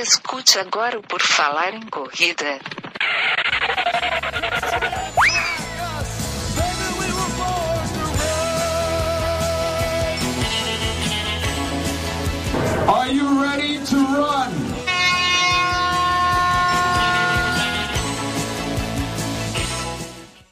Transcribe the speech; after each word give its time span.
Escute 0.00 0.60
agora 0.60 0.96
o 0.96 1.02
Por 1.02 1.20
Falar 1.20 1.74
em 1.74 1.84
Corrida. 1.88 2.60
Are 12.86 13.12
you 13.12 13.42
ready 13.42 13.84
to 13.86 13.96
run? 13.96 14.52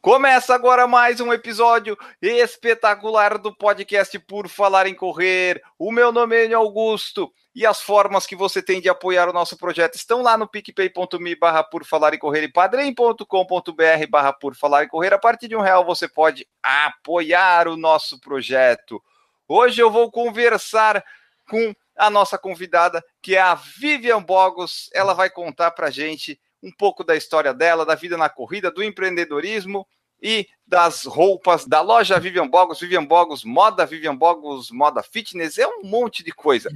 Começa 0.02 0.56
agora 0.56 0.88
mais 0.88 1.20
um 1.20 1.32
episódio 1.32 1.96
espetacular 2.20 3.38
do 3.38 3.54
podcast 3.54 4.18
Por 4.18 4.48
Falar 4.48 4.88
em 4.88 4.94
Correr. 4.94 5.62
O 5.78 5.92
meu 5.92 6.10
nome 6.10 6.48
é 6.48 6.52
Augusto 6.52 7.32
e 7.56 7.64
as 7.64 7.80
formas 7.80 8.26
que 8.26 8.36
você 8.36 8.62
tem 8.62 8.82
de 8.82 8.88
apoiar 8.90 9.30
o 9.30 9.32
nosso 9.32 9.56
projeto 9.56 9.94
estão 9.94 10.20
lá 10.20 10.36
no 10.36 10.46
picpay.me 10.46 11.34
barra 11.36 11.64
por 11.64 11.86
falar 11.86 12.12
em 12.12 12.18
correr 12.18 12.42
e 12.42 12.52
padrim.com.br 12.52 14.06
barra 14.10 14.30
por 14.34 14.54
falar 14.54 14.84
em 14.84 14.88
correr. 14.88 15.14
A 15.14 15.18
partir 15.18 15.48
de 15.48 15.56
um 15.56 15.62
real 15.62 15.82
você 15.82 16.06
pode 16.06 16.46
apoiar 16.62 17.66
o 17.66 17.74
nosso 17.74 18.20
projeto. 18.20 19.02
Hoje 19.48 19.80
eu 19.80 19.90
vou 19.90 20.10
conversar 20.10 21.02
com 21.48 21.74
a 21.96 22.10
nossa 22.10 22.36
convidada, 22.36 23.02
que 23.22 23.34
é 23.34 23.40
a 23.40 23.54
Vivian 23.54 24.22
Bogos. 24.22 24.90
Ela 24.92 25.14
vai 25.14 25.30
contar 25.30 25.70
pra 25.70 25.88
gente 25.88 26.38
um 26.62 26.70
pouco 26.70 27.02
da 27.02 27.16
história 27.16 27.54
dela, 27.54 27.86
da 27.86 27.94
vida 27.94 28.18
na 28.18 28.28
corrida, 28.28 28.70
do 28.70 28.84
empreendedorismo 28.84 29.88
e 30.20 30.46
das 30.66 31.04
roupas 31.04 31.64
da 31.64 31.80
loja 31.80 32.20
Vivian 32.20 32.48
Bogos, 32.48 32.80
Vivian 32.80 33.04
Bogos 33.04 33.44
Moda, 33.44 33.86
Vivian 33.86 34.14
Bogos 34.14 34.70
Moda 34.70 35.02
Fitness, 35.02 35.56
é 35.56 35.66
um 35.66 35.84
monte 35.84 36.22
de 36.22 36.32
coisa. 36.32 36.70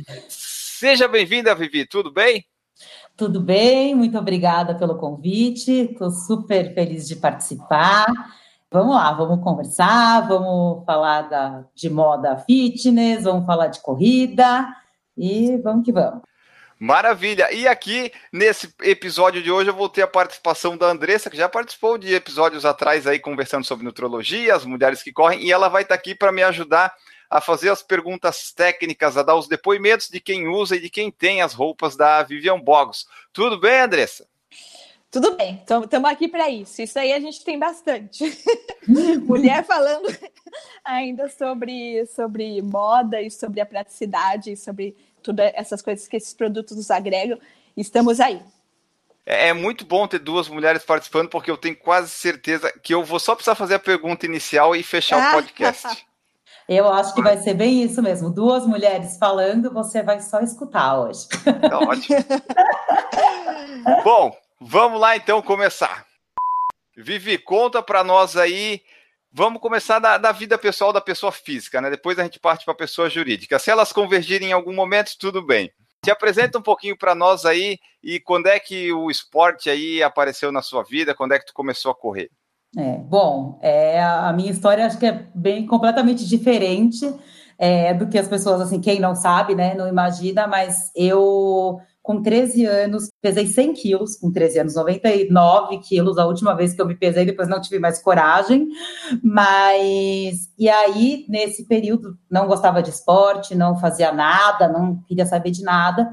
Seja 0.80 1.06
bem-vinda, 1.06 1.54
Vivi, 1.54 1.84
tudo 1.84 2.10
bem? 2.10 2.42
Tudo 3.14 3.38
bem, 3.38 3.94
muito 3.94 4.16
obrigada 4.16 4.74
pelo 4.74 4.96
convite, 4.96 5.70
estou 5.70 6.10
super 6.10 6.72
feliz 6.72 7.06
de 7.06 7.16
participar. 7.16 8.06
Vamos 8.72 8.94
lá, 8.94 9.12
vamos 9.12 9.44
conversar, 9.44 10.26
vamos 10.26 10.82
falar 10.86 11.28
da, 11.28 11.64
de 11.74 11.90
moda 11.90 12.38
fitness, 12.46 13.24
vamos 13.24 13.44
falar 13.44 13.66
de 13.66 13.82
corrida 13.82 14.74
e 15.18 15.58
vamos 15.58 15.84
que 15.84 15.92
vamos. 15.92 16.22
Maravilha! 16.78 17.52
E 17.52 17.68
aqui, 17.68 18.10
nesse 18.32 18.74
episódio 18.80 19.42
de 19.42 19.52
hoje, 19.52 19.68
eu 19.68 19.76
vou 19.76 19.90
ter 19.90 20.00
a 20.00 20.08
participação 20.08 20.78
da 20.78 20.86
Andressa, 20.86 21.28
que 21.28 21.36
já 21.36 21.46
participou 21.46 21.98
de 21.98 22.14
episódios 22.14 22.64
atrás 22.64 23.06
aí, 23.06 23.18
conversando 23.18 23.66
sobre 23.66 23.84
nutrologia, 23.84 24.54
as 24.54 24.64
mulheres 24.64 25.02
que 25.02 25.12
correm, 25.12 25.44
e 25.44 25.52
ela 25.52 25.68
vai 25.68 25.82
estar 25.82 25.94
aqui 25.94 26.14
para 26.14 26.32
me 26.32 26.42
ajudar 26.42 26.90
a 27.30 27.40
fazer 27.40 27.70
as 27.70 27.82
perguntas 27.82 28.52
técnicas, 28.52 29.16
a 29.16 29.22
dar 29.22 29.36
os 29.36 29.46
depoimentos 29.46 30.08
de 30.08 30.18
quem 30.18 30.48
usa 30.48 30.74
e 30.74 30.80
de 30.80 30.90
quem 30.90 31.10
tem 31.10 31.40
as 31.40 31.54
roupas 31.54 31.94
da 31.94 32.22
Vivian 32.24 32.58
Bogos. 32.58 33.06
Tudo 33.32 33.60
bem, 33.60 33.80
Andressa? 33.80 34.26
Tudo 35.10 35.36
bem, 35.36 35.60
estamos 35.60 36.10
aqui 36.10 36.28
para 36.28 36.48
isso. 36.48 36.82
Isso 36.82 36.98
aí 36.98 37.12
a 37.12 37.20
gente 37.20 37.44
tem 37.44 37.58
bastante. 37.58 38.24
Mulher 39.22 39.64
falando 39.64 40.06
ainda 40.84 41.28
sobre, 41.28 42.06
sobre 42.06 42.60
moda 42.62 43.20
e 43.20 43.30
sobre 43.30 43.60
a 43.60 43.66
praticidade, 43.66 44.52
e 44.52 44.56
sobre 44.56 44.96
todas 45.22 45.52
essas 45.54 45.82
coisas 45.82 46.06
que 46.06 46.16
esses 46.16 46.34
produtos 46.34 46.76
nos 46.76 46.90
agregam. 46.90 47.38
Estamos 47.76 48.20
aí. 48.20 48.40
É, 49.26 49.48
é 49.48 49.52
muito 49.52 49.84
bom 49.84 50.06
ter 50.06 50.18
duas 50.18 50.48
mulheres 50.48 50.84
participando, 50.84 51.28
porque 51.28 51.50
eu 51.50 51.56
tenho 51.56 51.76
quase 51.76 52.10
certeza 52.10 52.72
que 52.80 52.94
eu 52.94 53.04
vou 53.04 53.18
só 53.18 53.34
precisar 53.34 53.54
fazer 53.54 53.74
a 53.74 53.80
pergunta 53.80 54.26
inicial 54.26 54.74
e 54.74 54.82
fechar 54.82 55.30
o 55.30 55.32
podcast. 55.32 56.06
Eu 56.70 56.86
acho 56.88 57.12
que 57.16 57.20
vai 57.20 57.36
ser 57.36 57.54
bem 57.54 57.82
isso 57.82 58.00
mesmo. 58.00 58.30
Duas 58.30 58.64
mulheres 58.64 59.18
falando, 59.18 59.72
você 59.72 60.04
vai 60.04 60.20
só 60.20 60.38
escutar 60.38 61.00
hoje. 61.00 61.26
Tá 61.68 61.80
ótimo. 61.80 62.16
bom, 64.04 64.38
vamos 64.60 65.00
lá 65.00 65.16
então 65.16 65.42
começar. 65.42 66.06
Vivi, 66.96 67.38
conta 67.38 67.82
para 67.82 68.04
nós 68.04 68.36
aí. 68.36 68.80
Vamos 69.32 69.60
começar 69.60 69.98
da, 69.98 70.16
da, 70.16 70.30
vida 70.30 70.56
pessoal 70.56 70.92
da 70.92 71.00
pessoa 71.00 71.32
física, 71.32 71.80
né? 71.80 71.90
Depois 71.90 72.16
a 72.20 72.22
gente 72.22 72.38
parte 72.38 72.64
para 72.64 72.72
a 72.72 72.76
pessoa 72.76 73.10
jurídica. 73.10 73.58
Se 73.58 73.68
elas 73.68 73.92
convergirem 73.92 74.50
em 74.50 74.52
algum 74.52 74.72
momento, 74.72 75.18
tudo 75.18 75.44
bem. 75.44 75.72
Te 76.04 76.12
apresenta 76.12 76.56
um 76.56 76.62
pouquinho 76.62 76.96
para 76.96 77.16
nós 77.16 77.44
aí 77.44 77.80
e 78.00 78.20
quando 78.20 78.46
é 78.46 78.60
que 78.60 78.92
o 78.92 79.10
esporte 79.10 79.68
aí 79.68 80.04
apareceu 80.04 80.52
na 80.52 80.62
sua 80.62 80.84
vida? 80.84 81.16
Quando 81.16 81.32
é 81.32 81.38
que 81.40 81.46
tu 81.46 81.52
começou 81.52 81.90
a 81.90 81.96
correr? 81.96 82.30
É, 82.76 82.98
bom, 82.98 83.58
é, 83.62 84.00
a 84.00 84.32
minha 84.32 84.50
história 84.50 84.86
acho 84.86 84.98
que 84.98 85.06
é 85.06 85.26
bem 85.34 85.66
completamente 85.66 86.24
diferente 86.26 87.04
é, 87.58 87.92
do 87.92 88.08
que 88.08 88.16
as 88.16 88.28
pessoas, 88.28 88.60
assim, 88.60 88.80
quem 88.80 89.00
não 89.00 89.14
sabe, 89.14 89.56
né, 89.56 89.74
não 89.74 89.88
imagina, 89.88 90.46
mas 90.46 90.90
eu 90.94 91.80
com 92.02 92.22
13 92.22 92.64
anos, 92.64 93.10
pesei 93.20 93.46
100 93.46 93.74
quilos, 93.74 94.16
com 94.16 94.32
13 94.32 94.60
anos, 94.60 94.74
99 94.74 95.78
quilos, 95.78 96.16
a 96.16 96.26
última 96.26 96.54
vez 96.54 96.72
que 96.72 96.80
eu 96.80 96.86
me 96.86 96.96
pesei, 96.96 97.26
depois 97.26 97.46
não 97.48 97.60
tive 97.60 97.78
mais 97.78 98.02
coragem, 98.02 98.66
mas, 99.22 100.48
e 100.58 100.68
aí, 100.68 101.26
nesse 101.28 101.66
período, 101.66 102.16
não 102.30 102.46
gostava 102.46 102.82
de 102.82 102.90
esporte, 102.90 103.54
não 103.54 103.78
fazia 103.78 104.12
nada, 104.12 104.66
não 104.66 105.02
queria 105.06 105.26
saber 105.26 105.50
de 105.50 105.62
nada, 105.62 106.08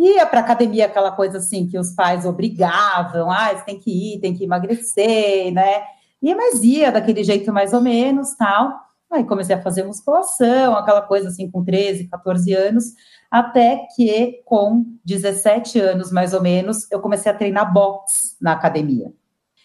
ia 0.00 0.26
para 0.26 0.40
academia, 0.40 0.86
aquela 0.86 1.12
coisa 1.12 1.38
assim, 1.38 1.66
que 1.66 1.78
os 1.78 1.92
pais 1.92 2.24
obrigavam, 2.24 3.30
ah, 3.30 3.54
você 3.54 3.64
tem 3.64 3.78
que 3.78 3.90
ir, 3.90 4.20
tem 4.20 4.34
que 4.34 4.44
emagrecer, 4.44 5.52
né, 5.52 5.82
e 6.22 6.34
mas 6.34 6.62
ia 6.62 6.90
daquele 6.90 7.22
jeito 7.22 7.52
mais 7.52 7.72
ou 7.72 7.80
menos, 7.80 8.34
tal, 8.36 8.72
aí 9.10 9.24
comecei 9.24 9.54
a 9.54 9.62
fazer 9.62 9.84
musculação, 9.84 10.74
aquela 10.74 11.02
coisa 11.02 11.28
assim, 11.28 11.50
com 11.50 11.64
13, 11.64 12.08
14 12.08 12.52
anos, 12.54 12.84
até 13.30 13.86
que 13.94 14.40
com 14.44 14.84
17 15.04 15.78
anos, 15.78 16.10
mais 16.10 16.32
ou 16.32 16.42
menos, 16.42 16.90
eu 16.90 17.00
comecei 17.00 17.30
a 17.30 17.34
treinar 17.34 17.72
boxe 17.72 18.36
na 18.40 18.52
academia. 18.52 19.12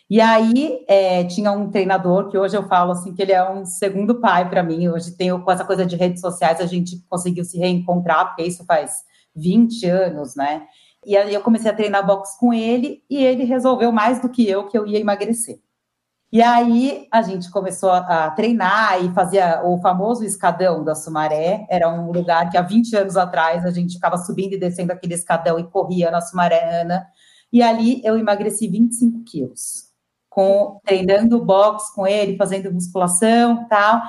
E 0.08 0.22
aí 0.22 0.86
é, 0.88 1.24
tinha 1.24 1.52
um 1.52 1.70
treinador 1.72 2.30
que 2.30 2.38
hoje 2.38 2.56
eu 2.56 2.68
falo 2.68 2.92
assim 2.92 3.14
que 3.14 3.22
ele 3.24 3.32
é 3.32 3.50
um 3.50 3.66
segundo 3.66 4.22
pai 4.22 4.48
para 4.48 4.62
mim. 4.62 4.88
Hoje 4.88 5.18
tenho 5.18 5.42
com 5.42 5.52
essa 5.52 5.66
coisa 5.66 5.84
de 5.84 5.96
redes 5.96 6.22
sociais 6.22 6.62
a 6.62 6.68
gente 6.68 7.04
conseguiu 7.10 7.44
se 7.44 7.58
reencontrar 7.58 8.28
porque 8.28 8.44
isso 8.44 8.64
faz 8.66 9.04
20 9.36 9.86
anos, 9.88 10.36
né? 10.36 10.66
E 11.06 11.16
aí 11.16 11.34
eu 11.34 11.42
comecei 11.42 11.70
a 11.70 11.76
treinar 11.76 12.06
boxe 12.06 12.40
com 12.40 12.54
ele 12.54 13.04
e 13.10 13.24
ele 13.24 13.44
resolveu 13.44 13.92
mais 13.92 14.22
do 14.22 14.30
que 14.30 14.48
eu 14.50 14.68
que 14.68 14.78
eu 14.78 14.88
ia 14.88 15.00
emagrecer. 15.00 15.60
E 16.32 16.42
aí 16.42 17.08
a 17.12 17.22
gente 17.22 17.50
começou 17.52 17.92
a, 17.92 18.30
treinar 18.32 19.02
e 19.04 19.14
fazia 19.14 19.62
o 19.64 19.80
famoso 19.80 20.26
escadão 20.26 20.84
da 20.84 20.96
Sumaré. 20.96 21.66
Era 21.70 21.88
um 21.90 22.12
lugar 22.12 22.50
que 22.50 22.58
há 22.58 22.62
20 22.62 22.96
anos 22.96 23.16
atrás 23.16 23.64
a 23.66 23.72
gente 23.72 23.94
ficava 23.94 24.18
subindo 24.18 24.54
e 24.54 24.60
descendo 24.60 24.92
aquele 24.92 25.14
escadão 25.14 25.60
e 25.60 25.64
corria 25.64 26.12
na 26.12 26.20
Sumaré 26.20 26.82
Ana. 26.82 27.08
E 27.54 27.62
ali 27.62 28.02
eu 28.04 28.18
emagreci 28.18 28.68
25 28.68 29.24
quilos, 29.24 29.86
com, 30.30 30.80
treinando 30.84 31.42
boxe 31.42 31.94
com 31.96 32.06
ele, 32.06 32.36
fazendo 32.36 32.74
musculação 32.74 33.66
tal. 33.70 34.02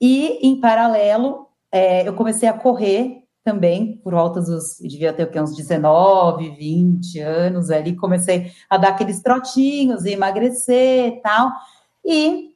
E 0.00 0.38
em 0.46 0.60
paralelo, 0.60 1.46
é, 1.70 2.08
eu 2.08 2.14
comecei 2.14 2.48
a 2.48 2.54
correr 2.54 3.25
também, 3.46 3.98
por 3.98 4.12
volta 4.12 4.40
dos, 4.40 4.76
devia 4.80 5.12
ter 5.12 5.22
o 5.24 5.40
uns 5.40 5.54
19, 5.54 6.50
20 6.50 7.20
anos 7.20 7.70
ali, 7.70 7.94
comecei 7.94 8.50
a 8.68 8.76
dar 8.76 8.88
aqueles 8.88 9.22
trotinhos 9.22 10.04
e 10.04 10.10
emagrecer 10.10 11.06
e 11.06 11.20
tal, 11.22 11.52
e 12.04 12.50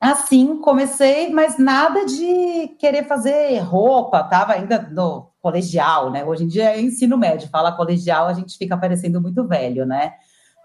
assim 0.00 0.56
comecei, 0.56 1.28
mas 1.28 1.58
nada 1.58 2.06
de 2.06 2.68
querer 2.78 3.06
fazer 3.06 3.58
roupa, 3.58 4.24
tava 4.24 4.54
ainda 4.54 4.80
no 4.90 5.30
colegial, 5.42 6.10
né, 6.10 6.24
hoje 6.24 6.44
em 6.44 6.48
dia 6.48 6.70
é 6.70 6.80
ensino 6.80 7.18
médio, 7.18 7.50
fala 7.50 7.76
colegial, 7.76 8.26
a 8.26 8.32
gente 8.32 8.56
fica 8.56 8.74
parecendo 8.74 9.20
muito 9.20 9.46
velho, 9.46 9.84
né, 9.84 10.14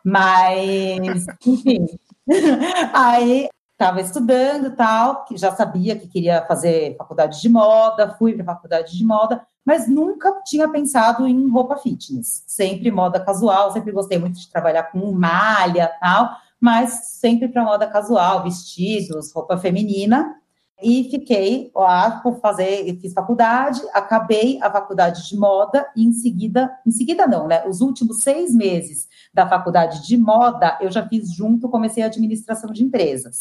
mas, 0.02 1.26
enfim, 1.46 1.88
aí 2.94 3.50
estava 3.74 4.00
estudando 4.00 4.74
tal, 4.78 5.26
já 5.34 5.52
sabia 5.52 5.98
que 5.98 6.08
queria 6.08 6.42
fazer 6.48 6.96
faculdade 6.98 7.42
de 7.42 7.50
moda, 7.50 8.16
fui 8.18 8.34
para 8.34 8.46
faculdade 8.46 8.98
de 8.98 9.06
moda, 9.06 9.46
mas 9.68 9.86
nunca 9.86 10.32
tinha 10.46 10.70
pensado 10.70 11.28
em 11.28 11.50
roupa 11.50 11.76
fitness. 11.76 12.42
Sempre 12.48 12.90
moda 12.90 13.20
casual, 13.20 13.74
sempre 13.74 13.92
gostei 13.92 14.18
muito 14.18 14.40
de 14.40 14.50
trabalhar 14.50 14.84
com 14.84 15.12
malha 15.12 15.92
tal, 16.00 16.38
mas 16.58 17.18
sempre 17.20 17.50
para 17.50 17.66
moda 17.66 17.86
casual, 17.86 18.44
vestidos, 18.44 19.34
roupa 19.34 19.58
feminina. 19.58 20.38
E 20.82 21.10
fiquei 21.12 21.70
lá 21.76 22.22
por 22.22 22.40
fazer, 22.40 22.98
fiz 23.02 23.12
faculdade, 23.12 23.82
acabei 23.94 24.58
a 24.62 24.72
faculdade 24.72 25.28
de 25.28 25.36
moda 25.36 25.86
e 25.98 26.06
em 26.06 26.14
seguida, 26.14 26.72
em 26.86 26.92
seguida 26.92 27.28
não, 27.28 27.46
né? 27.46 27.68
Os 27.68 27.82
últimos 27.82 28.22
seis 28.22 28.56
meses 28.56 29.10
da 29.34 29.50
faculdade 29.50 30.08
de 30.08 30.16
moda 30.16 30.78
eu 30.80 30.90
já 30.90 31.06
fiz 31.06 31.34
junto, 31.34 31.68
comecei 31.68 32.04
a 32.04 32.06
administração 32.06 32.72
de 32.72 32.86
empresas. 32.86 33.40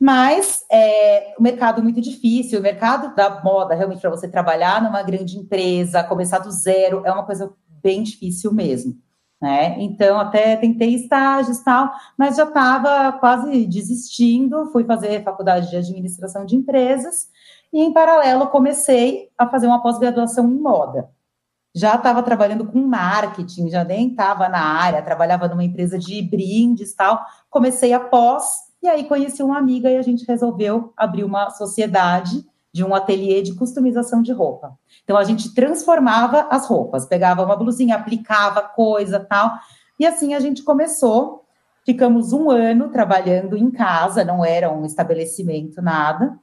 Mas 0.00 0.64
é, 0.72 1.34
o 1.38 1.42
mercado 1.42 1.80
é 1.80 1.82
muito 1.82 2.00
difícil, 2.00 2.58
o 2.58 2.62
mercado 2.62 3.14
da 3.14 3.42
moda, 3.44 3.74
realmente, 3.74 4.00
para 4.00 4.08
você 4.08 4.26
trabalhar 4.26 4.82
numa 4.82 5.02
grande 5.02 5.36
empresa, 5.36 6.02
começar 6.02 6.38
do 6.38 6.50
zero, 6.50 7.02
é 7.04 7.12
uma 7.12 7.26
coisa 7.26 7.52
bem 7.82 8.02
difícil 8.02 8.50
mesmo. 8.54 8.96
Né? 9.40 9.76
Então, 9.82 10.18
até 10.18 10.56
tentei 10.56 10.94
estágios 10.94 11.58
e 11.58 11.64
tal, 11.64 11.90
mas 12.16 12.36
já 12.36 12.44
estava 12.44 13.12
quase 13.18 13.66
desistindo, 13.66 14.70
fui 14.72 14.84
fazer 14.84 15.22
faculdade 15.22 15.68
de 15.68 15.76
administração 15.76 16.46
de 16.46 16.56
empresas, 16.56 17.28
e 17.70 17.82
em 17.82 17.92
paralelo 17.92 18.48
comecei 18.48 19.28
a 19.36 19.46
fazer 19.48 19.66
uma 19.66 19.82
pós-graduação 19.82 20.50
em 20.50 20.58
moda. 20.58 21.10
já 21.74 21.94
estava 21.94 22.22
trabalhando 22.22 22.66
com 22.66 22.80
marketing, 22.80 23.68
já 23.68 23.84
nem 23.84 24.08
estava 24.10 24.48
na 24.48 24.60
área, 24.60 25.02
trabalhava 25.02 25.46
numa 25.48 25.62
empresa 25.64 25.98
de 25.98 26.20
brindes 26.22 26.94
tal. 26.94 27.24
Comecei 27.48 27.92
a 27.92 28.00
pós 28.00 28.69
e 28.82 28.88
aí 28.88 29.04
conheci 29.04 29.42
uma 29.42 29.58
amiga 29.58 29.90
e 29.90 29.96
a 29.96 30.02
gente 30.02 30.24
resolveu 30.26 30.92
abrir 30.96 31.24
uma 31.24 31.50
sociedade 31.50 32.44
de 32.72 32.84
um 32.84 32.94
ateliê 32.94 33.42
de 33.42 33.54
customização 33.54 34.22
de 34.22 34.32
roupa. 34.32 34.78
Então 35.02 35.16
a 35.16 35.24
gente 35.24 35.54
transformava 35.54 36.46
as 36.50 36.66
roupas, 36.66 37.04
pegava 37.04 37.44
uma 37.44 37.56
blusinha, 37.56 37.96
aplicava 37.96 38.62
coisa 38.62 39.18
tal, 39.20 39.52
e 39.98 40.06
assim 40.06 40.34
a 40.34 40.40
gente 40.40 40.62
começou. 40.62 41.44
Ficamos 41.84 42.32
um 42.32 42.50
ano 42.50 42.90
trabalhando 42.90 43.56
em 43.56 43.70
casa, 43.70 44.24
não 44.24 44.44
era 44.44 44.70
um 44.70 44.84
estabelecimento, 44.84 45.82
nada. 45.82 46.38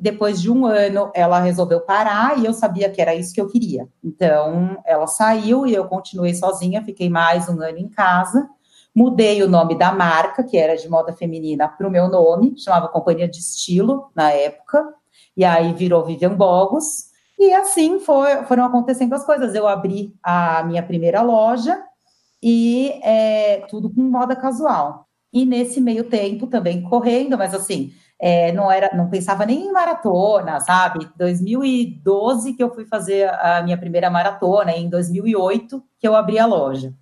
Depois 0.00 0.40
de 0.40 0.50
um 0.50 0.64
ano, 0.64 1.10
ela 1.14 1.38
resolveu 1.38 1.80
parar 1.82 2.38
e 2.38 2.46
eu 2.46 2.54
sabia 2.54 2.88
que 2.88 3.00
era 3.00 3.14
isso 3.14 3.34
que 3.34 3.40
eu 3.40 3.46
queria. 3.46 3.86
Então, 4.02 4.78
ela 4.86 5.06
saiu 5.06 5.66
e 5.66 5.74
eu 5.74 5.86
continuei 5.86 6.34
sozinha, 6.34 6.82
fiquei 6.82 7.10
mais 7.10 7.46
um 7.48 7.60
ano 7.60 7.76
em 7.76 7.88
casa. 7.88 8.48
Mudei 8.94 9.42
o 9.42 9.48
nome 9.48 9.76
da 9.76 9.92
marca, 9.92 10.42
que 10.42 10.56
era 10.56 10.76
de 10.76 10.88
moda 10.88 11.12
feminina, 11.12 11.68
para 11.68 11.86
o 11.86 11.90
meu 11.90 12.08
nome, 12.08 12.54
chamava 12.58 12.88
Companhia 12.88 13.28
de 13.28 13.38
Estilo 13.38 14.10
na 14.14 14.30
época, 14.32 14.84
e 15.36 15.44
aí 15.44 15.72
virou 15.72 16.04
Vivian 16.04 16.34
Bogos. 16.34 17.10
E 17.38 17.52
assim 17.54 18.00
foi, 18.00 18.44
foram 18.44 18.64
acontecendo 18.64 19.14
as 19.14 19.24
coisas. 19.24 19.54
Eu 19.54 19.66
abri 19.66 20.14
a 20.22 20.62
minha 20.64 20.82
primeira 20.82 21.22
loja 21.22 21.82
e 22.42 23.00
é, 23.02 23.64
tudo 23.68 23.88
com 23.88 24.02
moda 24.02 24.36
casual. 24.36 25.06
E 25.32 25.46
nesse 25.46 25.80
meio 25.80 26.04
tempo 26.04 26.46
também 26.48 26.82
correndo, 26.82 27.38
mas 27.38 27.54
assim, 27.54 27.92
é, 28.18 28.52
não 28.52 28.70
era, 28.70 28.94
não 28.94 29.08
pensava 29.08 29.46
nem 29.46 29.66
em 29.66 29.72
maratona, 29.72 30.60
sabe? 30.60 31.08
2012 31.16 32.52
que 32.52 32.62
eu 32.62 32.74
fui 32.74 32.84
fazer 32.84 33.30
a 33.32 33.62
minha 33.62 33.78
primeira 33.78 34.10
maratona, 34.10 34.72
em 34.72 34.88
2008 34.90 35.82
que 35.98 36.06
eu 36.06 36.14
abri 36.14 36.38
a 36.38 36.44
loja. 36.44 36.92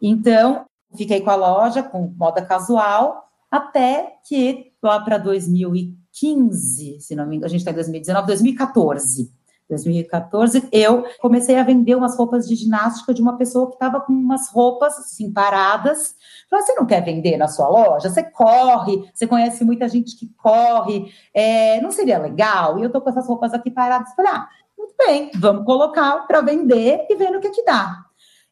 Então, 0.00 0.66
fiquei 0.96 1.20
com 1.20 1.30
a 1.30 1.36
loja 1.36 1.82
com 1.82 2.12
moda 2.16 2.42
casual 2.42 3.28
até 3.50 4.14
que 4.26 4.72
lá 4.82 5.00
para 5.00 5.18
2015, 5.18 7.00
se 7.00 7.14
não 7.14 7.26
me 7.26 7.36
engano, 7.36 7.46
a 7.46 7.50
gente 7.50 7.60
está 7.60 7.70
em 7.70 7.74
2019, 7.74 8.26
2014. 8.26 9.38
2014, 9.68 10.66
eu 10.72 11.04
comecei 11.20 11.56
a 11.56 11.62
vender 11.62 11.94
umas 11.94 12.16
roupas 12.16 12.48
de 12.48 12.54
ginástica 12.54 13.12
de 13.12 13.20
uma 13.20 13.36
pessoa 13.36 13.68
que 13.68 13.74
estava 13.74 14.00
com 14.00 14.12
umas 14.12 14.48
roupas 14.50 14.98
assim 14.98 15.30
paradas. 15.30 16.14
Falei, 16.48 16.64
você 16.64 16.74
não 16.74 16.86
quer 16.86 17.04
vender 17.04 17.36
na 17.36 17.48
sua 17.48 17.68
loja? 17.68 18.08
Você 18.08 18.22
corre, 18.22 19.10
você 19.12 19.26
conhece 19.26 19.64
muita 19.64 19.86
gente 19.86 20.16
que 20.16 20.32
corre, 20.38 21.12
é, 21.34 21.80
não 21.82 21.90
seria 21.90 22.18
legal? 22.18 22.78
E 22.78 22.82
eu 22.82 22.90
tô 22.90 23.00
com 23.00 23.10
essas 23.10 23.26
roupas 23.26 23.52
aqui 23.52 23.70
paradas. 23.70 24.14
Falei, 24.14 24.32
ah, 24.32 24.48
muito 24.76 24.94
bem, 24.96 25.30
vamos 25.34 25.66
colocar 25.66 26.26
para 26.26 26.40
vender 26.40 27.06
e 27.10 27.16
ver 27.16 27.30
no 27.30 27.40
que 27.40 27.50
que 27.50 27.64
dá. 27.64 28.07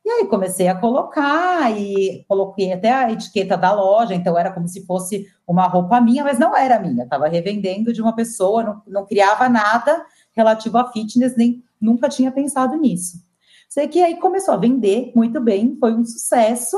E 0.07 0.09
aí 0.09 0.27
comecei 0.29 0.69
a 0.69 0.75
colocar 0.77 1.69
e 1.77 2.25
coloquei 2.29 2.73
até 2.73 2.93
a 2.93 3.11
etiqueta 3.11 3.57
da 3.57 3.73
loja, 3.73 4.15
então 4.15 4.39
era 4.39 4.53
como 4.53 4.69
se 4.69 4.87
fosse 4.87 5.27
uma 5.45 5.67
roupa 5.67 6.01
minha, 6.01 6.23
mas 6.23 6.39
não 6.39 6.57
era 6.57 6.79
minha, 6.79 7.03
estava 7.03 7.27
revendendo 7.27 7.93
de 7.93 8.01
uma 8.01 8.15
pessoa, 8.15 8.63
não, 8.63 8.83
não 8.87 9.05
criava 9.05 9.49
nada 9.49 10.07
relativo 10.31 10.79
a 10.79 10.93
fitness, 10.93 11.37
nem 11.37 11.61
nunca 11.81 12.09
tinha 12.09 12.31
pensado 12.31 12.77
nisso. 12.77 13.17
Sei 13.69 13.89
que 13.89 14.01
aí 14.01 14.15
começou 14.21 14.55
a 14.55 14.59
vender 14.59 15.11
muito 15.13 15.41
bem, 15.41 15.77
foi 15.81 15.93
um 15.93 16.05
sucesso, 16.05 16.77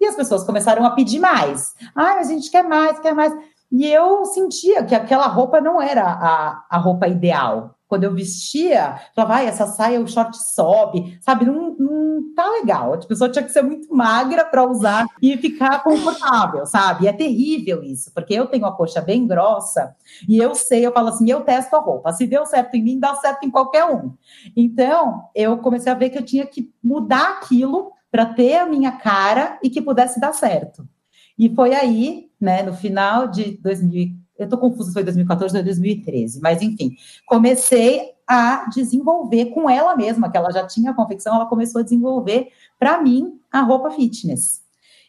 e 0.00 0.06
as 0.06 0.16
pessoas 0.16 0.42
começaram 0.42 0.82
a 0.86 0.92
pedir 0.92 1.20
mais. 1.20 1.74
Ah, 1.94 2.14
mas 2.14 2.30
a 2.30 2.32
gente 2.32 2.50
quer 2.50 2.62
mais, 2.62 2.98
quer 2.98 3.14
mais. 3.14 3.30
E 3.70 3.84
eu 3.84 4.24
sentia 4.24 4.82
que 4.84 4.94
aquela 4.94 5.26
roupa 5.26 5.60
não 5.60 5.82
era 5.82 6.02
a, 6.02 6.64
a 6.70 6.78
roupa 6.78 7.06
ideal. 7.06 7.76
Quando 7.90 8.04
eu 8.04 8.14
vestia, 8.14 9.00
falava, 9.16 9.34
vai, 9.34 9.46
essa 9.46 9.66
saia, 9.66 10.00
o 10.00 10.06
short 10.06 10.38
sobe, 10.54 11.18
sabe? 11.20 11.44
Não, 11.44 11.74
não 11.76 12.32
tá 12.36 12.48
legal. 12.48 12.94
A 12.94 12.98
pessoa 12.98 13.28
tinha 13.28 13.42
que 13.42 13.50
ser 13.50 13.62
muito 13.62 13.92
magra 13.92 14.44
para 14.44 14.64
usar 14.64 15.06
e 15.20 15.36
ficar 15.36 15.82
confortável, 15.82 16.64
sabe? 16.66 17.04
E 17.04 17.08
é 17.08 17.12
terrível 17.12 17.82
isso, 17.82 18.12
porque 18.14 18.32
eu 18.32 18.46
tenho 18.46 18.64
a 18.64 18.70
coxa 18.70 19.00
bem 19.00 19.26
grossa 19.26 19.92
e 20.28 20.38
eu 20.38 20.54
sei, 20.54 20.86
eu 20.86 20.92
falo 20.92 21.08
assim, 21.08 21.28
eu 21.28 21.40
testo 21.40 21.74
a 21.74 21.80
roupa. 21.80 22.12
Se 22.12 22.28
deu 22.28 22.46
certo 22.46 22.76
em 22.76 22.82
mim, 22.84 23.00
dá 23.00 23.16
certo 23.16 23.42
em 23.44 23.50
qualquer 23.50 23.84
um. 23.86 24.14
Então, 24.56 25.24
eu 25.34 25.58
comecei 25.58 25.90
a 25.90 25.96
ver 25.96 26.10
que 26.10 26.18
eu 26.18 26.24
tinha 26.24 26.46
que 26.46 26.72
mudar 26.80 27.38
aquilo 27.38 27.90
para 28.08 28.24
ter 28.24 28.58
a 28.58 28.66
minha 28.66 28.92
cara 28.92 29.58
e 29.64 29.68
que 29.68 29.82
pudesse 29.82 30.20
dar 30.20 30.32
certo. 30.32 30.88
E 31.36 31.52
foi 31.52 31.74
aí, 31.74 32.30
né, 32.40 32.62
no 32.62 32.72
final 32.72 33.26
de 33.26 33.58
2000, 33.58 34.19
eu 34.40 34.44
estou 34.44 34.58
confusa 34.58 34.88
se 34.88 34.94
foi 34.94 35.04
2014 35.04 35.54
ou 35.54 35.62
2013, 35.62 36.40
mas 36.40 36.62
enfim, 36.62 36.96
comecei 37.26 38.12
a 38.26 38.68
desenvolver 38.70 39.46
com 39.46 39.68
ela 39.68 39.94
mesma, 39.94 40.30
que 40.30 40.36
ela 40.36 40.50
já 40.50 40.66
tinha 40.66 40.92
a 40.92 40.94
confecção, 40.94 41.34
ela 41.34 41.44
começou 41.44 41.80
a 41.80 41.84
desenvolver 41.84 42.48
para 42.78 43.02
mim 43.02 43.38
a 43.52 43.60
roupa 43.60 43.90
fitness. 43.90 44.62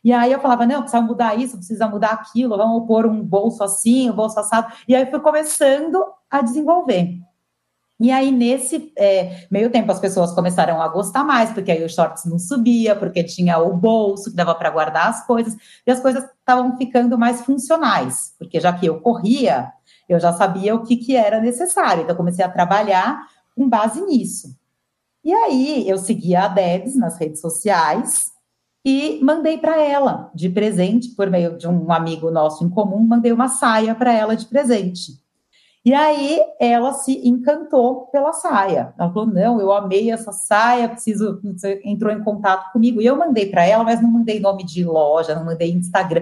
E 0.04 0.12
aí 0.12 0.34
eu 0.34 0.40
falava, 0.42 0.66
não, 0.66 0.82
precisa 0.82 1.02
mudar 1.02 1.40
isso, 1.40 1.56
precisa 1.56 1.88
mudar 1.88 2.12
aquilo, 2.12 2.58
vamos 2.58 2.86
pôr 2.86 3.06
um 3.06 3.24
bolso 3.24 3.64
assim, 3.64 4.10
um 4.10 4.16
bolso 4.16 4.38
assado. 4.38 4.74
E 4.86 4.94
aí 4.94 5.10
fui 5.10 5.20
começando 5.20 6.04
a 6.30 6.42
desenvolver. 6.42 7.22
E 8.02 8.10
aí, 8.10 8.32
nesse 8.32 8.92
é, 8.98 9.46
meio 9.52 9.70
tempo, 9.70 9.92
as 9.92 10.00
pessoas 10.00 10.34
começaram 10.34 10.82
a 10.82 10.88
gostar 10.88 11.24
mais, 11.24 11.52
porque 11.52 11.72
aí 11.72 11.86
os 11.86 11.94
shorts 11.94 12.26
não 12.26 12.40
subia, 12.40 12.96
porque 12.96 13.24
tinha 13.24 13.60
o 13.60 13.78
bolso 13.78 14.32
que 14.32 14.36
dava 14.36 14.56
para 14.56 14.72
guardar 14.72 15.10
as 15.10 15.24
coisas, 15.28 15.56
e 15.86 15.92
as 15.92 16.00
coisas 16.00 16.24
estavam 16.24 16.76
ficando 16.78 17.16
mais 17.16 17.42
funcionais, 17.46 18.34
porque 18.40 18.60
já 18.60 18.74
que 18.74 18.88
eu 18.88 19.00
corria, 19.00 19.72
eu 20.10 20.20
já 20.20 20.34
sabia 20.34 20.74
o 20.74 20.82
que, 20.82 20.98
que 20.98 21.16
era 21.16 21.40
necessário. 21.40 22.02
Então, 22.02 22.16
comecei 22.16 22.44
a 22.44 22.50
trabalhar 22.50 23.22
com 23.56 23.70
base 23.70 24.02
nisso. 24.02 24.58
E 25.24 25.32
aí, 25.32 25.88
eu 25.88 26.00
segui 26.00 26.36
a 26.36 26.48
Debs 26.48 26.96
nas 26.96 27.20
redes 27.20 27.40
sociais 27.40 28.32
e 28.84 29.20
mandei 29.24 29.60
para 29.60 29.80
ela 29.80 30.32
de 30.34 30.50
presente, 30.50 31.10
por 31.10 31.30
meio 31.30 31.56
de 31.56 31.68
um 31.68 31.92
amigo 31.92 32.32
nosso 32.32 32.66
em 32.66 32.70
comum, 32.70 33.06
mandei 33.06 33.32
uma 33.32 33.48
saia 33.48 33.94
para 33.94 34.12
ela 34.12 34.36
de 34.36 34.48
presente. 34.48 35.21
E 35.84 35.96
aí 35.96 36.40
ela 36.60 36.94
se 36.94 37.28
encantou 37.28 38.08
pela 38.08 38.32
saia. 38.34 38.94
Ela 39.00 39.12
falou: 39.12 39.26
não, 39.26 39.60
eu 39.60 39.72
amei 39.72 40.12
essa 40.12 40.32
saia, 40.32 40.88
preciso. 40.88 41.42
Entrou 41.84 42.14
em 42.14 42.24
contato 42.24 42.72
comigo. 42.72 43.02
E 43.02 43.06
eu 43.06 43.16
mandei 43.16 43.48
para 43.50 43.66
ela, 43.66 43.84
mas 43.84 44.02
não 44.02 44.12
mandei 44.12 44.40
nome 44.40 44.64
de 44.64 44.84
loja, 44.84 45.34
não 45.34 45.44
mandei 45.44 45.72
Instagram. 45.72 46.22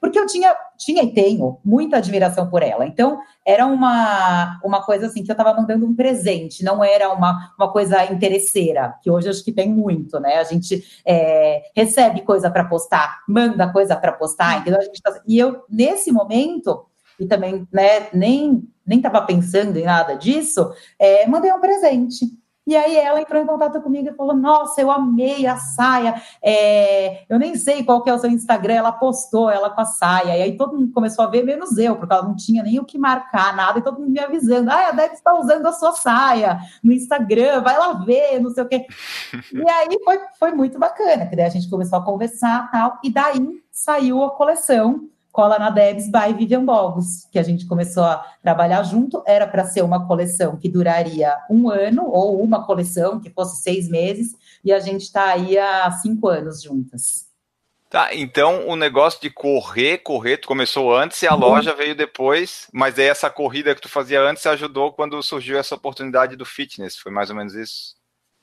Porque 0.00 0.18
eu 0.18 0.26
tinha, 0.26 0.54
tinha 0.76 1.02
e 1.02 1.12
tenho 1.12 1.58
muita 1.64 1.96
admiração 1.96 2.48
por 2.48 2.62
ela. 2.62 2.86
Então, 2.86 3.18
era 3.44 3.66
uma, 3.66 4.60
uma 4.64 4.84
coisa 4.84 5.06
assim 5.06 5.24
que 5.24 5.30
eu 5.30 5.34
estava 5.34 5.52
mandando 5.52 5.84
um 5.84 5.94
presente, 5.94 6.64
não 6.64 6.84
era 6.84 7.10
uma, 7.10 7.52
uma 7.58 7.72
coisa 7.72 8.04
interesseira, 8.12 8.94
que 9.02 9.10
hoje 9.10 9.28
acho 9.28 9.44
que 9.44 9.52
tem 9.52 9.68
muito, 9.68 10.20
né? 10.20 10.36
A 10.36 10.44
gente 10.44 10.84
é, 11.04 11.62
recebe 11.74 12.20
coisa 12.20 12.50
para 12.50 12.64
postar, 12.64 13.20
manda 13.28 13.72
coisa 13.72 13.96
para 13.96 14.12
postar, 14.12 14.60
entendeu? 14.60 14.80
Tá, 15.02 15.20
e 15.26 15.38
eu, 15.38 15.64
nesse 15.68 16.12
momento 16.12 16.86
e 17.20 17.26
também 17.26 17.68
né, 17.72 18.08
nem 18.12 18.66
nem 18.86 18.98
estava 18.98 19.22
pensando 19.22 19.76
em 19.76 19.84
nada 19.84 20.14
disso, 20.14 20.72
é, 20.98 21.24
mandei 21.28 21.52
um 21.52 21.60
presente. 21.60 22.26
E 22.66 22.76
aí 22.76 22.96
ela 22.96 23.20
entrou 23.20 23.42
em 23.42 23.46
contato 23.46 23.80
comigo 23.80 24.08
e 24.08 24.14
falou: 24.14 24.34
Nossa, 24.34 24.80
eu 24.80 24.90
amei 24.90 25.46
a 25.46 25.56
saia. 25.56 26.20
É, 26.42 27.24
eu 27.28 27.38
nem 27.38 27.56
sei 27.56 27.82
qual 27.82 28.02
que 28.02 28.10
é 28.10 28.14
o 28.14 28.18
seu 28.18 28.30
Instagram. 28.30 28.74
Ela 28.74 28.92
postou 28.92 29.50
ela 29.50 29.70
com 29.70 29.80
a 29.80 29.84
saia. 29.84 30.36
E 30.36 30.42
aí 30.42 30.56
todo 30.56 30.76
mundo 30.76 30.92
começou 30.92 31.24
a 31.24 31.28
ver, 31.28 31.42
menos 31.42 31.78
eu, 31.78 31.96
porque 31.96 32.12
ela 32.12 32.22
não 32.22 32.36
tinha 32.36 32.62
nem 32.62 32.78
o 32.78 32.84
que 32.84 32.98
marcar, 32.98 33.56
nada. 33.56 33.78
E 33.78 33.82
todo 33.82 33.98
mundo 33.98 34.10
me 34.10 34.20
avisando: 34.20 34.70
Ah, 34.70 34.88
a 34.88 34.92
Deb 34.92 35.12
está 35.12 35.34
usando 35.34 35.66
a 35.66 35.72
sua 35.72 35.92
saia 35.92 36.58
no 36.82 36.92
Instagram, 36.92 37.62
vai 37.62 37.78
lá 37.78 37.92
ver, 37.94 38.38
não 38.40 38.50
sei 38.50 38.62
o 38.62 38.68
quê. 38.68 38.86
e 39.52 39.70
aí 39.70 39.98
foi, 40.04 40.20
foi 40.38 40.52
muito 40.52 40.78
bacana, 40.78 41.26
que 41.26 41.34
daí 41.34 41.46
a 41.46 41.50
gente 41.50 41.70
começou 41.70 41.98
a 41.98 42.04
conversar 42.04 42.70
tal. 42.70 42.98
E 43.02 43.10
daí 43.10 43.62
saiu 43.72 44.22
a 44.22 44.30
coleção 44.30 45.08
Cola 45.32 45.58
na 45.58 45.70
Debs 45.70 46.10
by 46.10 46.34
Vivian 46.36 46.64
Bogos, 46.64 47.26
que 47.30 47.38
a 47.38 47.42
gente 47.42 47.66
começou 47.66 48.02
a 48.02 48.24
trabalhar 48.42 48.82
junto. 48.82 49.22
Era 49.26 49.46
para 49.46 49.64
ser 49.64 49.82
uma 49.82 50.06
coleção 50.06 50.56
que 50.56 50.68
duraria 50.68 51.36
um 51.48 51.70
ano, 51.70 52.06
ou 52.06 52.42
uma 52.42 52.64
coleção 52.66 53.20
que 53.20 53.30
fosse 53.30 53.62
seis 53.62 53.88
meses, 53.88 54.34
e 54.64 54.72
a 54.72 54.80
gente 54.80 55.02
está 55.02 55.26
aí 55.26 55.56
há 55.56 55.90
cinco 55.92 56.28
anos 56.28 56.62
juntas. 56.62 57.30
Tá, 57.90 58.14
então 58.14 58.68
o 58.68 58.76
negócio 58.76 59.20
de 59.20 59.28
correr, 59.28 59.98
correr, 59.98 60.36
tu 60.36 60.46
começou 60.46 60.96
antes 60.96 61.20
e 61.22 61.26
a 61.26 61.34
loja 61.34 61.74
veio 61.74 61.92
depois, 61.92 62.68
mas 62.72 62.96
aí 62.96 63.06
essa 63.06 63.28
corrida 63.28 63.74
que 63.74 63.80
tu 63.80 63.88
fazia 63.88 64.20
antes 64.22 64.46
ajudou 64.46 64.92
quando 64.92 65.20
surgiu 65.24 65.58
essa 65.58 65.74
oportunidade 65.74 66.36
do 66.36 66.44
fitness, 66.44 66.96
foi 66.96 67.10
mais 67.10 67.30
ou 67.30 67.36
menos 67.36 67.52
isso? 67.52 67.96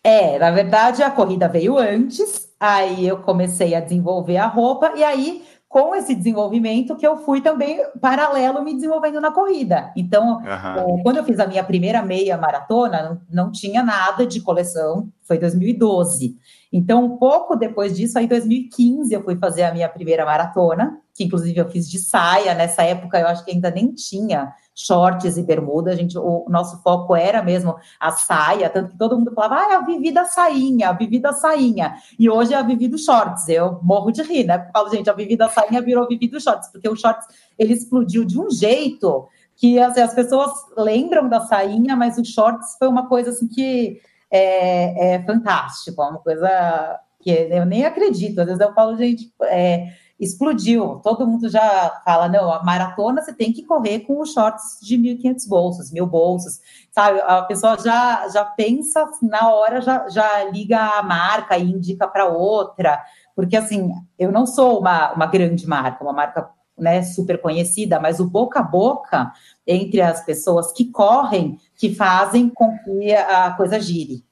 É, 0.04 0.38
na 0.38 0.52
verdade 0.52 1.02
a 1.02 1.10
corrida 1.10 1.48
veio 1.48 1.78
antes, 1.78 2.54
aí 2.60 3.08
eu 3.08 3.20
comecei 3.20 3.74
a 3.74 3.80
desenvolver 3.80 4.36
a 4.36 4.48
roupa, 4.48 4.92
e 4.98 5.04
aí 5.04 5.48
com 5.78 5.94
esse 5.94 6.16
desenvolvimento 6.16 6.96
que 6.96 7.06
eu 7.06 7.18
fui 7.18 7.40
também 7.40 7.80
paralelo 8.02 8.64
me 8.64 8.74
desenvolvendo 8.74 9.22
na 9.22 9.30
corrida. 9.30 9.94
Então, 9.96 10.40
uhum. 10.40 11.04
quando 11.04 11.18
eu 11.18 11.24
fiz 11.24 11.40
a 11.40 11.46
minha 11.46 11.64
primeira 11.64 12.02
meia 12.02 12.36
maratona, 12.36 13.04
não, 13.04 13.46
não 13.46 13.52
tinha 13.52 13.84
nada 13.84 14.26
de 14.26 14.42
coleção, 14.42 15.08
foi 15.22 15.38
2012. 15.38 16.36
Então, 16.74 17.06
um 17.06 17.18
pouco 17.18 17.56
depois 17.56 17.96
disso, 17.96 18.18
aí 18.18 18.26
em 18.26 18.28
2015, 18.28 19.14
eu 19.14 19.24
fui 19.24 19.36
fazer 19.36 19.66
a 19.66 19.72
minha 19.72 19.88
primeira 19.88 20.26
maratona, 20.26 20.98
que 21.14 21.24
inclusive 21.24 21.60
eu 21.60 21.70
fiz 21.70 21.88
de 21.88 22.00
saia. 22.00 22.56
Nessa 22.56 22.82
época, 22.82 23.20
eu 23.20 23.28
acho 23.28 23.46
que 23.46 23.52
ainda 23.52 23.70
nem 23.70 23.92
tinha 23.92 24.52
shorts 24.78 25.38
e 25.38 25.44
bermuda. 25.44 25.92
A 25.92 25.96
gente, 25.96 26.18
o 26.18 26.46
nosso 26.48 26.82
foco 26.84 27.16
era 27.16 27.42
mesmo 27.42 27.76
a 28.00 28.12
saia, 28.12 28.70
tanto 28.70 28.92
que 28.92 28.98
todo 28.98 29.18
mundo 29.18 29.34
falava, 29.34 29.56
ah, 29.56 29.74
é 29.74 29.76
a 29.76 29.82
Vivi 29.82 30.12
da 30.12 30.24
sainha, 30.24 30.90
a 30.90 30.94
Vivi 30.94 31.20
da 31.20 31.34
sainha. 31.34 31.96
E 32.20 32.30
hoje 32.30 32.54
é 32.54 32.58
a 32.58 32.62
Vivi 32.62 32.88
do 32.88 32.98
shorts. 32.98 33.50
Eu 33.50 33.80
morro 33.82 34.12
de 34.12 34.22
rir, 34.22 34.46
né? 34.46 34.60
Porque 34.60 34.72
falo, 34.72 34.90
gente, 34.90 35.10
a 35.10 35.14
Vivi 35.14 35.36
da 35.36 35.50
sainha 35.50 35.82
virou 35.82 36.08
Vivi 36.08 36.28
do 36.28 36.40
shorts, 36.40 36.70
porque 36.70 36.88
o 36.88 36.96
shorts 36.96 37.26
ele 37.58 37.74
explodiu 37.74 38.24
de 38.24 38.40
um 38.40 38.52
jeito 38.52 39.28
que 39.56 39.80
assim, 39.80 40.02
as 40.02 40.14
pessoas 40.14 40.52
lembram 40.78 41.28
da 41.28 41.40
sainha, 41.40 41.96
mas 41.96 42.20
o 42.20 42.24
shorts 42.24 42.76
foi 42.78 42.88
uma 42.88 43.08
coisa 43.08 43.32
assim 43.32 43.48
que 43.48 44.00
é, 44.30 45.16
é 45.16 45.24
fantástico, 45.24 46.00
é 46.02 46.06
uma 46.06 46.20
coisa 46.20 47.00
que 47.20 47.32
eu 47.32 47.66
nem 47.66 47.84
acredito. 47.84 48.40
Às 48.40 48.46
vezes 48.46 48.62
eu 48.62 48.74
falo, 48.74 48.96
gente, 48.96 49.34
é, 49.44 49.88
explodiu. 50.20 51.00
Todo 51.04 51.28
mundo 51.28 51.48
já 51.50 52.02
fala, 52.04 52.28
não, 52.28 52.52
a 52.52 52.64
maratona 52.64 53.22
você 53.22 53.34
tem 53.34 53.54
que 53.54 53.64
correr 53.64 54.00
com 54.02 54.20
os 54.20 54.34
shorts 54.34 54.80
de 54.82 54.98
1.500 54.98 55.48
bolsos, 55.48 55.92
mil 55.92 56.08
bolsos, 56.08 56.60
sabe? 56.92 57.20
A 57.22 57.44
pessoa 57.44 57.78
já, 57.78 58.28
já 58.30 58.44
pensa 58.44 59.08
na 59.22 59.52
hora, 59.52 59.82
já, 59.82 60.10
já 60.10 60.44
liga 60.46 60.80
a 60.80 61.04
marca 61.04 61.58
e 61.58 61.72
indica 61.72 62.08
para 62.08 62.26
outra, 62.26 63.04
porque 63.36 63.56
assim, 63.56 63.92
eu 64.18 64.32
não 64.32 64.48
sou 64.48 64.80
uma, 64.80 65.14
uma 65.14 65.28
grande 65.28 65.68
marca, 65.68 66.04
uma 66.04 66.14
marca 66.14 66.50
né, 66.78 67.02
super 67.04 67.40
conhecida, 67.40 68.00
mas 68.00 68.20
o 68.20 68.30
boca 68.30 68.60
a 68.60 68.64
boca 68.64 69.32
entre 69.66 70.02
as 70.02 70.24
pessoas 70.24 70.72
que 70.72 70.86
correm, 70.86 71.60
que 71.76 71.94
fazem 71.94 72.50
com 72.50 72.78
que 72.80 73.14
a 73.14 73.52
coisa 73.52 73.80
gire. 73.80 74.24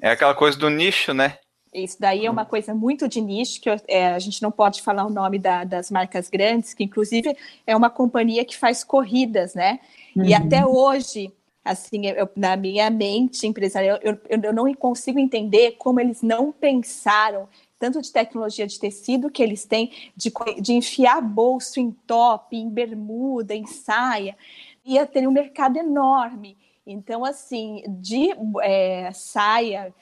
É 0.00 0.10
aquela 0.10 0.34
coisa 0.34 0.58
do 0.58 0.68
nicho, 0.68 1.14
né? 1.14 1.38
Isso 1.82 1.96
daí 2.00 2.26
é 2.26 2.30
uma 2.30 2.42
uhum. 2.42 2.48
coisa 2.48 2.74
muito 2.74 3.06
de 3.06 3.20
nicho, 3.20 3.60
que 3.60 3.68
é, 3.88 4.08
a 4.08 4.18
gente 4.18 4.42
não 4.42 4.50
pode 4.50 4.82
falar 4.82 5.04
o 5.04 5.10
nome 5.10 5.38
da, 5.38 5.64
das 5.64 5.90
marcas 5.90 6.30
grandes, 6.30 6.72
que 6.72 6.84
inclusive 6.84 7.36
é 7.66 7.76
uma 7.76 7.90
companhia 7.90 8.44
que 8.44 8.56
faz 8.56 8.82
corridas, 8.82 9.54
né? 9.54 9.80
Uhum. 10.14 10.24
E 10.24 10.34
até 10.34 10.64
hoje, 10.64 11.32
assim, 11.64 12.06
eu, 12.06 12.28
na 12.34 12.56
minha 12.56 12.88
mente 12.88 13.46
empresarial, 13.46 13.98
eu, 14.02 14.18
eu, 14.28 14.40
eu 14.42 14.52
não 14.52 14.72
consigo 14.74 15.18
entender 15.18 15.72
como 15.72 16.00
eles 16.00 16.22
não 16.22 16.50
pensaram 16.50 17.48
tanto 17.78 18.00
de 18.00 18.10
tecnologia 18.10 18.66
de 18.66 18.80
tecido 18.80 19.30
que 19.30 19.42
eles 19.42 19.64
têm, 19.64 19.92
de, 20.16 20.32
de 20.60 20.72
enfiar 20.72 21.20
bolso 21.20 21.78
em 21.78 21.90
top, 21.90 22.56
em 22.56 22.70
bermuda, 22.70 23.54
em 23.54 23.66
saia, 23.66 24.36
ia 24.84 25.04
ter 25.04 25.28
um 25.28 25.32
mercado 25.32 25.76
enorme. 25.76 26.56
Então, 26.86 27.24
assim, 27.24 27.82
de 27.86 28.30
é, 28.62 29.10
saia, 29.12 29.92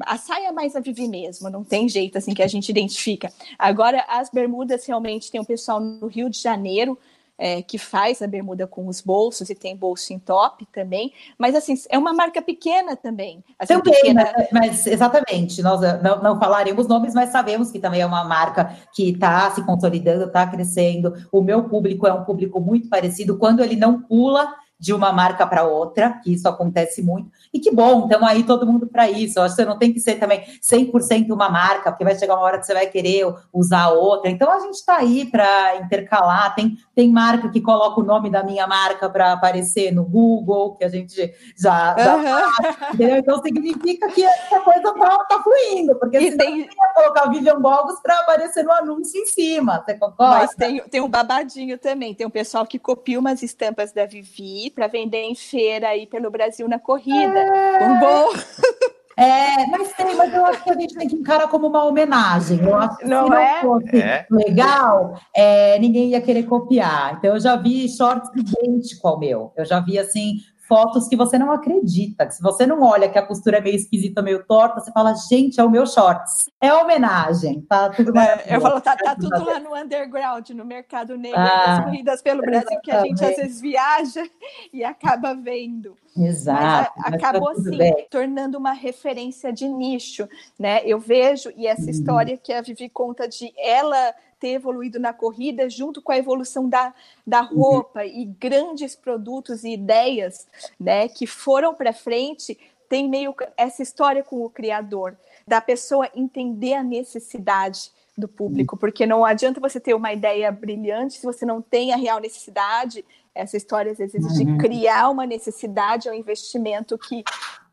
a 0.00 0.18
saia 0.18 0.48
é 0.48 0.52
mais 0.52 0.76
a 0.76 0.80
Vivi 0.80 1.08
mesmo, 1.08 1.50
não 1.50 1.64
tem 1.64 1.88
jeito 1.88 2.18
assim 2.18 2.34
que 2.34 2.42
a 2.42 2.46
gente 2.46 2.68
identifica. 2.68 3.32
Agora, 3.58 4.04
as 4.08 4.30
bermudas 4.30 4.84
realmente 4.86 5.30
tem 5.30 5.40
um 5.40 5.44
pessoal 5.44 5.80
no 5.80 6.06
Rio 6.06 6.28
de 6.28 6.38
Janeiro 6.38 6.98
é, 7.38 7.62
que 7.62 7.78
faz 7.78 8.22
a 8.22 8.26
bermuda 8.26 8.66
com 8.66 8.86
os 8.88 9.00
bolsos 9.00 9.50
e 9.50 9.54
tem 9.54 9.76
bolso 9.76 10.12
em 10.12 10.18
top 10.18 10.66
também, 10.72 11.12
mas 11.38 11.54
assim, 11.54 11.74
é 11.90 11.98
uma 11.98 12.12
marca 12.12 12.40
pequena 12.40 12.96
também. 12.96 13.44
Assim, 13.58 13.74
também, 13.74 13.92
pequena... 13.92 14.32
mas, 14.34 14.48
mas, 14.52 14.86
exatamente, 14.86 15.62
nós 15.62 15.80
não, 16.02 16.22
não 16.22 16.38
falaremos 16.38 16.86
nomes, 16.86 17.14
mas 17.14 17.30
sabemos 17.30 17.70
que 17.70 17.78
também 17.78 18.00
é 18.00 18.06
uma 18.06 18.24
marca 18.24 18.76
que 18.94 19.10
está 19.10 19.50
se 19.50 19.62
consolidando, 19.64 20.24
está 20.24 20.46
crescendo. 20.46 21.14
O 21.30 21.42
meu 21.42 21.64
público 21.64 22.06
é 22.06 22.12
um 22.12 22.24
público 22.24 22.60
muito 22.60 22.88
parecido, 22.88 23.38
quando 23.38 23.62
ele 23.62 23.76
não 23.76 24.00
pula 24.00 24.54
de 24.78 24.92
uma 24.92 25.10
marca 25.10 25.46
para 25.46 25.64
outra, 25.64 26.20
que 26.22 26.32
isso 26.32 26.46
acontece 26.46 27.02
muito. 27.02 27.30
E 27.52 27.58
que 27.58 27.70
bom, 27.70 28.04
estamos 28.04 28.28
aí 28.28 28.42
todo 28.42 28.66
mundo 28.66 28.86
para 28.86 29.10
isso. 29.10 29.38
Eu 29.38 29.44
acho 29.44 29.56
que 29.56 29.62
você 29.62 29.68
não 29.68 29.78
tem 29.78 29.92
que 29.92 30.00
ser 30.00 30.16
também 30.16 30.44
100% 30.60 31.30
uma 31.30 31.48
marca, 31.48 31.90
porque 31.90 32.04
vai 32.04 32.14
chegar 32.18 32.34
uma 32.34 32.42
hora 32.42 32.58
que 32.58 32.66
você 32.66 32.74
vai 32.74 32.86
querer 32.86 33.26
usar 33.52 33.88
outra. 33.88 34.30
Então 34.30 34.50
a 34.50 34.60
gente 34.60 34.74
está 34.74 34.98
aí 34.98 35.24
para 35.24 35.76
intercalar. 35.76 36.54
Tem, 36.54 36.76
tem 36.94 37.10
marca 37.10 37.48
que 37.48 37.60
coloca 37.60 38.00
o 38.00 38.04
nome 38.04 38.28
da 38.28 38.42
minha 38.42 38.66
marca 38.66 39.08
para 39.08 39.32
aparecer 39.32 39.92
no 39.92 40.04
Google, 40.04 40.76
que 40.76 40.84
a 40.84 40.88
gente 40.88 41.34
já, 41.56 41.96
já 41.98 42.16
uhum. 42.16 42.24
faz, 42.24 43.00
Então 43.00 43.42
significa 43.42 44.08
que 44.08 44.24
a 44.24 44.60
coisa 44.60 44.88
está 44.88 45.24
tá 45.24 45.42
fluindo, 45.42 45.98
porque 45.98 46.18
e 46.18 46.36
tem... 46.36 46.60
ia 46.60 46.68
colocar 46.94 47.30
Vivian 47.30 47.60
Bogos 47.60 47.98
para 48.02 48.20
aparecer 48.20 48.62
no 48.62 48.72
anúncio 48.72 49.18
em 49.18 49.26
cima. 49.26 49.82
Você 49.84 49.94
concorda? 49.94 50.38
Mas 50.40 50.54
tem, 50.54 50.80
tem 50.88 51.00
um 51.00 51.08
babadinho 51.08 51.78
também. 51.78 52.14
Tem 52.14 52.26
um 52.26 52.30
pessoal 52.30 52.66
que 52.66 52.78
copia 52.78 53.18
umas 53.18 53.42
estampas 53.42 53.92
da 53.92 54.04
Vivi 54.04 54.65
para 54.70 54.86
vender 54.86 55.22
em 55.22 55.34
feira 55.34 55.88
aí 55.88 56.06
pelo 56.06 56.30
Brasil 56.30 56.68
na 56.68 56.78
corrida. 56.78 57.38
É... 57.38 57.88
Um 57.88 58.00
bom. 58.00 58.28
É, 59.18 59.66
mas 59.68 59.94
tem, 59.94 60.14
mas 60.14 60.34
eu 60.34 60.44
acho 60.44 60.62
que 60.62 60.70
a 60.70 60.78
gente 60.78 60.94
tem 60.94 61.08
que 61.08 61.16
encarar 61.16 61.48
como 61.48 61.66
uma 61.68 61.82
homenagem. 61.84 62.62
Eu 62.62 62.76
acho 62.76 62.98
que 62.98 63.06
não 63.06 63.24
se 63.24 63.30
não 63.30 63.38
é? 63.38 63.60
fosse 63.62 63.96
é. 63.96 64.26
legal, 64.30 65.18
é, 65.34 65.78
ninguém 65.78 66.10
ia 66.10 66.20
querer 66.20 66.42
copiar. 66.42 67.14
Então 67.14 67.32
eu 67.32 67.40
já 67.40 67.56
vi 67.56 67.88
shorts 67.88 68.28
idêntico 68.36 69.08
ao 69.08 69.18
meu. 69.18 69.52
Eu 69.56 69.64
já 69.64 69.80
vi 69.80 69.98
assim 69.98 70.34
fotos 70.66 71.08
que 71.08 71.16
você 71.16 71.38
não 71.38 71.50
acredita. 71.50 72.26
Que 72.26 72.34
se 72.34 72.42
você 72.42 72.66
não 72.66 72.82
olha 72.82 73.08
que 73.08 73.18
a 73.18 73.26
costura 73.26 73.58
é 73.58 73.60
meio 73.60 73.76
esquisita, 73.76 74.22
meio 74.22 74.44
torta, 74.44 74.80
você 74.80 74.92
fala, 74.92 75.14
gente, 75.14 75.60
é 75.60 75.64
o 75.64 75.70
meu 75.70 75.86
shorts. 75.86 76.48
É 76.60 76.72
homenagem, 76.72 77.62
tá 77.62 77.90
tudo 77.90 78.16
é, 78.18 78.44
Eu 78.56 78.60
falo, 78.60 78.80
tá, 78.80 78.96
tá 78.96 79.14
tudo 79.14 79.44
lá 79.44 79.58
no 79.58 79.74
underground, 79.74 80.50
no 80.50 80.64
mercado 80.64 81.16
negro, 81.16 81.38
ah, 81.38 81.66
nas 81.66 81.84
corridas 81.84 82.22
pelo 82.22 82.42
Brasil, 82.42 82.80
que 82.82 82.90
a 82.90 83.02
gente 83.02 83.24
às 83.24 83.36
vezes 83.36 83.60
viaja 83.60 84.22
e 84.72 84.84
acaba 84.84 85.34
vendo. 85.34 85.96
Exato. 86.16 86.92
Mas, 86.96 87.14
acabou 87.14 87.54
tá 87.54 87.60
assim, 87.60 87.76
bem. 87.76 88.06
tornando 88.10 88.58
uma 88.58 88.72
referência 88.72 89.52
de 89.52 89.68
nicho, 89.68 90.28
né? 90.58 90.80
Eu 90.84 90.98
vejo, 90.98 91.52
e 91.56 91.66
essa 91.66 91.82
uhum. 91.82 91.90
história 91.90 92.36
que 92.38 92.52
a 92.52 92.62
Vivi 92.62 92.88
conta 92.88 93.28
de 93.28 93.52
ela 93.56 94.14
ter 94.38 94.54
evoluído 94.54 94.98
na 94.98 95.12
corrida 95.12 95.68
junto 95.68 96.02
com 96.02 96.12
a 96.12 96.18
evolução 96.18 96.68
da, 96.68 96.94
da 97.26 97.42
uhum. 97.42 97.58
roupa 97.58 98.00
uhum. 98.00 98.06
e 98.06 98.24
grandes 98.24 98.94
produtos 98.94 99.64
e 99.64 99.72
ideias 99.72 100.46
né, 100.78 101.08
que 101.08 101.26
foram 101.26 101.74
para 101.74 101.92
frente, 101.92 102.58
tem 102.88 103.08
meio 103.08 103.34
essa 103.56 103.82
história 103.82 104.22
com 104.22 104.44
o 104.44 104.50
criador, 104.50 105.16
da 105.46 105.60
pessoa 105.60 106.10
entender 106.14 106.74
a 106.74 106.82
necessidade 106.82 107.90
do 108.16 108.26
público, 108.26 108.74
uhum. 108.74 108.78
porque 108.78 109.06
não 109.06 109.24
adianta 109.24 109.60
você 109.60 109.78
ter 109.78 109.94
uma 109.94 110.12
ideia 110.12 110.50
brilhante 110.50 111.18
se 111.18 111.26
você 111.26 111.44
não 111.44 111.60
tem 111.60 111.92
a 111.92 111.96
real 111.96 112.18
necessidade. 112.18 113.04
Essa 113.34 113.56
história, 113.56 113.92
às 113.92 113.98
vezes, 113.98 114.32
de 114.34 114.44
uhum. 114.44 114.56
criar 114.56 115.10
uma 115.10 115.26
necessidade 115.26 116.08
é 116.08 116.10
um 116.10 116.14
investimento 116.14 116.96
que 116.96 117.22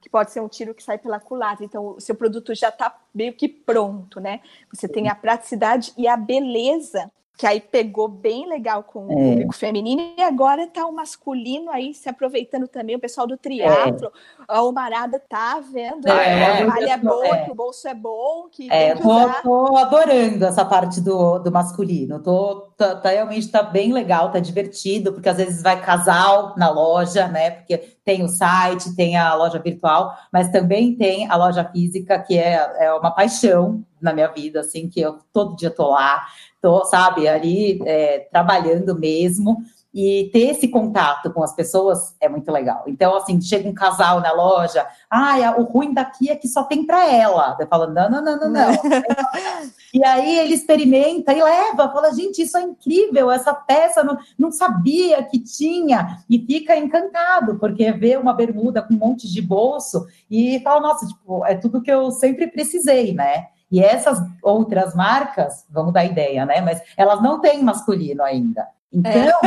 que 0.04 0.10
pode 0.10 0.32
ser 0.32 0.42
um 0.42 0.50
tiro 0.50 0.76
que 0.76 0.84
sai 0.84 0.98
pela 0.98 1.18
culatra. 1.18 1.64
Então, 1.64 1.96
o 1.96 2.02
seu 2.02 2.14
produto 2.14 2.54
já 2.54 2.68
está 2.68 2.94
meio 3.16 3.32
que 3.32 3.48
pronto, 3.48 4.20
né? 4.20 4.42
Você 4.70 4.86
tem 4.86 5.08
a 5.08 5.16
praticidade 5.16 5.94
e 5.98 6.10
a 6.10 6.18
beleza 6.18 7.10
que 7.36 7.48
aí 7.48 7.60
pegou 7.60 8.08
bem 8.08 8.48
legal 8.48 8.84
com 8.84 9.12
é. 9.12 9.16
o 9.16 9.18
público 9.18 9.54
feminino, 9.54 10.14
e 10.18 10.22
agora 10.22 10.68
tá 10.68 10.86
o 10.86 10.94
masculino 10.94 11.72
aí 11.72 11.94
se 11.94 12.08
aproveitando 12.08 12.68
também, 12.68 12.96
o 12.96 13.00
pessoal 13.00 13.26
do 13.26 13.36
triatlo, 13.36 14.08
é. 14.08 14.44
a 14.48 14.62
Omarada 14.62 15.20
tá 15.20 15.60
vendo, 15.60 16.08
é, 16.08 16.62
a 16.62 16.68
malha 16.68 16.94
é 16.94 16.98
boa, 16.98 17.36
é. 17.36 17.46
que 17.46 17.52
o 17.52 17.56
bolso 17.56 17.88
é 17.88 17.94
bom, 17.94 18.48
que 18.52 18.72
é, 18.72 18.94
tô, 18.96 19.30
tô, 19.42 19.78
adorando 19.78 20.46
essa 20.46 20.64
parte 20.64 21.02
do, 21.02 21.40
do 21.40 21.52
masculino, 21.52 22.22
tô, 22.22 22.72
tá, 22.78 22.96
tá, 22.96 23.10
realmente 23.10 23.50
tá 23.50 23.64
bem 23.64 23.92
legal, 23.92 24.32
tá 24.32 24.40
divertido, 24.40 25.12
porque 25.12 25.30
às 25.30 25.38
vezes 25.38 25.64
vai 25.64 25.82
casal 25.82 26.54
na 26.56 26.70
loja, 26.70 27.28
né, 27.28 27.50
porque 27.50 27.78
tem 28.06 28.24
o 28.24 28.28
site, 28.28 28.96
tem 28.96 29.18
a 29.18 29.34
loja 29.34 29.58
virtual, 29.58 30.14
mas 30.32 30.50
também 30.50 30.96
tem 30.96 31.28
a 31.28 31.36
loja 31.36 31.64
física, 31.64 32.20
que 32.20 32.38
é, 32.38 32.86
é 32.86 32.94
uma 32.94 33.10
paixão 33.10 33.84
na 34.00 34.14
minha 34.14 34.28
vida, 34.28 34.60
assim, 34.60 34.90
que 34.90 35.00
eu 35.00 35.18
todo 35.32 35.56
dia 35.56 35.72
tô 35.72 35.90
lá, 35.90 36.22
tô, 36.64 36.86
sabe, 36.86 37.28
ali 37.28 37.78
é, 37.86 38.20
trabalhando 38.32 38.98
mesmo. 38.98 39.58
E 39.96 40.32
ter 40.34 40.50
esse 40.50 40.70
contato 40.70 41.32
com 41.32 41.44
as 41.44 41.54
pessoas 41.54 42.16
é 42.20 42.28
muito 42.28 42.52
legal. 42.52 42.84
Então, 42.88 43.16
assim, 43.16 43.40
chega 43.40 43.70
um 43.70 43.76
casal 43.76 44.20
na 44.22 44.32
loja, 44.32 44.88
ah, 45.08 45.54
o 45.56 45.66
ruim 45.66 45.94
daqui 45.94 46.32
é 46.32 46.36
que 46.36 46.48
só 46.48 46.64
tem 46.64 46.84
para 46.84 47.08
ela. 47.14 47.56
Eu 47.60 47.68
falo, 47.68 47.86
não, 47.94 48.10
não, 48.10 48.24
não, 48.24 48.40
não, 48.40 48.50
não. 48.50 48.72
e 49.94 50.04
aí 50.04 50.40
ele 50.40 50.56
experimenta 50.56 51.32
e 51.32 51.44
leva, 51.44 51.92
fala, 51.92 52.12
gente, 52.12 52.42
isso 52.42 52.58
é 52.58 52.64
incrível, 52.64 53.30
essa 53.30 53.54
peça 53.54 54.04
não, 54.04 54.18
não 54.36 54.52
sabia 54.52 55.22
que 55.22 55.38
tinha, 55.38 56.18
e 56.28 56.40
fica 56.40 56.76
encantado, 56.76 57.60
porque 57.60 57.92
vê 57.92 58.18
uma 58.18 58.34
bermuda 58.34 58.82
com 58.82 58.96
um 58.96 58.98
monte 58.98 59.32
de 59.32 59.44
bolso 59.44 60.08
e 60.28 60.60
fala, 60.64 60.82
nossa, 60.82 61.06
tipo, 61.06 61.46
é 61.46 61.54
tudo 61.54 61.84
que 61.84 61.92
eu 61.92 62.10
sempre 62.10 62.48
precisei, 62.48 63.14
né? 63.14 63.46
E 63.74 63.80
essas 63.80 64.20
outras 64.44 64.94
marcas, 64.94 65.66
vamos 65.68 65.92
dar 65.92 66.06
ideia, 66.06 66.46
né? 66.46 66.62
Mas 66.62 66.80
elas 66.96 67.20
não 67.24 67.42
têm 67.42 67.64
masculino 67.64 68.22
ainda. 68.22 68.68
Então, 68.92 69.40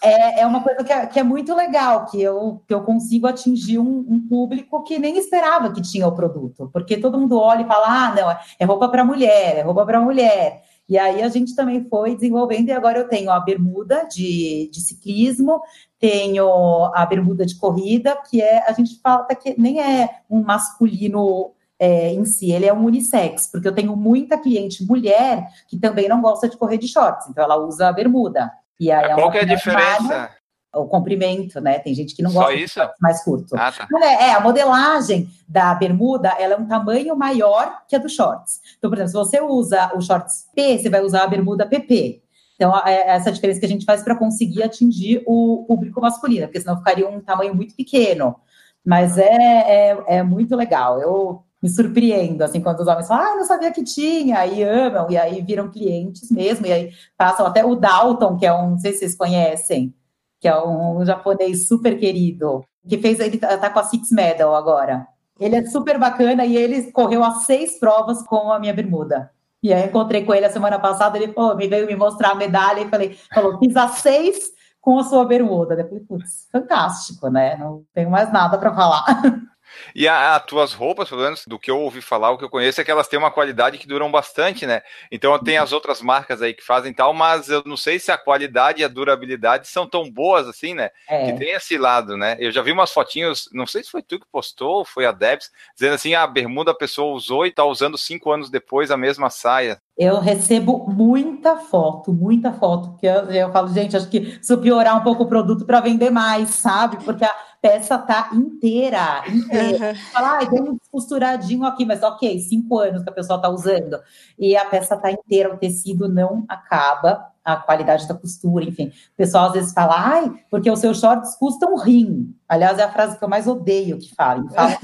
é, 0.00 0.38
é, 0.38 0.40
é 0.42 0.46
uma 0.46 0.62
coisa 0.62 0.84
que 0.84 0.92
é, 0.92 1.06
que 1.06 1.18
é, 1.18 1.24
muito 1.24 1.52
legal, 1.52 2.06
que 2.06 2.22
eu, 2.22 2.62
que 2.64 2.72
eu 2.72 2.82
consigo 2.82 3.26
atingir 3.26 3.80
um, 3.80 4.06
um, 4.08 4.20
público 4.28 4.84
que 4.84 5.00
nem 5.00 5.18
esperava 5.18 5.72
que 5.72 5.82
tinha 5.82 6.06
o 6.06 6.14
produto. 6.14 6.70
Porque 6.72 6.96
todo 6.96 7.18
mundo 7.18 7.40
olha 7.40 7.62
e 7.62 7.66
fala, 7.66 7.86
ah, 7.88 8.14
não, 8.14 8.30
é 8.56 8.64
roupa 8.64 8.88
para 8.88 9.04
mulher, 9.04 9.56
é 9.56 9.62
roupa 9.62 9.84
para 9.84 10.00
mulher. 10.00 10.62
E 10.88 10.96
aí 10.96 11.20
a 11.20 11.28
gente 11.28 11.52
também 11.56 11.84
foi 11.88 12.14
desenvolvendo, 12.14 12.68
e 12.68 12.72
agora 12.72 13.00
eu 13.00 13.08
tenho 13.08 13.32
a 13.32 13.40
bermuda 13.40 14.06
de, 14.06 14.70
de 14.72 14.80
ciclismo, 14.80 15.60
tenho 15.98 16.48
a 16.94 17.04
bermuda 17.04 17.44
de 17.44 17.56
corrida, 17.56 18.16
que 18.30 18.40
é, 18.40 18.64
a 18.64 18.72
gente 18.72 19.00
fala 19.00 19.26
que 19.26 19.60
nem 19.60 19.80
é 19.80 20.08
um 20.30 20.40
masculino 20.40 21.50
é, 21.80 22.12
em 22.12 22.26
si, 22.26 22.52
ele 22.52 22.66
é 22.66 22.72
um 22.72 22.84
unissex, 22.84 23.46
porque 23.50 23.66
eu 23.66 23.74
tenho 23.74 23.96
muita 23.96 24.36
cliente 24.36 24.84
mulher 24.84 25.48
que 25.66 25.78
também 25.78 26.08
não 26.08 26.20
gosta 26.20 26.46
de 26.46 26.58
correr 26.58 26.76
de 26.76 26.86
shorts, 26.86 27.26
então 27.28 27.42
ela 27.42 27.56
usa 27.56 27.88
a 27.88 27.92
bermuda. 27.92 28.52
E 28.78 28.92
aí 28.92 29.12
é 29.12 29.14
Qual 29.14 29.30
que 29.30 29.38
é 29.38 29.42
a 29.42 29.44
diferença? 29.44 30.30
o 30.72 30.86
comprimento, 30.86 31.60
né? 31.60 31.80
Tem 31.80 31.92
gente 31.92 32.14
que 32.14 32.22
não 32.22 32.32
gosta 32.32 32.54
de 32.54 32.92
mais 33.00 33.24
curto. 33.24 33.56
Ah, 33.56 33.72
tá. 33.72 33.88
É, 34.02 34.28
é, 34.28 34.34
a 34.34 34.40
modelagem 34.40 35.28
da 35.48 35.74
bermuda, 35.74 36.28
ela 36.38 36.54
é 36.54 36.56
um 36.56 36.66
tamanho 36.66 37.16
maior 37.16 37.82
que 37.88 37.96
a 37.96 37.98
do 37.98 38.08
shorts. 38.08 38.60
Então, 38.78 38.88
por 38.88 38.96
exemplo, 38.96 39.24
se 39.24 39.30
você 39.30 39.40
usa 39.40 39.90
o 39.96 40.00
shorts 40.00 40.46
P, 40.54 40.78
você 40.78 40.88
vai 40.88 41.02
usar 41.02 41.24
a 41.24 41.26
bermuda 41.26 41.66
PP. 41.66 42.22
Então, 42.54 42.76
é 42.86 43.08
essa 43.08 43.32
diferença 43.32 43.58
que 43.58 43.66
a 43.66 43.68
gente 43.68 43.84
faz 43.84 44.02
para 44.02 44.14
conseguir 44.14 44.62
atingir 44.62 45.24
o 45.26 45.64
público 45.66 46.00
masculino, 46.00 46.46
porque 46.46 46.60
senão 46.60 46.76
ficaria 46.76 47.08
um 47.08 47.20
tamanho 47.20 47.54
muito 47.54 47.74
pequeno. 47.74 48.36
Mas 48.84 49.18
é, 49.18 49.26
é, 49.26 50.04
é 50.06 50.22
muito 50.22 50.54
legal. 50.54 51.00
Eu 51.00 51.42
me 51.62 51.68
surpreendo, 51.68 52.42
assim, 52.42 52.60
quando 52.60 52.80
os 52.80 52.86
homens 52.86 53.06
falam, 53.06 53.32
ah, 53.32 53.36
não 53.36 53.44
sabia 53.44 53.70
que 53.70 53.84
tinha, 53.84 54.46
e 54.46 54.62
amam, 54.62 55.10
e 55.10 55.18
aí 55.18 55.42
viram 55.42 55.70
clientes 55.70 56.30
mesmo, 56.30 56.66
e 56.66 56.72
aí 56.72 56.92
passam 57.16 57.46
até 57.46 57.64
o 57.64 57.74
Dalton, 57.74 58.36
que 58.36 58.46
é 58.46 58.52
um, 58.52 58.70
não 58.70 58.78
sei 58.78 58.92
se 58.92 59.00
vocês 59.00 59.14
conhecem, 59.14 59.94
que 60.40 60.48
é 60.48 60.62
um, 60.62 61.04
japonês 61.04 61.68
super 61.68 61.98
querido, 61.98 62.64
que 62.88 62.96
fez, 62.96 63.20
ele 63.20 63.36
tá, 63.36 63.58
tá 63.58 63.68
com 63.68 63.78
a 63.78 63.84
Six 63.84 64.10
Medal 64.10 64.54
agora. 64.54 65.06
Ele 65.38 65.56
é 65.56 65.66
super 65.66 65.98
bacana 65.98 66.44
e 66.44 66.56
ele 66.56 66.90
correu 66.92 67.22
as 67.24 67.44
seis 67.44 67.78
provas 67.78 68.22
com 68.22 68.52
a 68.52 68.58
minha 68.58 68.74
bermuda. 68.74 69.30
E 69.62 69.72
aí 69.72 69.86
encontrei 69.86 70.24
com 70.24 70.34
ele 70.34 70.46
a 70.46 70.50
semana 70.50 70.78
passada, 70.78 71.18
ele 71.18 71.32
falou, 71.32 71.54
me 71.56 71.68
veio 71.68 71.86
me 71.86 71.96
mostrar 71.96 72.30
a 72.30 72.34
medalha 72.34 72.80
e 72.80 72.88
falei, 72.88 73.18
falou, 73.32 73.58
fiz 73.58 73.76
as 73.76 73.92
seis 73.98 74.50
com 74.80 74.98
a 74.98 75.04
sua 75.04 75.24
bermuda. 75.24 75.74
Eu 75.74 75.86
falei, 75.86 76.04
putz, 76.04 76.48
fantástico, 76.50 77.28
né? 77.28 77.56
Não 77.56 77.84
tenho 77.92 78.10
mais 78.10 78.32
nada 78.32 78.56
para 78.56 78.74
falar. 78.74 79.04
E 79.94 80.08
as 80.08 80.44
tuas 80.44 80.72
roupas, 80.72 81.08
pelo 81.08 81.22
menos 81.22 81.44
do 81.46 81.58
que 81.58 81.70
eu 81.70 81.78
ouvi 81.78 82.00
falar, 82.00 82.30
o 82.30 82.38
que 82.38 82.44
eu 82.44 82.50
conheço 82.50 82.80
é 82.80 82.84
que 82.84 82.90
elas 82.90 83.08
têm 83.08 83.18
uma 83.18 83.30
qualidade 83.30 83.78
que 83.78 83.86
duram 83.86 84.10
bastante, 84.10 84.66
né? 84.66 84.82
Então 85.10 85.38
tem 85.38 85.58
as 85.58 85.72
outras 85.72 86.00
marcas 86.00 86.42
aí 86.42 86.54
que 86.54 86.64
fazem 86.64 86.92
tal, 86.92 87.12
mas 87.12 87.48
eu 87.48 87.62
não 87.64 87.76
sei 87.76 87.98
se 87.98 88.10
a 88.10 88.18
qualidade 88.18 88.80
e 88.80 88.84
a 88.84 88.88
durabilidade 88.88 89.68
são 89.68 89.86
tão 89.86 90.10
boas 90.10 90.46
assim, 90.46 90.74
né? 90.74 90.90
É. 91.08 91.26
Que 91.26 91.38
tem 91.38 91.50
esse 91.50 91.76
lado, 91.76 92.16
né? 92.16 92.36
Eu 92.38 92.52
já 92.52 92.62
vi 92.62 92.72
umas 92.72 92.92
fotinhos, 92.92 93.48
não 93.52 93.66
sei 93.66 93.82
se 93.82 93.90
foi 93.90 94.02
tu 94.02 94.18
que 94.18 94.26
postou, 94.30 94.78
ou 94.78 94.84
foi 94.84 95.06
a 95.06 95.12
Debs, 95.12 95.50
dizendo 95.74 95.94
assim: 95.94 96.14
a 96.14 96.26
bermuda 96.26 96.70
a 96.70 96.74
pessoa 96.74 97.14
usou 97.14 97.46
e 97.46 97.52
tá 97.52 97.64
usando 97.64 97.98
cinco 97.98 98.30
anos 98.30 98.50
depois 98.50 98.90
a 98.90 98.96
mesma 98.96 99.30
saia. 99.30 99.80
Eu 99.96 100.18
recebo 100.18 100.86
muita 100.88 101.56
foto, 101.56 102.10
muita 102.10 102.52
foto, 102.52 102.96
que 102.98 103.06
eu, 103.06 103.30
eu 103.30 103.52
falo, 103.52 103.68
gente, 103.68 103.94
acho 103.94 104.08
que 104.08 104.20
preciso 104.20 104.58
piorar 104.58 104.96
um 104.96 105.02
pouco 105.02 105.24
o 105.24 105.28
produto 105.28 105.66
para 105.66 105.80
vender 105.80 106.08
mais, 106.08 106.50
sabe? 106.50 107.04
Porque 107.04 107.22
a 107.22 107.34
peça 107.60 107.98
tá 107.98 108.30
inteira, 108.32 109.22
inteira. 109.28 109.90
Uhum. 109.90 109.94
Fala, 110.12 110.38
ah, 110.38 110.46
tem 110.46 110.60
um 110.62 110.78
costuradinho 110.90 111.64
aqui, 111.64 111.84
mas 111.84 112.02
ok, 112.02 112.38
cinco 112.40 112.78
anos 112.78 113.02
que 113.02 113.10
a 113.10 113.12
pessoa 113.12 113.40
tá 113.40 113.48
usando. 113.48 114.00
E 114.38 114.56
a 114.56 114.64
peça 114.64 114.96
tá 114.96 115.10
inteira, 115.10 115.52
o 115.52 115.58
tecido 115.58 116.08
não 116.08 116.44
acaba, 116.48 117.30
a 117.44 117.56
qualidade 117.56 118.06
da 118.06 118.14
costura, 118.14 118.64
enfim. 118.64 118.88
O 118.88 119.16
pessoal 119.16 119.46
às 119.46 119.52
vezes 119.52 119.72
fala, 119.72 119.94
ai, 119.96 120.32
porque 120.50 120.70
os 120.70 120.78
seus 120.78 121.00
shorts 121.00 121.36
custam 121.36 121.76
rim. 121.76 122.34
Aliás, 122.48 122.78
é 122.78 122.82
a 122.82 122.92
frase 122.92 123.18
que 123.18 123.24
eu 123.24 123.28
mais 123.28 123.46
odeio 123.46 123.98
que 123.98 124.14
falem. 124.14 124.48
Fala, 124.50 124.76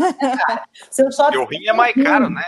seu 0.91 1.11
shorts. 1.13 1.39
o 1.39 1.45
rim 1.45 1.67
é 1.67 1.73
mais 1.73 1.95
rim. 1.95 2.05
caro, 2.05 2.31
né? 2.31 2.45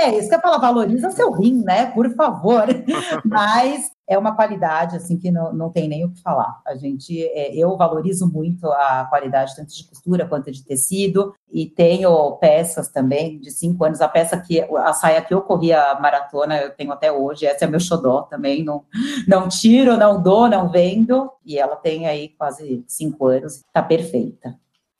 É, 0.00 0.18
isso 0.18 0.28
que 0.28 0.34
eu 0.34 0.40
falo, 0.40 0.60
valoriza 0.60 1.10
seu 1.10 1.30
rim, 1.32 1.62
né? 1.64 1.86
Por 1.86 2.14
favor. 2.14 2.66
Mas 3.24 3.90
é 4.06 4.18
uma 4.18 4.34
qualidade 4.34 4.96
assim 4.96 5.18
que 5.18 5.30
não, 5.30 5.52
não 5.52 5.70
tem 5.70 5.88
nem 5.88 6.04
o 6.04 6.10
que 6.10 6.20
falar. 6.20 6.60
A 6.66 6.76
gente, 6.76 7.22
é, 7.28 7.54
eu 7.54 7.76
valorizo 7.76 8.30
muito 8.30 8.66
a 8.70 9.06
qualidade 9.08 9.56
tanto 9.56 9.74
de 9.74 9.84
costura 9.84 10.26
quanto 10.26 10.50
de 10.50 10.62
tecido 10.64 11.34
e 11.50 11.66
tenho 11.66 12.32
peças 12.36 12.88
também 12.88 13.38
de 13.38 13.50
cinco 13.50 13.84
anos. 13.84 14.00
A 14.00 14.08
peça 14.08 14.40
que 14.40 14.60
a 14.60 14.92
saia 14.92 15.22
que 15.22 15.32
eu 15.32 15.42
corri 15.42 15.72
a 15.72 15.98
maratona 16.00 16.58
eu 16.58 16.70
tenho 16.70 16.92
até 16.92 17.10
hoje. 17.10 17.46
Essa 17.46 17.64
é 17.64 17.68
meu 17.68 17.80
xodó 17.80 18.22
também. 18.22 18.62
Não, 18.62 18.84
não 19.26 19.48
tiro, 19.48 19.96
não 19.96 20.22
dou, 20.22 20.48
não 20.48 20.68
vendo 20.68 21.30
e 21.44 21.58
ela 21.58 21.76
tem 21.76 22.06
aí 22.06 22.28
quase 22.30 22.84
cinco 22.86 23.26
anos. 23.26 23.56
Está 23.56 23.82
perfeita 23.82 24.54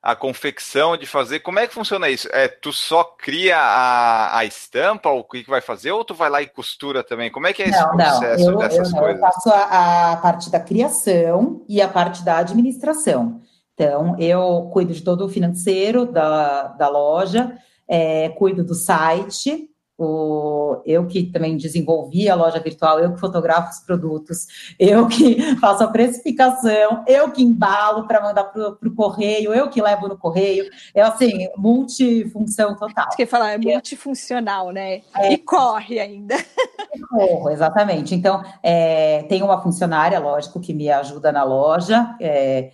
a 0.04 0.14
confecção, 0.14 0.99
de 0.99 1.06
fazer. 1.06 1.40
Como 1.40 1.58
é 1.58 1.66
que 1.66 1.73
funciona 1.73 2.11
isso? 2.11 2.28
É, 2.30 2.46
tu 2.46 2.75
só 2.75 3.02
cria 3.02 3.56
a, 3.56 4.37
a 4.37 4.44
estampa, 4.44 5.08
o 5.08 5.25
que, 5.25 5.42
que 5.42 5.49
vai 5.49 5.62
fazer, 5.62 5.92
ou 5.92 6.04
tu 6.04 6.12
vai 6.12 6.28
lá 6.28 6.42
e 6.42 6.46
costura 6.46 7.02
também? 7.02 7.33
Como 7.33 7.46
é 7.46 7.55
que 7.55 7.62
é 7.62 7.70
esse 7.70 7.81
não, 7.81 7.96
processo 7.96 8.44
não, 8.44 8.52
eu, 8.52 8.59
dessas 8.59 8.92
eu, 8.92 8.98
coisas? 8.98 9.16
Eu 9.16 9.20
faço 9.26 9.48
a, 9.48 10.12
a, 10.12 10.16
parte 10.18 10.50
da 10.50 10.61
criação 10.61 11.64
e 11.66 11.81
a 11.81 11.88
parte 11.88 12.22
da 12.22 12.37
administração. 12.37 13.40
Então, 13.72 14.14
eu 14.18 14.68
cuido 14.74 14.92
de 14.92 15.00
todo 15.00 15.24
o 15.24 15.28
financeiro 15.31 16.05
da, 16.05 16.64
da 16.68 16.88
loja, 16.90 17.57
é, 17.88 18.28
cuido 18.28 18.62
do 18.62 18.74
site, 18.74 19.70
o, 19.96 20.83
eu 20.85 21.07
que 21.07 21.24
também 21.24 21.57
desenvolvi 21.57 22.28
a 22.28 22.35
loja 22.35 22.59
virtual, 22.59 22.98
eu 22.98 23.12
que 23.12 23.20
fotografo 23.20 23.70
os 23.70 23.80
produtos, 23.80 24.46
eu 24.78 25.07
que 25.07 25.37
faço 25.61 25.85
a 25.85 25.88
precificação, 25.88 27.04
eu 27.07 27.30
que 27.30 27.42
embalo 27.42 28.07
para 28.07 28.20
mandar 28.20 28.44
para 28.44 28.76
o 28.83 28.94
correio, 28.94 29.54
eu 29.54 29.68
que 29.68 29.80
levo 29.80 30.09
no 30.09 30.18
correio. 30.18 30.68
É 30.94 31.02
assim, 31.02 31.48
multifunção 31.57 32.76
total. 32.76 33.07
Você 33.11 33.26
falar, 33.26 33.52
é 33.52 33.59
multifuncional, 33.59 34.70
né? 34.70 35.02
É, 35.16 35.33
e 35.33 35.38
corre 35.38 35.98
ainda. 35.98 36.35
Corro, 37.11 37.50
exatamente. 37.50 38.14
Então, 38.14 38.42
é, 38.62 39.24
tem 39.24 39.42
uma 39.42 39.61
funcionária, 39.61 40.18
lógico, 40.20 40.61
que 40.61 40.72
me 40.72 40.88
ajuda 40.88 41.33
na 41.33 41.42
loja. 41.42 42.16
É, 42.20 42.70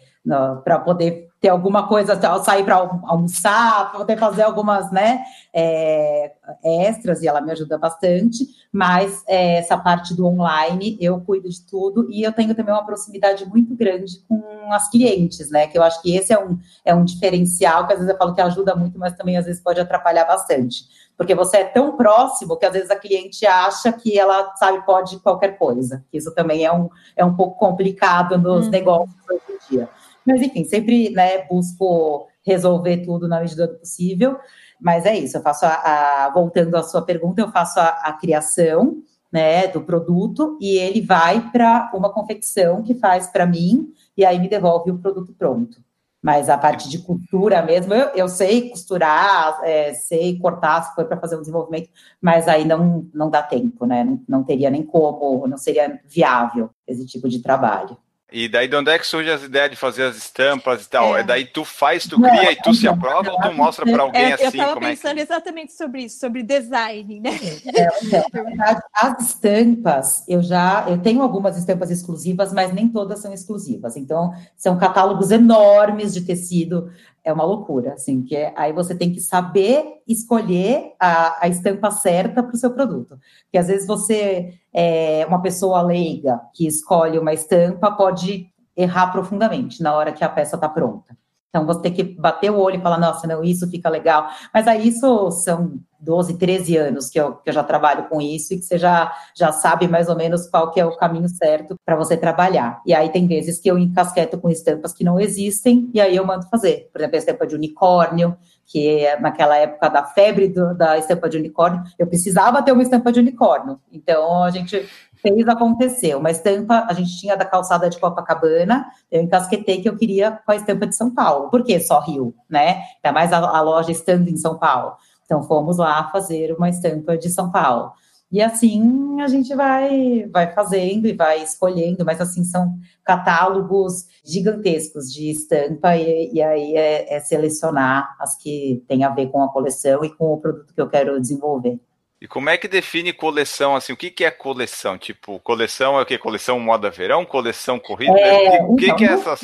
para 0.63 0.79
poder 0.79 1.30
ter 1.41 1.49
alguma 1.49 1.89
coisa, 1.89 2.21
sair 2.43 2.65
para 2.65 2.77
almoçar, 2.77 3.93
poder 3.93 4.19
fazer 4.19 4.43
algumas 4.43 4.93
né, 4.93 5.25
é, 5.55 6.33
extras, 6.63 7.23
e 7.23 7.29
ela 7.29 7.41
me 7.41 7.51
ajuda 7.51 7.79
bastante, 7.79 8.47
mas 8.71 9.25
é, 9.27 9.57
essa 9.57 9.77
parte 9.79 10.15
do 10.15 10.27
online 10.27 10.99
eu 11.01 11.19
cuido 11.21 11.49
de 11.49 11.63
tudo 11.63 12.07
e 12.11 12.23
eu 12.23 12.33
tenho 12.33 12.55
também 12.55 12.75
uma 12.75 12.85
proximidade 12.85 13.47
muito 13.47 13.75
grande 13.75 14.23
com 14.29 14.71
as 14.71 14.91
clientes, 14.91 15.51
né? 15.51 15.67
Que 15.67 15.79
eu 15.79 15.83
acho 15.83 16.01
que 16.03 16.15
esse 16.15 16.33
é 16.33 16.39
um, 16.39 16.59
é 16.85 16.95
um 16.95 17.05
diferencial 17.05 17.87
que 17.87 17.95
às 17.95 17.99
vezes 17.99 18.13
eu 18.13 18.19
falo 18.19 18.35
que 18.35 18.41
ajuda 18.41 18.77
muito, 18.77 18.99
mas 18.99 19.15
também 19.15 19.37
às 19.37 19.47
vezes 19.47 19.63
pode 19.63 19.81
atrapalhar 19.81 20.27
bastante. 20.27 20.85
Porque 21.17 21.35
você 21.35 21.59
é 21.59 21.65
tão 21.65 21.97
próximo 21.97 22.57
que 22.57 22.65
às 22.65 22.73
vezes 22.73 22.91
a 22.91 22.97
cliente 22.97 23.45
acha 23.47 23.93
que 23.93 24.19
ela 24.19 24.55
sabe, 24.57 24.85
pode 24.87 25.19
qualquer 25.19 25.59
coisa. 25.59 26.05
Isso 26.13 26.33
também 26.35 26.65
é 26.65 26.73
um, 26.73 26.89
é 27.17 27.25
um 27.25 27.35
pouco 27.35 27.59
complicado 27.59 28.39
nos 28.39 28.67
hum. 28.67 28.71
negócios 28.71 29.17
hoje 29.29 29.43
em 29.49 29.77
dia. 29.77 29.89
Mas, 30.27 30.43
enfim, 30.43 30.65
sempre 30.65 31.11
né, 31.11 31.47
busco 31.47 32.29
resolver 32.45 32.99
tudo 32.99 33.29
na 33.29 33.41
medida 33.41 33.67
do 33.67 33.79
possível. 33.79 34.39
Mas 34.81 35.05
é 35.05 35.17
isso, 35.17 35.37
eu 35.37 35.43
faço 35.43 35.67
a, 35.67 36.27
a 36.27 36.31
voltando 36.31 36.75
à 36.77 36.83
sua 36.83 37.03
pergunta, 37.03 37.41
eu 37.41 37.51
faço 37.51 37.79
a, 37.79 37.89
a 37.89 38.13
criação 38.15 39.03
né, 39.31 39.69
do 39.69 39.83
produto 39.83 40.59
e 40.61 40.77
ele 40.79 41.01
vai 41.03 41.51
para 41.51 41.91
uma 41.95 42.13
confecção 42.13 42.83
que 42.83 42.95
faz 42.95 43.29
para 43.29 43.47
mim 43.47 43.93
e 44.17 44.25
aí 44.25 44.39
me 44.39 44.49
devolve 44.49 44.91
o 44.91 44.99
produto 44.99 45.33
pronto. 45.35 45.79
Mas 46.23 46.51
a 46.51 46.59
parte 46.59 46.89
de 46.89 46.99
costura 46.99 47.63
mesmo, 47.63 47.95
eu, 47.95 48.09
eu 48.09 48.29
sei 48.29 48.69
costurar, 48.69 49.59
é, 49.63 49.95
sei 49.95 50.39
cortar 50.39 50.83
se 50.83 50.95
for 50.95 51.07
para 51.07 51.19
fazer 51.19 51.37
um 51.37 51.41
desenvolvimento, 51.41 51.89
mas 52.21 52.47
aí 52.47 52.67
não, 52.67 53.09
não 53.15 53.31
dá 53.31 53.43
tempo, 53.43 53.87
né? 53.87 54.05
Não, 54.05 54.23
não 54.29 54.45
teria 54.45 54.69
nem 54.69 54.83
como, 54.83 55.47
não 55.47 55.57
seria 55.57 55.99
viável 56.07 56.69
esse 56.87 57.07
tipo 57.07 57.27
de 57.27 57.41
trabalho. 57.41 57.97
E 58.33 58.49
daí 58.49 58.69
de 58.69 58.77
onde 58.77 58.91
é 58.91 58.99
que 58.99 59.07
surge 59.07 59.31
as 59.31 59.43
ideias 59.43 59.71
de 59.71 59.77
fazer 59.77 60.05
as 60.05 60.17
estampas 60.17 60.85
e 60.85 60.89
tal? 60.89 61.17
É, 61.17 61.21
é 61.21 61.23
daí 61.23 61.45
tu 61.45 61.65
faz, 61.65 62.07
tu 62.07 62.21
cria 62.21 62.33
não, 62.33 62.51
e 62.51 62.57
tu 62.57 62.75
se 62.75 62.87
aprova 62.87 63.31
ou 63.31 63.41
tu 63.41 63.53
mostra 63.53 63.85
para 63.85 64.03
alguém 64.03 64.23
é, 64.23 64.33
assim? 64.35 64.45
Eu 64.45 64.51
estava 64.51 64.75
como 64.75 64.87
pensando 64.87 65.13
é 65.13 65.15
que... 65.15 65.21
exatamente 65.21 65.73
sobre 65.73 66.03
isso, 66.03 66.19
sobre 66.19 66.43
design, 66.43 67.21
né? 67.21 67.31
É, 67.75 67.83
é, 67.83 68.25
na 68.33 68.43
verdade, 68.43 68.81
as 68.95 69.29
estampas, 69.29 70.25
eu 70.29 70.43
já 70.43 70.85
eu 70.89 70.99
tenho 70.99 71.23
algumas 71.23 71.57
estampas 71.57 71.91
exclusivas, 71.91 72.53
mas 72.53 72.73
nem 72.73 72.89
todas 72.89 73.21
são 73.21 73.33
exclusivas. 73.33 73.97
Então, 73.97 74.33
são 74.57 74.79
catálogos 74.79 75.31
enormes 75.31 76.15
de 76.15 76.23
tecido 76.23 76.91
é 77.31 77.35
uma 77.35 77.45
loucura, 77.45 77.95
assim, 77.95 78.23
que 78.23 78.37
é, 78.37 78.53
aí 78.57 78.73
você 78.73 78.95
tem 78.95 79.13
que 79.13 79.21
saber 79.21 80.03
escolher 80.07 80.95
a, 80.99 81.45
a 81.45 81.49
estampa 81.49 81.91
certa 81.91 82.43
para 82.43 82.55
o 82.55 82.59
seu 82.59 82.71
produto. 82.73 83.19
Porque 83.45 83.59
às 83.59 83.69
vezes 83.69 83.87
você 83.87 84.55
é 84.73 85.25
uma 85.27 85.41
pessoa 85.41 85.83
leiga 85.83 86.41
que 86.55 86.67
escolhe 86.67 87.19
uma 87.19 87.33
estampa, 87.33 87.91
pode 87.91 88.51
errar 88.77 89.09
profundamente 89.09 89.83
na 89.83 89.95
hora 89.95 90.13
que 90.13 90.25
a 90.25 90.29
peça 90.29 90.57
está 90.57 90.69
pronta. 90.69 91.17
Então, 91.49 91.67
você 91.67 91.83
tem 91.83 91.93
que 91.93 92.05
bater 92.05 92.51
o 92.51 92.59
olho 92.59 92.79
e 92.79 92.83
falar, 92.83 92.99
nossa, 92.99 93.27
não, 93.27 93.43
isso 93.43 93.69
fica 93.69 93.89
legal. 93.89 94.29
Mas 94.55 94.69
aí 94.69 94.89
isso 94.89 95.31
são 95.33 95.81
12, 96.01 96.39
13 96.39 96.77
anos 96.77 97.11
que 97.11 97.21
eu, 97.21 97.35
que 97.35 97.51
eu 97.51 97.55
já 97.55 97.63
trabalho 97.63 98.09
com 98.09 98.21
isso 98.21 98.55
e 98.55 98.59
que 98.59 98.65
você 98.65 98.79
já, 98.79 99.13
já 99.37 99.53
sabe 99.53 99.87
mais 99.87 100.09
ou 100.09 100.17
menos 100.17 100.49
qual 100.49 100.71
que 100.71 100.81
é 100.81 100.85
o 100.85 100.97
caminho 100.97 101.29
certo 101.29 101.75
para 101.85 101.97
você 101.97 102.17
trabalhar. 102.17 102.81
E 102.87 102.95
aí 102.95 103.11
tem 103.11 103.27
vezes 103.27 103.59
que 103.59 103.71
eu 103.71 103.79
encasqueto 103.79 104.39
com 104.39 104.49
estampas 104.49 104.93
que 104.93 105.05
não 105.05 105.21
existem 105.21 105.91
e 105.93 106.01
aí 106.01 106.17
eu 106.17 106.25
mando 106.25 106.49
fazer. 106.49 106.89
Por 106.93 107.01
exemplo, 107.01 107.17
a 107.17 107.19
estampa 107.19 107.47
de 107.47 107.55
unicórnio, 107.55 108.37
que 108.67 109.05
é 109.05 109.19
naquela 109.19 109.57
época 109.57 109.89
da 109.89 110.05
febre 110.05 110.49
do, 110.49 110.75
da 110.75 110.97
estampa 110.97 111.29
de 111.29 111.37
unicórnio, 111.37 111.83
eu 111.99 112.07
precisava 112.07 112.63
ter 112.63 112.73
uma 112.73 112.83
estampa 112.83 113.13
de 113.13 113.21
unicórnio. 113.21 113.81
Então, 113.91 114.45
a 114.45 114.51
gente 114.51 114.89
fez 115.21 115.49
acontecer. 115.49 116.15
Uma 116.15 116.31
estampa, 116.31 116.87
a 116.89 116.93
gente 116.93 117.19
tinha 117.19 117.37
da 117.37 117.45
calçada 117.45 117.89
de 117.89 117.99
Copacabana, 117.99 118.87
eu 119.11 119.23
encasquetei 119.23 119.81
que 119.81 119.89
eu 119.89 119.97
queria 119.97 120.33
com 120.33 120.53
a 120.53 120.57
estampa 120.57 120.87
de 120.87 120.97
São 120.97 121.15
Paulo. 121.15 121.51
Por 121.51 121.63
que 121.63 121.79
só 121.81 122.01
Rio, 122.01 122.35
né? 122.49 122.83
Ainda 123.03 123.13
mais 123.13 123.33
a, 123.33 123.39
a 123.39 123.61
loja 123.61 123.93
estando 123.93 124.29
em 124.29 124.37
São 124.37 124.59
Paulo. 124.59 124.93
Então, 125.31 125.45
fomos 125.45 125.79
lá 125.79 126.11
fazer 126.11 126.53
uma 126.57 126.69
estampa 126.69 127.17
de 127.17 127.31
São 127.31 127.53
Paulo. 127.53 127.93
E 128.33 128.43
assim 128.43 129.21
a 129.21 129.29
gente 129.29 129.55
vai, 129.55 130.27
vai 130.27 130.53
fazendo 130.53 131.07
e 131.07 131.13
vai 131.13 131.41
escolhendo, 131.41 132.05
mas 132.05 132.21
assim 132.21 132.43
são 132.43 132.77
catálogos 133.05 134.07
gigantescos 134.25 135.13
de 135.13 135.31
estampa, 135.31 135.97
e, 135.97 136.33
e 136.33 136.43
aí 136.43 136.75
é, 136.75 137.15
é 137.15 137.21
selecionar 137.21 138.17
as 138.19 138.37
que 138.37 138.85
têm 138.89 139.05
a 139.05 139.11
ver 139.11 139.29
com 139.29 139.41
a 139.41 139.53
coleção 139.53 140.05
e 140.05 140.13
com 140.13 140.33
o 140.33 140.41
produto 140.41 140.75
que 140.75 140.81
eu 140.81 140.89
quero 140.89 141.21
desenvolver. 141.21 141.79
E 142.21 142.29
como 142.29 142.51
é 142.51 142.59
que 142.59 142.69
define 142.69 143.15
coleção? 143.15 143.75
Assim, 143.75 143.95
o 143.95 143.97
que, 143.97 144.11
que 144.11 144.25
é 144.25 144.31
coleção? 144.31 144.99
Tipo, 144.99 145.41
coleção 145.41 145.99
é 145.99 146.03
o 146.03 146.07
que? 146.07 146.19
Coleção 146.19 146.61
moda 146.61 146.91
verão? 146.91 147.25
Coleção 147.25 147.79
corrida? 147.79 148.13
É, 148.19 148.63
o 148.63 148.77
que, 148.77 148.87
então, 148.87 148.97
que 148.97 149.05
é 149.05 149.13
essas 149.13 149.41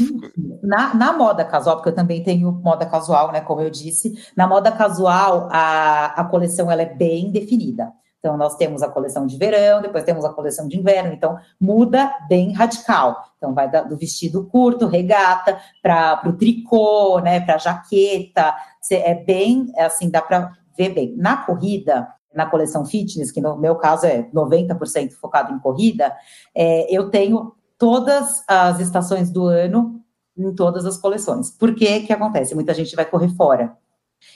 na, 0.62 0.95
na 0.95 1.12
moda 1.12 1.45
casual, 1.45 1.77
porque 1.77 1.89
eu 1.89 1.95
também 1.95 2.23
tenho 2.23 2.53
moda 2.53 2.85
casual, 2.85 3.33
né? 3.33 3.41
Como 3.41 3.62
eu 3.62 3.71
disse, 3.71 4.12
na 4.37 4.47
moda 4.47 4.71
casual 4.73 5.49
a, 5.51 6.07
a 6.21 6.25
coleção 6.25 6.71
ela 6.71 6.83
é 6.83 6.93
bem 6.93 7.31
definida. 7.31 7.93
Então, 8.19 8.37
nós 8.37 8.57
temos 8.57 8.83
a 8.83 8.89
coleção 8.89 9.25
de 9.25 9.39
verão, 9.39 9.81
depois 9.81 10.03
temos 10.03 10.25
a 10.25 10.33
coleção 10.33 10.67
de 10.67 10.77
inverno, 10.77 11.12
então 11.12 11.39
muda 11.61 12.12
bem 12.29 12.53
radical. 12.53 13.25
Então, 13.37 13.55
vai 13.55 13.71
do 13.71 13.97
vestido 13.97 14.45
curto, 14.49 14.89
regata, 14.89 15.61
para 15.81 16.21
o 16.27 16.33
tricô, 16.33 17.21
né, 17.21 17.41
para 17.41 17.57
jaqueta. 17.57 18.53
É 18.91 19.15
bem, 19.15 19.73
assim, 19.79 20.11
dá 20.11 20.21
para 20.21 20.53
ver 20.77 20.89
bem. 20.89 21.15
Na 21.17 21.37
corrida, 21.37 22.09
na 22.37 22.46
coleção 22.46 22.85
fitness, 22.85 23.33
que 23.33 23.40
no 23.40 23.57
meu 23.57 23.77
caso 23.77 24.07
é 24.07 24.25
90% 24.33 25.12
focado 25.12 25.53
em 25.53 25.59
corrida, 25.59 26.14
é, 26.55 26.87
eu 26.94 27.11
tenho 27.11 27.53
todas 27.79 28.44
as 28.46 28.79
estações 28.79 29.31
do 29.31 29.46
ano 29.46 30.01
em 30.37 30.55
todas 30.55 30.85
as 30.85 30.99
coleções. 30.99 31.51
Por 31.51 31.75
que 31.75 32.01
que 32.01 32.12
acontece? 32.12 32.55
Muita 32.55 32.75
gente 32.75 32.94
vai 32.94 33.07
correr 33.07 33.31
fora. 33.31 33.75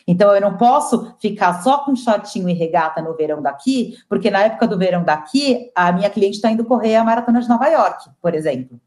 Então, 0.06 0.34
eu 0.34 0.40
não 0.40 0.56
posso 0.56 1.14
ficar 1.20 1.62
só 1.62 1.84
com 1.84 1.94
shortinho 1.94 2.48
e 2.48 2.52
regata 2.52 3.02
no 3.02 3.14
verão 3.14 3.42
daqui, 3.42 3.96
porque 4.08 4.30
na 4.30 4.40
época 4.40 4.66
do 4.66 4.78
verão 4.78 5.02
daqui, 5.02 5.70
a 5.74 5.92
minha 5.92 6.10
cliente 6.10 6.36
está 6.36 6.50
indo 6.50 6.64
correr 6.64 6.96
a 6.96 7.04
maratona 7.04 7.40
de 7.40 7.48
Nova 7.48 7.66
York, 7.66 8.10
por 8.20 8.34
exemplo. 8.34 8.80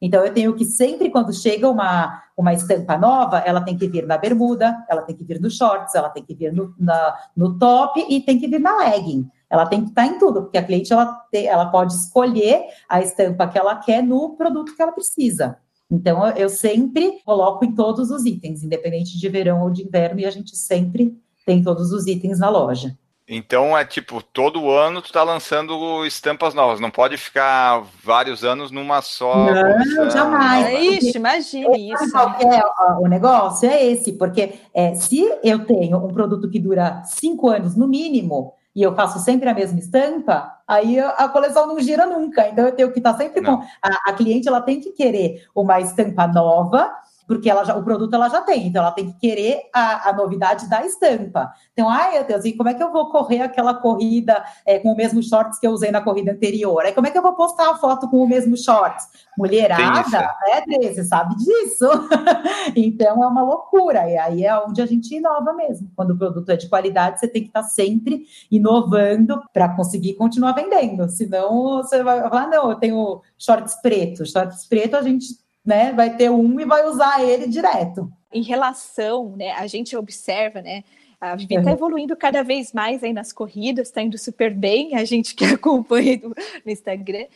Então, 0.00 0.24
eu 0.24 0.32
tenho 0.32 0.54
que 0.54 0.64
sempre, 0.64 1.10
quando 1.10 1.32
chega 1.32 1.68
uma, 1.68 2.22
uma 2.36 2.54
estampa 2.54 2.96
nova, 2.96 3.38
ela 3.38 3.60
tem 3.60 3.76
que 3.76 3.86
vir 3.86 4.06
na 4.06 4.16
bermuda, 4.16 4.82
ela 4.88 5.02
tem 5.02 5.14
que 5.14 5.24
vir 5.24 5.40
no 5.40 5.50
shorts, 5.50 5.94
ela 5.94 6.08
tem 6.08 6.22
que 6.22 6.34
vir 6.34 6.52
no, 6.52 6.74
na, 6.78 7.14
no 7.36 7.58
top 7.58 8.04
e 8.08 8.20
tem 8.20 8.38
que 8.38 8.48
vir 8.48 8.60
na 8.60 8.76
legging. 8.78 9.28
Ela 9.50 9.66
tem 9.66 9.82
que 9.82 9.90
estar 9.90 10.06
em 10.06 10.18
tudo, 10.18 10.42
porque 10.42 10.56
a 10.56 10.64
cliente 10.64 10.92
ela, 10.92 11.06
te, 11.30 11.44
ela 11.46 11.66
pode 11.66 11.92
escolher 11.92 12.64
a 12.88 13.02
estampa 13.02 13.46
que 13.46 13.58
ela 13.58 13.76
quer 13.76 14.02
no 14.02 14.36
produto 14.36 14.74
que 14.74 14.80
ela 14.80 14.92
precisa. 14.92 15.58
Então, 15.90 16.26
eu 16.30 16.48
sempre 16.48 17.20
coloco 17.24 17.64
em 17.64 17.74
todos 17.74 18.10
os 18.10 18.24
itens, 18.24 18.62
independente 18.62 19.18
de 19.18 19.28
verão 19.28 19.62
ou 19.62 19.70
de 19.70 19.82
inverno, 19.82 20.20
e 20.20 20.24
a 20.24 20.30
gente 20.30 20.56
sempre 20.56 21.20
tem 21.44 21.62
todos 21.62 21.92
os 21.92 22.06
itens 22.06 22.38
na 22.38 22.48
loja. 22.48 22.96
Então 23.32 23.78
é 23.78 23.84
tipo, 23.84 24.20
todo 24.20 24.68
ano 24.68 25.00
tu 25.00 25.12
tá 25.12 25.22
lançando 25.22 26.04
estampas 26.04 26.52
novas, 26.52 26.80
não 26.80 26.90
pode 26.90 27.16
ficar 27.16 27.80
vários 28.02 28.42
anos 28.42 28.72
numa 28.72 29.00
só. 29.00 29.46
Não, 29.46 30.10
jamais. 30.10 30.66
É 30.66 30.80
isso, 30.80 31.16
imagine 31.16 31.92
isso. 31.92 32.18
É, 32.18 32.60
o 32.98 33.06
negócio 33.06 33.70
é 33.70 33.86
esse, 33.86 34.14
porque 34.14 34.54
é, 34.74 34.94
se 34.94 35.22
eu 35.44 35.64
tenho 35.64 36.04
um 36.04 36.08
produto 36.08 36.50
que 36.50 36.58
dura 36.58 37.04
cinco 37.04 37.48
anos 37.48 37.76
no 37.76 37.86
mínimo, 37.86 38.52
e 38.74 38.82
eu 38.82 38.96
faço 38.96 39.20
sempre 39.20 39.48
a 39.48 39.54
mesma 39.54 39.78
estampa, 39.78 40.52
aí 40.66 40.98
a 40.98 41.28
coleção 41.28 41.68
não 41.68 41.78
gira 41.78 42.06
nunca. 42.06 42.48
Então 42.48 42.66
eu 42.66 42.72
tenho 42.72 42.92
que 42.92 42.98
estar 42.98 43.16
sempre 43.16 43.40
não. 43.40 43.58
com. 43.58 43.64
A, 43.80 44.10
a, 44.10 44.12
cliente 44.12 44.48
ela 44.48 44.60
tem 44.60 44.80
que 44.80 44.90
querer 44.90 45.44
uma 45.54 45.80
estampa 45.80 46.26
nova 46.26 46.92
porque 47.30 47.48
ela 47.48 47.62
já, 47.62 47.76
o 47.76 47.84
produto 47.84 48.12
ela 48.12 48.28
já 48.28 48.40
tem, 48.40 48.66
então 48.66 48.82
ela 48.82 48.90
tem 48.90 49.06
que 49.06 49.16
querer 49.20 49.60
a, 49.72 50.08
a 50.08 50.12
novidade 50.12 50.68
da 50.68 50.84
estampa. 50.84 51.52
Então, 51.72 51.88
ai 51.88 52.14
meu 52.14 52.24
Deus, 52.24 52.44
e 52.44 52.54
como 52.54 52.68
é 52.68 52.74
que 52.74 52.82
eu 52.82 52.90
vou 52.90 53.08
correr 53.08 53.40
aquela 53.40 53.72
corrida 53.72 54.44
é, 54.66 54.80
com 54.80 54.90
o 54.92 54.96
mesmo 54.96 55.22
shorts 55.22 55.56
que 55.60 55.64
eu 55.64 55.70
usei 55.70 55.92
na 55.92 56.00
corrida 56.00 56.32
anterior? 56.32 56.82
Aí 56.84 56.92
como 56.92 57.06
é 57.06 57.10
que 57.12 57.16
eu 57.16 57.22
vou 57.22 57.34
postar 57.34 57.70
a 57.70 57.76
foto 57.76 58.08
com 58.08 58.16
o 58.16 58.28
mesmo 58.28 58.56
shorts? 58.56 59.06
Mulherada, 59.38 60.34
é, 60.48 60.60
Dre, 60.62 60.92
você 60.92 61.04
sabe 61.04 61.36
disso. 61.36 61.86
então 62.74 63.22
é 63.22 63.26
uma 63.28 63.44
loucura, 63.44 64.10
e 64.10 64.18
aí 64.18 64.44
é 64.44 64.58
onde 64.58 64.82
a 64.82 64.86
gente 64.86 65.14
inova 65.14 65.52
mesmo. 65.52 65.88
Quando 65.94 66.10
o 66.10 66.18
produto 66.18 66.50
é 66.50 66.56
de 66.56 66.68
qualidade, 66.68 67.20
você 67.20 67.28
tem 67.28 67.42
que 67.42 67.48
estar 67.48 67.62
sempre 67.62 68.24
inovando 68.50 69.40
para 69.52 69.68
conseguir 69.76 70.14
continuar 70.14 70.50
vendendo. 70.50 71.08
Senão 71.08 71.76
você 71.76 72.02
vai 72.02 72.28
falar, 72.28 72.48
não, 72.48 72.70
eu 72.70 72.76
tenho 72.76 73.20
shorts 73.38 73.76
preto. 73.80 74.26
Shorts 74.26 74.66
preto 74.66 74.96
a 74.96 75.02
gente 75.02 75.26
né, 75.64 75.92
vai 75.92 76.16
ter 76.16 76.30
um 76.30 76.60
e 76.60 76.64
vai 76.64 76.86
usar 76.86 77.22
ele 77.22 77.46
direto. 77.46 78.10
Em 78.32 78.42
relação, 78.42 79.34
né, 79.36 79.52
a 79.52 79.66
gente 79.66 79.96
observa, 79.96 80.62
né, 80.62 80.84
a 81.20 81.36
Vivi 81.36 81.54
está 81.54 81.68
uhum. 81.68 81.76
evoluindo 81.76 82.16
cada 82.16 82.42
vez 82.42 82.72
mais 82.72 83.04
aí 83.04 83.12
nas 83.12 83.30
corridas, 83.30 83.88
está 83.88 84.00
indo 84.00 84.16
super 84.16 84.54
bem, 84.54 84.94
a 84.94 85.04
gente 85.04 85.34
que 85.34 85.44
acompanha 85.44 86.18
no, 86.22 86.34
Instagram. 86.72 87.26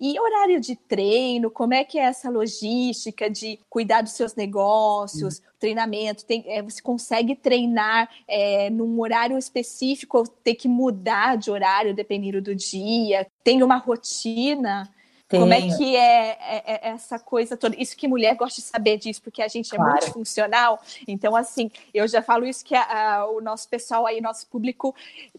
E 0.00 0.18
horário 0.18 0.60
de 0.60 0.74
treino, 0.74 1.50
como 1.50 1.74
é 1.74 1.84
que 1.84 1.98
é 1.98 2.04
essa 2.04 2.28
logística 2.28 3.30
de 3.30 3.60
cuidar 3.68 4.02
dos 4.02 4.12
seus 4.12 4.34
negócios, 4.34 5.38
uhum. 5.38 5.44
treinamento? 5.60 6.24
Tem, 6.24 6.42
é, 6.48 6.60
você 6.60 6.82
consegue 6.82 7.36
treinar 7.36 8.08
é, 8.26 8.68
num 8.68 8.98
horário 9.00 9.38
específico 9.38 10.18
ou 10.18 10.26
ter 10.26 10.56
que 10.56 10.66
mudar 10.66 11.36
de 11.36 11.52
horário 11.52 11.94
dependendo 11.94 12.42
do 12.42 12.54
dia? 12.54 13.26
Tem 13.44 13.62
uma 13.62 13.76
rotina? 13.76 14.90
Tenho. 15.30 15.44
Como 15.44 15.54
é 15.54 15.60
que 15.60 15.94
é, 15.94 16.30
é, 16.40 16.62
é, 16.66 16.88
essa 16.90 17.16
coisa 17.16 17.56
toda? 17.56 17.80
Isso 17.80 17.96
que 17.96 18.08
mulher 18.08 18.34
gosta 18.34 18.60
de 18.60 18.66
saber 18.66 18.98
disso, 18.98 19.22
porque 19.22 19.40
a 19.40 19.46
gente 19.46 19.72
é 19.72 19.76
claro. 19.76 19.92
multifuncional. 19.92 20.80
Então, 21.06 21.36
assim, 21.36 21.70
eu 21.94 22.08
já 22.08 22.20
falo 22.20 22.44
isso 22.44 22.64
que 22.64 22.74
a, 22.74 23.18
a, 23.18 23.30
o 23.30 23.40
nosso 23.40 23.68
pessoal 23.68 24.06
aí, 24.06 24.20
nosso 24.20 24.48
público, 24.48 24.92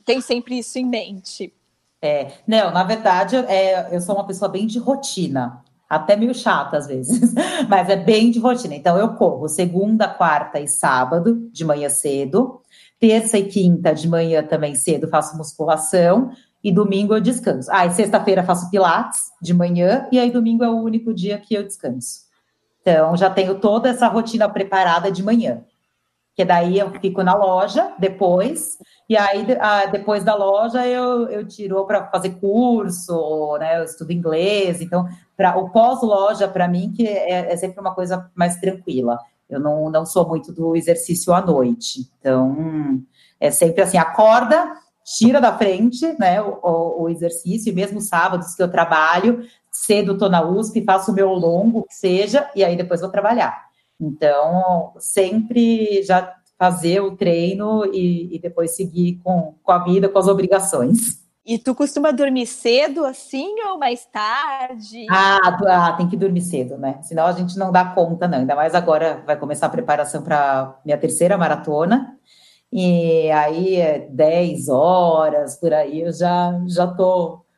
tem 0.06 0.22
sempre 0.22 0.58
isso 0.58 0.80
em 0.80 0.86
mente. 0.86 1.54
É, 2.02 2.32
não, 2.48 2.72
na 2.72 2.86
verdade, 2.86 3.36
é, 3.36 3.94
eu 3.94 4.00
sou 4.00 4.16
uma 4.16 4.26
pessoa 4.26 4.50
bem 4.50 4.66
de 4.66 4.80
rotina, 4.80 5.62
até 5.90 6.16
meio 6.16 6.34
chata 6.34 6.78
às 6.78 6.88
vezes, 6.88 7.34
mas 7.68 7.90
é 7.90 7.98
bem 7.98 8.32
de 8.32 8.40
rotina. 8.40 8.74
Então, 8.74 8.98
eu 8.98 9.16
corro 9.16 9.50
segunda, 9.50 10.08
quarta 10.08 10.58
e 10.58 10.70
sábado, 10.70 11.50
de 11.52 11.66
manhã 11.66 11.90
cedo, 11.90 12.62
terça 12.98 13.38
e 13.38 13.44
quinta 13.44 13.94
de 13.94 14.08
manhã 14.08 14.42
também 14.42 14.74
cedo, 14.74 15.10
faço 15.10 15.38
musculação 15.38 16.32
e 16.64 16.72
domingo 16.72 17.16
eu 17.16 17.22
descanso. 17.22 17.70
Ah, 17.72 17.90
sexta-feira 17.90 18.44
faço 18.44 18.70
pilates 18.70 19.32
de 19.42 19.54
manhã, 19.54 20.08
e 20.12 20.20
aí 20.20 20.32
domingo 20.32 20.64
é 20.64 20.70
o 20.70 20.82
único 20.82 21.14
dia 21.14 21.38
que 21.38 21.54
eu 21.54 21.64
descanso. 21.64 22.22
Então, 22.82 23.16
já 23.16 23.30
tenho 23.30 23.60
toda 23.60 23.90
essa 23.90 24.08
rotina 24.08 24.50
preparada 24.50 25.12
de 25.12 25.24
manhã. 25.24 25.64
Que 26.34 26.46
daí 26.46 26.80
eu 26.80 26.90
fico 26.92 27.22
na 27.24 27.36
loja 27.36 27.94
depois, 28.00 28.78
e 29.10 29.18
aí 29.18 29.46
ah, 29.60 29.86
depois 29.88 30.24
da 30.24 30.34
loja 30.34 30.88
eu, 30.88 31.28
eu 31.28 31.46
tiro 31.46 31.86
para 31.86 32.08
fazer 32.10 32.32
curso, 32.40 33.58
né? 33.60 33.80
Eu 33.80 33.84
estudo 33.84 34.14
inglês, 34.14 34.82
então 34.82 35.08
para 35.36 35.58
o 35.58 35.70
pós-loja 35.72 36.48
para 36.48 36.70
mim 36.70 36.94
que 36.96 37.06
é, 37.06 37.52
é, 37.52 37.58
sempre 37.58 37.82
uma 37.82 37.94
coisa 37.94 38.32
mais 38.34 38.56
tranquila. 38.56 39.20
Eu 39.50 39.60
não, 39.60 39.90
não 39.90 40.06
sou 40.06 40.26
muito 40.26 40.54
do 40.54 40.74
exercício 40.74 41.34
à 41.34 41.42
noite, 41.42 42.10
então 42.20 43.02
é 43.38 43.52
sempre 43.52 43.82
assim, 43.82 43.98
acorda, 43.98 44.72
tira 45.04 45.42
da 45.42 45.58
frente 45.58 46.16
né, 46.20 46.42
o, 46.42 47.04
o, 47.04 47.10
exercício, 47.10 47.74
mesmo 47.74 48.02
sábados 48.02 48.56
que 48.56 48.62
eu 48.62 48.72
trabalho, 48.72 49.44
cedo 49.72 50.14
estou 50.14 50.30
na 50.30 50.44
USP, 50.44 50.84
faço 50.84 51.12
o 51.12 51.16
meu 51.16 51.30
longo, 51.30 51.84
que 51.84 51.94
seja, 51.96 52.50
e 52.56 52.64
aí 52.64 52.76
depois 52.76 53.02
vou 53.02 53.10
trabalhar. 53.10 53.66
Então, 54.00 54.94
sempre 54.98 56.02
já 56.04 56.34
fazer 56.58 57.00
o 57.02 57.16
treino 57.16 57.86
e, 57.86 58.36
e 58.36 58.40
depois 58.40 58.76
seguir 58.76 59.20
com, 59.24 59.56
com 59.64 59.72
a 59.72 59.84
vida, 59.84 60.08
com 60.08 60.20
as 60.20 60.28
obrigações. 60.28 61.22
E 61.44 61.58
tu 61.58 61.74
costuma 61.74 62.12
dormir 62.12 62.46
cedo 62.46 63.04
assim 63.04 63.56
ou 63.68 63.80
mais 63.80 64.06
tarde? 64.06 65.08
Ah, 65.10 65.58
ah, 65.68 65.94
tem 65.94 66.08
que 66.08 66.16
dormir 66.16 66.42
cedo, 66.42 66.78
né? 66.78 67.00
Senão 67.02 67.26
a 67.26 67.32
gente 67.32 67.58
não 67.58 67.72
dá 67.72 67.84
conta, 67.84 68.28
não. 68.28 68.38
Ainda 68.38 68.56
mais 68.56 68.76
agora 68.76 69.24
vai 69.26 69.36
começar 69.36 69.66
a 69.66 69.70
preparação 69.70 70.22
para 70.22 70.80
minha 70.86 70.98
terceira 71.00 71.38
maratona. 71.40 72.16
E 72.72 73.30
aí, 73.32 74.08
10 74.10 74.68
é 74.70 74.72
horas, 74.72 75.58
por 75.58 75.74
aí, 75.74 76.02
eu 76.02 76.14
já 76.14 76.58
já 76.68 76.88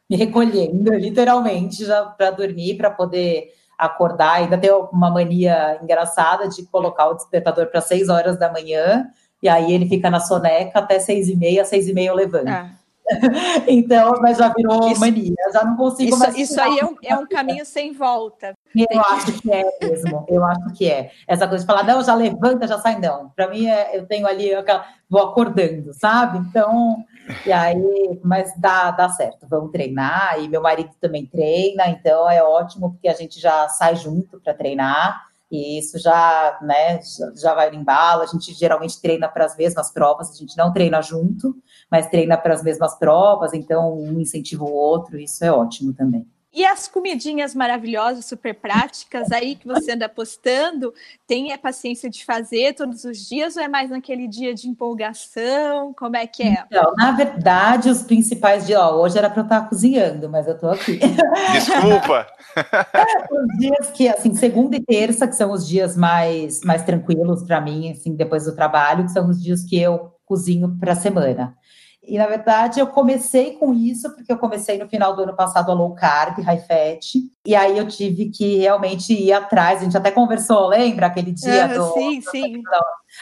me 0.10 0.16
recolhendo, 0.16 0.94
literalmente, 0.98 1.86
já 1.86 2.04
para 2.04 2.32
dormir, 2.32 2.78
para 2.78 2.90
poder 2.90 3.50
acordar. 3.78 4.36
Ainda 4.36 4.58
tenho 4.58 4.90
uma 4.92 5.12
mania 5.12 5.80
engraçada 5.82 6.48
de 6.48 6.66
colocar 6.66 7.10
o 7.10 7.14
despertador 7.14 7.68
para 7.68 7.82
6 7.82 8.10
horas 8.10 8.40
da 8.40 8.52
manhã, 8.52 9.08
e 9.42 9.48
aí 9.48 9.74
ele 9.74 9.88
fica 9.88 10.10
na 10.10 10.20
soneca 10.20 10.80
até 10.80 11.00
6 11.00 11.30
e 11.30 11.36
meia, 11.36 11.66
6 11.66 11.90
e 11.90 11.94
meia 11.94 12.10
eu 12.10 12.16
levanto. 12.16 12.48
Ah. 12.48 12.72
então, 13.68 14.14
mas 14.22 14.38
já 14.38 14.50
virou 14.50 14.90
isso, 14.90 15.00
mania, 15.00 15.36
já 15.52 15.64
não 15.64 15.76
consigo 15.76 16.10
isso, 16.10 16.20
mais. 16.20 16.36
Isso 16.38 16.62
aí 16.62 16.80
é 16.80 16.86
um, 16.86 16.96
é 17.04 17.16
um, 17.18 17.28
caminho 17.28 17.66
sem 17.66 17.92
volta. 17.92 18.54
Eu 18.76 18.88
Tem 18.88 19.00
acho 19.00 19.26
que... 19.34 19.42
que 19.42 19.52
é 19.52 19.64
mesmo, 19.82 20.26
eu 20.30 20.44
acho 20.44 20.74
que 20.74 20.90
é. 20.90 21.12
Essa 21.28 21.48
coisa 21.48 21.64
de 21.64 21.68
falar, 21.68 21.84
não, 21.84 22.02
já 22.02 22.16
levanta, 22.16 22.68
já 22.68 22.80
sai, 22.80 23.00
não. 23.00 23.30
Para 23.30 23.50
mim, 23.50 23.68
é, 23.68 23.98
eu 23.98 24.06
tenho 24.06 24.26
ali, 24.26 24.50
eu 24.50 24.64
vou 25.10 25.22
acordando, 25.22 25.94
sabe? 25.94 26.38
Então, 26.40 27.04
e 27.46 27.52
aí, 27.52 28.20
mas 28.24 28.54
dá, 28.58 28.92
dá 28.92 29.10
certo, 29.10 29.48
vamos 29.50 29.72
treinar, 29.72 30.40
e 30.40 30.48
meu 30.48 30.62
marido 30.62 30.92
também 31.00 31.26
treina, 31.26 31.88
então 31.88 32.30
é 32.30 32.42
ótimo, 32.42 32.92
porque 32.92 33.08
a 33.08 33.14
gente 33.14 33.40
já 33.40 33.68
sai 33.70 33.96
junto 33.96 34.40
para 34.40 34.54
treinar, 34.54 35.33
E 35.54 35.78
isso 35.78 36.00
já, 36.00 36.58
né, 36.64 37.00
já 37.36 37.54
vai 37.54 37.70
no 37.70 37.78
embalo. 37.78 38.24
A 38.24 38.26
gente 38.26 38.52
geralmente 38.56 39.00
treina 39.00 39.30
para 39.30 39.46
as 39.46 39.56
mesmas 39.56 39.94
provas, 39.94 40.32
a 40.32 40.34
gente 40.34 40.58
não 40.58 40.74
treina 40.74 41.00
junto, 41.00 41.56
mas 41.92 42.08
treina 42.08 42.36
para 42.36 42.56
as 42.56 42.64
mesmas 42.64 42.98
provas, 42.98 43.54
então 43.54 43.96
um 43.96 44.20
incentiva 44.20 44.64
o 44.64 44.74
outro, 44.74 45.16
isso 45.16 45.46
é 45.46 45.52
ótimo 45.52 45.94
também. 45.94 46.28
E 46.54 46.64
as 46.64 46.88
comidinhas 46.88 47.56
maravilhosas, 47.56 48.26
super 48.26 48.54
práticas 48.54 49.32
aí 49.32 49.56
que 49.56 49.66
você 49.66 49.94
anda 49.94 50.08
postando, 50.08 50.94
tem 51.26 51.52
a 51.52 51.58
paciência 51.58 52.08
de 52.10 52.24
fazer 52.24 52.76
todos 52.76 53.04
os 53.06 53.28
dias 53.28 53.58
ou 53.58 53.64
é 53.64 53.68
mais 53.68 53.90
naquele 53.90 54.28
dia 54.28 54.54
de 54.54 54.70
empolgação? 54.70 55.94
Como 55.94 56.16
é 56.16 56.28
que 56.28 56.44
é? 56.44 56.64
Então, 56.68 56.94
na 56.96 57.12
verdade, 57.12 57.90
os 57.90 58.04
principais 58.04 58.68
dias, 58.68 58.80
ó, 58.80 59.02
hoje 59.02 59.18
era 59.18 59.32
para 59.32 59.42
eu 59.42 59.46
estar 59.46 59.68
cozinhando, 59.68 60.30
mas 60.30 60.46
eu 60.46 60.54
estou 60.54 60.70
aqui. 60.70 61.00
Desculpa. 61.54 62.28
os 63.32 63.58
dias 63.58 63.90
que, 63.90 64.08
assim, 64.08 64.36
segunda 64.36 64.76
e 64.76 64.84
terça, 64.84 65.28
que 65.28 65.36
são 65.36 65.52
os 65.52 65.68
dias 65.68 65.98
mais, 65.98 66.62
mais 66.62 66.84
tranquilos 66.84 67.42
para 67.44 67.60
mim, 67.60 67.92
assim, 67.92 68.16
depois 68.16 68.46
do 68.46 68.56
trabalho, 68.56 69.06
que 69.06 69.12
são 69.12 69.28
os 69.28 69.42
dias 69.42 69.64
que 69.64 69.80
eu 69.80 70.14
cozinho 70.24 70.78
para 70.80 70.94
a 70.94 70.96
semana. 70.96 71.58
E, 72.06 72.18
na 72.18 72.28
verdade, 72.28 72.80
eu 72.80 72.88
comecei 72.88 73.52
com 73.54 73.74
isso, 73.74 74.14
porque 74.14 74.32
eu 74.32 74.38
comecei 74.38 74.78
no 74.78 74.90
final 74.90 75.16
do 75.16 75.24
ano 75.24 75.36
passado 75.36 75.72
a 75.72 75.74
low 75.74 75.96
carb, 75.96 76.40
high 76.40 76.60
fat. 76.60 77.14
E 77.46 77.56
aí 77.56 77.78
eu 77.78 77.88
tive 77.88 78.30
que 78.30 78.58
realmente 78.58 79.14
ir 79.14 79.32
atrás. 79.32 79.80
A 79.80 79.84
gente 79.86 79.96
até 79.96 80.12
conversou, 80.12 80.68
lembra 80.68 81.08
aquele 81.08 81.32
dia? 81.32 81.68
do, 81.68 81.94
sim, 81.94 82.20
do... 82.20 82.30
sim. 82.30 82.64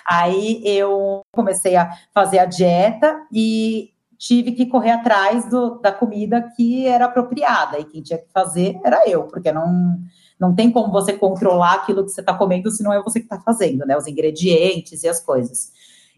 Aí 0.05 0.63
eu 0.65 1.21
comecei 1.31 1.75
a 1.75 1.91
fazer 2.11 2.39
a 2.39 2.45
dieta 2.45 3.21
e 3.31 3.91
tive 4.17 4.51
que 4.51 4.65
correr 4.65 4.91
atrás 4.91 5.49
do, 5.49 5.79
da 5.79 5.91
comida 5.91 6.51
que 6.55 6.87
era 6.87 7.05
apropriada. 7.05 7.79
E 7.79 7.85
quem 7.85 8.01
tinha 8.01 8.19
que 8.19 8.31
fazer 8.33 8.79
era 8.83 9.07
eu, 9.07 9.23
porque 9.23 9.51
não, 9.51 9.99
não 10.39 10.55
tem 10.55 10.71
como 10.71 10.91
você 10.91 11.13
controlar 11.13 11.73
aquilo 11.73 12.03
que 12.03 12.11
você 12.11 12.21
está 12.21 12.33
comendo 12.33 12.71
se 12.71 12.83
não 12.83 12.91
é 12.91 13.01
você 13.01 13.19
que 13.19 13.25
está 13.25 13.39
fazendo, 13.39 13.85
né? 13.85 13.95
Os 13.95 14.07
ingredientes 14.07 15.03
e 15.03 15.07
as 15.07 15.19
coisas. 15.19 15.71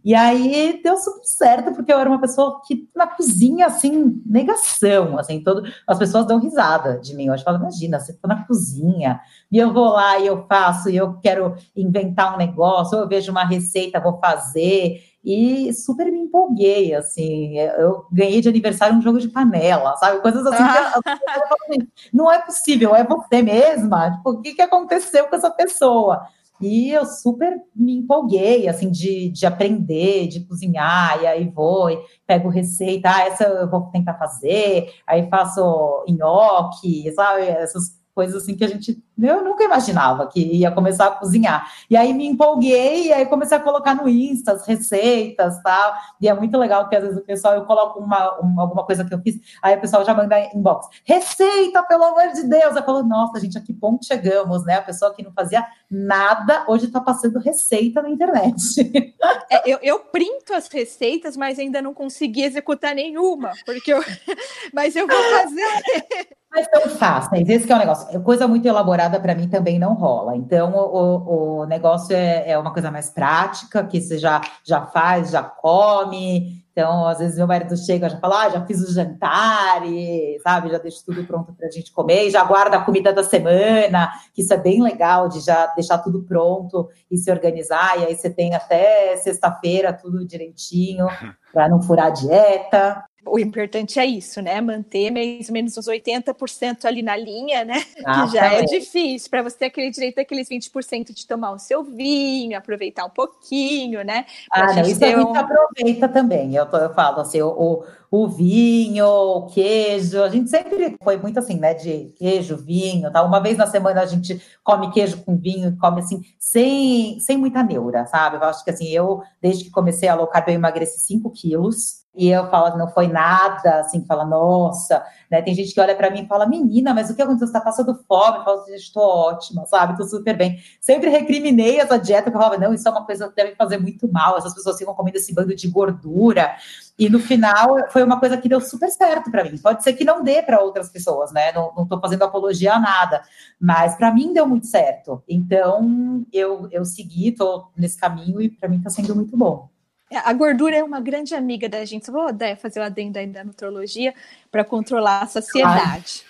E 0.03 0.13
aí 0.13 0.81
deu 0.83 0.97
super 0.97 1.23
certo, 1.23 1.73
porque 1.73 1.91
eu 1.91 1.97
era 1.97 2.09
uma 2.09 2.19
pessoa 2.19 2.61
que 2.67 2.89
na 2.93 3.07
cozinha, 3.07 3.67
assim, 3.67 4.21
negação, 4.25 5.17
assim, 5.17 5.41
todo, 5.41 5.63
as 5.87 5.97
pessoas 5.97 6.27
dão 6.27 6.39
risada 6.39 6.99
de 6.99 7.15
mim. 7.15 7.27
Eu 7.27 7.33
acho 7.33 7.45
que 7.45 7.49
imagina, 7.51 7.99
você 7.99 8.11
tá 8.13 8.27
na 8.27 8.45
cozinha, 8.45 9.21
e 9.49 9.57
eu 9.57 9.71
vou 9.71 9.89
lá 9.89 10.19
e 10.19 10.27
eu 10.27 10.45
faço, 10.45 10.89
e 10.89 10.97
eu 10.97 11.13
quero 11.21 11.55
inventar 11.75 12.35
um 12.35 12.37
negócio, 12.37 12.97
ou 12.97 13.03
eu 13.03 13.09
vejo 13.09 13.31
uma 13.31 13.45
receita, 13.45 13.99
vou 13.99 14.19
fazer, 14.19 15.01
e 15.23 15.71
super 15.73 16.11
me 16.11 16.19
empolguei, 16.19 16.93
assim, 16.93 17.57
eu 17.57 18.05
ganhei 18.11 18.41
de 18.41 18.49
aniversário 18.49 18.97
um 18.97 19.01
jogo 19.01 19.19
de 19.19 19.29
panela, 19.29 19.95
sabe, 19.95 20.21
coisas 20.21 20.45
assim, 20.45 20.63
ah. 20.63 20.99
que, 21.01 21.09
assim, 21.09 21.87
não 22.11 22.29
é 22.29 22.39
possível, 22.39 22.93
é 22.93 23.05
você 23.05 23.41
mesma, 23.41 24.11
tipo, 24.11 24.31
o 24.31 24.41
que, 24.41 24.53
que 24.53 24.61
aconteceu 24.61 25.27
com 25.27 25.35
essa 25.37 25.49
pessoa? 25.49 26.27
E 26.65 26.91
eu 26.91 27.05
super 27.05 27.59
me 27.75 27.97
empolguei, 27.97 28.67
assim, 28.67 28.89
de, 28.91 29.29
de 29.29 29.45
aprender, 29.45 30.27
de 30.27 30.41
cozinhar, 30.45 31.21
e 31.21 31.27
aí 31.27 31.49
vou, 31.49 31.89
e 31.89 31.99
pego 32.25 32.49
receita, 32.49 33.09
ah, 33.09 33.27
essa 33.27 33.43
eu 33.45 33.69
vou 33.69 33.81
tentar 33.91 34.15
fazer, 34.15 34.91
aí 35.07 35.27
faço 35.29 36.05
nhoque, 36.07 37.11
sabe, 37.13 37.43
essas 37.47 38.02
coisas 38.13 38.41
assim 38.41 38.55
que 38.55 38.63
a 38.63 38.67
gente 38.67 39.01
eu 39.21 39.43
nunca 39.43 39.63
imaginava 39.63 40.27
que 40.27 40.39
ia 40.39 40.71
começar 40.71 41.05
a 41.05 41.11
cozinhar. 41.11 41.71
E 41.89 41.95
aí 41.95 42.13
me 42.13 42.25
empolguei 42.25 43.07
e 43.07 43.13
aí 43.13 43.25
comecei 43.25 43.57
a 43.57 43.61
colocar 43.61 43.93
no 43.93 44.09
Insta 44.09 44.53
as 44.53 44.65
receitas, 44.65 45.61
tal. 45.61 45.93
E 46.19 46.27
é 46.27 46.33
muito 46.33 46.57
legal 46.57 46.89
que 46.89 46.95
às 46.95 47.03
vezes 47.03 47.17
o 47.19 47.21
pessoal 47.21 47.53
eu 47.53 47.65
coloco 47.65 47.99
uma, 47.99 48.39
uma 48.39 48.63
alguma 48.63 48.83
coisa 48.85 49.05
que 49.05 49.13
eu 49.13 49.19
fiz, 49.21 49.39
aí 49.61 49.75
o 49.75 49.81
pessoal 49.81 50.03
já 50.03 50.13
manda 50.13 50.39
inbox. 50.55 50.87
Receita, 51.05 51.83
pelo 51.83 52.03
amor 52.03 52.33
de 52.33 52.43
Deus. 52.43 52.75
Eu 52.75 52.83
falo, 52.83 53.03
nossa, 53.03 53.39
gente, 53.39 53.57
a 53.57 53.61
que 53.61 53.73
ponto 53.73 54.05
chegamos, 54.05 54.65
né? 54.65 54.77
A 54.77 54.81
pessoa 54.81 55.13
que 55.13 55.23
não 55.23 55.31
fazia 55.31 55.65
nada 55.89 56.65
hoje 56.67 56.85
está 56.85 56.99
passando 56.99 57.39
receita 57.39 58.01
na 58.01 58.09
internet. 58.09 58.53
É, 59.49 59.71
eu, 59.71 59.77
eu 59.81 59.99
printo 59.99 60.53
as 60.53 60.67
receitas, 60.67 61.37
mas 61.37 61.59
ainda 61.59 61.81
não 61.81 61.93
consegui 61.93 62.43
executar 62.43 62.95
nenhuma, 62.95 63.51
porque 63.65 63.93
eu... 63.93 64.03
mas 64.73 64.95
eu 64.95 65.07
vou 65.07 65.15
fazer. 65.15 66.27
Mas 66.53 66.67
tão 66.67 66.87
fáceis, 66.87 67.49
esse 67.49 67.71
é 67.71 67.75
o 67.75 67.79
negócio. 67.79 68.21
Coisa 68.21 68.47
muito 68.47 68.67
elaborada 68.67 69.19
para 69.19 69.33
mim 69.33 69.49
também 69.49 69.79
não 69.79 69.95
rola. 69.95 70.35
Então, 70.35 70.71
o, 70.75 71.61
o 71.61 71.65
negócio 71.65 72.15
é, 72.15 72.51
é, 72.51 72.59
uma 72.59 72.71
coisa 72.71 72.91
mais 72.91 73.09
prática, 73.09 73.83
que 73.83 73.99
você 73.99 74.19
já, 74.19 74.39
já 74.63 74.85
faz, 74.85 75.31
já 75.31 75.41
come. 75.41 76.63
Então, 76.71 77.07
às 77.07 77.17
vezes 77.17 77.37
meu 77.37 77.47
marido 77.47 77.75
chega 77.75 78.05
e 78.05 78.09
já 78.11 78.19
fala, 78.19 78.43
ah, 78.43 78.49
já 78.49 78.65
fiz 78.67 78.81
o 78.81 78.93
jantar, 78.93 79.83
e, 79.85 80.39
sabe, 80.43 80.69
já 80.69 80.77
deixo 80.77 81.03
tudo 81.03 81.23
pronto 81.25 81.53
para 81.53 81.67
a 81.67 81.71
gente 81.71 81.91
comer, 81.91 82.27
e 82.27 82.31
já 82.31 82.43
guarda 82.43 82.77
a 82.77 82.83
comida 82.83 83.11
da 83.11 83.23
semana, 83.23 84.11
que 84.33 84.41
isso 84.41 84.53
é 84.53 84.57
bem 84.57 84.81
legal 84.81 85.29
de 85.29 85.39
já 85.39 85.67
deixar 85.67 85.99
tudo 85.99 86.23
pronto 86.23 86.89
e 87.11 87.17
se 87.17 87.31
organizar, 87.31 87.99
e 87.99 88.05
aí 88.05 88.15
você 88.15 88.27
tem 88.27 88.55
até 88.55 89.15
sexta-feira 89.17 89.93
tudo 89.93 90.25
direitinho 90.25 91.05
para 91.53 91.69
não 91.69 91.79
furar 91.79 92.07
a 92.07 92.09
dieta 92.09 93.03
o 93.25 93.39
importante 93.39 93.99
é 93.99 94.05
isso, 94.05 94.41
né? 94.41 94.59
Manter 94.59 95.11
mais 95.11 95.47
ou 95.47 95.53
menos 95.53 95.77
uns 95.77 95.87
80% 95.87 96.85
ali 96.85 97.01
na 97.01 97.15
linha, 97.15 97.63
né? 97.63 97.83
Ah, 98.05 98.25
que 98.25 98.33
já 98.33 98.53
é 98.53 98.63
difícil, 98.63 99.29
para 99.29 99.41
você 99.41 99.57
ter 99.57 99.65
aquele 99.65 99.89
direito 99.89 100.15
daqueles 100.15 100.49
20% 100.49 101.13
de 101.13 101.25
tomar 101.25 101.51
o 101.51 101.59
seu 101.59 101.83
vinho, 101.83 102.57
aproveitar 102.57 103.05
um 103.05 103.09
pouquinho, 103.09 104.03
né? 104.03 104.25
Pra 104.51 104.65
ah, 104.65 104.73
não, 104.73 104.81
isso 104.83 105.03
a 105.03 105.07
gente 105.07 105.19
um... 105.19 105.35
aproveita 105.35 106.09
também. 106.09 106.55
Eu, 106.55 106.65
tô, 106.65 106.77
eu 106.77 106.93
falo 106.93 107.21
assim, 107.21 107.41
o, 107.41 107.83
o, 108.11 108.27
vinho, 108.27 109.05
o 109.05 109.47
queijo, 109.47 110.21
a 110.21 110.29
gente 110.29 110.49
sempre 110.49 110.97
foi 111.01 111.17
muito 111.17 111.39
assim, 111.39 111.57
né? 111.57 111.73
De 111.73 112.13
queijo, 112.17 112.57
vinho, 112.57 113.11
tá? 113.11 113.23
Uma 113.23 113.39
vez 113.39 113.57
na 113.57 113.67
semana 113.67 114.01
a 114.01 114.05
gente 114.05 114.41
come 114.63 114.91
queijo 114.91 115.23
com 115.23 115.37
vinho, 115.37 115.77
come 115.79 116.01
assim, 116.01 116.21
sem, 116.37 117.19
sem 117.19 117.37
muita 117.37 117.63
neura, 117.63 118.05
sabe? 118.05 118.35
Eu 118.35 118.43
acho 118.43 118.63
que 118.63 118.71
assim, 118.71 118.89
eu, 118.89 119.21
desde 119.41 119.65
que 119.65 119.71
comecei 119.71 120.09
a 120.09 120.13
alocar, 120.13 120.43
eu 120.47 120.53
emagreci 120.53 120.99
5 120.99 121.29
quilos. 121.31 122.02
E 122.15 122.29
eu 122.29 122.47
falo, 122.47 122.77
não 122.77 122.87
foi 122.87 123.07
nada, 123.07 123.79
assim, 123.79 124.05
fala, 124.05 124.23
nossa, 124.23 125.03
né? 125.31 125.41
Tem 125.41 125.55
gente 125.55 125.73
que 125.73 125.81
olha 125.81 125.95
para 125.95 126.11
mim 126.11 126.23
e 126.23 126.27
fala, 126.27 126.45
menina, 126.45 126.93
mas 126.93 127.09
o 127.09 127.15
que 127.15 127.21
aconteceu? 127.21 127.47
Você 127.47 127.53
tá 127.53 127.61
passando 127.61 127.95
fome? 128.07 128.37
Eu 128.37 128.43
falo, 128.43 128.65
estou 128.69 129.03
ótima, 129.03 129.65
sabe? 129.65 129.97
Tô 129.97 130.03
super 130.03 130.37
bem. 130.37 130.59
Sempre 130.79 131.09
recriminei 131.09 131.79
essa 131.79 131.97
dieta, 131.97 132.29
que 132.29 132.37
eu 132.37 132.41
falava, 132.41 132.61
não, 132.61 132.71
isso 132.71 132.87
é 132.87 132.91
uma 132.91 133.03
coisa 133.03 133.27
que 133.29 133.35
deve 133.35 133.55
fazer 133.55 133.79
muito 133.79 134.07
mal, 134.07 134.37
essas 134.37 134.53
pessoas 134.53 134.77
ficam 134.77 134.93
comendo 134.93 135.17
esse 135.17 135.33
bando 135.33 135.55
de 135.55 135.67
gordura. 135.67 136.55
E 136.99 137.09
no 137.09 137.19
final 137.19 137.89
foi 137.89 138.03
uma 138.03 138.19
coisa 138.19 138.37
que 138.37 138.47
deu 138.47 138.61
super 138.61 138.89
certo 138.89 139.31
para 139.31 139.43
mim. 139.43 139.57
Pode 139.57 139.83
ser 139.83 139.93
que 139.93 140.05
não 140.05 140.23
dê 140.23 140.43
para 140.43 140.61
outras 140.61 140.89
pessoas, 140.89 141.31
né? 141.31 141.51
Não, 141.51 141.73
não 141.75 141.87
tô 141.87 141.99
fazendo 141.99 142.23
apologia 142.23 142.75
a 142.75 142.79
nada, 142.79 143.23
mas 143.59 143.95
para 143.95 144.13
mim 144.13 144.31
deu 144.33 144.45
muito 144.45 144.67
certo. 144.67 145.23
Então 145.27 146.23
eu, 146.31 146.67
eu 146.71 146.85
segui, 146.85 147.31
tô 147.31 147.71
nesse 147.75 147.97
caminho 147.97 148.39
e 148.39 148.49
para 148.49 148.69
mim 148.69 148.79
tá 148.79 148.91
sendo 148.91 149.15
muito 149.15 149.35
bom. 149.35 149.72
É, 150.11 150.17
a 150.17 150.33
gordura 150.33 150.75
é 150.75 150.83
uma 150.83 150.99
grande 150.99 151.33
amiga 151.33 151.67
da 151.67 151.83
gente. 151.85 152.11
Vou 152.11 152.27
fazer 152.59 152.79
o 152.79 152.83
adendo 152.83 153.17
aí 153.17 153.27
da 153.27 153.43
nutrologia 153.43 154.13
para 154.51 154.63
controlar 154.63 155.21
a 155.23 155.27
saciedade. 155.27 156.23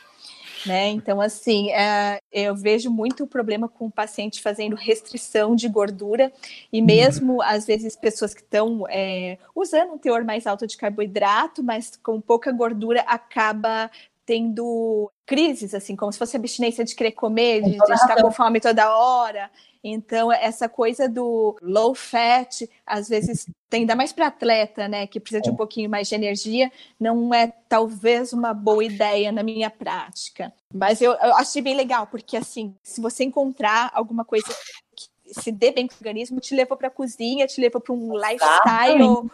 Né? 0.65 0.89
Então, 0.89 1.19
assim, 1.19 1.71
é, 1.71 2.19
eu 2.31 2.55
vejo 2.55 2.89
muito 2.89 3.27
problema 3.27 3.67
com 3.67 3.87
o 3.87 3.91
paciente 3.91 4.41
fazendo 4.41 4.75
restrição 4.75 5.55
de 5.55 5.67
gordura, 5.67 6.31
e 6.71 6.79
uhum. 6.79 6.85
mesmo, 6.85 7.33
uhum. 7.33 7.41
às 7.41 7.65
vezes, 7.65 7.95
pessoas 7.95 8.33
que 8.33 8.41
estão 8.41 8.85
é, 8.89 9.37
usando 9.53 9.93
um 9.93 9.97
teor 9.97 10.23
mais 10.23 10.47
alto 10.47 10.65
de 10.65 10.77
carboidrato, 10.77 11.61
mas 11.61 11.97
com 12.01 12.21
pouca 12.21 12.51
gordura, 12.51 13.01
acaba 13.01 13.91
tendo 14.25 15.11
crises, 15.25 15.73
assim, 15.73 15.97
como 15.97 16.13
se 16.13 16.19
fosse 16.19 16.37
abstinência 16.37 16.85
de 16.85 16.95
querer 16.95 17.11
comer, 17.11 17.61
de, 17.61 17.71
de 17.71 17.93
estar 17.93 18.21
com 18.21 18.31
fome 18.31 18.61
toda 18.61 18.95
hora. 18.95 19.51
Então, 19.83 20.31
essa 20.31 20.69
coisa 20.69 21.09
do 21.09 21.57
low 21.61 21.93
fat, 21.93 22.69
às 22.85 23.09
vezes, 23.09 23.49
tem 23.69 23.81
ainda 23.81 23.95
mais 23.95 24.13
para 24.13 24.27
atleta, 24.27 24.87
né, 24.87 25.05
que 25.05 25.19
precisa 25.19 25.41
de 25.41 25.49
um 25.49 25.55
é. 25.55 25.57
pouquinho 25.57 25.89
mais 25.89 26.07
de 26.07 26.15
energia, 26.15 26.71
não 26.97 27.33
é 27.33 27.47
talvez 27.67 28.31
uma 28.31 28.53
boa 28.53 28.83
ideia 28.83 29.29
na 29.29 29.43
minha 29.43 29.69
prática. 29.69 30.53
Mas 30.73 31.01
eu, 31.01 31.11
eu 31.11 31.35
achei 31.35 31.61
bem 31.61 31.75
legal, 31.75 32.07
porque 32.07 32.37
assim, 32.37 32.73
se 32.81 33.01
você 33.01 33.25
encontrar 33.25 33.91
alguma 33.93 34.23
coisa 34.23 34.47
que 34.95 35.33
se 35.33 35.51
dê 35.51 35.71
bem 35.71 35.85
com 35.85 35.95
o 35.95 35.97
organismo, 35.97 36.39
te 36.39 36.55
levou 36.55 36.77
para 36.77 36.87
a 36.87 36.91
cozinha, 36.91 37.45
te 37.45 37.59
levou 37.59 37.81
para 37.81 37.93
um 37.93 38.13
lifestyle. 38.15 39.29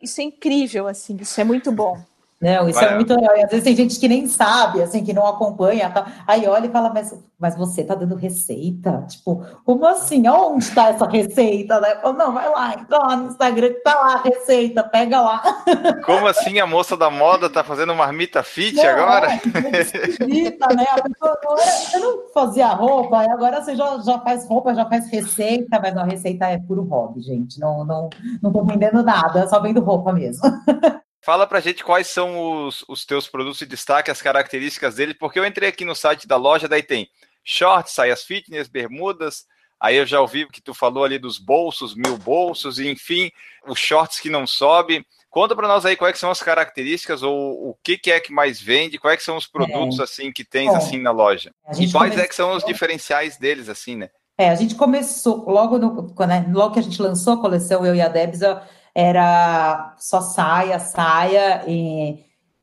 Isso 0.00 0.20
é 0.20 0.24
incrível, 0.24 0.86
assim, 0.86 1.16
isso 1.20 1.40
é 1.40 1.44
muito 1.44 1.72
bom. 1.72 2.00
Não, 2.40 2.70
isso 2.70 2.78
é 2.78 2.84
Vai, 2.86 2.92
é 2.92 2.96
muito 2.96 3.14
legal. 3.14 3.36
E 3.36 3.44
às 3.44 3.50
vezes 3.50 3.64
tem 3.64 3.76
gente 3.76 4.00
que 4.00 4.08
nem 4.08 4.26
sabe, 4.26 4.82
assim, 4.82 5.04
que 5.04 5.12
não 5.12 5.26
acompanha. 5.26 5.90
Tá? 5.90 6.06
Aí 6.26 6.46
olha 6.46 6.66
e 6.66 6.70
fala, 6.70 6.88
mas, 6.88 7.14
mas 7.38 7.54
você 7.54 7.84
tá 7.84 7.94
dando 7.94 8.14
receita? 8.14 9.04
Tipo, 9.06 9.44
como 9.62 9.86
assim? 9.86 10.26
Onde 10.26 10.64
está 10.64 10.88
essa 10.88 11.06
receita? 11.06 11.78
Né? 11.80 11.96
Falo, 11.96 12.16
não, 12.16 12.32
vai 12.32 12.48
lá, 12.48 12.74
então 12.80 12.98
lá 12.98 13.16
no 13.16 13.28
Instagram 13.28 13.74
tá 13.84 13.94
lá 13.94 14.14
a 14.14 14.22
receita, 14.22 14.82
pega 14.82 15.20
lá. 15.20 15.42
Como 16.06 16.26
assim 16.26 16.58
a 16.58 16.66
moça 16.66 16.96
da 16.96 17.10
moda 17.10 17.50
tá 17.50 17.62
fazendo 17.62 17.94
marmita 17.94 18.42
fit 18.42 18.76
não, 18.76 18.84
agora? 18.84 19.28
É, 19.32 19.80
esquisita, 20.08 20.74
né? 20.74 20.86
A 20.90 21.02
pessoa 21.02 21.38
agora, 21.42 21.62
você 21.62 21.98
não 21.98 22.28
fazia 22.32 22.68
roupa, 22.68 23.24
e 23.24 23.30
agora 23.30 23.62
você 23.62 23.76
já, 23.76 23.98
já 23.98 24.18
faz 24.20 24.46
roupa, 24.48 24.74
já 24.74 24.86
faz 24.86 25.10
receita, 25.10 25.78
mas 25.80 25.96
a 25.96 26.04
receita 26.04 26.46
é 26.46 26.58
puro 26.58 26.82
hobby, 26.84 27.20
gente. 27.20 27.60
Não, 27.60 27.84
não, 27.84 28.08
não 28.42 28.52
tô 28.52 28.64
vendendo 28.64 29.02
nada, 29.02 29.46
só 29.48 29.60
vendo 29.60 29.80
roupa 29.80 30.12
mesmo. 30.12 30.42
Fala 31.22 31.46
pra 31.46 31.60
gente 31.60 31.84
quais 31.84 32.06
são 32.06 32.66
os, 32.66 32.84
os 32.88 33.04
teus 33.04 33.28
produtos 33.28 33.58
de 33.58 33.66
destaque, 33.66 34.10
as 34.10 34.22
características 34.22 34.94
dele, 34.94 35.14
porque 35.14 35.38
eu 35.38 35.44
entrei 35.44 35.68
aqui 35.68 35.84
no 35.84 35.94
site 35.94 36.26
da 36.26 36.36
loja, 36.36 36.68
daí 36.68 36.82
tem 36.82 37.08
shorts, 37.44 37.92
saias 37.92 38.24
fitness, 38.24 38.68
bermudas, 38.68 39.44
Aí 39.80 39.96
eu 39.96 40.04
já 40.04 40.20
ouvi 40.20 40.46
que 40.46 40.60
tu 40.60 40.74
falou 40.74 41.04
ali 41.04 41.18
dos 41.18 41.38
bolsos, 41.38 41.94
mil 41.94 42.18
bolsos, 42.18 42.78
e 42.78 42.86
enfim, 42.86 43.30
os 43.66 43.78
shorts 43.78 44.20
que 44.20 44.28
não 44.28 44.46
sobe. 44.46 45.06
Conta 45.30 45.56
para 45.56 45.66
nós 45.66 45.86
aí 45.86 45.96
quais 45.96 46.18
são 46.18 46.30
as 46.30 46.42
características 46.42 47.22
ou 47.22 47.70
o 47.70 47.76
que, 47.82 47.96
que, 47.96 48.10
é 48.10 48.20
que 48.20 48.30
mais 48.30 48.60
vende, 48.60 48.98
quais 48.98 49.22
são 49.22 49.38
os 49.38 49.46
produtos 49.46 49.98
é. 49.98 50.02
assim 50.02 50.30
que 50.30 50.44
tens 50.44 50.68
Bom, 50.68 50.76
assim 50.76 51.00
na 51.00 51.12
loja. 51.12 51.50
E 51.78 51.90
quais 51.90 52.18
é 52.18 52.26
que 52.26 52.34
são 52.34 52.54
os 52.54 52.62
diferenciais 52.62 53.38
deles 53.38 53.70
assim, 53.70 53.96
né? 53.96 54.10
É, 54.36 54.50
a 54.50 54.54
gente 54.54 54.74
começou 54.74 55.48
logo 55.48 55.78
no, 55.78 56.14
né, 56.26 56.46
logo 56.50 56.74
que 56.74 56.80
a 56.80 56.82
gente 56.82 57.00
lançou 57.00 57.34
a 57.34 57.40
coleção 57.40 57.84
eu 57.86 57.94
e 57.94 58.02
a 58.02 58.08
Debs 58.08 58.40
era 58.94 59.94
só 59.98 60.20
saia, 60.20 60.78
saia 60.78 61.62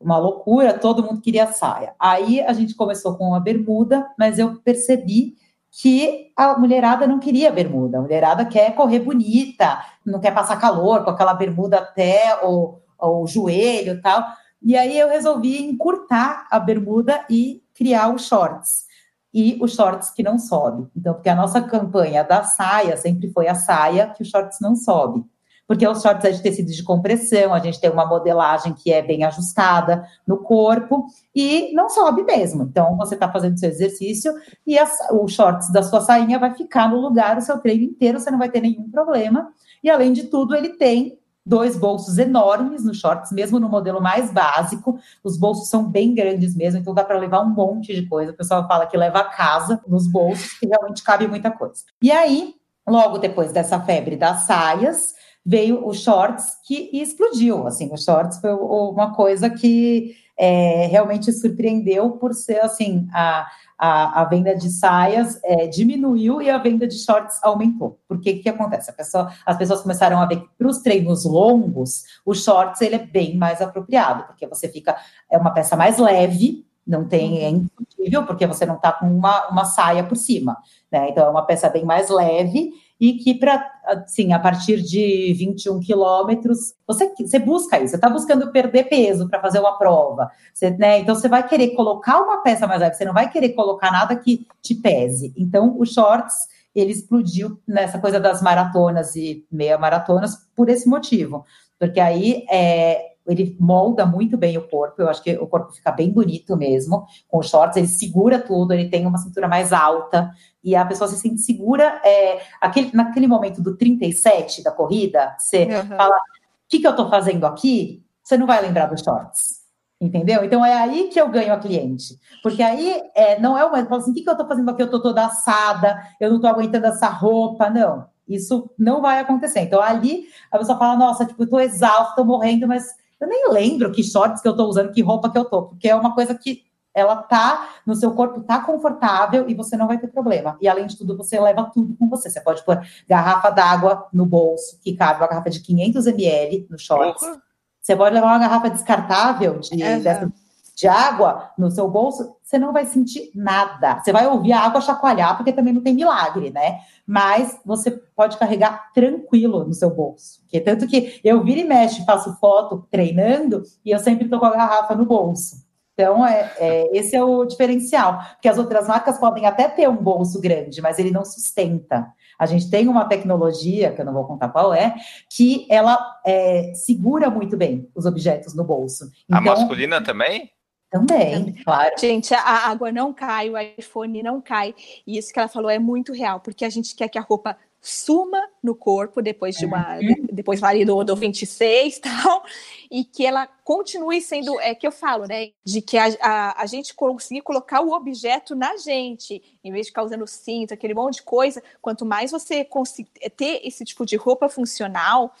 uma 0.00 0.16
loucura, 0.16 0.78
todo 0.78 1.02
mundo 1.02 1.20
queria 1.20 1.52
saia. 1.52 1.94
Aí 1.98 2.40
a 2.40 2.52
gente 2.52 2.74
começou 2.74 3.16
com 3.16 3.34
a 3.34 3.40
bermuda, 3.40 4.06
mas 4.18 4.38
eu 4.38 4.56
percebi 4.60 5.34
que 5.70 6.32
a 6.36 6.56
mulherada 6.58 7.06
não 7.06 7.18
queria 7.18 7.52
bermuda. 7.52 7.98
A 7.98 8.02
mulherada 8.02 8.44
quer 8.44 8.74
correr 8.74 9.00
bonita, 9.00 9.84
não 10.04 10.20
quer 10.20 10.32
passar 10.32 10.56
calor 10.56 11.04
com 11.04 11.10
aquela 11.10 11.34
bermuda 11.34 11.78
até 11.78 12.38
o, 12.44 12.78
o 12.98 13.26
joelho 13.26 13.94
e 13.94 14.00
tal. 14.00 14.24
E 14.62 14.76
aí 14.76 14.98
eu 14.98 15.08
resolvi 15.08 15.62
encurtar 15.62 16.46
a 16.50 16.58
bermuda 16.58 17.24
e 17.28 17.62
criar 17.74 18.14
os 18.14 18.26
shorts. 18.26 18.86
E 19.34 19.58
os 19.60 19.74
shorts 19.74 20.10
que 20.10 20.22
não 20.22 20.38
sobe. 20.38 20.88
Então, 20.96 21.14
porque 21.14 21.28
a 21.28 21.34
nossa 21.34 21.60
campanha 21.60 22.24
da 22.24 22.42
saia 22.44 22.96
sempre 22.96 23.30
foi 23.30 23.46
a 23.46 23.54
saia 23.54 24.10
que 24.10 24.22
os 24.22 24.28
shorts 24.28 24.58
não 24.60 24.74
sobe 24.74 25.24
porque 25.68 25.86
os 25.86 26.00
shorts 26.00 26.24
é 26.24 26.30
de 26.30 26.42
tecido 26.42 26.72
de 26.72 26.82
compressão, 26.82 27.52
a 27.52 27.58
gente 27.58 27.78
tem 27.78 27.90
uma 27.90 28.06
modelagem 28.06 28.72
que 28.72 28.90
é 28.90 29.02
bem 29.02 29.22
ajustada 29.22 30.02
no 30.26 30.38
corpo 30.38 31.04
e 31.34 31.74
não 31.74 31.90
sobe 31.90 32.22
mesmo. 32.22 32.62
Então, 32.62 32.96
você 32.96 33.14
está 33.14 33.30
fazendo 33.30 33.58
seu 33.58 33.68
exercício 33.68 34.32
e 34.66 34.78
as, 34.78 34.96
o 35.12 35.28
shorts 35.28 35.70
da 35.70 35.82
sua 35.82 36.00
sainha 36.00 36.38
vai 36.38 36.54
ficar 36.54 36.88
no 36.88 36.98
lugar 36.98 37.36
o 37.36 37.42
seu 37.42 37.58
treino 37.58 37.84
inteiro, 37.84 38.18
você 38.18 38.30
não 38.30 38.38
vai 38.38 38.50
ter 38.50 38.62
nenhum 38.62 38.90
problema. 38.90 39.52
E 39.84 39.90
além 39.90 40.14
de 40.14 40.24
tudo, 40.24 40.56
ele 40.56 40.70
tem 40.70 41.18
dois 41.44 41.78
bolsos 41.78 42.16
enormes 42.16 42.82
nos 42.84 42.98
shorts, 42.98 43.30
mesmo 43.30 43.60
no 43.60 43.68
modelo 43.68 44.00
mais 44.00 44.32
básico. 44.32 44.98
Os 45.22 45.38
bolsos 45.38 45.68
são 45.68 45.86
bem 45.86 46.14
grandes 46.14 46.54
mesmo, 46.56 46.80
então 46.80 46.94
dá 46.94 47.04
para 47.04 47.18
levar 47.18 47.40
um 47.40 47.50
monte 47.50 47.94
de 47.94 48.06
coisa. 48.06 48.32
O 48.32 48.36
pessoal 48.36 48.66
fala 48.66 48.86
que 48.86 48.96
leva 48.96 49.18
a 49.18 49.24
casa 49.24 49.82
nos 49.86 50.06
bolsos, 50.06 50.58
que 50.58 50.66
realmente 50.66 51.02
cabe 51.02 51.28
muita 51.28 51.50
coisa. 51.50 51.84
E 52.02 52.10
aí, 52.10 52.54
logo 52.86 53.18
depois 53.18 53.52
dessa 53.52 53.78
febre 53.80 54.16
das 54.16 54.42
saias, 54.42 55.14
veio 55.48 55.86
o 55.88 55.94
shorts 55.94 56.58
que 56.62 56.90
explodiu. 56.92 57.66
Assim, 57.66 57.90
o 57.90 57.96
shorts 57.96 58.38
foi 58.38 58.52
uma 58.52 59.14
coisa 59.14 59.48
que 59.48 60.14
é, 60.38 60.86
realmente 60.88 61.32
surpreendeu 61.32 62.10
por 62.10 62.34
ser 62.34 62.60
assim 62.60 63.08
a, 63.14 63.46
a, 63.78 64.20
a 64.20 64.24
venda 64.26 64.54
de 64.54 64.68
saias 64.68 65.40
é, 65.42 65.66
diminuiu 65.66 66.42
e 66.42 66.50
a 66.50 66.58
venda 66.58 66.86
de 66.86 66.98
shorts 66.98 67.42
aumentou. 67.42 67.98
Por 68.06 68.20
que 68.20 68.34
que 68.34 68.48
acontece? 68.50 68.92
Pessoa, 68.92 69.32
as 69.46 69.56
pessoas 69.56 69.80
começaram 69.80 70.18
a 70.20 70.26
ver 70.26 70.42
que 70.42 70.48
para 70.58 70.68
os 70.68 70.80
treinos 70.80 71.24
longos, 71.24 72.04
o 72.26 72.34
shorts 72.34 72.82
ele 72.82 72.96
é 72.96 73.06
bem 73.06 73.34
mais 73.34 73.62
apropriado, 73.62 74.24
porque 74.24 74.46
você 74.46 74.68
fica 74.68 74.98
é 75.30 75.38
uma 75.38 75.52
peça 75.52 75.74
mais 75.74 75.96
leve, 75.96 76.66
não 76.86 77.08
tem 77.08 77.42
é 77.42 77.48
impossível, 77.48 78.26
porque 78.26 78.46
você 78.46 78.66
não 78.66 78.76
está 78.76 78.92
com 78.92 79.06
uma, 79.06 79.48
uma 79.48 79.64
saia 79.64 80.04
por 80.04 80.16
cima, 80.18 80.58
né? 80.92 81.08
Então 81.08 81.26
é 81.26 81.30
uma 81.30 81.46
peça 81.46 81.70
bem 81.70 81.86
mais 81.86 82.10
leve 82.10 82.70
e 83.00 83.14
que 83.14 83.34
para 83.34 83.64
assim, 83.86 84.32
a 84.32 84.38
partir 84.38 84.82
de 84.82 85.32
21 85.38 85.80
quilômetros, 85.80 86.74
você, 86.86 87.12
você 87.18 87.38
busca 87.38 87.78
isso, 87.78 87.90
você 87.90 87.96
está 87.96 88.10
buscando 88.10 88.50
perder 88.52 88.84
peso 88.84 89.28
para 89.28 89.40
fazer 89.40 89.60
uma 89.60 89.78
prova. 89.78 90.30
Você, 90.52 90.70
né, 90.70 90.98
então 90.98 91.14
você 91.14 91.28
vai 91.28 91.46
querer 91.46 91.70
colocar 91.70 92.20
uma 92.20 92.42
peça 92.42 92.66
mais 92.66 92.80
leve, 92.80 92.96
você 92.96 93.04
não 93.04 93.14
vai 93.14 93.30
querer 93.30 93.50
colocar 93.50 93.90
nada 93.90 94.16
que 94.16 94.46
te 94.60 94.74
pese. 94.74 95.32
Então, 95.36 95.76
o 95.78 95.86
shorts 95.86 96.48
ele 96.74 96.92
explodiu 96.92 97.58
nessa 97.66 97.98
coisa 97.98 98.20
das 98.20 98.42
maratonas 98.42 99.16
e 99.16 99.44
meia 99.50 99.78
maratonas 99.78 100.36
por 100.54 100.68
esse 100.68 100.88
motivo. 100.88 101.44
Porque 101.78 102.00
aí 102.00 102.44
é, 102.50 103.12
ele 103.28 103.56
molda 103.60 104.06
muito 104.06 104.36
bem 104.36 104.56
o 104.56 104.66
corpo, 104.66 105.02
eu 105.02 105.08
acho 105.08 105.22
que 105.22 105.36
o 105.36 105.46
corpo 105.46 105.72
fica 105.72 105.92
bem 105.92 106.10
bonito 106.10 106.56
mesmo, 106.56 107.06
com 107.28 107.38
os 107.38 107.48
shorts, 107.48 107.76
ele 107.76 107.86
segura 107.86 108.38
tudo, 108.40 108.72
ele 108.72 108.88
tem 108.88 109.06
uma 109.06 109.18
cintura 109.18 109.46
mais 109.46 109.72
alta, 109.72 110.30
e 110.62 110.74
a 110.74 110.84
pessoa 110.84 111.08
se 111.08 111.16
sente 111.16 111.40
segura. 111.40 112.00
É, 112.04 112.40
aquele, 112.60 112.90
naquele 112.92 113.26
momento 113.26 113.62
do 113.62 113.76
37 113.76 114.62
da 114.62 114.72
corrida, 114.72 115.36
você 115.38 115.64
uhum. 115.64 115.96
fala: 115.96 116.16
o 116.16 116.20
que, 116.68 116.78
que 116.78 116.86
eu 116.86 116.90
estou 116.90 117.08
fazendo 117.08 117.46
aqui? 117.46 118.04
Você 118.22 118.36
não 118.36 118.46
vai 118.46 118.60
lembrar 118.60 118.86
dos 118.86 119.00
shorts. 119.00 119.58
Entendeu? 120.00 120.44
Então 120.44 120.64
é 120.64 120.74
aí 120.74 121.08
que 121.08 121.20
eu 121.20 121.28
ganho 121.28 121.52
a 121.52 121.58
cliente. 121.58 122.16
Porque 122.40 122.62
aí 122.62 123.02
é, 123.14 123.40
não 123.40 123.58
é 123.58 123.64
uma. 123.64 123.84
Fala 123.84 124.00
assim: 124.00 124.12
o 124.12 124.14
que, 124.14 124.22
que 124.22 124.28
eu 124.28 124.32
estou 124.32 124.46
fazendo 124.46 124.70
aqui? 124.70 124.82
Eu 124.82 124.86
estou 124.86 125.02
toda 125.02 125.26
assada, 125.26 126.00
eu 126.20 126.28
não 126.28 126.36
estou 126.36 126.50
aguentando 126.50 126.86
essa 126.86 127.08
roupa. 127.08 127.68
Não, 127.68 128.06
isso 128.28 128.70
não 128.78 129.00
vai 129.00 129.18
acontecer. 129.18 129.60
Então 129.60 129.82
ali 129.82 130.26
a 130.52 130.58
pessoa 130.58 130.78
fala: 130.78 130.96
nossa, 130.96 131.24
tipo, 131.24 131.42
eu 131.42 131.44
estou 131.44 131.60
exausta, 131.60 132.10
estou 132.10 132.24
morrendo, 132.24 132.68
mas 132.68 132.86
eu 133.20 133.28
nem 133.28 133.50
lembro 133.50 133.90
que 133.92 134.02
shorts 134.02 134.40
que 134.40 134.48
eu 134.48 134.52
estou 134.52 134.68
usando, 134.68 134.92
que 134.92 135.02
roupa 135.02 135.30
que 135.30 135.38
eu 135.38 135.42
estou, 135.42 135.68
porque 135.68 135.88
é 135.88 135.94
uma 135.94 136.14
coisa 136.14 136.34
que 136.34 136.62
ela 136.94 137.16
tá 137.16 137.68
no 137.86 137.94
seu 137.94 138.12
corpo, 138.12 138.40
tá 138.40 138.60
confortável 138.60 139.48
e 139.48 139.54
você 139.54 139.76
não 139.76 139.86
vai 139.86 139.98
ter 139.98 140.08
problema. 140.08 140.56
E 140.60 140.68
além 140.68 140.86
de 140.86 140.96
tudo, 140.96 141.16
você 141.16 141.38
leva 141.38 141.70
tudo 141.72 141.96
com 141.96 142.08
você. 142.08 142.28
Você 142.28 142.40
pode 142.40 142.64
pôr 142.64 142.80
garrafa 143.08 143.50
d'água 143.50 144.08
no 144.12 144.26
bolso, 144.26 144.78
que 144.80 144.94
cabe 144.94 145.20
uma 145.20 145.28
garrafa 145.28 145.50
de 145.50 145.60
500 145.60 146.06
ml 146.06 146.66
no 146.68 146.78
shorts. 146.78 147.22
Uhum. 147.22 147.38
Você 147.80 147.96
pode 147.96 148.14
levar 148.14 148.26
uma 148.26 148.38
garrafa 148.38 148.70
descartável 148.70 149.60
de, 149.60 149.82
uhum. 149.82 150.02
dessa, 150.02 150.32
de 150.76 150.88
água 150.88 151.50
no 151.56 151.70
seu 151.70 151.88
bolso, 151.88 152.36
você 152.48 152.58
não 152.58 152.72
vai 152.72 152.86
sentir 152.86 153.30
nada. 153.34 154.00
Você 154.02 154.10
vai 154.10 154.26
ouvir 154.26 154.52
a 154.52 154.60
água 154.60 154.80
chacoalhar, 154.80 155.36
porque 155.36 155.52
também 155.52 155.74
não 155.74 155.82
tem 155.82 155.94
milagre, 155.94 156.50
né? 156.50 156.78
Mas 157.06 157.60
você 157.62 157.90
pode 157.90 158.38
carregar 158.38 158.90
tranquilo 158.94 159.64
no 159.64 159.74
seu 159.74 159.90
bolso. 159.90 160.40
Que 160.48 160.58
tanto 160.58 160.86
que 160.86 161.20
eu 161.22 161.44
viro 161.44 161.60
e 161.60 161.64
mexe, 161.64 162.06
faço 162.06 162.34
foto 162.40 162.88
treinando 162.90 163.62
e 163.84 163.90
eu 163.90 163.98
sempre 163.98 164.30
tô 164.30 164.40
com 164.40 164.46
a 164.46 164.52
garrafa 164.52 164.94
no 164.94 165.04
bolso. 165.04 165.68
Então, 165.92 166.24
é, 166.26 166.50
é, 166.58 166.96
esse 166.96 167.14
é 167.14 167.22
o 167.22 167.44
diferencial, 167.44 168.18
porque 168.32 168.48
as 168.48 168.56
outras 168.56 168.86
marcas 168.86 169.18
podem 169.18 169.44
até 169.44 169.68
ter 169.68 169.88
um 169.88 169.96
bolso 169.96 170.40
grande, 170.40 170.80
mas 170.80 170.98
ele 170.98 171.10
não 171.10 171.24
sustenta. 171.24 172.06
A 172.38 172.46
gente 172.46 172.70
tem 172.70 172.88
uma 172.88 173.04
tecnologia, 173.04 173.92
que 173.92 174.00
eu 174.00 174.06
não 174.06 174.12
vou 174.14 174.24
contar 174.24 174.48
qual 174.48 174.72
é, 174.72 174.94
que 175.28 175.66
ela 175.68 175.98
é, 176.24 176.72
segura 176.72 177.28
muito 177.28 177.56
bem 177.56 177.90
os 177.94 178.06
objetos 178.06 178.54
no 178.54 178.64
bolso. 178.64 179.10
Então, 179.28 179.38
a 179.38 179.40
masculina 179.40 180.00
também? 180.00 180.50
Também, 180.90 181.52
claro. 181.62 181.94
Gente, 181.98 182.32
a 182.32 182.68
água 182.68 182.90
não 182.90 183.12
cai, 183.12 183.50
o 183.50 183.58
iPhone 183.58 184.22
não 184.22 184.40
cai. 184.40 184.74
E 185.06 185.18
isso 185.18 185.32
que 185.32 185.38
ela 185.38 185.48
falou 185.48 185.70
é 185.70 185.78
muito 185.78 186.12
real, 186.12 186.40
porque 186.40 186.64
a 186.64 186.70
gente 186.70 186.94
quer 186.94 187.08
que 187.08 187.18
a 187.18 187.22
roupa 187.22 187.56
suma 187.80 188.40
no 188.62 188.74
corpo 188.74 189.22
depois 189.22 189.56
de 189.56 189.64
uma 189.64 189.96
uhum. 189.98 190.26
depois 190.32 190.62
ali 190.62 190.84
do, 190.84 191.04
do 191.04 191.14
26 191.14 192.00
tal 192.00 192.44
e 192.90 193.04
que 193.04 193.24
ela 193.24 193.46
continue 193.64 194.20
sendo 194.20 194.58
é 194.60 194.74
que 194.74 194.86
eu 194.86 194.90
falo 194.90 195.26
né 195.26 195.52
de 195.64 195.80
que 195.80 195.96
a, 195.96 196.06
a, 196.20 196.62
a 196.62 196.66
gente 196.66 196.92
conseguir 196.92 197.42
colocar 197.42 197.80
o 197.80 197.92
objeto 197.92 198.56
na 198.56 198.76
gente 198.76 199.40
em 199.62 199.70
vez 199.70 199.86
de 199.86 199.90
ficar 199.90 200.02
usando 200.02 200.26
cinto 200.26 200.74
aquele 200.74 200.92
monte 200.92 201.16
de 201.16 201.22
coisa 201.22 201.62
quanto 201.80 202.04
mais 202.04 202.32
você 202.32 202.64
conseguir 202.64 203.10
ter 203.36 203.60
esse 203.64 203.84
tipo 203.84 204.04
de 204.04 204.16
roupa 204.16 204.48
funcional 204.48 205.32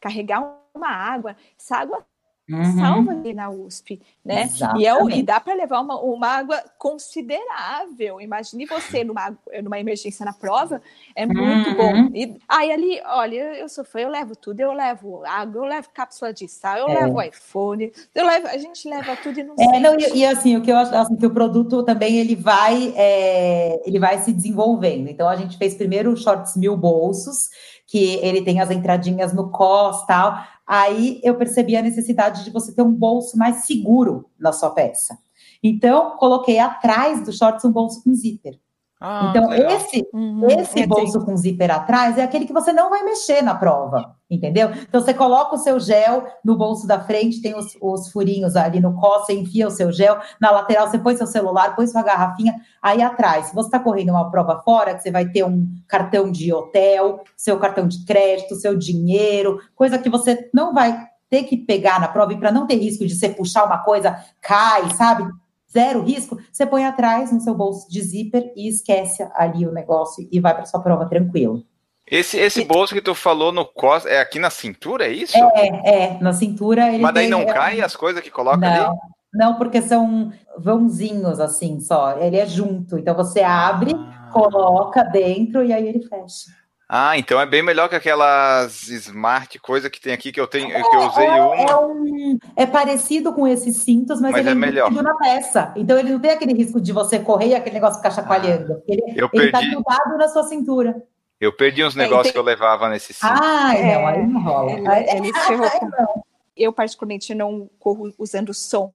carregar 0.00 0.58
uma 0.74 0.88
água 0.88 1.36
essa 1.58 1.76
água 1.76 2.06
Uhum. 2.50 2.76
salva 2.76 3.12
ali 3.12 3.32
na 3.32 3.50
USP, 3.50 4.00
né? 4.24 4.48
E, 4.76 4.84
é, 4.84 4.92
e 5.16 5.22
dá 5.22 5.38
para 5.38 5.54
levar 5.54 5.80
uma, 5.80 6.00
uma 6.00 6.26
água 6.26 6.60
considerável. 6.76 8.20
Imagine 8.20 8.66
você 8.66 9.04
numa, 9.04 9.38
numa 9.62 9.78
emergência 9.78 10.26
na 10.26 10.32
prova, 10.32 10.82
é 11.14 11.24
muito 11.24 11.70
uhum. 11.70 11.76
bom. 11.76 12.10
E 12.12 12.36
aí 12.48 12.72
ali, 12.72 13.00
olha, 13.06 13.36
eu 13.54 13.68
sou 13.68 13.84
fã, 13.84 14.00
eu 14.00 14.08
levo 14.08 14.34
tudo, 14.34 14.58
eu 14.58 14.72
levo 14.72 15.22
água, 15.24 15.62
eu 15.62 15.68
levo 15.68 15.88
cápsula 15.94 16.32
de 16.32 16.48
sal, 16.48 16.78
eu 16.78 16.88
é. 16.88 17.04
levo 17.04 17.22
iPhone, 17.22 17.92
eu 18.12 18.26
levo, 18.26 18.48
a 18.48 18.58
gente 18.58 18.88
leva 18.88 19.16
tudo 19.16 19.38
e 19.38 19.44
não 19.44 19.54
é, 19.58 19.78
não, 19.78 19.98
e, 19.98 20.18
e, 20.18 20.26
assim, 20.26 20.56
o 20.56 20.62
que 20.62 20.72
eu 20.72 20.76
acho 20.76 20.92
assim, 20.96 21.16
que 21.16 21.26
o 21.26 21.32
produto 21.32 21.84
também 21.84 22.18
ele 22.18 22.34
vai, 22.34 22.92
é, 22.96 23.80
ele 23.86 24.00
vai 24.00 24.18
se 24.18 24.32
desenvolvendo. 24.32 25.08
Então 25.08 25.28
a 25.28 25.36
gente 25.36 25.56
fez 25.56 25.76
primeiro 25.76 26.12
o 26.12 26.16
shorts 26.16 26.56
mil 26.56 26.76
bolsos, 26.76 27.50
que 27.86 28.16
ele 28.16 28.42
tem 28.42 28.60
as 28.60 28.70
entradinhas 28.70 29.32
no 29.32 29.50
cos 29.50 30.04
tal 30.06 30.34
aí 30.72 31.20
eu 31.22 31.34
percebi 31.34 31.76
a 31.76 31.82
necessidade 31.82 32.44
de 32.44 32.50
você 32.50 32.74
ter 32.74 32.80
um 32.80 32.90
bolso 32.90 33.36
mais 33.36 33.66
seguro 33.66 34.30
na 34.40 34.52
sua 34.52 34.70
peça. 34.70 35.18
Então, 35.62 36.16
coloquei 36.16 36.58
atrás 36.58 37.22
do 37.22 37.30
shorts 37.30 37.62
um 37.66 37.70
bolso 37.70 38.02
com 38.02 38.14
zíper. 38.14 38.58
Ah, 39.04 39.30
então, 39.30 39.48
legal. 39.48 39.72
esse, 39.72 40.08
uhum, 40.12 40.46
esse 40.48 40.86
bolso 40.86 41.24
com 41.24 41.36
zíper 41.36 41.72
atrás 41.72 42.16
é 42.16 42.22
aquele 42.22 42.46
que 42.46 42.52
você 42.52 42.72
não 42.72 42.88
vai 42.88 43.02
mexer 43.02 43.42
na 43.42 43.52
prova, 43.52 44.14
entendeu? 44.30 44.70
Então, 44.70 45.00
você 45.00 45.12
coloca 45.12 45.56
o 45.56 45.58
seu 45.58 45.80
gel 45.80 46.24
no 46.44 46.56
bolso 46.56 46.86
da 46.86 47.00
frente, 47.00 47.42
tem 47.42 47.52
os, 47.52 47.76
os 47.80 48.12
furinhos 48.12 48.54
ali 48.54 48.78
no 48.78 48.94
colo, 48.94 49.24
você 49.24 49.32
enfia 49.32 49.66
o 49.66 49.72
seu 49.72 49.90
gel, 49.90 50.20
na 50.40 50.52
lateral 50.52 50.88
você 50.88 51.00
põe 51.00 51.16
seu 51.16 51.26
celular, 51.26 51.74
põe 51.74 51.88
sua 51.88 52.04
garrafinha, 52.04 52.54
aí 52.80 53.02
atrás, 53.02 53.46
se 53.46 53.54
você 53.56 53.66
está 53.66 53.80
correndo 53.80 54.10
uma 54.10 54.30
prova 54.30 54.62
fora, 54.64 54.94
que 54.94 55.02
você 55.02 55.10
vai 55.10 55.28
ter 55.28 55.44
um 55.44 55.66
cartão 55.88 56.30
de 56.30 56.52
hotel, 56.52 57.24
seu 57.36 57.58
cartão 57.58 57.88
de 57.88 58.04
crédito, 58.04 58.54
seu 58.54 58.78
dinheiro, 58.78 59.58
coisa 59.74 59.98
que 59.98 60.08
você 60.08 60.48
não 60.54 60.72
vai 60.72 60.96
ter 61.28 61.42
que 61.42 61.56
pegar 61.56 61.98
na 61.98 62.06
prova 62.06 62.34
e 62.34 62.38
para 62.38 62.52
não 62.52 62.68
ter 62.68 62.76
risco 62.76 63.04
de 63.04 63.16
você 63.16 63.30
puxar 63.30 63.64
uma 63.64 63.78
coisa, 63.78 64.22
cai, 64.40 64.90
sabe? 64.90 65.24
Zero 65.72 66.02
risco, 66.02 66.38
você 66.52 66.66
põe 66.66 66.84
atrás 66.84 67.32
no 67.32 67.40
seu 67.40 67.54
bolso 67.54 67.88
de 67.88 68.00
zíper 68.02 68.52
e 68.54 68.68
esquece 68.68 69.26
ali 69.34 69.66
o 69.66 69.72
negócio 69.72 70.28
e 70.30 70.38
vai 70.38 70.54
para 70.54 70.66
sua 70.66 70.80
prova 70.80 71.06
tranquilo. 71.06 71.64
Esse, 72.06 72.36
esse 72.36 72.64
bolso 72.64 72.94
que 72.94 73.00
tu 73.00 73.14
falou 73.14 73.52
no 73.52 73.64
cos 73.64 74.04
é 74.04 74.20
aqui 74.20 74.38
na 74.38 74.50
cintura, 74.50 75.06
é 75.06 75.12
isso? 75.12 75.38
É, 75.54 76.04
é, 76.04 76.18
na 76.20 76.32
cintura. 76.32 76.92
Mas 76.98 77.14
daí 77.14 77.28
não 77.28 77.40
é, 77.40 77.46
cai 77.46 77.80
as 77.80 77.96
coisas 77.96 78.22
que 78.22 78.30
coloca 78.30 78.58
não, 78.58 78.68
ali? 78.68 78.98
Não, 79.32 79.56
porque 79.56 79.80
são 79.80 80.30
vãozinhos 80.58 81.40
assim 81.40 81.80
só. 81.80 82.18
Ele 82.18 82.36
é 82.36 82.46
junto. 82.46 82.98
Então 82.98 83.14
você 83.14 83.40
abre, 83.40 83.94
ah. 83.94 84.28
coloca 84.30 85.02
dentro 85.04 85.64
e 85.64 85.72
aí 85.72 85.88
ele 85.88 86.06
fecha. 86.06 86.50
Ah, 86.94 87.16
então 87.16 87.40
é 87.40 87.46
bem 87.46 87.62
melhor 87.62 87.88
que 87.88 87.96
aquelas 87.96 88.86
smart 88.88 89.58
coisa 89.60 89.88
que 89.88 89.98
tem 89.98 90.12
aqui 90.12 90.30
que 90.30 90.38
eu 90.38 90.46
tenho, 90.46 90.70
é, 90.70 90.82
que 90.82 90.94
eu 90.94 91.00
usei 91.00 91.24
é, 91.24 91.42
uma. 91.42 91.56
É, 91.56 91.76
um, 91.76 92.38
é, 92.54 92.66
parecido 92.66 93.32
com 93.32 93.48
esses 93.48 93.78
cintos, 93.78 94.20
mas, 94.20 94.32
mas 94.32 94.40
ele 94.40 94.50
é, 94.50 94.52
é 94.52 94.54
melhor. 94.54 94.92
na 94.92 95.16
peça. 95.16 95.72
Então 95.74 95.98
ele 95.98 96.10
não 96.10 96.20
tem 96.20 96.32
aquele 96.32 96.52
risco 96.52 96.78
de 96.78 96.92
você 96.92 97.18
correr 97.18 97.46
e 97.46 97.54
aquele 97.54 97.76
negócio 97.76 97.96
ficar 97.96 98.10
chacoalhando. 98.10 98.74
Ah, 98.74 98.82
ele, 98.86 99.02
eu 99.16 99.30
ele 99.32 99.50
tá 99.50 99.60
perdi. 99.60 99.70
tá 99.70 99.80
grudado 99.80 100.18
na 100.18 100.28
sua 100.28 100.42
cintura. 100.42 101.02
Eu 101.40 101.56
perdi 101.56 101.82
uns 101.82 101.94
negócios 101.94 102.24
tem... 102.24 102.32
que 102.32 102.38
eu 102.38 102.42
levava 102.42 102.90
nesse 102.90 103.14
cinto. 103.14 103.24
Ah, 103.24 103.72
não, 103.72 104.06
aí 104.06 104.26
não 104.26 104.42
rola. 104.42 104.72
Ele, 104.72 105.28
ele 105.28 105.32
ferrou 105.32 105.70
com... 105.70 106.22
Eu, 106.54 106.74
particularmente, 106.74 107.34
não 107.34 107.70
corro 107.78 108.12
usando 108.18 108.52
som, 108.52 108.92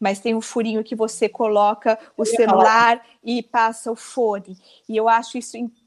mas 0.00 0.18
tem 0.18 0.34
um 0.34 0.40
furinho 0.40 0.82
que 0.82 0.96
você 0.96 1.28
coloca 1.28 1.96
o 2.16 2.24
celular 2.24 3.00
e 3.24 3.40
passa 3.40 3.92
o 3.92 3.96
fone. 3.96 4.58
E 4.88 4.96
eu 4.96 5.08
acho 5.08 5.38
isso 5.38 5.56
incrível, 5.56 5.85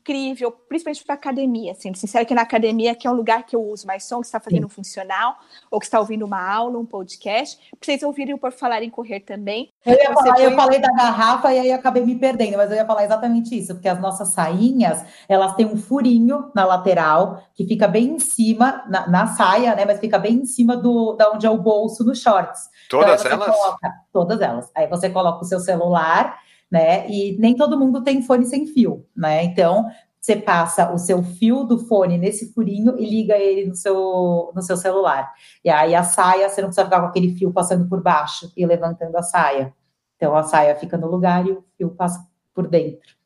principalmente 0.68 1.04
para 1.04 1.16
academia. 1.16 1.74
Sendo 1.76 1.94
assim, 1.94 2.08
sincero, 2.08 2.26
que 2.26 2.34
na 2.34 2.42
academia, 2.42 2.96
que 2.96 3.08
é 3.08 3.12
um 3.12 3.14
lugar 3.14 3.44
que 3.44 3.56
eu 3.56 3.62
uso 3.62 3.86
mais 3.86 4.04
som, 4.04 4.20
que 4.20 4.26
está 4.26 4.40
fazendo 4.40 4.66
um 4.66 4.70
funcional, 4.70 5.36
ou 5.70 5.80
que 5.80 5.86
está 5.86 6.00
ouvindo 6.00 6.26
uma 6.26 6.42
aula, 6.42 6.78
um 6.78 6.86
podcast, 6.86 7.58
para 7.72 7.78
vocês 7.82 8.04
ouvirem 8.04 8.34
o 8.34 8.38
Por 8.38 8.52
Falar 8.52 8.84
em 8.84 8.90
Correr 8.90 9.22
também. 9.22 9.70
Eu, 9.86 9.94
ia 9.94 10.14
falar, 10.14 10.36
foi... 10.36 10.46
eu 10.46 10.56
falei 10.56 10.80
da 10.80 10.92
garrafa 10.92 11.54
e 11.54 11.60
aí 11.60 11.72
acabei 11.72 12.04
me 12.06 12.16
perdendo, 12.16 12.58
mas 12.58 12.72
eu 12.72 12.78
ia 12.78 12.86
falar 12.86 13.04
exatamente 13.04 13.58
isso, 13.58 13.74
porque 13.74 13.88
as 13.88 14.00
nossas 14.00 14.30
sainhas, 14.30 15.04
elas 15.28 15.56
têm 15.56 15.66
um 15.66 15.78
furinho 15.78 16.52
na 16.56 16.66
lateral, 16.66 17.44
que 17.54 17.66
fica 17.66 17.88
bem 17.88 18.16
em 18.16 18.20
cima, 18.20 18.84
na, 18.88 19.08
na 19.08 19.28
saia, 19.28 19.76
né, 19.76 19.86
mas 19.86 20.00
fica 20.00 20.18
bem 20.18 20.36
em 20.36 20.46
cima 20.46 20.76
do, 20.76 21.14
da 21.14 21.32
onde 21.32 21.46
é 21.46 21.50
o 21.50 21.58
bolso 21.58 22.04
nos 22.04 22.20
shorts. 22.22 22.70
Todas 22.90 23.24
então, 23.24 23.34
elas? 23.34 23.56
Coloca, 23.56 23.94
todas 24.12 24.42
elas. 24.42 24.72
Aí 24.76 24.88
você 24.88 25.10
coloca 25.10 25.44
o 25.44 25.46
seu 25.46 25.60
celular 25.60 26.40
né? 26.72 27.10
E 27.10 27.38
nem 27.40 27.56
todo 27.56 27.78
mundo 27.78 28.04
tem 28.04 28.22
fone 28.22 28.46
sem 28.46 28.68
fio, 28.68 29.06
né? 29.16 29.44
Então, 29.44 29.86
você 30.20 30.36
passa 30.36 30.92
o 30.92 30.98
seu 30.98 31.24
fio 31.24 31.64
do 31.64 31.80
fone 31.80 32.18
nesse 32.18 32.54
furinho 32.54 33.00
e 33.00 33.10
liga 33.10 33.38
ele 33.38 33.68
no 33.68 33.76
seu, 33.76 34.52
no 34.54 34.62
seu 34.62 34.76
celular. 34.76 35.32
E 35.64 35.70
aí 35.70 35.96
a 35.96 36.04
saia, 36.04 36.50
você 36.50 36.62
não 36.62 36.68
precisa 36.68 36.86
ficar 36.86 37.00
com 37.00 37.08
aquele 37.08 37.36
fio 37.36 37.54
passando 37.54 37.88
por 37.88 38.02
baixo 38.02 38.52
e 38.56 38.66
levantando 38.66 39.16
a 39.18 39.24
saia. 39.24 39.74
Então 40.18 40.36
a 40.36 40.44
saia 40.44 40.76
fica 40.76 40.98
no 40.98 41.08
lugar 41.08 41.48
e 41.48 41.52
o 41.52 41.64
fio 41.78 41.92
passa 41.92 42.28
por 42.54 42.68
dentro. 42.68 43.18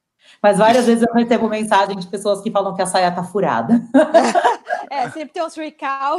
Mas 0.42 0.58
várias 0.58 0.86
vezes 0.86 1.04
eu 1.04 1.14
recebo 1.14 1.50
mensagem 1.50 1.98
de 1.98 2.08
pessoas 2.08 2.42
que 2.42 2.52
falam 2.52 2.76
que 2.76 2.82
a 2.82 2.86
saia 2.86 3.12
tá 3.12 3.24
furada. 3.24 3.82
É, 4.94 5.10
sempre 5.10 5.34
tem 5.34 5.44
uns 5.44 5.56
recall. 5.56 6.18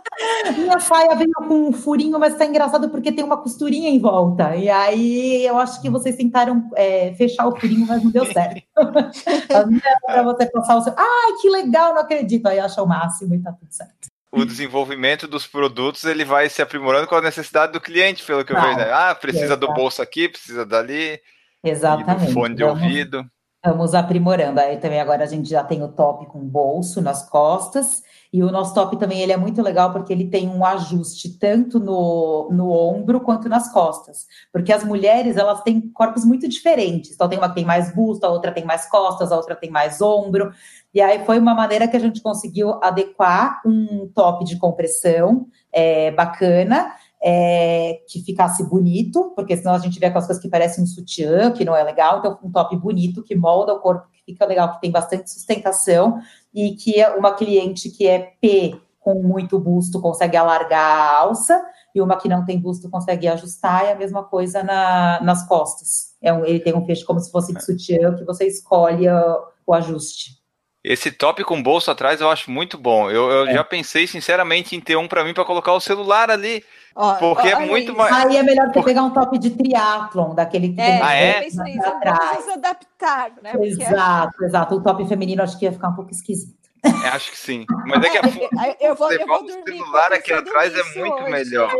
Minha 0.56 0.80
saia 0.80 1.14
veio 1.14 1.32
com 1.46 1.68
um 1.68 1.72
furinho, 1.72 2.18
mas 2.18 2.36
tá 2.36 2.46
engraçado 2.46 2.88
porque 2.88 3.12
tem 3.12 3.22
uma 3.22 3.36
costurinha 3.36 3.90
em 3.90 4.00
volta. 4.00 4.56
E 4.56 4.70
aí 4.70 5.44
eu 5.44 5.58
acho 5.58 5.82
que 5.82 5.90
vocês 5.90 6.16
tentaram 6.16 6.70
é, 6.74 7.12
fechar 7.14 7.46
o 7.46 7.54
furinho, 7.54 7.86
mas 7.86 8.02
não 8.02 8.10
deu 8.10 8.24
certo. 8.24 8.62
para 10.06 10.22
você 10.22 10.46
passar 10.46 10.76
o 10.76 10.82
seu. 10.82 10.94
Ai, 10.96 11.32
que 11.42 11.50
legal, 11.50 11.92
não 11.92 12.00
acredito. 12.00 12.46
Aí 12.46 12.58
acha 12.58 12.82
o 12.82 12.86
máximo 12.86 13.34
e 13.34 13.42
tá 13.42 13.52
tudo 13.52 13.70
certo 13.70 14.14
o 14.36 14.44
desenvolvimento 14.44 15.28
dos 15.28 15.46
produtos 15.46 16.04
ele 16.04 16.24
vai 16.24 16.48
se 16.48 16.60
aprimorando 16.60 17.06
com 17.06 17.14
a 17.14 17.22
necessidade 17.22 17.72
do 17.72 17.80
cliente, 17.80 18.24
pelo 18.24 18.44
que 18.44 18.52
eu 18.52 18.60
vejo. 18.60 18.76
Né? 18.76 18.90
Ah, 18.92 19.14
precisa 19.14 19.56
do 19.56 19.72
bolso 19.72 20.02
aqui, 20.02 20.28
precisa 20.28 20.66
dali. 20.66 21.20
Exatamente. 21.62 22.26
do 22.26 22.32
fone 22.32 22.54
de 22.56 22.64
ouvido. 22.64 23.24
Estamos 23.64 23.94
aprimorando. 23.94 24.60
Aí 24.60 24.76
também 24.76 25.00
agora 25.00 25.24
a 25.24 25.26
gente 25.26 25.48
já 25.48 25.64
tem 25.64 25.82
o 25.82 25.88
top 25.88 26.26
com 26.26 26.38
bolso 26.40 27.00
nas 27.00 27.26
costas. 27.28 28.02
E 28.34 28.42
o 28.42 28.50
nosso 28.50 28.74
top 28.74 28.96
também 28.96 29.20
ele 29.20 29.30
é 29.30 29.36
muito 29.36 29.62
legal 29.62 29.92
porque 29.92 30.12
ele 30.12 30.28
tem 30.28 30.48
um 30.48 30.64
ajuste 30.64 31.38
tanto 31.38 31.78
no, 31.78 32.48
no 32.50 32.68
ombro 32.68 33.20
quanto 33.20 33.48
nas 33.48 33.72
costas. 33.72 34.26
Porque 34.52 34.72
as 34.72 34.82
mulheres, 34.82 35.36
elas 35.36 35.62
têm 35.62 35.80
corpos 35.80 36.24
muito 36.24 36.48
diferentes. 36.48 37.12
Então 37.12 37.28
tem 37.28 37.38
uma 37.38 37.48
que 37.48 37.54
tem 37.54 37.64
mais 37.64 37.94
busto, 37.94 38.26
a 38.26 38.30
outra 38.30 38.50
tem 38.50 38.64
mais 38.64 38.90
costas, 38.90 39.30
a 39.30 39.36
outra 39.36 39.54
tem 39.54 39.70
mais 39.70 40.02
ombro. 40.02 40.50
E 40.92 41.00
aí 41.00 41.24
foi 41.24 41.38
uma 41.38 41.54
maneira 41.54 41.86
que 41.86 41.96
a 41.96 42.00
gente 42.00 42.20
conseguiu 42.20 42.82
adequar 42.82 43.62
um 43.64 44.10
top 44.12 44.44
de 44.44 44.58
compressão 44.58 45.46
é, 45.72 46.10
bacana 46.10 46.92
é, 47.22 48.00
que 48.08 48.20
ficasse 48.20 48.68
bonito, 48.68 49.32
porque 49.36 49.56
senão 49.56 49.74
a 49.74 49.78
gente 49.78 50.00
vê 50.00 50.06
aquelas 50.06 50.26
coisas 50.26 50.42
que 50.42 50.50
parecem 50.50 50.82
um 50.82 50.86
sutiã, 50.86 51.52
que 51.52 51.64
não 51.64 51.74
é 51.74 51.84
legal, 51.84 52.18
então 52.18 52.36
um 52.42 52.50
top 52.50 52.76
bonito, 52.76 53.22
que 53.22 53.36
molda 53.36 53.72
o 53.72 53.78
corpo, 53.78 54.08
que 54.12 54.32
fica 54.32 54.44
legal, 54.44 54.74
que 54.74 54.80
tem 54.80 54.90
bastante 54.90 55.30
sustentação, 55.30 56.18
e 56.54 56.76
que 56.76 57.04
uma 57.16 57.34
cliente 57.34 57.90
que 57.90 58.06
é 58.06 58.32
P 58.40 58.78
com 59.00 59.22
muito 59.22 59.58
busto 59.58 60.00
consegue 60.00 60.36
alargar 60.36 60.80
a 60.80 61.18
alça, 61.18 61.62
e 61.94 62.00
uma 62.00 62.16
que 62.16 62.28
não 62.28 62.44
tem 62.44 62.58
busto 62.58 62.88
consegue 62.88 63.28
ajustar, 63.28 63.84
e 63.84 63.92
a 63.92 63.94
mesma 63.94 64.24
coisa 64.24 64.62
na, 64.62 65.20
nas 65.20 65.46
costas. 65.46 66.14
É 66.22 66.32
um, 66.32 66.44
ele 66.44 66.60
tem 66.60 66.74
um 66.74 66.86
fecho 66.86 67.04
como 67.04 67.20
se 67.20 67.30
fosse 67.30 67.52
de 67.52 67.62
sutiã, 67.62 68.14
que 68.14 68.24
você 68.24 68.46
escolhe 68.46 69.06
o 69.66 69.74
ajuste. 69.74 70.42
Esse 70.82 71.10
top 71.10 71.42
com 71.44 71.62
bolso 71.62 71.90
atrás 71.90 72.20
eu 72.20 72.28
acho 72.28 72.50
muito 72.50 72.76
bom. 72.76 73.10
Eu, 73.10 73.30
eu 73.30 73.46
é. 73.46 73.54
já 73.54 73.64
pensei 73.64 74.06
sinceramente 74.06 74.76
em 74.76 74.80
ter 74.80 74.96
um 74.96 75.08
para 75.08 75.24
mim 75.24 75.32
para 75.32 75.44
colocar 75.44 75.72
o 75.72 75.80
celular 75.80 76.30
ali. 76.30 76.62
Ó, 76.96 77.14
porque 77.14 77.52
ó, 77.52 77.60
é 77.60 77.66
muito 77.66 77.90
aí. 77.90 77.98
mais. 77.98 78.26
Aí 78.26 78.36
é 78.36 78.42
melhor 78.42 78.72
você 78.72 78.82
pegar 78.82 79.02
um 79.02 79.10
top 79.10 79.36
de 79.38 79.50
triatlon, 79.50 80.34
daquele 80.34 80.68
que 80.72 80.80
é, 80.80 80.84
tem 80.92 81.02
ah, 81.02 81.14
é? 81.14 81.48
Vamos 81.50 82.48
adaptar, 82.48 83.32
né? 83.42 83.52
Exato, 83.60 84.44
exato. 84.44 84.74
O 84.76 84.82
top 84.82 85.04
feminino 85.06 85.42
acho 85.42 85.58
que 85.58 85.64
ia 85.64 85.72
ficar 85.72 85.88
um 85.88 85.94
pouco 85.94 86.12
esquisito. 86.12 86.64
É, 86.84 87.08
acho 87.08 87.30
que 87.30 87.38
sim. 87.38 87.64
Mas 87.86 88.02
daqui 88.02 88.18
a 88.18 88.22
pouco. 88.22 88.48
eu 88.80 88.94
vou, 88.94 89.12
eu 89.12 89.26
vou 89.26 89.46
dormir. 89.46 89.62
O 89.62 89.78
celular 89.78 90.12
aqui 90.12 90.32
atrás 90.32 90.72
é 90.74 90.98
muito 91.00 91.22
hoje. 91.22 91.30
melhor. 91.30 91.70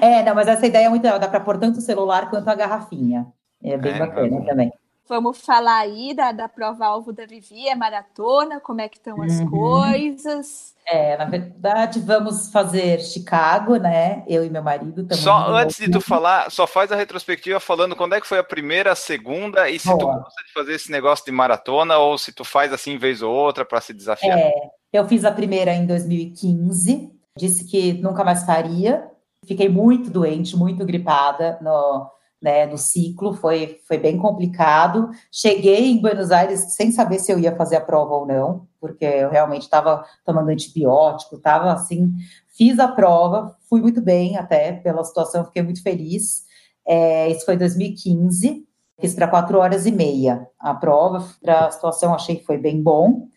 É, 0.00 0.22
não, 0.22 0.34
mas 0.34 0.48
essa 0.48 0.66
ideia 0.66 0.86
é 0.86 0.88
muito 0.88 1.02
legal. 1.02 1.18
Dá 1.18 1.28
para 1.28 1.40
pôr 1.40 1.58
tanto 1.58 1.78
o 1.78 1.82
celular 1.82 2.30
quanto 2.30 2.48
a 2.48 2.54
garrafinha. 2.54 3.26
É 3.62 3.76
bem 3.76 3.92
é, 3.94 3.98
bacana 3.98 4.36
é 4.38 4.44
também. 4.44 4.72
Vamos 5.12 5.42
falar 5.44 5.80
aí 5.80 6.14
da, 6.14 6.32
da 6.32 6.48
prova-alvo 6.48 7.12
da 7.12 7.26
Vivi, 7.26 7.68
é 7.68 7.74
maratona, 7.74 8.58
como 8.58 8.80
é 8.80 8.88
que 8.88 8.96
estão 8.96 9.20
as 9.20 9.40
uhum. 9.40 9.50
coisas? 9.50 10.74
É, 10.86 11.18
na 11.18 11.26
verdade, 11.26 12.00
vamos 12.00 12.50
fazer 12.50 12.98
Chicago, 12.98 13.76
né? 13.76 14.24
Eu 14.26 14.42
e 14.42 14.48
meu 14.48 14.62
marido 14.62 15.02
também. 15.02 15.22
Só 15.22 15.54
antes 15.54 15.76
de 15.76 15.90
tu 15.90 16.00
falar, 16.00 16.50
só 16.50 16.66
faz 16.66 16.90
a 16.90 16.96
retrospectiva 16.96 17.60
falando 17.60 17.94
quando 17.94 18.14
é 18.14 18.22
que 18.22 18.26
foi 18.26 18.38
a 18.38 18.42
primeira, 18.42 18.92
a 18.92 18.96
segunda, 18.96 19.68
e 19.68 19.78
se 19.78 19.86
Boa. 19.86 19.98
tu 19.98 20.06
gosta 20.06 20.44
de 20.46 20.52
fazer 20.54 20.72
esse 20.76 20.90
negócio 20.90 21.26
de 21.26 21.30
maratona, 21.30 21.98
ou 21.98 22.16
se 22.16 22.32
tu 22.32 22.42
faz 22.42 22.72
assim 22.72 22.96
vez 22.96 23.20
ou 23.20 23.34
outra 23.34 23.66
para 23.66 23.82
se 23.82 23.92
desafiar. 23.92 24.38
É, 24.38 24.50
eu 24.94 25.06
fiz 25.06 25.26
a 25.26 25.30
primeira 25.30 25.74
em 25.74 25.84
2015, 25.84 27.12
disse 27.36 27.66
que 27.66 27.92
nunca 27.92 28.24
mais 28.24 28.44
faria. 28.44 29.06
Fiquei 29.44 29.68
muito 29.68 30.08
doente, 30.08 30.56
muito 30.56 30.86
gripada 30.86 31.58
no 31.60 32.10
né, 32.42 32.66
no 32.66 32.76
ciclo, 32.76 33.32
foi, 33.32 33.80
foi 33.86 33.96
bem 33.96 34.18
complicado. 34.18 35.10
Cheguei 35.30 35.92
em 35.92 36.00
Buenos 36.00 36.32
Aires 36.32 36.74
sem 36.74 36.90
saber 36.90 37.20
se 37.20 37.30
eu 37.30 37.38
ia 37.38 37.54
fazer 37.54 37.76
a 37.76 37.80
prova 37.80 38.14
ou 38.14 38.26
não, 38.26 38.66
porque 38.80 39.04
eu 39.04 39.30
realmente 39.30 39.62
estava 39.62 40.04
tomando 40.24 40.48
antibiótico, 40.48 41.36
estava 41.36 41.72
assim, 41.72 42.12
fiz 42.48 42.80
a 42.80 42.88
prova, 42.88 43.56
fui 43.68 43.80
muito 43.80 44.02
bem 44.02 44.36
até 44.36 44.72
pela 44.72 45.04
situação, 45.04 45.44
fiquei 45.44 45.62
muito 45.62 45.82
feliz. 45.82 46.44
É, 46.84 47.30
isso 47.30 47.44
foi 47.44 47.54
em 47.54 47.58
2015, 47.58 48.66
fiz 49.00 49.14
para 49.14 49.28
quatro 49.28 49.58
horas 49.58 49.86
e 49.86 49.92
meia 49.92 50.44
a 50.58 50.74
prova, 50.74 51.24
para 51.40 51.66
a 51.66 51.70
situação 51.70 52.12
achei 52.12 52.36
que 52.36 52.44
foi 52.44 52.58
bem 52.58 52.82
bom. 52.82 53.28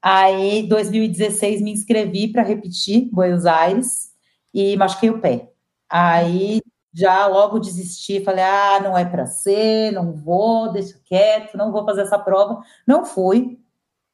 Aí, 0.00 0.66
2016, 0.68 1.60
me 1.60 1.72
inscrevi 1.72 2.28
para 2.28 2.42
repetir 2.42 3.10
Buenos 3.12 3.44
Aires 3.44 4.12
e 4.54 4.76
machuquei 4.76 5.10
o 5.10 5.20
pé. 5.20 5.50
Aí 5.90 6.62
já 6.96 7.26
logo 7.26 7.58
desisti, 7.58 8.24
falei, 8.24 8.42
ah, 8.42 8.80
não 8.82 8.96
é 8.96 9.04
para 9.04 9.26
ser, 9.26 9.92
não 9.92 10.14
vou, 10.14 10.72
deixa 10.72 10.98
quieto, 11.04 11.54
não 11.54 11.70
vou 11.70 11.84
fazer 11.84 12.00
essa 12.02 12.18
prova. 12.18 12.62
Não 12.86 13.04
fui, 13.04 13.58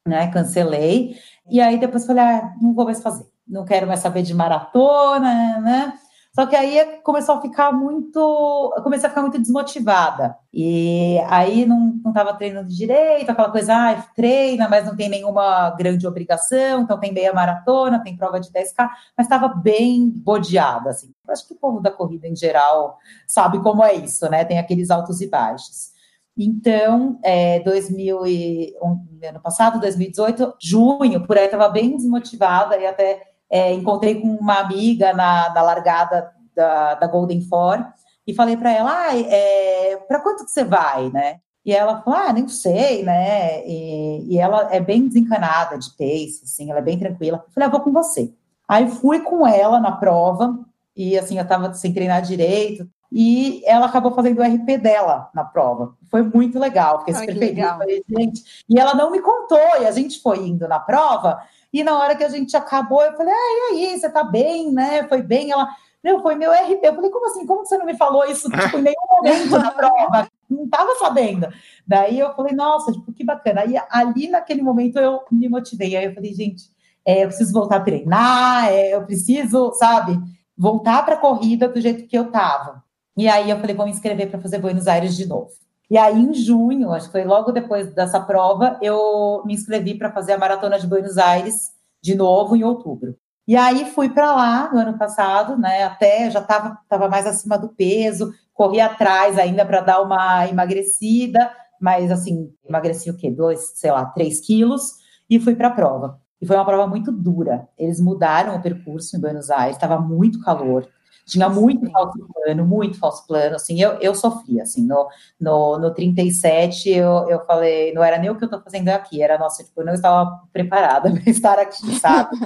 né, 0.05 0.28
cancelei. 0.33 1.16
E 1.49 1.61
aí 1.61 1.78
depois 1.78 2.05
falei, 2.05 2.24
ah, 2.24 2.53
não 2.61 2.74
vou 2.74 2.85
mais 2.85 3.01
fazer, 3.01 3.24
não 3.47 3.64
quero 3.64 3.87
mais 3.87 4.01
saber 4.01 4.22
de 4.22 4.35
maratona, 4.35 5.61
né? 5.61 5.93
Só 6.35 6.47
que 6.47 6.57
aí 6.57 7.01
começou 7.03 7.35
a 7.35 7.43
ficar 7.43 7.72
muito. 7.72 8.74
Comecei 8.83 9.07
a 9.07 9.11
ficar 9.11 9.20
muito 9.20 9.39
desmotivada. 9.39 10.35
E 10.53 11.18
aí 11.28 11.66
não 11.66 12.01
estava 12.07 12.33
treinando 12.35 12.68
direito, 12.68 13.30
aquela 13.30 13.51
coisa, 13.51 13.74
ah, 13.74 14.03
treina, 14.14 14.66
mas 14.68 14.87
não 14.87 14.97
tem 14.97 15.11
nenhuma 15.11 15.70
grande 15.70 16.07
obrigação, 16.07 16.83
então 16.83 16.99
tem 16.99 17.12
meia 17.12 17.33
maratona, 17.35 18.03
tem 18.03 18.16
prova 18.16 18.41
de 18.41 18.51
10K, 18.51 18.89
mas 19.16 19.26
estava 19.26 19.49
bem 19.49 20.09
bodeada, 20.09 20.91
assim. 20.91 21.12
Acho 21.28 21.47
que 21.47 21.55
o 21.55 21.59
povo 21.59 21.80
da 21.80 21.91
corrida 21.91 22.26
em 22.26 22.37
geral 22.37 22.99
sabe 23.26 23.62
como 23.62 23.85
é 23.85 23.95
isso, 23.95 24.28
né? 24.30 24.45
Tem 24.45 24.59
aqueles 24.59 24.91
altos 24.91 25.20
e 25.20 25.26
baixos. 25.28 25.93
Então, 26.37 27.18
é, 27.22 27.61
2000 27.61 28.26
e, 28.26 28.74
um, 28.83 29.07
ano 29.28 29.41
passado, 29.41 29.78
2018, 29.80 30.55
junho, 30.59 31.26
por 31.26 31.37
aí 31.37 31.45
estava 31.45 31.68
bem 31.68 31.95
desmotivada 31.95 32.76
e 32.78 32.87
até 32.87 33.32
é, 33.53 33.70
encontrei 33.74 34.14
com 34.14 34.28
uma 34.28 34.61
amiga 34.61 35.12
na, 35.12 35.53
na 35.53 35.61
largada 35.61 36.32
da, 36.57 36.94
da 36.94 37.07
Golden 37.07 37.42
Four, 37.42 37.84
e 38.26 38.32
falei 38.32 38.57
para 38.57 38.72
ela, 38.72 38.90
ah, 38.90 39.18
é, 39.18 39.96
para 40.09 40.20
quanto 40.20 40.46
que 40.46 40.50
você 40.50 40.64
vai, 40.64 41.11
né? 41.11 41.40
E 41.64 41.72
ela 41.72 42.00
falou, 42.00 42.18
ah, 42.18 42.32
nem 42.32 42.48
sei, 42.48 43.03
né? 43.03 43.64
E, 43.66 44.34
e, 44.34 44.38
ela 44.38 44.68
é 44.72 44.80
bem 44.80 45.07
desencanada 45.07 45.78
de 45.78 45.90
pace, 45.90 46.40
assim, 46.44 46.70
ela 46.70 46.78
é 46.78 46.82
bem 46.82 46.98
tranquila. 46.98 47.44
Eu 47.46 47.53
falei, 47.53 47.68
ah, 47.68 47.70
vou 47.70 47.80
com 47.80 47.92
você. 47.92 48.32
Aí 48.66 48.88
fui 48.88 49.20
com 49.20 49.46
ela 49.46 49.78
na 49.78 49.92
prova, 49.92 50.59
e 50.96 51.18
assim, 51.18 51.38
eu 51.38 51.46
tava 51.46 51.74
sem 51.74 51.92
treinar 51.92 52.22
direito, 52.22 52.88
e 53.11 53.62
ela 53.66 53.86
acabou 53.86 54.12
fazendo 54.12 54.38
o 54.38 54.42
RP 54.42 54.78
dela 54.78 55.28
na 55.34 55.44
prova. 55.44 55.94
Foi 56.11 56.22
muito 56.22 56.59
legal, 56.59 57.00
fiquei 57.00 57.14
super 57.14 57.38
feliz. 57.38 57.68
Falei, 57.68 58.03
gente, 58.09 58.64
e 58.68 58.80
ela 58.80 58.94
não 58.94 59.11
me 59.11 59.20
contou, 59.20 59.59
e 59.80 59.86
a 59.86 59.90
gente 59.90 60.22
foi 60.22 60.38
indo 60.46 60.66
na 60.66 60.78
prova, 60.78 61.42
e 61.72 61.82
na 61.82 61.98
hora 61.98 62.14
que 62.14 62.24
a 62.24 62.28
gente 62.28 62.56
acabou, 62.56 63.02
eu 63.02 63.16
falei, 63.16 63.32
ah, 63.32 63.72
e 63.74 63.86
aí, 63.86 63.98
você 63.98 64.10
tá 64.10 64.22
bem, 64.22 64.70
né? 64.72 65.08
Foi 65.08 65.22
bem? 65.22 65.50
Ela, 65.50 65.68
meu, 66.02 66.20
foi 66.20 66.34
meu 66.34 66.52
RP. 66.52 66.80
Eu 66.82 66.94
falei, 66.94 67.10
como 67.10 67.26
assim? 67.26 67.46
Como 67.46 67.64
você 67.64 67.78
não 67.78 67.86
me 67.86 67.96
falou 67.96 68.24
isso 68.24 68.50
tipo, 68.50 68.78
em 68.78 68.82
nenhum 68.82 69.06
momento 69.10 69.50
na 69.50 69.70
prova? 69.70 70.28
Não 70.50 70.64
estava 70.64 70.94
sabendo. 70.96 71.48
Daí 71.86 72.18
eu 72.18 72.34
falei, 72.34 72.54
nossa, 72.54 72.92
tipo, 72.92 73.12
que 73.12 73.24
bacana. 73.24 73.62
Aí 73.62 73.74
ali 73.88 74.28
naquele 74.28 74.62
momento 74.62 74.98
eu 74.98 75.22
me 75.30 75.48
motivei. 75.48 75.96
Aí 75.96 76.04
eu 76.04 76.14
falei, 76.14 76.34
gente, 76.34 76.64
é, 77.06 77.24
eu 77.24 77.28
preciso 77.28 77.52
voltar 77.52 77.76
a 77.76 77.80
treinar, 77.80 78.68
é, 78.68 78.94
eu 78.94 79.04
preciso, 79.04 79.72
sabe, 79.74 80.18
voltar 80.56 81.04
para 81.04 81.16
corrida 81.16 81.68
do 81.68 81.80
jeito 81.80 82.06
que 82.06 82.16
eu 82.16 82.26
estava. 82.26 82.82
E 83.16 83.28
aí 83.28 83.50
eu 83.50 83.58
falei, 83.58 83.74
vou 83.74 83.86
me 83.86 83.92
inscrever 83.92 84.30
para 84.30 84.40
fazer 84.40 84.58
Buenos 84.58 84.86
Aires 84.86 85.16
de 85.16 85.26
novo. 85.26 85.50
E 85.93 85.99
aí, 85.99 86.18
em 86.18 86.32
junho, 86.32 86.90
acho 86.90 87.05
que 87.05 87.12
foi 87.12 87.22
logo 87.22 87.53
depois 87.53 87.93
dessa 87.93 88.18
prova, 88.18 88.78
eu 88.80 89.43
me 89.45 89.53
inscrevi 89.53 89.95
para 89.95 90.11
fazer 90.11 90.32
a 90.32 90.38
maratona 90.38 90.78
de 90.78 90.86
Buenos 90.86 91.18
Aires 91.18 91.70
de 92.03 92.14
novo 92.14 92.57
em 92.57 92.64
outubro. 92.64 93.14
E 93.47 93.55
aí 93.55 93.84
fui 93.84 94.09
para 94.09 94.34
lá 94.34 94.72
no 94.72 94.78
ano 94.78 94.97
passado, 94.97 95.55
né? 95.55 95.84
Até 95.84 96.30
já 96.30 96.38
estava 96.40 96.78
tava 96.88 97.11
mais 97.11 97.26
acima 97.26 97.59
do 97.59 97.68
peso, 97.68 98.32
corri 98.55 98.80
atrás 98.80 99.38
ainda 99.38 99.66
para 99.66 99.82
dar 99.82 100.01
uma 100.01 100.49
emagrecida, 100.49 101.53
mas 101.78 102.11
assim, 102.11 102.51
emagreci 102.66 103.11
o 103.11 103.16
quê? 103.18 103.30
Dois, 103.30 103.72
sei 103.74 103.90
lá, 103.93 104.07
três 104.07 104.40
quilos 104.40 104.95
e 105.28 105.38
fui 105.38 105.55
para 105.55 105.68
a 105.68 105.72
prova. 105.72 106.18
E 106.40 106.47
foi 106.47 106.57
uma 106.57 106.64
prova 106.64 106.86
muito 106.86 107.12
dura. 107.12 107.68
Eles 107.76 108.01
mudaram 108.01 108.57
o 108.57 108.62
percurso 108.62 109.14
em 109.14 109.20
Buenos 109.20 109.51
Aires, 109.51 109.76
estava 109.76 110.01
muito 110.01 110.40
calor. 110.40 110.88
Tinha 111.24 111.48
muito 111.48 111.90
falso 111.90 112.18
plano, 112.34 112.66
muito 112.66 112.98
falso 112.98 113.26
plano, 113.26 113.56
assim, 113.56 113.80
eu, 113.80 113.92
eu 114.00 114.14
sofri, 114.14 114.60
assim, 114.60 114.86
no, 114.86 115.08
no, 115.40 115.78
no 115.78 115.94
37 115.94 116.90
eu, 116.90 117.28
eu 117.28 117.44
falei, 117.46 117.92
não 117.94 118.02
era 118.02 118.18
nem 118.18 118.28
o 118.28 118.36
que 118.36 118.44
eu 118.44 118.50
tô 118.50 118.60
fazendo 118.60 118.88
aqui, 118.88 119.22
era, 119.22 119.38
nossa, 119.38 119.62
tipo, 119.62 119.80
eu 119.80 119.86
não 119.86 119.94
estava 119.94 120.42
preparada 120.52 121.10
para 121.14 121.30
estar 121.30 121.58
aqui, 121.58 121.94
sabe? 122.00 122.36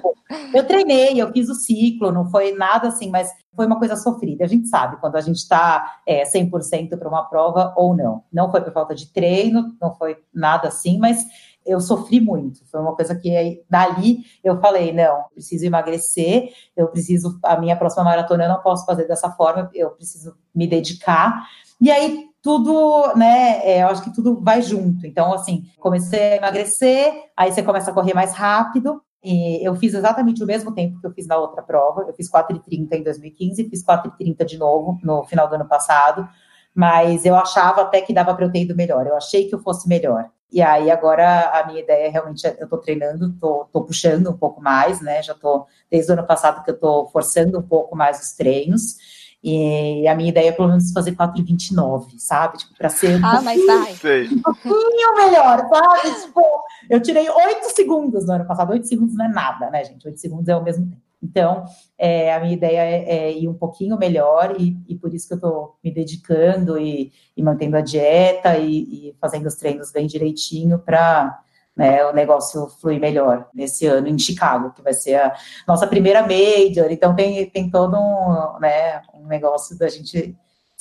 eu 0.53 0.67
treinei, 0.67 1.21
eu 1.21 1.33
fiz 1.33 1.49
o 1.49 1.55
ciclo, 1.55 2.13
não 2.13 2.31
foi 2.31 2.53
nada 2.53 2.89
assim, 2.89 3.11
mas 3.11 3.31
foi 3.55 3.67
uma 3.67 3.79
coisa 3.79 3.97
sofrida, 3.97 4.45
a 4.45 4.49
gente 4.49 4.69
sabe 4.69 4.99
quando 5.01 5.17
a 5.17 5.21
gente 5.21 5.39
está 5.39 6.01
é, 6.07 6.25
100% 6.25 6.99
para 6.99 7.09
uma 7.09 7.25
prova 7.25 7.73
ou 7.75 7.97
não. 7.97 8.23
Não 8.31 8.51
foi 8.51 8.61
por 8.61 8.73
falta 8.73 8.95
de 8.95 9.07
treino, 9.11 9.75
não 9.81 9.95
foi 9.95 10.19
nada 10.33 10.69
assim, 10.69 10.99
mas 10.99 11.25
eu 11.67 11.81
sofri 11.81 12.21
muito. 12.21 12.65
Foi 12.71 12.81
uma 12.81 12.95
coisa 12.95 13.15
que 13.15 13.63
dali 13.69 14.19
eu 14.45 14.61
falei, 14.61 14.93
não, 14.93 15.25
preciso 15.33 15.67
emagrecer, 15.67 16.51
eu 16.77 16.89
preciso, 16.89 17.39
a 17.43 17.59
minha 17.59 17.77
próxima 17.77 18.05
maratona 18.05 18.45
eu 18.45 18.49
não 18.49 18.61
posso 18.61 18.87
fazer 18.87 19.07
dessa 19.07 19.31
forma, 19.31 19.71
eu 19.75 19.91
preciso 19.91 20.37
me 20.55 20.67
dedicar. 20.67 21.47
E 21.81 21.91
aí 21.91 22.27
tudo, 22.41 23.13
né, 23.17 23.61
é, 23.65 23.83
eu 23.83 23.89
acho 23.89 24.05
que 24.05 24.15
tudo 24.15 24.41
vai 24.41 24.63
junto. 24.63 25.05
Então, 25.05 25.33
assim, 25.33 25.65
comecei 25.81 26.35
a 26.35 26.37
emagrecer, 26.37 27.13
aí 27.37 27.53
você 27.53 27.63
começa 27.63 27.91
a 27.91 27.95
correr 27.95 28.15
mais 28.15 28.33
rápido, 28.35 29.03
e 29.29 29.67
eu 29.67 29.75
fiz 29.75 29.93
exatamente 29.93 30.45
o 30.45 30.47
mesmo 30.47 30.73
tempo 30.73 31.01
que 31.01 31.07
eu 31.07 31.11
fiz 31.11 31.27
na 31.27 31.37
outra 31.37 31.61
prova. 31.61 32.03
Eu 32.03 32.15
fiz 32.15 32.31
4,30 32.31 32.93
em 32.93 33.03
2015, 33.03 33.69
fiz 33.69 33.85
4,30 33.85 34.45
de 34.45 34.57
novo 34.57 35.01
no 35.03 35.25
final 35.25 35.49
do 35.49 35.57
ano 35.57 35.67
passado, 35.67 36.29
mas 36.73 37.25
eu 37.25 37.35
achava 37.35 37.83
até 37.83 38.01
que 38.01 38.15
dava 38.15 38.33
para 38.33 38.45
eu 38.45 38.53
ter 38.53 38.63
ido 38.63 38.77
melhor. 38.77 39.05
Eu 39.05 39.17
achei 39.17 39.49
que 39.49 39.55
eu 39.57 39.59
fosse 39.59 39.89
melhor. 39.89 40.31
E 40.53 40.63
aí 40.63 40.91
agora 40.91 41.51
a 41.51 41.67
minha 41.67 41.81
ideia 41.81 42.07
é 42.07 42.09
realmente 42.09 42.47
eu 42.47 42.65
estou 42.65 42.79
treinando, 42.79 43.29
estou 43.29 43.85
puxando 43.85 44.31
um 44.31 44.37
pouco 44.37 44.63
mais, 44.63 45.01
né? 45.01 45.23
Já 45.23 45.33
estou 45.33 45.67
desde 45.91 46.11
o 46.11 46.15
ano 46.15 46.27
passado 46.27 46.63
que 46.63 46.71
eu 46.71 46.75
estou 46.75 47.09
forçando 47.09 47.59
um 47.59 47.63
pouco 47.63 47.97
mais 47.97 48.21
os 48.21 48.33
treinos. 48.33 48.97
E 49.43 50.09
a 50.09 50.15
minha 50.15 50.31
ideia 50.31 50.49
é 50.49 50.53
pelo 50.53 50.69
menos 50.69 50.93
fazer 50.93 51.15
4,29, 51.15 52.19
sabe? 52.19 52.59
Tipo, 52.59 52.75
para 52.77 52.89
ser 52.89 53.21
um, 53.21 53.25
ah, 53.25 53.41
mas 53.43 53.65
vai. 53.65 53.93
um 54.27 54.43
pouquinho 54.43 55.15
melhor, 55.15 55.69
sabe? 55.69 56.21
Tipo, 56.21 56.43
eu 56.91 57.01
tirei 57.01 57.29
8 57.29 57.65
segundos 57.67 58.27
no 58.27 58.33
ano 58.33 58.47
passado. 58.47 58.73
8 58.73 58.89
segundos 58.89 59.15
não 59.15 59.27
é 59.27 59.29
nada, 59.29 59.71
né, 59.71 59.85
gente? 59.85 60.07
8 60.07 60.19
segundos 60.19 60.49
é 60.49 60.57
o 60.57 60.65
mesmo 60.65 60.87
tempo. 60.87 61.06
Então, 61.23 61.65
é, 61.99 62.33
a 62.35 62.41
minha 62.41 62.53
ideia 62.53 62.81
é, 62.81 63.17
é, 63.17 63.33
ir 63.33 63.49
um 63.49 63.55
pouquinho 63.55 63.99
melhor 63.99 64.55
e, 64.59 64.77
e 64.87 64.95
por 64.97 65.15
isso 65.15 65.27
que 65.27 65.35
eu 65.35 65.39
estou 65.39 65.77
me 65.83 65.91
dedicando 65.91 66.79
e, 66.79 67.13
e, 67.37 67.43
mantendo 67.43 67.77
a 67.77 67.81
dieta 67.81 68.57
e, 68.59 69.11
e, 69.11 69.17
fazendo 69.21 69.47
os 69.47 69.55
treinos 69.55 69.91
bem 69.91 70.07
direitinho 70.07 70.79
para 70.79 71.41
né, 71.75 72.05
o 72.07 72.13
negócio 72.13 72.69
fluir 72.81 73.01
melhor 73.01 73.49
nesse 73.55 73.87
ano 73.87 74.09
em 74.09 74.19
Chicago, 74.19 74.73
que 74.73 74.83
vai 74.83 74.95
ser 74.95 75.17
a 75.17 75.35
nossa 75.67 75.87
primeira 75.87 76.23
major. 76.23 76.91
Então, 76.91 77.15
tem, 77.15 77.49
tem 77.51 77.71
todo 77.71 77.97
um, 77.97 78.59
né, 78.61 79.03
um 79.15 79.27
negócio 79.27 79.79
da 79.79 79.89
gente 79.89 80.37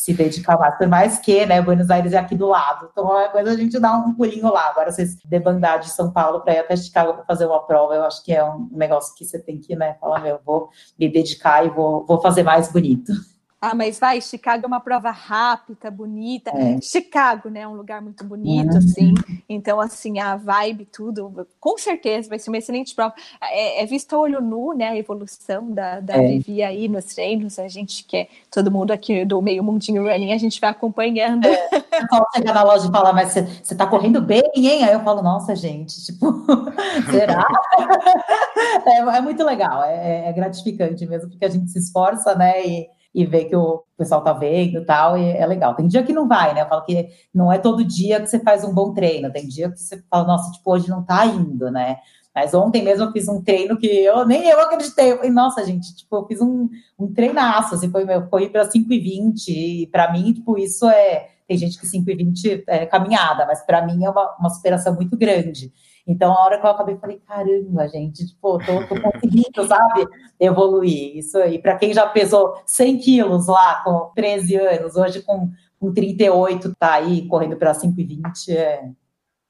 se 0.06 0.14
dedicar 0.14 0.60
mais. 0.60 0.78
Por 0.78 0.88
mais 0.88 1.18
que, 1.18 1.48
né, 1.48 1.60
Buenos 1.60 1.90
Aires 1.90 2.14
é 2.14 2.18
aqui 2.18 2.36
do 2.36 2.46
lado. 2.46 2.90
Então, 2.92 3.20
é 3.20 3.28
coisa 3.28 3.52
a 3.52 3.56
gente 3.56 3.80
dar 3.80 3.98
um 3.98 4.14
pulinho 4.14 4.54
lá. 4.54 4.70
Agora, 4.70 4.92
vocês 4.92 5.18
debandar 5.26 5.80
de 5.80 5.90
São 5.90 6.12
Paulo 6.12 6.42
para 6.42 6.54
ir 6.54 6.60
até 6.60 6.76
Chicago 6.76 7.16
para 7.16 7.26
fazer 7.26 7.48
uma 7.48 7.66
prova, 7.66 7.96
eu 7.96 8.04
acho 8.04 8.24
que 8.24 8.32
é 8.32 8.44
um 8.44 8.70
negócio 8.72 9.16
que 9.16 9.26
você 9.26 9.40
tem 9.40 9.60
que, 9.60 9.76
né, 9.76 9.96
falar, 10.00 10.20
meu, 10.20 10.40
vou 10.46 10.70
me 11.00 11.10
dedicar 11.10 11.66
e 11.66 11.70
vou, 11.70 12.06
vou 12.06 12.22
fazer 12.22 12.44
mais 12.44 12.72
bonito. 12.72 13.12
Ah, 13.66 13.74
mas 13.74 13.98
vai, 13.98 14.22
Chicago 14.22 14.64
é 14.64 14.68
uma 14.68 14.80
prova 14.80 15.10
rápida, 15.10 15.90
bonita. 15.90 16.52
É. 16.52 16.80
Chicago, 16.80 17.50
né, 17.50 17.62
é 17.62 17.68
um 17.68 17.74
lugar 17.74 18.00
muito 18.00 18.24
bonito, 18.24 18.74
uhum. 18.74 18.78
assim. 18.78 19.14
Então, 19.50 19.82
assim, 19.82 20.20
a 20.20 20.36
vibe, 20.36 20.86
tudo, 20.86 21.48
com 21.60 21.76
certeza 21.76 22.30
vai 22.30 22.38
ser 22.38 22.52
uma 22.52 22.60
excelente 22.60 22.94
prova. 22.94 23.16
É, 23.42 23.82
é 23.82 23.86
visto 23.88 24.16
a 24.16 24.20
olho 24.20 24.40
nu, 24.40 24.74
né, 24.74 24.90
a 24.90 24.98
evolução 24.98 25.72
da, 25.72 26.00
da 26.00 26.14
é. 26.16 26.28
Vivi 26.28 26.62
aí 26.62 26.88
nos 26.88 27.06
treinos. 27.06 27.58
A 27.58 27.68
gente 27.68 28.04
quer, 28.04 28.28
todo 28.52 28.70
mundo 28.70 28.92
aqui 28.92 29.26
do 29.26 29.42
meio 29.42 29.64
mundinho 29.64 30.04
running, 30.04 30.32
a 30.32 30.38
gente 30.38 30.62
vai 30.62 30.70
acompanhando. 30.70 31.48
É. 31.48 31.70
Eu 31.74 32.26
chegar 32.36 32.54
na 32.54 32.62
loja 32.62 32.88
e 32.88 32.92
falar, 32.92 33.14
mas 33.14 33.32
você, 33.32 33.42
você 33.64 33.74
tá 33.74 33.88
correndo 33.88 34.22
bem, 34.22 34.44
hein? 34.54 34.84
Aí 34.84 34.94
eu 34.94 35.00
falo, 35.00 35.24
nossa, 35.24 35.56
gente, 35.56 36.06
tipo, 36.06 36.46
será? 37.10 37.48
é, 38.86 39.00
é, 39.00 39.22
muito 39.22 39.44
legal, 39.44 39.84
é, 39.84 40.30
é 40.30 40.34
gratificante 40.34 41.04
mesmo, 41.08 41.32
porque 41.32 41.46
a 41.46 41.50
gente 41.50 41.72
se 41.72 41.80
esforça, 41.80 42.36
né, 42.36 42.64
e 42.64 42.88
e 43.16 43.26
ver 43.26 43.46
que 43.46 43.56
o 43.56 43.82
pessoal 43.98 44.22
tá 44.22 44.34
vendo 44.34 44.80
e 44.80 44.86
tal, 44.86 45.18
e 45.18 45.32
é 45.32 45.46
legal. 45.46 45.74
Tem 45.74 45.88
dia 45.88 46.04
que 46.04 46.12
não 46.12 46.28
vai, 46.28 46.54
né? 46.54 46.64
Eu 46.64 46.68
falo 46.68 46.84
que 46.84 47.08
não 47.34 47.50
é 47.50 47.58
todo 47.58 47.86
dia 47.86 48.20
que 48.20 48.28
você 48.28 48.40
faz 48.40 48.66
um 48.66 48.74
bom 48.74 48.94
treino, 48.94 49.32
tem 49.32 49.48
dia 49.48 49.72
que 49.72 49.80
você 49.80 50.04
fala, 50.12 50.28
nossa, 50.28 50.52
tipo, 50.52 50.70
hoje 50.70 50.90
não 50.90 51.02
tá 51.02 51.26
indo, 51.26 51.72
né? 51.72 51.98
Mas 52.36 52.54
ontem 52.54 52.84
mesmo 52.84 53.06
eu 53.06 53.12
fiz 53.14 53.30
um 53.30 53.42
treino 53.42 53.78
que 53.78 53.88
eu 53.88 54.26
nem 54.26 54.50
eu 54.50 54.60
acreditei. 54.60 55.14
Eu 55.14 55.18
falei, 55.18 55.32
nossa, 55.32 55.66
gente, 55.66 55.96
tipo, 55.96 56.14
eu 56.18 56.28
fiz 56.28 56.42
um, 56.42 56.68
um 57.00 57.14
treinaço, 57.14 57.76
assim, 57.76 57.90
foi 57.90 58.04
meu, 58.04 58.28
foi 58.28 58.50
para 58.50 58.68
5,20, 58.68 59.48
e 59.48 59.88
para 59.88 60.12
mim, 60.12 60.34
tipo, 60.34 60.58
isso 60.58 60.86
é. 60.90 61.30
Tem 61.48 61.58
gente 61.58 61.80
que 61.80 61.88
5,20 61.88 62.64
é 62.68 62.86
caminhada, 62.86 63.46
mas 63.46 63.64
para 63.66 63.86
mim 63.86 64.04
é 64.04 64.10
uma, 64.10 64.36
uma 64.38 64.50
superação 64.50 64.94
muito 64.94 65.16
grande. 65.16 65.72
Então, 66.08 66.32
a 66.32 66.44
hora 66.44 66.60
que 66.60 66.66
eu 66.66 66.70
acabei, 66.70 66.98
falei, 66.98 67.20
caramba, 67.26 67.88
gente, 67.88 68.28
tipo, 68.28 68.60
tô, 68.60 68.88
tô 68.88 69.02
conseguindo, 69.02 69.68
sabe, 69.68 70.08
evoluir. 70.40 71.18
Isso 71.18 71.38
aí, 71.38 71.58
para 71.58 71.78
quem 71.78 71.94
já 71.94 72.06
pesou 72.08 72.62
100 72.66 73.00
quilos 73.00 73.48
lá 73.48 73.82
com 73.84 74.12
13 74.16 74.56
anos, 74.56 74.96
hoje 74.96 75.24
com, 75.24 75.50
com 75.80 75.92
38, 75.92 76.76
tá 76.76 76.94
aí 76.94 77.28
correndo 77.28 77.58
para 77.58 77.74
5,20, 77.74 78.56
é, 78.56 78.92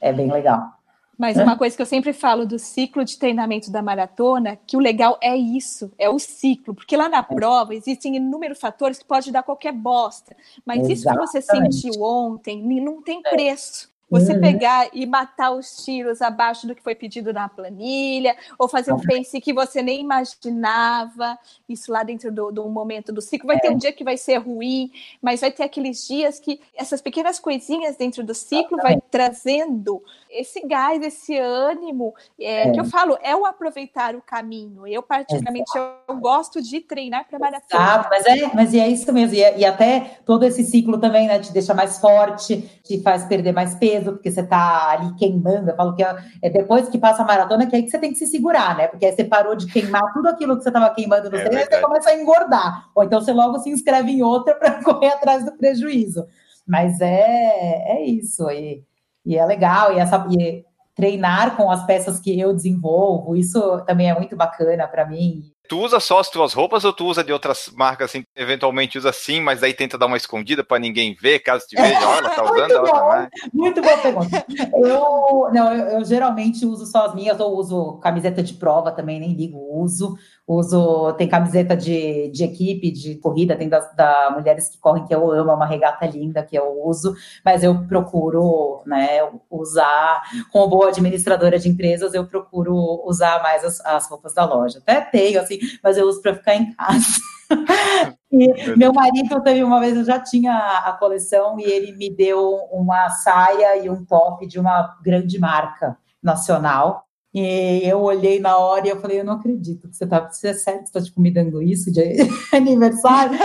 é 0.02 0.14
bem 0.14 0.32
legal. 0.32 0.76
Mas 1.18 1.38
uma 1.38 1.58
coisa 1.58 1.76
que 1.76 1.82
eu 1.82 1.86
sempre 1.86 2.12
falo 2.12 2.46
do 2.46 2.60
ciclo 2.60 3.04
de 3.06 3.18
treinamento 3.18 3.72
da 3.72 3.82
maratona, 3.82 4.58
que 4.68 4.76
o 4.76 4.82
legal 4.82 5.18
é 5.22 5.36
isso, 5.36 5.92
é 5.98 6.10
o 6.10 6.20
ciclo, 6.20 6.76
porque 6.76 6.98
lá 6.98 7.08
na 7.08 7.24
prova 7.24 7.74
existem 7.74 8.18
inúmeros 8.18 8.60
fatores 8.60 9.00
que 9.00 9.06
pode 9.06 9.32
dar 9.32 9.44
qualquer 9.44 9.72
bosta, 9.72 10.36
mas 10.66 10.90
Exatamente. 10.90 10.94
isso 10.94 11.10
que 11.10 11.18
você 11.18 11.42
sentiu 11.42 12.04
ontem 12.04 12.62
não 12.82 13.02
tem 13.02 13.22
é. 13.26 13.30
preço. 13.30 13.95
Você 14.10 14.34
uhum. 14.34 14.42
pegar 14.42 14.88
e 14.94 15.06
matar 15.06 15.52
os 15.52 15.84
tiros 15.84 16.22
abaixo 16.22 16.68
do 16.68 16.76
que 16.76 16.84
foi 16.84 16.94
pedido 16.94 17.34
na 17.34 17.50
planilha, 17.50 18.36
ou 18.58 18.68
fazer 18.68 18.94
um 18.94 19.00
pace 19.00 19.42
que 19.42 19.52
você 19.52 19.82
nem 19.82 20.00
imaginava, 20.00 21.38
isso 21.68 21.92
lá 21.92 22.04
dentro 22.04 22.32
do, 22.32 22.52
do 22.52 22.70
momento 22.70 23.12
do 23.12 23.22
ciclo. 23.22 23.48
Vai 23.48 23.58
é. 23.58 23.60
ter 23.60 23.72
um 23.72 23.78
dia 23.78 23.92
que 23.92 24.04
vai 24.04 24.16
ser 24.16 24.38
ruim, 24.38 24.92
mas 25.22 25.42
vai 25.42 25.52
ter 25.52 25.64
aqueles 25.64 26.06
dias 26.08 26.40
que 26.40 26.62
essas 26.76 27.02
pequenas 27.02 27.40
coisinhas 27.40 27.96
dentro 27.96 28.24
do 28.24 28.36
ciclo 28.36 28.78
vai 28.78 29.02
trazendo 29.10 30.04
esse 30.30 30.62
gás, 30.68 31.02
esse 31.02 31.38
ânimo, 31.38 32.14
é, 32.40 32.68
é. 32.68 32.72
que 32.72 32.80
eu 32.80 32.86
falo, 32.86 33.18
é 33.24 33.36
o 33.36 33.46
aproveitar 33.46 34.16
o 34.16 34.22
caminho. 34.22 34.86
Eu, 34.86 35.02
particularmente, 35.02 35.72
eu 35.76 36.16
gosto 36.18 36.62
de 36.62 36.80
treinar 36.80 37.26
para 37.28 37.40
maratona. 37.40 37.84
Ah, 37.84 38.08
mas 38.10 38.26
é, 38.26 38.54
mas 38.54 38.74
é 38.74 38.88
isso 38.88 39.12
mesmo. 39.12 39.36
E, 39.36 39.58
e 39.58 39.66
até 39.66 40.20
todo 40.26 40.44
esse 40.44 40.64
ciclo 40.64 41.00
também, 41.00 41.28
né, 41.28 41.40
te 41.40 41.52
deixa 41.52 41.74
mais 41.74 41.98
forte, 41.98 42.70
te 42.84 43.02
faz 43.02 43.26
perder 43.26 43.54
mais 43.54 43.74
peso 43.76 43.95
peso, 43.96 44.14
porque 44.14 44.32
você 44.32 44.44
tá 44.44 44.92
ali 44.92 45.14
queimando. 45.16 45.70
Eu 45.70 45.76
falo 45.76 45.96
que 45.96 46.04
é, 46.04 46.16
é 46.42 46.50
depois 46.50 46.90
que 46.90 46.98
passa 46.98 47.24
a 47.24 47.26
maratona, 47.26 47.68
que 47.68 47.76
é 47.76 47.80
aí 47.80 47.84
que 47.84 47.90
você 47.90 48.00
tem 48.00 48.12
que 48.12 48.18
se 48.18 48.28
segurar, 48.28 48.76
né? 48.76 48.88
Porque 48.88 49.06
aí 49.06 49.16
você 49.16 49.24
parou 49.24 49.56
de 49.56 49.68
queimar 49.68 50.14
tudo 50.14 50.28
aquilo 50.28 50.58
que 50.58 50.64
você 50.64 50.70
estava 50.70 50.94
queimando 50.94 51.30
no 51.30 51.38
é 51.38 51.44
treino, 51.44 51.66
você 51.70 51.82
começa 51.82 52.10
a 52.10 52.16
engordar. 52.16 52.90
Ou 52.94 53.04
então 53.04 53.22
você 53.22 53.32
logo 53.32 53.60
se 53.60 53.70
inscreve 53.70 54.12
em 54.12 54.22
outra 54.22 54.56
para 54.60 54.84
correr 54.84 55.10
atrás 55.10 55.46
do 55.46 55.52
prejuízo. 55.54 56.26
Mas 56.68 57.00
é, 57.02 57.98
é 57.98 58.06
isso. 58.06 58.50
E, 58.50 58.84
e 59.26 59.38
é 59.38 59.46
legal. 59.46 59.94
E, 59.94 60.00
essa, 60.00 60.26
e 60.32 60.66
treinar 60.96 61.56
com 61.56 61.70
as 61.70 61.86
peças 61.86 62.20
que 62.20 62.40
eu 62.40 62.54
desenvolvo, 62.54 63.36
isso 63.36 63.82
também 63.86 64.10
é 64.10 64.16
muito 64.16 64.36
bacana 64.36 64.88
para 64.88 65.06
mim. 65.06 65.44
Tu 65.68 65.80
usa 65.80 66.00
só 66.00 66.20
as 66.20 66.30
tuas 66.30 66.54
roupas 66.54 66.84
ou 66.86 66.94
tu 66.94 67.06
usa 67.06 67.24
de 67.24 67.32
outras 67.32 67.72
marcas, 67.76 68.10
assim, 68.10 68.26
eventualmente 68.36 68.98
usa 68.98 69.12
sim, 69.12 69.42
mas 69.42 69.62
daí 69.62 69.74
tenta 69.74 69.98
dar 69.98 70.06
uma 70.06 70.18
escondida 70.18 70.64
para 70.64 70.80
ninguém 70.80 71.16
ver, 71.20 71.40
caso 71.40 71.66
te 71.68 71.76
veja, 71.76 72.00
olha, 72.08 72.30
tá 72.30 72.44
usando 72.44 72.58
muito 72.58 72.96
outra 72.96 73.30
Muito 73.54 73.82
boa 73.82 73.98
pergunta. 73.98 74.46
Eu, 74.74 75.50
não, 75.54 75.74
eu, 75.74 76.00
eu, 76.00 76.06
geralmente 76.06 76.66
uso 76.66 76.86
só 76.86 77.06
as 77.06 77.16
minhas, 77.16 77.40
ou 77.40 77.58
uso 77.58 78.00
camiseta 78.00 78.44
de 78.44 78.54
prova 78.54 78.92
também, 78.92 79.20
nem 79.20 79.34
ligo, 79.34 79.58
uso. 79.82 80.18
Uso, 80.48 81.12
tem 81.14 81.28
camiseta 81.28 81.76
de, 81.76 82.30
de 82.30 82.44
equipe, 82.44 82.92
de 82.92 83.16
corrida, 83.16 83.56
tem 83.56 83.68
das 83.68 83.92
da 83.96 84.30
Mulheres 84.32 84.70
que 84.70 84.78
Correm, 84.78 85.04
que 85.04 85.16
eu 85.16 85.32
amo, 85.32 85.50
é 85.50 85.54
uma 85.56 85.66
regata 85.66 86.06
linda 86.06 86.44
que 86.44 86.56
eu 86.56 86.84
uso, 86.86 87.16
mas 87.44 87.64
eu 87.64 87.88
procuro, 87.88 88.84
né, 88.86 89.28
usar, 89.50 90.22
como 90.52 90.68
boa 90.68 90.90
administradora 90.90 91.58
de 91.58 91.68
empresas, 91.68 92.14
eu 92.14 92.28
procuro 92.28 92.76
usar 93.08 93.42
mais 93.42 93.64
as, 93.64 93.84
as 93.84 94.08
roupas 94.08 94.36
da 94.36 94.46
loja. 94.46 94.78
Até 94.78 95.02
tenho, 95.02 95.42
assim, 95.42 95.58
mas 95.84 95.98
eu 95.98 96.08
uso 96.08 96.22
para 96.22 96.36
ficar 96.36 96.54
em 96.54 96.72
casa. 96.74 97.20
e 98.32 98.78
meu 98.78 98.94
marido 98.94 99.42
teve 99.42 99.64
uma 99.64 99.80
vez, 99.80 99.98
eu 99.98 100.06
já 100.06 100.20
tinha 100.20 100.54
a 100.86 100.94
coleção 100.94 101.60
e 101.60 101.64
ele 101.64 101.92
me 101.94 102.16
deu 102.16 102.56
uma 102.72 103.10
saia 103.10 103.84
e 103.84 103.90
um 103.90 104.06
top 104.06 104.46
de 104.46 104.60
uma 104.60 104.96
grande 105.02 105.40
marca 105.40 105.98
nacional. 106.22 107.05
E 107.36 107.82
eu 107.84 108.02
olhei 108.02 108.40
na 108.40 108.58
hora 108.58 108.88
e 108.88 108.90
eu 108.90 109.02
falei, 109.02 109.20
eu 109.20 109.26
não 109.26 109.34
acredito 109.34 109.90
que 109.90 109.98
você 109.98 110.08
tá, 110.08 110.26
você 110.26 110.48
é 110.48 110.54
sério 110.54 110.88
você 110.88 110.94
tá 110.94 111.02
me 111.18 111.30
dando 111.30 111.62
isso 111.62 111.92
de 111.92 112.02
aniversário? 112.56 113.38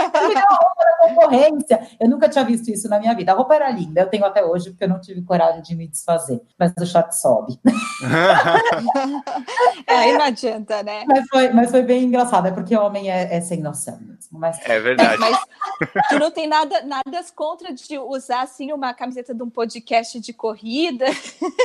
Concorrência. 1.01 1.87
Eu 1.99 2.09
nunca 2.09 2.29
tinha 2.29 2.43
visto 2.43 2.69
isso 2.69 2.89
na 2.89 2.99
minha 2.99 3.15
vida. 3.15 3.31
A 3.31 3.35
roupa 3.35 3.55
era 3.55 3.69
linda, 3.69 4.01
eu 4.01 4.07
tenho 4.07 4.25
até 4.25 4.43
hoje, 4.43 4.69
porque 4.69 4.83
eu 4.83 4.89
não 4.89 4.99
tive 4.99 5.21
coragem 5.21 5.61
de 5.61 5.75
me 5.75 5.87
desfazer. 5.87 6.41
Mas 6.57 6.73
o 6.79 6.85
short 6.85 7.15
sobe. 7.15 7.59
é, 9.87 9.95
aí 9.95 10.13
não 10.13 10.25
adianta, 10.25 10.83
né? 10.83 11.03
Mas 11.07 11.27
foi, 11.29 11.49
mas 11.49 11.71
foi 11.71 11.81
bem 11.81 12.05
engraçado, 12.05 12.47
é 12.47 12.51
porque 12.51 12.75
homem 12.75 13.11
é, 13.11 13.35
é 13.35 13.41
sem 13.41 13.61
noção 13.61 13.97
mesmo. 14.01 14.39
Mas... 14.39 14.59
É 14.65 14.79
verdade. 14.79 15.19
Mas 15.19 15.39
tu 16.09 16.19
não 16.19 16.31
tem 16.31 16.47
nada, 16.47 16.81
nada 16.83 17.21
contra 17.35 17.73
de 17.73 17.97
usar 17.97 18.43
assim 18.43 18.71
uma 18.71 18.93
camiseta 18.93 19.33
de 19.33 19.43
um 19.43 19.49
podcast 19.49 20.19
de 20.19 20.33
corrida? 20.33 21.05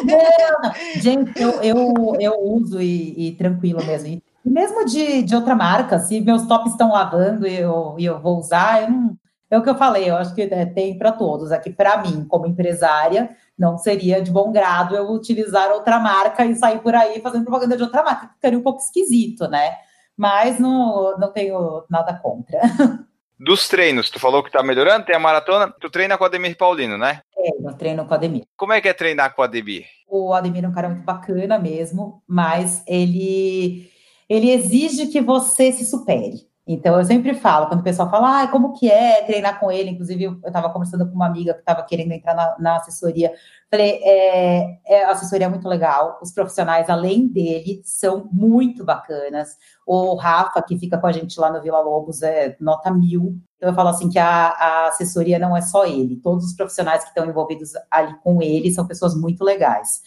Não. 0.05 0.72
Gente, 1.01 1.41
eu, 1.41 1.51
eu 1.62 2.16
eu 2.20 2.41
uso 2.41 2.80
e, 2.80 3.28
e 3.28 3.32
tranquilo 3.32 3.84
mesmo. 3.84 4.09
E 4.09 4.22
mesmo 4.45 4.84
de, 4.84 5.22
de 5.22 5.34
outra 5.34 5.55
marca, 5.55 5.99
se 5.99 6.20
meus 6.20 6.47
tops 6.47 6.72
estão 6.72 6.93
lavando 6.93 7.47
e 7.47 7.57
eu, 7.57 7.97
e 7.99 8.05
eu 8.05 8.20
vou 8.20 8.39
usar, 8.39 8.82
eu 8.82 8.91
não, 8.91 9.18
é 9.51 9.59
o 9.59 9.63
que 9.63 9.71
eu 9.71 9.77
falei, 9.77 10.11
eu 10.11 10.17
acho 10.17 10.35
que 10.35 10.43
é, 10.43 10.67
tem 10.67 10.99
para 10.99 11.13
todos. 11.13 11.53
Aqui, 11.53 11.71
para 11.71 11.99
mim, 11.99 12.25
como 12.25 12.47
empresária, 12.47 13.31
não 13.57 13.79
seria 13.79 14.21
de 14.21 14.31
bom 14.31 14.51
grado 14.51 14.97
eu 14.97 15.11
utilizar 15.11 15.71
outra 15.71 15.99
marca 16.01 16.45
e 16.45 16.57
sair 16.57 16.81
por 16.81 16.95
aí 16.95 17.21
fazendo 17.21 17.45
propaganda 17.45 17.77
de 17.77 17.83
outra 17.83 18.03
marca. 18.03 18.31
Ficaria 18.35 18.59
um 18.59 18.63
pouco 18.63 18.81
esquisito, 18.81 19.47
né? 19.49 19.77
Mas 20.17 20.59
não, 20.59 21.17
não 21.19 21.33
tenho 21.33 21.85
nada 21.89 22.15
contra. 22.15 22.61
Dos 23.39 23.69
treinos, 23.69 24.09
tu 24.09 24.19
falou 24.19 24.43
que 24.43 24.51
tá 24.51 24.63
melhorando, 24.63 25.05
tem 25.05 25.15
a 25.15 25.21
maratona, 25.21 25.71
tu 25.79 25.91
treina 25.91 26.17
com 26.17 26.25
o 26.25 26.27
Ademir 26.27 26.57
Paulino, 26.57 26.97
né? 26.97 27.21
É, 27.37 27.51
eu 27.51 27.75
treino 27.75 28.07
com 28.07 28.13
o 28.13 28.15
Ademir. 28.15 28.45
Como 28.57 28.73
é 28.73 28.81
que 28.81 28.89
é 28.89 28.95
treinar 28.95 29.35
com 29.35 29.43
o 29.43 29.45
Ademir? 29.45 29.85
O 30.09 30.33
Ademir 30.33 30.65
é 30.65 30.69
um 30.69 30.73
cara 30.73 30.89
muito 30.89 31.05
bacana 31.05 31.59
mesmo, 31.59 32.23
mas 32.27 32.83
ele, 32.87 33.91
ele 34.27 34.51
exige 34.51 35.09
que 35.09 35.21
você 35.21 35.71
se 35.71 35.85
supere. 35.85 36.49
Então, 36.69 36.99
eu 36.99 37.05
sempre 37.05 37.33
falo, 37.33 37.69
quando 37.69 37.79
o 37.79 37.85
pessoal 37.85 38.11
fala, 38.11 38.43
ah, 38.43 38.49
como 38.49 38.73
que 38.73 38.91
é 38.91 39.23
treinar 39.23 39.61
com 39.61 39.71
ele? 39.71 39.91
Inclusive, 39.91 40.25
eu 40.25 40.41
estava 40.45 40.69
conversando 40.71 41.07
com 41.07 41.14
uma 41.14 41.27
amiga 41.27 41.55
que 41.55 41.61
estava 41.61 41.81
querendo 41.85 42.11
entrar 42.11 42.35
na, 42.35 42.57
na 42.59 42.77
assessoria. 42.77 43.33
Falei, 43.71 44.01
é, 44.03 44.79
é, 44.85 45.05
a 45.05 45.12
assessoria 45.12 45.47
é 45.47 45.49
muito 45.49 45.69
legal, 45.69 46.19
os 46.21 46.33
profissionais, 46.33 46.91
além 46.91 47.29
dele, 47.29 47.81
são 47.85 48.29
muito 48.33 48.85
bacanas. 48.85 49.57
O 49.87 50.17
Rafa, 50.17 50.61
que 50.61 50.77
fica 50.77 50.99
com 50.99 51.07
a 51.07 51.12
gente 51.12 51.39
lá 51.39 51.53
no 51.53 51.62
Vila 51.62 51.81
Lobos, 51.81 52.21
é 52.23 52.57
nota 52.59 52.91
mil. 52.91 53.37
Então, 53.57 53.69
eu 53.69 53.75
falo 53.75 53.91
assim 53.91 54.09
que 54.09 54.19
a, 54.19 54.49
a 54.49 54.89
assessoria 54.89 55.39
não 55.39 55.57
é 55.57 55.61
só 55.61 55.87
ele, 55.87 56.17
todos 56.17 56.47
os 56.47 56.57
profissionais 56.57 57.05
que 57.05 57.11
estão 57.11 57.27
envolvidos 57.27 57.75
ali 57.89 58.12
com 58.25 58.43
ele 58.43 58.73
são 58.73 58.85
pessoas 58.85 59.14
muito 59.14 59.45
legais. 59.45 60.03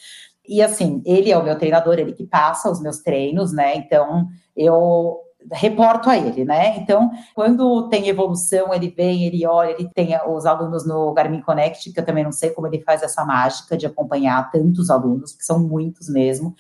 E 0.45 0.61
assim, 0.61 1.01
ele 1.05 1.31
é 1.31 1.37
o 1.37 1.43
meu 1.43 1.57
treinador, 1.57 1.99
ele 1.99 2.11
que 2.11 2.27
passa 2.27 2.69
os 2.69 2.81
meus 2.81 2.99
treinos, 2.99 3.53
né? 3.53 3.75
Então, 3.75 4.27
eu 4.57 5.21
reporto 5.51 6.09
a 6.09 6.17
ele, 6.17 6.43
né? 6.43 6.77
Então, 6.77 7.11
quando 7.33 7.87
tem 7.89 8.07
evolução, 8.07 8.73
ele 8.73 8.89
vem, 8.89 9.25
ele 9.25 9.45
olha, 9.45 9.71
ele 9.71 9.89
tem 9.93 10.17
os 10.27 10.45
alunos 10.45 10.85
no 10.85 11.13
Garmin 11.13 11.41
Connect, 11.41 11.91
que 11.91 11.99
eu 11.99 12.05
também 12.05 12.23
não 12.23 12.31
sei 12.31 12.49
como 12.49 12.67
ele 12.67 12.81
faz 12.81 13.01
essa 13.01 13.23
mágica 13.25 13.77
de 13.77 13.85
acompanhar 13.85 14.51
tantos 14.51 14.89
alunos, 14.89 15.33
que 15.33 15.43
são 15.43 15.59
muitos 15.59 16.09
mesmo. 16.09 16.55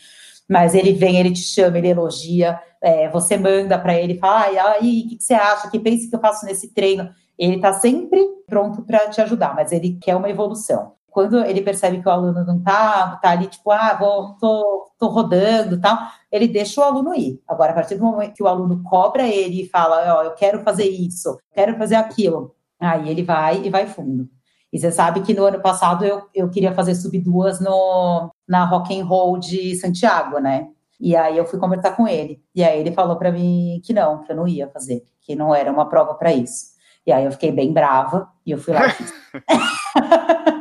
Mas 0.47 0.73
ele 0.73 0.93
vem, 0.93 1.19
ele 1.19 1.31
te 1.31 1.41
chama, 1.41 1.77
ele 1.77 1.89
elogia, 1.89 2.59
é, 2.81 3.09
você 3.09 3.37
manda 3.37 3.77
para 3.77 3.93
ele, 3.93 4.17
fala, 4.17 4.45
ai, 4.45 4.57
aí, 4.57 5.03
o 5.05 5.09
que, 5.09 5.15
que 5.17 5.23
você 5.23 5.33
acha? 5.33 5.69
Que 5.69 5.79
pense 5.79 6.09
que 6.09 6.15
eu 6.15 6.19
faço 6.19 6.45
nesse 6.45 6.73
treino? 6.73 7.09
Ele 7.37 7.57
está 7.57 7.73
sempre 7.73 8.19
pronto 8.47 8.81
para 8.81 9.09
te 9.09 9.21
ajudar, 9.21 9.53
mas 9.55 9.71
ele 9.71 9.97
quer 10.01 10.15
uma 10.15 10.29
evolução 10.29 10.98
quando 11.11 11.43
ele 11.43 11.61
percebe 11.61 12.01
que 12.01 12.07
o 12.07 12.11
aluno 12.11 12.43
não 12.45 12.61
tá, 12.61 13.17
tá 13.21 13.31
ali, 13.31 13.47
tipo, 13.47 13.71
ah, 13.71 13.95
vou, 13.99 14.35
tô, 14.39 14.91
tô 14.97 15.07
rodando 15.07 15.79
tal, 15.79 15.97
ele 16.31 16.47
deixa 16.47 16.81
o 16.81 16.83
aluno 16.83 17.15
ir. 17.15 17.41
Agora, 17.47 17.71
a 17.71 17.75
partir 17.75 17.95
do 17.95 18.03
momento 18.03 18.33
que 18.33 18.43
o 18.43 18.47
aluno 18.47 18.83
cobra 18.83 19.27
ele 19.27 19.63
e 19.63 19.69
fala, 19.69 20.15
ó, 20.15 20.19
oh, 20.19 20.23
eu 20.23 20.31
quero 20.31 20.59
fazer 20.61 20.85
isso, 20.85 21.37
quero 21.51 21.77
fazer 21.77 21.95
aquilo, 21.95 22.55
aí 22.79 23.09
ele 23.09 23.23
vai 23.23 23.61
e 23.63 23.69
vai 23.69 23.87
fundo. 23.87 24.29
E 24.71 24.79
você 24.79 24.91
sabe 24.91 25.21
que 25.21 25.33
no 25.33 25.45
ano 25.45 25.59
passado 25.61 26.05
eu, 26.05 26.21
eu 26.33 26.49
queria 26.49 26.73
fazer 26.73 26.93
sub 26.93 27.17
duas 27.19 27.59
no, 27.59 28.29
na 28.47 28.65
Rock 28.65 28.99
and 28.99 29.03
Roll 29.03 29.39
de 29.39 29.75
Santiago, 29.75 30.39
né? 30.39 30.67
E 30.99 31.15
aí 31.15 31.37
eu 31.37 31.45
fui 31.45 31.57
conversar 31.57 31.95
com 31.95 32.07
ele. 32.07 32.43
E 32.53 32.63
aí 32.63 32.79
ele 32.79 32.91
falou 32.91 33.15
para 33.15 33.31
mim 33.31 33.81
que 33.83 33.93
não, 33.93 34.21
que 34.23 34.31
eu 34.31 34.35
não 34.35 34.47
ia 34.47 34.67
fazer, 34.67 35.03
que 35.21 35.35
não 35.35 35.55
era 35.55 35.71
uma 35.71 35.87
prova 35.87 36.13
para 36.13 36.33
isso. 36.33 36.77
E 37.07 37.11
aí 37.11 37.25
eu 37.25 37.31
fiquei 37.31 37.51
bem 37.51 37.73
brava 37.73 38.29
e 38.45 38.51
eu 38.51 38.57
fui 38.57 38.73
lá 38.73 38.87
e 38.87 38.91
fiz. 38.91 39.13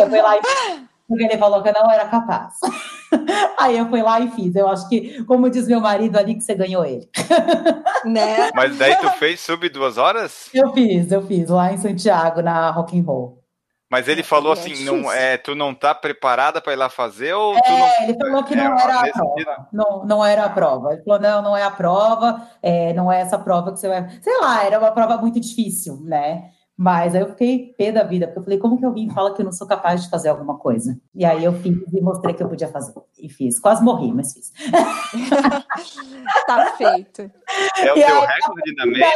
eu 0.00 0.08
fui 0.08 0.20
lá 0.20 0.36
e 0.36 0.40
porque 1.12 1.24
ele 1.24 1.36
falou 1.36 1.62
que 1.62 1.68
eu 1.68 1.74
não 1.74 1.90
era 1.90 2.06
capaz. 2.06 2.54
Aí 3.58 3.76
eu 3.76 3.88
fui 3.88 4.02
lá 4.02 4.18
e 4.20 4.30
fiz. 4.30 4.54
Eu 4.56 4.68
acho 4.68 4.88
que, 4.88 5.22
como 5.24 5.50
diz 5.50 5.68
meu 5.68 5.80
marido 5.80 6.18
ali, 6.18 6.34
que 6.34 6.40
você 6.40 6.54
ganhou 6.54 6.84
ele. 6.84 7.08
Né? 8.04 8.50
Mas 8.52 8.76
daí 8.78 8.96
tu 8.96 9.08
fez 9.10 9.38
sub 9.38 9.68
duas 9.68 9.96
horas? 9.96 10.50
Eu 10.52 10.72
fiz, 10.72 11.12
eu 11.12 11.24
fiz, 11.24 11.48
lá 11.48 11.72
em 11.72 11.78
Santiago, 11.78 12.42
na 12.42 12.68
Rock 12.72 12.98
and 12.98 13.04
Roll. 13.04 13.40
Mas 13.88 14.08
ele 14.08 14.24
falou 14.24 14.54
é 14.54 14.58
assim, 14.58 14.84
não, 14.84 15.12
é, 15.12 15.36
tu 15.36 15.54
não 15.54 15.72
tá 15.72 15.94
preparada 15.94 16.60
para 16.60 16.72
ir 16.72 16.76
lá 16.76 16.88
fazer 16.88 17.32
ou 17.32 17.54
é, 17.54 17.60
não... 17.68 18.02
ele 18.02 18.18
falou 18.18 18.42
que 18.42 18.56
não 18.56 18.76
é, 18.76 18.82
era 18.82 19.00
a 19.00 19.12
prova. 19.12 19.68
Não, 19.72 20.04
não 20.04 20.24
era 20.24 20.44
a 20.46 20.50
prova. 20.50 20.92
Ele 20.94 21.02
falou, 21.04 21.20
não, 21.20 21.42
não 21.42 21.56
é 21.56 21.62
a 21.62 21.70
prova, 21.70 22.42
é, 22.60 22.92
não 22.92 23.12
é 23.12 23.20
essa 23.20 23.38
prova 23.38 23.70
que 23.70 23.78
você 23.78 23.86
vai. 23.86 24.08
Sei 24.20 24.36
lá, 24.40 24.64
era 24.64 24.80
uma 24.80 24.90
prova 24.90 25.16
muito 25.18 25.38
difícil, 25.38 26.00
né? 26.02 26.50
Mas 26.76 27.14
aí 27.14 27.20
eu 27.20 27.28
fiquei 27.28 27.74
pé 27.76 27.92
da 27.92 28.02
vida, 28.02 28.26
porque 28.26 28.38
eu 28.38 28.44
falei, 28.44 28.58
como 28.58 28.78
que 28.78 28.84
alguém 28.84 29.08
fala 29.10 29.34
que 29.34 29.42
eu 29.42 29.44
não 29.44 29.52
sou 29.52 29.66
capaz 29.66 30.02
de 30.02 30.10
fazer 30.10 30.30
alguma 30.30 30.58
coisa? 30.58 30.98
E 31.14 31.24
aí 31.24 31.44
eu 31.44 31.52
fiz 31.52 31.76
e 31.92 32.00
mostrei 32.00 32.34
que 32.34 32.42
eu 32.42 32.48
podia 32.48 32.68
fazer. 32.68 32.94
E 33.18 33.28
fiz. 33.28 33.60
Quase 33.60 33.84
morri, 33.84 34.12
mas 34.12 34.32
fiz. 34.32 34.52
tá 36.46 36.72
feito. 36.76 37.30
É 37.78 37.92
o 37.92 37.98
e 37.98 38.04
teu 38.04 38.20
aí, 38.20 38.26
recorde 38.26 38.74
da 38.74 38.86
meia? 38.86 39.10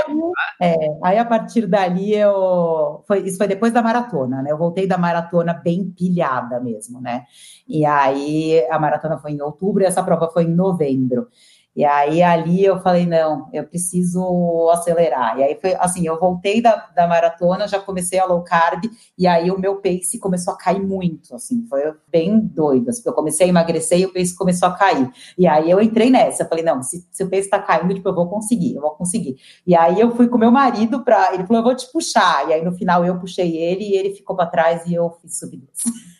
É, 0.60 0.74
aí 1.02 1.18
a 1.18 1.24
partir 1.24 1.66
dali 1.66 2.14
eu... 2.14 3.02
Foi, 3.08 3.20
isso 3.20 3.38
foi 3.38 3.48
depois 3.48 3.72
da 3.72 3.82
maratona, 3.82 4.42
né? 4.42 4.52
Eu 4.52 4.58
voltei 4.58 4.86
da 4.86 4.98
maratona 4.98 5.54
bem 5.54 5.90
pilhada 5.90 6.60
mesmo, 6.60 7.00
né? 7.00 7.24
E 7.66 7.86
aí 7.86 8.64
a 8.70 8.78
maratona 8.78 9.18
foi 9.18 9.32
em 9.32 9.40
outubro 9.40 9.82
e 9.82 9.86
essa 9.86 10.02
prova 10.02 10.28
foi 10.28 10.44
em 10.44 10.54
novembro. 10.54 11.28
E 11.76 11.84
aí 11.84 12.22
ali 12.22 12.64
eu 12.64 12.80
falei, 12.80 13.04
não, 13.04 13.50
eu 13.52 13.62
preciso 13.64 14.70
acelerar. 14.72 15.38
E 15.38 15.42
aí 15.42 15.58
foi 15.60 15.74
assim, 15.74 16.06
eu 16.06 16.18
voltei 16.18 16.62
da, 16.62 16.88
da 16.94 17.06
maratona, 17.06 17.68
já 17.68 17.78
comecei 17.78 18.18
a 18.18 18.24
low 18.24 18.42
carb, 18.42 18.84
e 19.18 19.26
aí 19.26 19.50
o 19.50 19.58
meu 19.58 19.76
pace 19.76 20.18
começou 20.18 20.54
a 20.54 20.56
cair 20.56 20.80
muito, 20.80 21.34
assim, 21.34 21.66
foi 21.68 21.82
bem 22.08 22.40
doido, 22.40 22.88
assim, 22.88 23.02
eu 23.04 23.12
comecei 23.12 23.46
a 23.46 23.50
emagrecer 23.50 24.00
e 24.00 24.06
o 24.06 24.12
pace 24.12 24.34
começou 24.34 24.68
a 24.68 24.72
cair. 24.72 25.10
E 25.36 25.46
aí 25.46 25.70
eu 25.70 25.78
entrei 25.78 26.10
nessa, 26.10 26.44
eu 26.44 26.48
falei, 26.48 26.64
não, 26.64 26.82
se, 26.82 27.06
se 27.12 27.22
o 27.22 27.28
pace 27.28 27.50
tá 27.50 27.58
caindo, 27.58 27.94
tipo, 27.94 28.08
eu 28.08 28.14
vou 28.14 28.26
conseguir, 28.26 28.74
eu 28.74 28.80
vou 28.80 28.92
conseguir. 28.92 29.36
E 29.66 29.76
aí 29.76 30.00
eu 30.00 30.16
fui 30.16 30.28
com 30.28 30.38
meu 30.38 30.50
marido 30.50 31.04
para, 31.04 31.34
ele 31.34 31.46
falou, 31.46 31.60
eu 31.60 31.64
vou 31.64 31.76
te 31.76 31.92
puxar. 31.92 32.48
E 32.48 32.54
aí 32.54 32.64
no 32.64 32.72
final 32.72 33.04
eu 33.04 33.18
puxei 33.18 33.54
ele 33.54 33.84
e 33.84 33.96
ele 33.96 34.14
ficou 34.14 34.34
para 34.34 34.46
trás 34.46 34.86
e 34.86 34.94
eu 34.94 35.10
fiz 35.20 35.38
subir. 35.38 35.62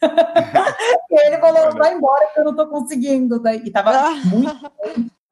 e 1.11 1.27
ele 1.27 1.39
falou, 1.39 1.73
vai 1.73 1.95
embora 1.95 2.27
que 2.35 2.41
eu 2.41 2.45
não 2.45 2.55
tô 2.55 2.67
conseguindo. 2.67 3.41
E 3.65 3.71
tava 3.71 4.11
muito 4.27 4.71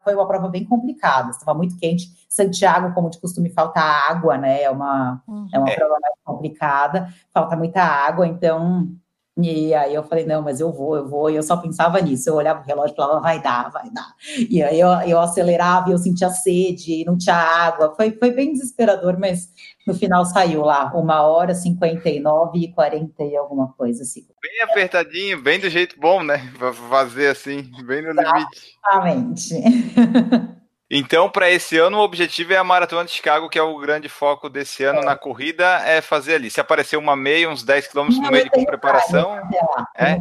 foi 0.05 0.15
uma 0.15 0.29
prova 0.29 0.49
bem 0.49 0.65
complicada, 0.65 1.31
estava 1.31 1.55
muito 1.55 1.77
quente. 1.79 2.13
Santiago, 2.29 2.93
como 2.93 3.11
de 3.11 3.19
costume, 3.19 3.51
falta 3.51 3.81
água, 3.81 4.37
né? 4.37 4.63
É 4.63 4.71
uma, 4.71 5.23
uhum. 5.27 5.49
é 5.53 5.59
uma 5.59 5.71
é. 5.71 5.75
prova 5.75 5.99
mais 6.01 6.15
complicada, 6.23 7.09
falta 7.33 7.57
muita 7.57 7.83
água, 7.83 8.27
então 8.27 8.89
E 9.37 9.75
aí 9.75 9.93
eu 9.93 10.05
falei, 10.05 10.25
não, 10.25 10.41
mas 10.43 10.61
eu 10.61 10.73
vou, 10.73 10.97
eu 10.97 11.09
vou. 11.09 11.29
E 11.29 11.35
eu 11.35 11.43
só 11.43 11.57
pensava 11.57 12.01
nisso. 12.01 12.29
Eu 12.29 12.37
olhava 12.37 12.61
o 12.61 12.65
relógio 12.65 12.93
e 12.93 12.97
falava, 12.97 13.21
vai 13.21 13.43
dar, 13.43 13.69
vai 13.71 13.91
dar. 13.91 14.15
E 14.49 14.63
aí 14.63 14.79
eu, 14.79 14.89
eu 15.07 15.19
acelerava 15.19 15.89
e 15.89 15.93
eu 15.93 15.99
sentia 15.99 16.31
sede, 16.31 17.05
não 17.05 17.19
tinha 17.19 17.35
água. 17.35 17.93
Foi, 17.97 18.13
foi 18.13 18.31
bem 18.31 18.53
desesperador, 18.53 19.19
mas 19.19 19.49
no 19.85 19.93
final 19.93 20.25
saiu 20.25 20.63
lá, 20.63 20.93
uma 20.95 21.23
hora, 21.23 21.53
59 21.53 22.59
e 22.59 22.73
40 22.73 23.25
e 23.25 23.37
alguma 23.37 23.73
coisa 23.73 24.03
assim. 24.03 24.25
Bem 24.41 24.63
apertadinho, 24.63 25.43
bem 25.43 25.59
do 25.59 25.69
jeito 25.69 25.99
bom, 25.99 26.23
né? 26.23 26.53
Pra 26.57 26.73
fazer 26.73 27.29
assim, 27.29 27.71
bem 27.85 28.03
no 28.03 28.13
limite. 28.13 28.79
Exatamente. 28.87 30.54
Então, 30.97 31.29
para 31.29 31.51
esse 31.51 31.77
ano, 31.77 31.99
o 31.99 32.03
objetivo 32.03 32.53
é 32.53 32.57
a 32.57 32.63
Maratona 32.63 33.05
de 33.05 33.11
Chicago, 33.11 33.49
que 33.49 33.59
é 33.59 33.63
o 33.63 33.77
grande 33.79 34.09
foco 34.09 34.49
desse 34.49 34.85
ano 34.85 35.01
é. 35.01 35.05
na 35.05 35.17
corrida, 35.17 35.65
é 35.85 36.01
fazer 36.01 36.37
ali. 36.37 36.49
Se 36.49 36.61
aparecer 36.61 36.97
uma 36.97 37.17
meia, 37.17 37.51
uns 37.51 37.65
10 37.65 37.89
quilômetros 37.89 38.21
no 38.23 38.31
meio 38.31 38.49
com 38.49 38.65
preparação. 38.65 39.31
Lá, 39.31 39.89
é? 39.97 40.21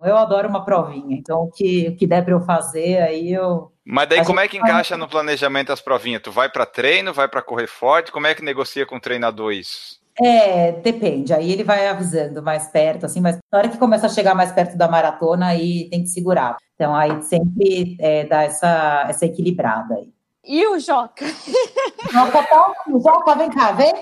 Eu 0.00 0.16
adoro 0.16 0.48
uma 0.48 0.64
provinha, 0.64 1.16
então 1.16 1.42
o 1.42 1.50
que, 1.50 1.88
o 1.88 1.96
que 1.96 2.06
der 2.06 2.22
para 2.22 2.34
eu 2.34 2.40
fazer, 2.40 2.98
aí 2.98 3.32
eu. 3.32 3.72
Mas 3.84 4.08
daí, 4.08 4.24
como 4.24 4.38
é 4.38 4.46
que 4.46 4.56
encaixa 4.56 4.96
no 4.96 5.08
planejamento 5.08 5.72
as 5.72 5.80
provinhas? 5.80 6.22
Tu 6.22 6.30
vai 6.30 6.48
para 6.48 6.64
treino, 6.64 7.12
vai 7.12 7.26
para 7.26 7.42
correr 7.42 7.66
forte? 7.66 8.12
Como 8.12 8.28
é 8.28 8.34
que 8.34 8.44
negocia 8.44 8.86
com 8.86 8.98
o 8.98 9.00
treinador 9.00 9.52
isso? 9.52 10.00
É, 10.22 10.72
depende. 10.72 11.32
Aí 11.34 11.52
ele 11.52 11.62
vai 11.62 11.86
avisando 11.86 12.42
mais 12.42 12.68
perto, 12.68 13.04
assim, 13.06 13.20
mas 13.20 13.38
na 13.52 13.58
hora 13.58 13.68
que 13.68 13.78
começa 13.78 14.06
a 14.06 14.10
chegar 14.10 14.34
mais 14.34 14.50
perto 14.50 14.76
da 14.76 14.88
maratona, 14.88 15.48
aí 15.48 15.88
tem 15.90 16.02
que 16.02 16.08
segurar. 16.08 16.56
Então 16.74 16.94
aí 16.94 17.22
sempre 17.22 17.96
é, 18.00 18.24
dá 18.24 18.42
essa, 18.42 19.06
essa 19.08 19.26
equilibrada 19.26 19.94
aí. 19.94 20.08
E 20.44 20.66
o 20.66 20.78
Joca? 20.78 21.26
Joca, 22.12 22.42
tá? 22.44 22.74
Joca, 22.88 23.34
vem 23.34 23.50
cá, 23.50 23.72
vem. 23.72 23.92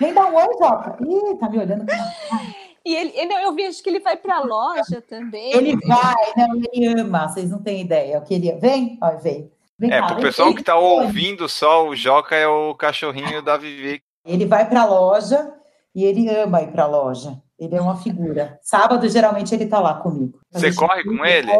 Vem 0.00 0.12
dar 0.12 0.26
um 0.26 0.34
oi, 0.34 0.48
Joca. 0.58 0.96
Ih, 1.00 1.38
tá 1.38 1.48
me 1.48 1.58
olhando. 1.58 1.86
E 2.84 2.94
ele, 2.94 3.12
ele, 3.14 3.32
eu 3.34 3.54
vejo 3.54 3.82
que 3.82 3.88
ele 3.88 4.00
vai 4.00 4.16
para 4.16 4.38
a 4.38 4.42
loja 4.42 5.00
também. 5.00 5.52
Ele 5.54 5.76
vai, 5.86 6.14
não, 6.36 6.60
ele 6.72 7.00
ama, 7.00 7.28
vocês 7.28 7.50
não 7.50 7.62
têm 7.62 7.82
ideia. 7.82 8.16
Eu 8.16 8.22
queria. 8.22 8.58
Vem, 8.58 8.98
ó, 9.00 9.12
vem. 9.16 9.50
vem 9.78 9.92
é, 9.92 10.02
para 10.02 10.18
o 10.18 10.20
pessoal 10.20 10.52
que 10.52 10.60
está 10.60 10.76
ouvindo 10.76 11.48
só, 11.48 11.86
o 11.86 11.94
Joca 11.94 12.34
é 12.34 12.46
o 12.46 12.74
cachorrinho 12.74 13.40
da 13.40 13.56
Vivi. 13.56 14.02
Ele 14.26 14.44
vai 14.44 14.68
para 14.68 14.82
a 14.82 14.86
loja 14.86 15.61
e 15.94 16.04
ele 16.04 16.28
ama 16.28 16.62
ir 16.62 16.72
para 16.72 16.84
a 16.84 16.88
loja. 16.88 17.40
Ele 17.58 17.76
é 17.76 17.80
uma 17.80 17.96
figura. 17.96 18.58
Sábado, 18.60 19.08
geralmente, 19.08 19.54
ele 19.54 19.64
está 19.64 19.78
lá 19.78 19.94
comigo. 19.94 20.40
Você 20.50 20.74
corre 20.74 21.04
com 21.04 21.24
ele? 21.24 21.52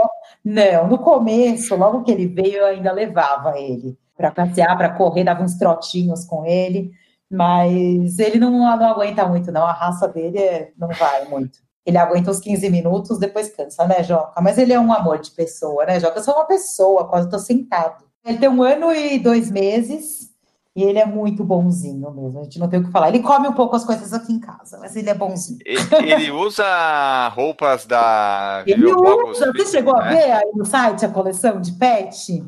Não, 0.44 0.88
no 0.88 0.98
começo, 0.98 1.76
logo 1.76 2.02
que 2.02 2.10
ele 2.10 2.26
veio, 2.26 2.56
eu 2.56 2.66
ainda 2.66 2.90
levava 2.90 3.58
ele 3.58 3.96
para 4.16 4.30
passear, 4.32 4.76
para 4.76 4.90
correr, 4.90 5.24
dava 5.24 5.42
uns 5.42 5.56
trotinhos 5.56 6.24
com 6.24 6.44
ele. 6.44 6.90
Mas 7.30 8.18
ele 8.18 8.38
não, 8.38 8.50
não 8.50 8.66
aguenta 8.66 9.26
muito, 9.26 9.52
não. 9.52 9.64
A 9.64 9.72
raça 9.72 10.08
dele 10.08 10.38
é, 10.38 10.72
não 10.76 10.88
vai 10.88 11.24
muito. 11.28 11.58
Ele 11.84 11.98
aguenta 11.98 12.30
uns 12.30 12.40
15 12.40 12.68
minutos, 12.68 13.18
depois 13.18 13.54
cansa, 13.54 13.86
né, 13.86 14.02
Joca? 14.02 14.40
Mas 14.40 14.58
ele 14.58 14.72
é 14.72 14.78
um 14.78 14.92
amor 14.92 15.18
de 15.18 15.30
pessoa, 15.30 15.84
né, 15.84 15.98
Joca? 15.98 16.18
Eu 16.18 16.22
sou 16.22 16.34
uma 16.34 16.44
pessoa, 16.46 17.08
quase 17.08 17.26
estou 17.26 17.40
sentado. 17.40 18.04
Ele 18.24 18.38
tem 18.38 18.48
um 18.48 18.62
ano 18.62 18.92
e 18.92 19.18
dois 19.18 19.50
meses. 19.50 20.31
E 20.74 20.82
ele 20.82 20.98
é 20.98 21.04
muito 21.04 21.44
bonzinho 21.44 22.10
mesmo, 22.10 22.40
a 22.40 22.44
gente 22.44 22.58
não 22.58 22.66
tem 22.66 22.80
o 22.80 22.84
que 22.84 22.90
falar. 22.90 23.08
Ele 23.08 23.20
come 23.20 23.46
um 23.46 23.52
pouco 23.52 23.76
as 23.76 23.84
coisas 23.84 24.12
aqui 24.14 24.32
em 24.32 24.40
casa, 24.40 24.78
mas 24.78 24.96
ele 24.96 25.10
é 25.10 25.14
bonzinho. 25.14 25.58
Ele, 25.66 26.30
usa 26.30 27.28
roupas 27.28 27.84
da. 27.84 28.62
Ele 28.66 28.86
usa. 28.86 29.52
Você 29.52 29.66
chegou 29.66 29.94
a 29.94 30.04
né? 30.04 30.14
ver 30.14 30.30
aí 30.32 30.50
no 30.54 30.64
site 30.64 31.04
a 31.04 31.10
coleção 31.10 31.60
de 31.60 31.72
pet? 31.72 32.42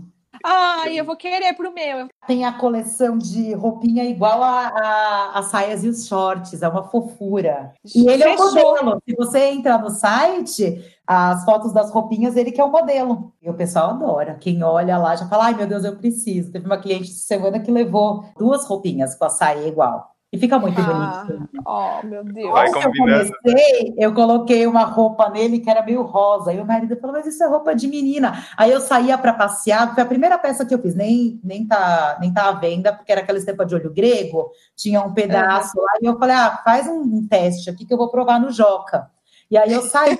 Ai, 0.46 1.00
eu 1.00 1.06
vou 1.06 1.16
querer 1.16 1.54
pro 1.54 1.72
meu. 1.72 2.06
Tem 2.26 2.44
a 2.44 2.52
coleção 2.52 3.16
de 3.16 3.54
roupinha 3.54 4.04
igual 4.04 4.42
a, 4.42 4.68
a, 4.68 5.38
a 5.38 5.42
saias 5.42 5.82
e 5.82 5.88
os 5.88 6.06
shorts, 6.06 6.62
é 6.62 6.68
uma 6.68 6.84
fofura. 6.84 7.72
E 7.94 8.06
ele 8.06 8.22
Fechou. 8.24 8.46
é 8.46 8.50
o 8.50 8.84
modelo. 8.84 9.02
Se 9.08 9.16
você 9.16 9.38
entra 9.46 9.78
no 9.78 9.88
site, 9.88 10.84
as 11.06 11.44
fotos 11.46 11.72
das 11.72 11.90
roupinhas, 11.90 12.36
ele 12.36 12.52
que 12.52 12.60
é 12.60 12.64
o 12.64 12.70
modelo. 12.70 13.32
E 13.40 13.48
o 13.48 13.54
pessoal 13.54 13.90
adora. 13.90 14.34
Quem 14.34 14.62
olha 14.62 14.98
lá 14.98 15.16
já 15.16 15.26
fala: 15.26 15.46
ai 15.46 15.54
meu 15.54 15.66
Deus, 15.66 15.82
eu 15.82 15.96
preciso. 15.96 16.52
Teve 16.52 16.66
uma 16.66 16.78
cliente 16.78 17.08
de 17.08 17.14
semana 17.14 17.58
que 17.58 17.70
levou 17.70 18.24
duas 18.38 18.66
roupinhas 18.66 19.14
com 19.14 19.24
a 19.24 19.30
saia 19.30 19.66
igual. 19.66 20.13
E 20.34 20.36
fica 20.36 20.58
muito 20.58 20.80
ah, 20.80 21.24
bonito. 21.24 21.48
Oh, 21.64 22.04
meu 22.04 22.24
Deus. 22.24 22.50
Vai 22.50 22.68
eu 22.68 22.92
comecei, 22.92 23.94
eu 23.96 24.12
coloquei 24.12 24.66
uma 24.66 24.82
roupa 24.82 25.30
nele 25.30 25.60
que 25.60 25.70
era 25.70 25.80
meio 25.80 26.02
rosa. 26.02 26.52
E 26.52 26.58
o 26.58 26.66
marido 26.66 26.96
falou, 26.96 27.14
mas 27.14 27.24
isso 27.24 27.44
é 27.44 27.46
roupa 27.46 27.72
de 27.72 27.86
menina. 27.86 28.44
Aí 28.56 28.72
eu 28.72 28.80
saía 28.80 29.16
para 29.16 29.32
passear, 29.32 29.94
foi 29.94 30.02
a 30.02 30.06
primeira 30.06 30.36
peça 30.36 30.66
que 30.66 30.74
eu 30.74 30.82
fiz. 30.82 30.96
Nem, 30.96 31.38
nem, 31.44 31.64
tá, 31.64 32.18
nem 32.20 32.34
tá 32.34 32.48
à 32.48 32.52
venda, 32.52 32.92
porque 32.92 33.12
era 33.12 33.20
aquela 33.20 33.38
estampa 33.38 33.64
de 33.64 33.76
olho 33.76 33.94
grego. 33.94 34.50
Tinha 34.74 35.02
um 35.02 35.14
pedaço 35.14 35.80
lá. 35.80 35.92
E 36.02 36.06
eu 36.06 36.18
falei, 36.18 36.34
ah, 36.34 36.60
faz 36.64 36.88
um, 36.88 37.00
um 37.00 37.28
teste 37.28 37.70
aqui 37.70 37.86
que 37.86 37.94
eu 37.94 37.98
vou 37.98 38.10
provar 38.10 38.40
no 38.40 38.50
Joca. 38.50 39.08
E 39.54 39.56
aí 39.56 39.72
eu 39.72 39.82
saía 39.82 40.18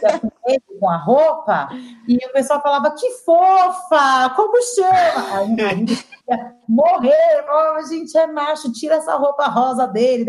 com 0.78 0.88
a 0.88 0.96
roupa 0.96 1.68
e 2.06 2.24
o 2.24 2.32
pessoal 2.32 2.62
falava, 2.62 2.94
que 2.94 3.10
fofa, 3.24 4.30
como 4.36 4.62
chama? 4.62 5.40
Aí 5.68 5.86
ia 6.28 6.54
morrer, 6.68 7.44
oh, 7.50 7.82
gente, 7.84 8.16
é 8.16 8.28
macho, 8.28 8.72
tira 8.72 8.94
essa 8.94 9.16
roupa 9.16 9.48
rosa 9.48 9.88
dele. 9.88 10.26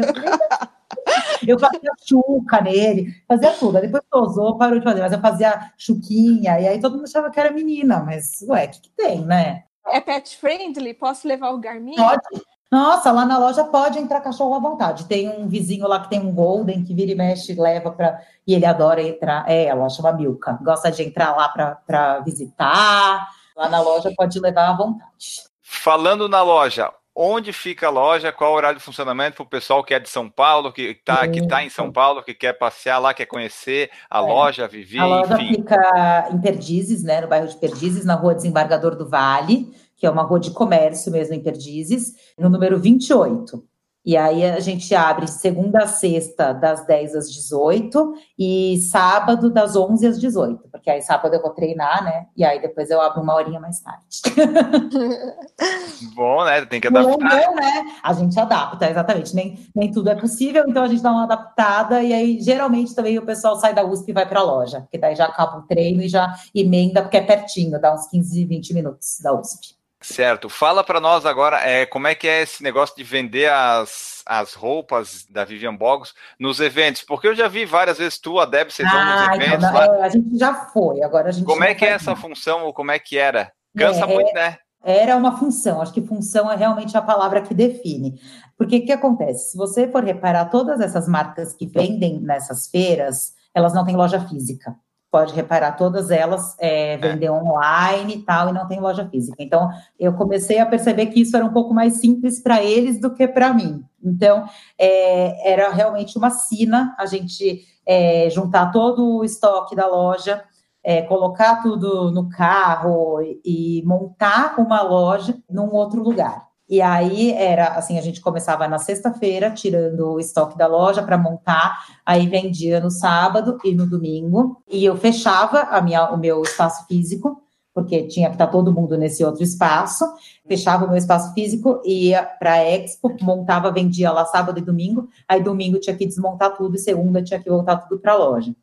Eu 1.47 1.59
fazia 1.59 1.91
chuca 2.03 2.61
nele, 2.61 3.13
fazia 3.27 3.51
tudo. 3.51 3.79
Depois 3.79 4.03
tosou, 4.09 4.57
parou 4.57 4.79
de 4.79 4.83
fazer, 4.83 5.01
mas 5.01 5.13
eu 5.13 5.21
fazia 5.21 5.71
chuquinha, 5.77 6.59
e 6.59 6.67
aí 6.67 6.81
todo 6.81 6.93
mundo 6.95 7.05
achava 7.05 7.29
que 7.29 7.39
era 7.39 7.51
menina, 7.51 7.99
mas 7.99 8.41
ué, 8.49 8.65
o 8.65 8.69
que, 8.71 8.81
que 8.81 8.89
tem, 8.89 9.23
né? 9.23 9.65
É 9.85 10.01
pet 10.01 10.35
friendly? 10.35 10.95
Posso 10.95 11.27
levar 11.27 11.51
o 11.51 11.59
Garmin? 11.59 11.95
Pode. 11.95 12.43
Nossa, 12.75 13.09
lá 13.09 13.25
na 13.25 13.37
loja 13.37 13.63
pode 13.63 13.97
entrar 13.97 14.19
cachorro 14.19 14.53
à 14.53 14.59
vontade. 14.59 15.05
Tem 15.05 15.29
um 15.29 15.47
vizinho 15.47 15.87
lá 15.87 15.97
que 16.01 16.09
tem 16.09 16.19
um 16.19 16.33
Golden 16.33 16.83
que 16.83 16.93
vira 16.93 17.09
e 17.09 17.15
mexe, 17.15 17.53
leva 17.53 17.89
para. 17.89 18.19
E 18.45 18.53
ele 18.53 18.65
adora 18.65 19.01
entrar. 19.01 19.49
É, 19.49 19.67
ela 19.67 19.87
chama 19.87 20.11
Milka. 20.11 20.59
Gosta 20.61 20.91
de 20.91 21.01
entrar 21.01 21.33
lá 21.37 21.47
para 21.47 22.19
visitar. 22.19 23.29
Lá 23.55 23.69
na 23.69 23.79
loja 23.79 24.11
pode 24.17 24.37
levar 24.41 24.71
à 24.71 24.73
vontade. 24.75 25.43
Falando 25.61 26.27
na 26.27 26.41
loja, 26.41 26.91
onde 27.15 27.53
fica 27.53 27.87
a 27.87 27.89
loja? 27.89 28.33
Qual 28.33 28.51
o 28.51 28.55
horário 28.57 28.77
de 28.77 28.83
funcionamento 28.83 29.37
para 29.37 29.43
o 29.43 29.49
pessoal 29.49 29.81
que 29.81 29.93
é 29.93 29.99
de 29.99 30.09
São 30.09 30.29
Paulo, 30.29 30.73
que 30.73 30.81
está 30.81 31.25
que 31.29 31.47
tá 31.47 31.63
em 31.63 31.69
São 31.69 31.89
Paulo, 31.89 32.23
que 32.23 32.33
quer 32.33 32.57
passear 32.57 32.99
lá, 32.99 33.13
quer 33.13 33.25
conhecer 33.25 33.89
a 34.09 34.17
é. 34.17 34.21
loja, 34.21 34.67
viver? 34.67 34.99
A 34.99 35.05
loja 35.05 35.35
enfim. 35.35 35.55
fica 35.55 36.27
em 36.29 36.41
Perdizes, 36.41 37.03
né, 37.03 37.21
no 37.21 37.29
bairro 37.29 37.47
de 37.47 37.55
Perdizes, 37.55 38.03
na 38.03 38.15
rua 38.15 38.35
Desembargador 38.35 38.97
do 38.97 39.07
Vale 39.07 39.73
que 39.95 40.05
é 40.05 40.09
uma 40.09 40.23
rua 40.23 40.39
de 40.39 40.51
comércio 40.51 41.11
mesmo 41.11 41.33
em 41.33 41.43
Perdizes, 41.43 42.13
no 42.37 42.49
número 42.49 42.79
28. 42.79 43.63
E 44.05 44.15
aí 44.15 44.45
a 44.45 44.59
gente 44.59 44.93
abre 44.93 45.27
segunda 45.27 45.79
a 45.79 45.87
sexta, 45.87 46.53
das 46.53 46.85
10 46.85 47.15
às 47.15 47.31
18, 47.31 48.13
e 48.37 48.77
sábado, 48.91 49.49
das 49.49 49.75
11 49.75 50.05
às 50.05 50.21
18, 50.21 50.69
porque 50.71 50.91
aí 50.91 51.01
sábado 51.01 51.33
eu 51.33 51.41
vou 51.41 51.49
treinar, 51.49 52.03
né? 52.03 52.27
E 52.37 52.45
aí 52.45 52.61
depois 52.61 52.91
eu 52.91 53.01
abro 53.01 53.23
uma 53.23 53.33
horinha 53.33 53.59
mais 53.59 53.79
tarde. 53.79 54.21
Bom, 56.13 56.45
né? 56.45 56.63
Tem 56.67 56.79
que 56.79 56.87
adaptar. 56.87 57.17
Bom, 57.17 57.55
né? 57.55 57.83
A 58.03 58.13
gente 58.13 58.39
adapta, 58.39 58.87
exatamente. 58.87 59.35
Nem, 59.35 59.57
nem 59.75 59.91
tudo 59.91 60.11
é 60.11 60.15
possível, 60.15 60.65
então 60.67 60.83
a 60.83 60.87
gente 60.87 61.01
dá 61.01 61.11
uma 61.11 61.23
adaptada, 61.23 62.03
e 62.03 62.13
aí 62.13 62.39
geralmente 62.39 62.93
também 62.93 63.17
o 63.17 63.25
pessoal 63.25 63.55
sai 63.55 63.73
da 63.73 63.83
USP 63.83 64.11
e 64.11 64.13
vai 64.13 64.29
para 64.29 64.39
a 64.39 64.43
loja, 64.43 64.81
porque 64.81 64.99
daí 64.99 65.15
já 65.15 65.25
acaba 65.25 65.57
o 65.57 65.63
treino 65.63 66.03
e 66.03 66.07
já 66.07 66.31
emenda, 66.53 67.01
porque 67.01 67.17
é 67.17 67.23
pertinho, 67.23 67.81
dá 67.81 67.91
uns 67.91 68.05
15, 68.05 68.45
20 68.45 68.73
minutos 68.75 69.17
da 69.23 69.33
USP. 69.33 69.74
Certo. 70.05 70.49
Fala 70.49 70.83
para 70.83 70.99
nós 70.99 71.25
agora 71.25 71.57
é, 71.67 71.83
como 71.83 72.05
é 72.05 72.13
que 72.13 72.27
é 72.27 72.43
esse 72.43 72.61
negócio 72.61 72.95
de 72.95 73.03
vender 73.03 73.51
as, 73.51 74.21
as 74.23 74.53
roupas 74.53 75.25
da 75.27 75.43
Vivian 75.43 75.75
Bogos 75.75 76.13
nos 76.39 76.59
eventos, 76.59 77.01
porque 77.01 77.27
eu 77.27 77.35
já 77.35 77.47
vi 77.47 77.65
várias 77.65 77.97
vezes 77.97 78.19
tu, 78.19 78.39
a 78.39 78.45
Deb, 78.45 78.69
vocês 78.69 78.89
vão 78.89 79.03
nos 79.03 79.27
ah, 79.27 79.35
eventos. 79.35 79.67
Então, 79.67 80.03
a 80.03 80.09
gente 80.09 80.37
já 80.37 80.53
foi, 80.53 81.01
agora 81.01 81.29
a 81.29 81.31
gente. 81.31 81.45
Como 81.45 81.63
é 81.63 81.73
que 81.73 81.83
é 81.83 81.89
essa 81.89 82.15
função 82.15 82.65
ou 82.65 82.73
como 82.73 82.91
é 82.91 82.99
que 82.99 83.17
era? 83.17 83.51
Cansa 83.75 84.03
é, 84.03 84.05
muito, 84.05 84.31
né? 84.33 84.57
Era 84.83 85.17
uma 85.17 85.39
função, 85.39 85.81
acho 85.81 85.91
que 85.91 86.05
função 86.05 86.51
é 86.51 86.55
realmente 86.55 86.95
a 86.95 87.01
palavra 87.01 87.41
que 87.41 87.55
define. 87.55 88.21
Porque 88.55 88.77
o 88.77 88.85
que 88.85 88.91
acontece? 88.91 89.51
Se 89.51 89.57
você 89.57 89.87
for 89.87 90.03
reparar, 90.03 90.45
todas 90.45 90.79
essas 90.79 91.07
marcas 91.07 91.51
que 91.53 91.65
vendem 91.65 92.19
nessas 92.19 92.67
feiras, 92.67 93.33
elas 93.55 93.73
não 93.73 93.83
têm 93.83 93.95
loja 93.95 94.19
física 94.19 94.75
pode 95.15 95.33
reparar, 95.33 95.77
todas 95.77 96.11
elas 96.11 96.57
é, 96.59 96.97
vendem 96.97 97.29
online 97.29 98.15
e 98.15 98.21
tal, 98.21 98.49
e 98.49 98.51
não 98.51 98.67
tem 98.67 98.81
loja 98.81 99.07
física. 99.07 99.41
Então, 99.41 99.69
eu 99.97 100.11
comecei 100.11 100.59
a 100.59 100.65
perceber 100.65 101.05
que 101.05 101.21
isso 101.21 101.37
era 101.37 101.45
um 101.45 101.53
pouco 101.53 101.73
mais 101.73 102.01
simples 102.01 102.41
para 102.43 102.61
eles 102.61 102.99
do 102.99 103.13
que 103.13 103.25
para 103.25 103.53
mim. 103.53 103.81
Então, 104.03 104.43
é, 104.77 105.53
era 105.53 105.69
realmente 105.69 106.17
uma 106.17 106.29
sina 106.31 106.93
a 106.99 107.05
gente 107.05 107.61
é, 107.87 108.29
juntar 108.29 108.73
todo 108.73 109.19
o 109.19 109.23
estoque 109.23 109.73
da 109.73 109.87
loja, 109.87 110.43
é, 110.83 111.01
colocar 111.03 111.63
tudo 111.63 112.11
no 112.11 112.27
carro 112.27 113.21
e 113.21 113.81
montar 113.85 114.55
uma 114.59 114.81
loja 114.81 115.37
num 115.49 115.73
outro 115.73 116.03
lugar. 116.03 116.45
E 116.67 116.81
aí 116.81 117.31
era 117.31 117.69
assim, 117.69 117.97
a 117.97 118.01
gente 118.01 118.21
começava 118.21 118.67
na 118.67 118.79
sexta-feira, 118.79 119.51
tirando 119.51 120.13
o 120.13 120.19
estoque 120.19 120.57
da 120.57 120.65
loja 120.65 121.03
para 121.03 121.17
montar, 121.17 121.85
aí 122.03 122.27
vendia 122.27 122.79
no 122.79 122.89
sábado 122.89 123.57
e 123.63 123.73
no 123.73 123.87
domingo, 123.87 124.61
e 124.67 124.83
eu 124.83 124.97
fechava 124.97 125.59
a 125.61 125.79
minha, 125.79 126.09
o 126.11 126.17
meu 126.17 126.41
espaço 126.41 126.87
físico, 126.87 127.41
porque 127.71 128.07
tinha 128.07 128.29
que 128.29 128.35
estar 128.35 128.47
todo 128.47 128.73
mundo 128.73 128.97
nesse 128.97 129.23
outro 129.23 129.43
espaço, 129.43 130.05
fechava 130.47 130.85
o 130.85 130.87
meu 130.87 130.97
espaço 130.97 131.33
físico, 131.33 131.81
ia 131.85 132.23
para 132.23 132.53
a 132.53 132.63
Expo, 132.63 133.13
montava, 133.21 133.69
vendia 133.69 134.11
lá 134.11 134.25
sábado 134.25 134.57
e 134.57 134.63
domingo, 134.63 135.09
aí 135.27 135.43
domingo 135.43 135.77
tinha 135.77 135.95
que 135.95 136.05
desmontar 136.05 136.55
tudo 136.55 136.75
e 136.75 136.79
segunda 136.79 137.21
tinha 137.21 137.39
que 137.39 137.49
voltar 137.49 137.75
tudo 137.77 137.99
para 137.99 138.13
a 138.13 138.17
loja. 138.17 138.55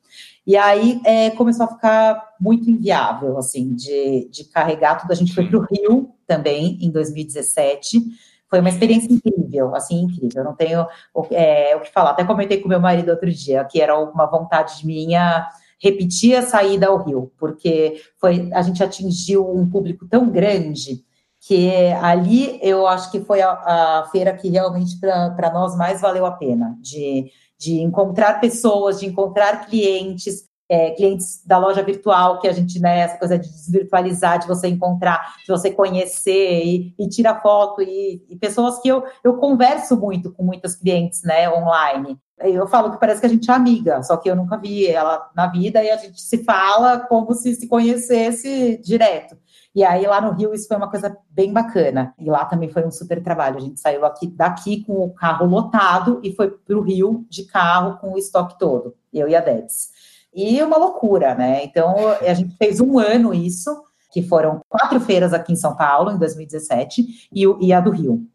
E 0.47 0.57
aí 0.57 1.01
é, 1.05 1.31
começou 1.31 1.67
a 1.67 1.69
ficar 1.69 2.35
muito 2.41 2.69
inviável, 2.69 3.39
assim, 3.39 3.75
de, 3.75 4.29
de 4.31 4.45
carregar 4.45 4.97
tudo. 4.97 5.13
A 5.13 5.15
gente 5.15 5.35
foi 5.35 5.47
para 5.47 5.59
o 5.59 5.67
Rio 5.71 6.11
também, 6.33 6.79
em 6.81 6.91
2017. 6.91 8.01
Foi 8.49 8.61
uma 8.61 8.69
experiência 8.69 9.13
incrível, 9.13 9.75
assim, 9.75 10.03
incrível. 10.03 10.45
Não 10.45 10.55
tenho 10.55 10.87
é, 11.31 11.77
o 11.77 11.81
que 11.81 11.93
falar. 11.93 12.11
Até 12.11 12.25
comentei 12.25 12.59
com 12.59 12.69
meu 12.69 12.81
marido 12.81 13.11
outro 13.11 13.31
dia, 13.31 13.65
que 13.65 13.81
era 13.81 13.99
uma 13.99 14.27
vontade 14.27 14.87
minha 14.87 15.49
repetir 15.79 16.37
a 16.37 16.43
saída 16.43 16.87
ao 16.87 17.03
Rio, 17.03 17.33
porque 17.37 18.01
foi, 18.21 18.49
a 18.53 18.63
gente 18.63 18.83
atingiu 18.85 19.51
um 19.51 19.69
público 19.69 20.07
tão 20.07 20.31
grande 20.31 21.05
que 21.41 21.69
ali 22.01 22.61
eu 22.63 22.87
acho 22.87 23.11
que 23.11 23.21
foi 23.21 23.43
a, 23.43 23.51
a 23.51 24.09
feira 24.13 24.33
que 24.33 24.49
realmente 24.49 24.97
para 25.01 25.51
nós 25.53 25.77
mais 25.77 26.01
valeu 26.01 26.25
a 26.25 26.31
pena, 26.31 26.77
de, 26.81 27.33
de 27.59 27.81
encontrar 27.81 28.41
pessoas, 28.41 29.01
de 29.01 29.07
encontrar 29.07 29.67
clientes, 29.67 30.45
é, 30.73 30.91
clientes 30.93 31.45
da 31.45 31.59
loja 31.59 31.83
virtual, 31.83 32.41
que 32.41 32.49
a 32.49 32.53
gente, 32.53 32.81
né, 32.81 33.01
essa 33.01 33.19
coisa 33.19 33.39
de 33.39 33.47
desvirtualizar, 33.47 34.39
de 34.39 34.49
você 34.49 34.69
encontrar, 34.69 35.35
de 35.45 35.49
você 35.49 35.71
conhecer 35.71 36.65
e, 36.65 36.95
e 36.99 37.07
tirar 37.11 37.43
foto, 37.43 37.83
e, 37.83 38.25
e, 38.27 38.37
pessoas 38.37 38.79
que 38.81 38.89
eu, 38.89 39.05
eu 39.23 39.37
converso 39.37 40.01
muito 40.01 40.33
com 40.33 40.43
muitas 40.43 40.75
clientes, 40.75 41.23
né, 41.25 41.47
online. 41.51 42.17
Eu 42.39 42.67
falo 42.67 42.91
que 42.91 42.99
parece 42.99 43.21
que 43.21 43.27
a 43.27 43.29
gente 43.29 43.51
é 43.51 43.55
amiga, 43.55 44.03
só 44.03 44.17
que 44.17 44.31
eu 44.31 44.35
nunca 44.35 44.57
vi 44.57 44.87
ela 44.87 45.31
na 45.37 45.47
vida 45.47 45.85
e 45.85 45.91
a 45.91 45.97
gente 45.99 46.19
se 46.19 46.43
fala 46.43 47.01
como 47.01 47.35
se 47.35 47.55
se 47.55 47.69
conhecesse 47.69 48.81
direto. 48.83 49.37
E 49.75 49.85
aí 49.85 50.07
lá 50.07 50.23
no 50.23 50.33
Rio 50.33 50.55
isso 50.55 50.69
foi 50.69 50.77
uma 50.77 50.91
coisa 50.91 51.17
bem 51.31 51.53
bacana. 51.53 52.15
E 52.19 52.31
lá 52.31 52.47
também 52.47 52.71
foi 52.71 52.85
um 52.85 52.91
super 52.91 53.23
trabalho. 53.23 53.59
A 53.59 53.61
gente 53.61 53.79
saiu 53.79 54.05
aqui 54.05 54.27
daqui 54.27 54.85
com 54.85 55.05
o 55.05 55.15
carro 55.15 55.47
lotado 55.47 56.19
e 56.23 56.35
foi 56.35 56.51
para 56.51 56.77
o 56.77 56.83
Rio 56.83 57.27
de 57.29 57.45
carro 57.45 57.99
com 57.99 58.13
o 58.13 58.19
estoque 58.19 58.59
todo, 58.59 58.95
eu 59.13 59.29
e 59.29 59.37
a 59.37 59.41
Debs. 59.41 59.92
E 60.35 60.63
uma 60.63 60.77
loucura, 60.77 61.35
né? 61.35 61.65
Então 61.65 61.95
a 62.21 62.35
gente 62.35 62.57
fez 62.57 62.81
um 62.81 62.99
ano 62.99 63.35
isso, 63.35 63.83
que 64.11 64.23
foram 64.23 64.61
quatro 64.69 65.01
feiras 65.01 65.33
aqui 65.33 65.53
em 65.53 65.57
São 65.57 65.77
Paulo 65.77 66.11
em 66.11 66.19
2017 66.19 67.29
e, 67.33 67.45
e 67.61 67.73
a 67.73 67.81
do 67.81 67.91
Rio. 67.91 68.27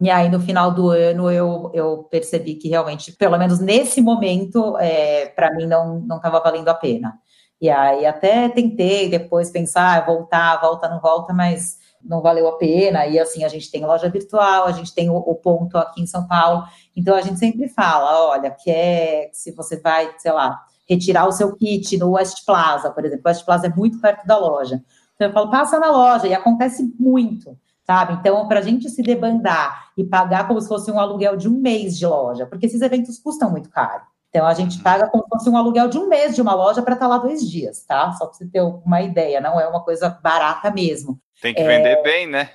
E 0.00 0.08
aí, 0.10 0.28
no 0.28 0.38
final 0.38 0.72
do 0.72 0.90
ano, 0.90 1.28
eu, 1.28 1.72
eu 1.74 2.04
percebi 2.04 2.54
que 2.54 2.68
realmente, 2.68 3.10
pelo 3.12 3.36
menos 3.36 3.58
nesse 3.58 4.00
momento, 4.00 4.78
é, 4.78 5.26
para 5.26 5.52
mim 5.52 5.66
não 5.66 6.06
estava 6.16 6.38
valendo 6.38 6.68
a 6.68 6.74
pena. 6.74 7.18
E 7.60 7.68
aí 7.68 8.06
até 8.06 8.48
tentei 8.48 9.08
depois 9.08 9.50
pensar, 9.50 10.06
voltar, 10.06 10.60
volta, 10.60 10.88
não 10.88 11.00
volta, 11.00 11.32
mas 11.32 11.78
não 12.00 12.22
valeu 12.22 12.46
a 12.48 12.56
pena. 12.56 13.06
E 13.06 13.18
assim, 13.18 13.42
a 13.42 13.48
gente 13.48 13.70
tem 13.70 13.84
loja 13.84 14.08
virtual, 14.08 14.66
a 14.66 14.72
gente 14.72 14.94
tem 14.94 15.10
o, 15.10 15.16
o 15.16 15.34
ponto 15.34 15.76
aqui 15.76 16.00
em 16.00 16.06
São 16.06 16.26
Paulo. 16.28 16.64
Então 16.96 17.16
a 17.16 17.20
gente 17.20 17.38
sempre 17.38 17.68
fala, 17.68 18.28
olha, 18.28 18.50
que 18.52 18.70
é 18.70 19.28
se 19.32 19.50
você 19.52 19.80
vai, 19.80 20.14
sei 20.18 20.30
lá, 20.32 20.60
retirar 20.88 21.26
o 21.26 21.32
seu 21.32 21.54
kit 21.54 21.96
no 21.98 22.12
West 22.12 22.44
Plaza, 22.46 22.90
por 22.90 23.04
exemplo, 23.04 23.22
o 23.26 23.28
West 23.28 23.44
Plaza 23.44 23.66
é 23.66 23.70
muito 23.70 24.00
perto 24.00 24.26
da 24.26 24.38
loja. 24.38 24.82
Então 25.14 25.28
eu 25.28 25.32
falo, 25.32 25.50
passa 25.50 25.78
na 25.78 25.90
loja, 25.90 26.26
e 26.26 26.34
acontece 26.34 26.94
muito, 26.98 27.58
sabe? 27.84 28.14
Então, 28.14 28.46
para 28.46 28.60
a 28.60 28.62
gente 28.62 28.88
se 28.88 29.02
debandar 29.02 29.90
e 29.96 30.04
pagar 30.04 30.46
como 30.46 30.60
se 30.60 30.68
fosse 30.68 30.90
um 30.90 30.98
aluguel 30.98 31.36
de 31.36 31.48
um 31.48 31.60
mês 31.60 31.98
de 31.98 32.06
loja, 32.06 32.46
porque 32.46 32.66
esses 32.66 32.80
eventos 32.80 33.18
custam 33.18 33.50
muito 33.50 33.68
caro. 33.68 34.02
Então, 34.28 34.46
a 34.46 34.54
gente 34.54 34.80
paga 34.82 35.08
como 35.08 35.24
se 35.24 35.28
fosse 35.30 35.50
um 35.50 35.56
aluguel 35.56 35.88
de 35.88 35.98
um 35.98 36.06
mês 36.06 36.34
de 36.34 36.42
uma 36.42 36.54
loja 36.54 36.82
para 36.82 36.94
estar 36.94 37.06
tá 37.06 37.16
lá 37.16 37.18
dois 37.18 37.48
dias, 37.48 37.84
tá? 37.84 38.12
Só 38.12 38.26
para 38.26 38.34
você 38.34 38.46
ter 38.46 38.60
uma 38.60 39.02
ideia, 39.02 39.40
não 39.40 39.58
é 39.58 39.66
uma 39.66 39.82
coisa 39.82 40.08
barata 40.22 40.70
mesmo. 40.70 41.18
Tem 41.40 41.54
que 41.54 41.62
é... 41.62 41.66
vender 41.66 42.02
bem, 42.02 42.26
né? 42.26 42.50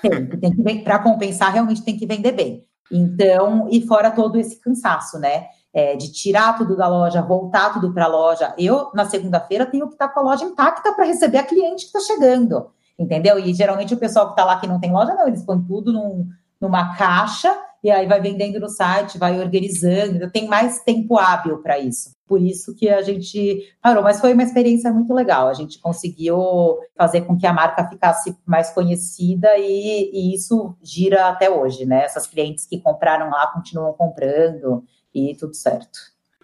Tem, 0.00 0.26
tem 0.26 0.78
que 0.78 0.82
para 0.82 0.98
compensar, 0.98 1.52
realmente 1.52 1.84
tem 1.84 1.96
que 1.96 2.06
vender 2.06 2.32
bem. 2.32 2.64
Então, 2.90 3.68
e 3.70 3.86
fora 3.86 4.10
todo 4.10 4.38
esse 4.38 4.60
cansaço, 4.60 5.18
né? 5.18 5.46
É, 5.72 5.94
de 5.96 6.10
tirar 6.10 6.56
tudo 6.56 6.76
da 6.76 6.88
loja, 6.88 7.20
voltar 7.20 7.74
tudo 7.74 7.92
para 7.92 8.06
a 8.06 8.08
loja. 8.08 8.54
Eu, 8.56 8.90
na 8.94 9.04
segunda-feira, 9.04 9.66
tenho 9.66 9.86
que 9.86 9.92
estar 9.92 10.08
com 10.08 10.20
a 10.20 10.22
loja 10.22 10.44
intacta 10.44 10.92
para 10.94 11.04
receber 11.04 11.38
a 11.38 11.42
cliente 11.42 11.84
que 11.84 11.96
está 11.96 12.00
chegando, 12.00 12.70
entendeu? 12.98 13.38
E 13.38 13.52
geralmente 13.52 13.92
o 13.92 13.98
pessoal 13.98 14.26
que 14.26 14.32
está 14.32 14.44
lá 14.44 14.58
que 14.58 14.66
não 14.66 14.80
tem 14.80 14.90
loja, 14.90 15.14
não, 15.14 15.28
eles 15.28 15.44
põem 15.44 15.62
tudo 15.62 15.92
num, 15.92 16.26
numa 16.58 16.96
caixa 16.96 17.54
e 17.82 17.90
aí 17.90 18.06
vai 18.06 18.20
vendendo 18.20 18.58
no 18.58 18.68
site, 18.68 19.18
vai 19.18 19.38
organizando, 19.38 20.30
tem 20.30 20.48
mais 20.48 20.82
tempo 20.82 21.16
hábil 21.16 21.58
para 21.58 21.78
isso. 21.78 22.10
Por 22.26 22.42
isso 22.42 22.74
que 22.74 22.88
a 22.88 23.00
gente 23.00 23.72
parou, 23.80 24.02
mas 24.02 24.20
foi 24.20 24.34
uma 24.34 24.42
experiência 24.42 24.92
muito 24.92 25.14
legal. 25.14 25.48
A 25.48 25.54
gente 25.54 25.78
conseguiu 25.78 26.78
fazer 26.96 27.22
com 27.22 27.36
que 27.36 27.46
a 27.46 27.52
marca 27.52 27.88
ficasse 27.88 28.36
mais 28.44 28.70
conhecida 28.70 29.56
e, 29.56 30.10
e 30.12 30.34
isso 30.34 30.76
gira 30.82 31.28
até 31.28 31.48
hoje, 31.48 31.86
né? 31.86 32.04
Essas 32.04 32.26
clientes 32.26 32.66
que 32.66 32.80
compraram 32.80 33.30
lá 33.30 33.46
continuam 33.46 33.92
comprando 33.94 34.84
e 35.18 35.36
tudo 35.36 35.54
certo 35.54 35.98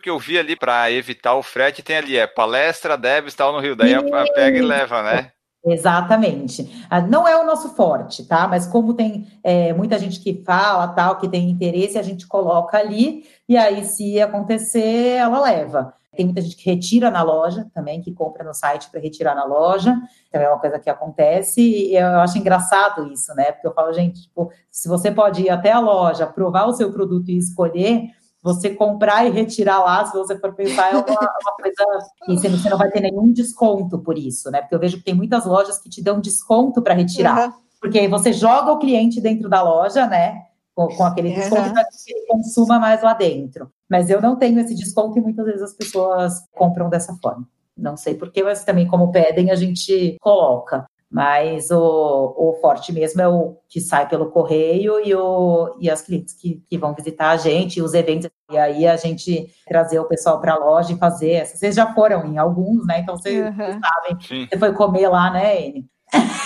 que 0.04 0.10
eu 0.10 0.18
vi 0.18 0.38
ali 0.38 0.54
para 0.54 0.92
evitar 0.92 1.34
o 1.34 1.42
frete 1.42 1.82
tem 1.82 1.96
ali 1.96 2.14
é 2.14 2.26
palestra, 2.26 2.94
debs 2.94 3.34
tal 3.34 3.54
no 3.54 3.58
Rio, 3.58 3.74
daí 3.74 3.94
a, 3.94 4.00
a 4.00 4.32
pega 4.34 4.58
e 4.58 4.60
leva, 4.60 5.02
né? 5.02 5.30
Exatamente. 5.64 6.84
Ah, 6.90 7.00
não 7.00 7.26
é 7.26 7.34
o 7.40 7.46
nosso 7.46 7.70
forte, 7.70 8.22
tá? 8.26 8.46
Mas 8.46 8.66
como 8.66 8.92
tem 8.92 9.26
é, 9.42 9.72
muita 9.72 9.98
gente 9.98 10.20
que 10.20 10.42
fala, 10.44 10.88
tal, 10.88 11.16
que 11.16 11.26
tem 11.26 11.48
interesse, 11.48 11.98
a 11.98 12.02
gente 12.02 12.26
coloca 12.26 12.76
ali, 12.76 13.24
e 13.48 13.56
aí, 13.56 13.82
se 13.86 14.20
acontecer, 14.20 15.16
ela 15.16 15.40
leva. 15.40 15.94
Tem 16.14 16.26
muita 16.26 16.42
gente 16.42 16.56
que 16.56 16.68
retira 16.68 17.10
na 17.10 17.22
loja 17.22 17.66
também, 17.74 18.02
que 18.02 18.12
compra 18.12 18.44
no 18.44 18.52
site 18.52 18.90
para 18.90 19.00
retirar 19.00 19.34
na 19.34 19.44
loja. 19.44 19.96
Então 20.28 20.40
é 20.40 20.48
uma 20.48 20.60
coisa 20.60 20.78
que 20.78 20.90
acontece 20.90 21.60
e 21.62 21.96
eu 21.96 22.20
acho 22.20 22.38
engraçado 22.38 23.10
isso, 23.10 23.34
né? 23.34 23.50
Porque 23.50 23.66
eu 23.66 23.72
falo, 23.72 23.92
gente, 23.92 24.22
tipo, 24.22 24.52
se 24.70 24.86
você 24.86 25.10
pode 25.10 25.42
ir 25.42 25.50
até 25.50 25.72
a 25.72 25.80
loja, 25.80 26.26
provar 26.26 26.66
o 26.66 26.74
seu 26.74 26.92
produto 26.92 27.30
e 27.30 27.38
escolher, 27.38 28.10
você 28.44 28.68
comprar 28.68 29.24
e 29.24 29.30
retirar 29.30 29.82
lá, 29.82 30.04
se 30.04 30.12
você 30.12 30.38
for 30.38 30.52
pensar, 30.54 30.92
é 30.92 30.96
uma, 30.96 31.02
uma 31.02 31.56
coisa 31.58 32.06
que 32.26 32.48
você 32.50 32.68
não 32.68 32.76
vai 32.76 32.90
ter 32.90 33.00
nenhum 33.00 33.32
desconto 33.32 33.98
por 33.98 34.18
isso, 34.18 34.50
né? 34.50 34.60
Porque 34.60 34.74
eu 34.74 34.78
vejo 34.78 34.98
que 34.98 35.02
tem 35.02 35.14
muitas 35.14 35.46
lojas 35.46 35.78
que 35.80 35.88
te 35.88 36.02
dão 36.02 36.20
desconto 36.20 36.82
para 36.82 36.92
retirar. 36.92 37.48
Uhum. 37.48 37.54
Porque 37.80 38.06
você 38.06 38.34
joga 38.34 38.70
o 38.70 38.78
cliente 38.78 39.18
dentro 39.18 39.48
da 39.48 39.62
loja, 39.62 40.06
né? 40.06 40.42
Com, 40.74 40.88
com 40.88 41.04
aquele 41.04 41.32
desconto 41.32 41.68
uhum. 41.68 41.72
para 41.72 41.84
que 41.84 42.12
ele 42.12 42.26
consuma 42.26 42.78
mais 42.78 43.02
lá 43.02 43.14
dentro. 43.14 43.70
Mas 43.88 44.10
eu 44.10 44.20
não 44.20 44.36
tenho 44.36 44.60
esse 44.60 44.74
desconto 44.74 45.18
e 45.18 45.22
muitas 45.22 45.46
vezes 45.46 45.62
as 45.62 45.72
pessoas 45.72 46.42
compram 46.52 46.90
dessa 46.90 47.14
forma. 47.22 47.48
Não 47.74 47.96
sei 47.96 48.14
porquê, 48.14 48.42
mas 48.42 48.62
também, 48.62 48.86
como 48.86 49.10
pedem, 49.10 49.50
a 49.50 49.54
gente 49.54 50.18
coloca. 50.20 50.84
Mas 51.14 51.70
o, 51.70 52.34
o 52.36 52.58
forte 52.60 52.92
mesmo 52.92 53.22
é 53.22 53.28
o 53.28 53.56
que 53.68 53.80
sai 53.80 54.08
pelo 54.08 54.32
correio 54.32 54.98
e, 54.98 55.14
o, 55.14 55.76
e 55.78 55.88
as 55.88 56.02
clientes 56.02 56.34
que, 56.34 56.60
que 56.68 56.76
vão 56.76 56.92
visitar 56.92 57.30
a 57.30 57.36
gente, 57.36 57.80
os 57.80 57.94
eventos. 57.94 58.28
E 58.50 58.58
aí 58.58 58.84
a 58.84 58.96
gente 58.96 59.46
trazer 59.64 60.00
o 60.00 60.08
pessoal 60.08 60.40
para 60.40 60.54
a 60.54 60.58
loja 60.58 60.92
e 60.92 60.98
fazer. 60.98 61.46
Vocês 61.46 61.76
já 61.76 61.94
foram 61.94 62.26
em 62.26 62.36
alguns, 62.36 62.84
né? 62.84 62.98
Então 62.98 63.16
vocês, 63.16 63.46
uhum. 63.46 63.54
sabem. 63.80 64.20
Sim. 64.20 64.48
Você 64.50 64.58
foi 64.58 64.72
comer 64.72 65.08
lá, 65.08 65.30
né, 65.30 65.66
Ene? 65.66 65.86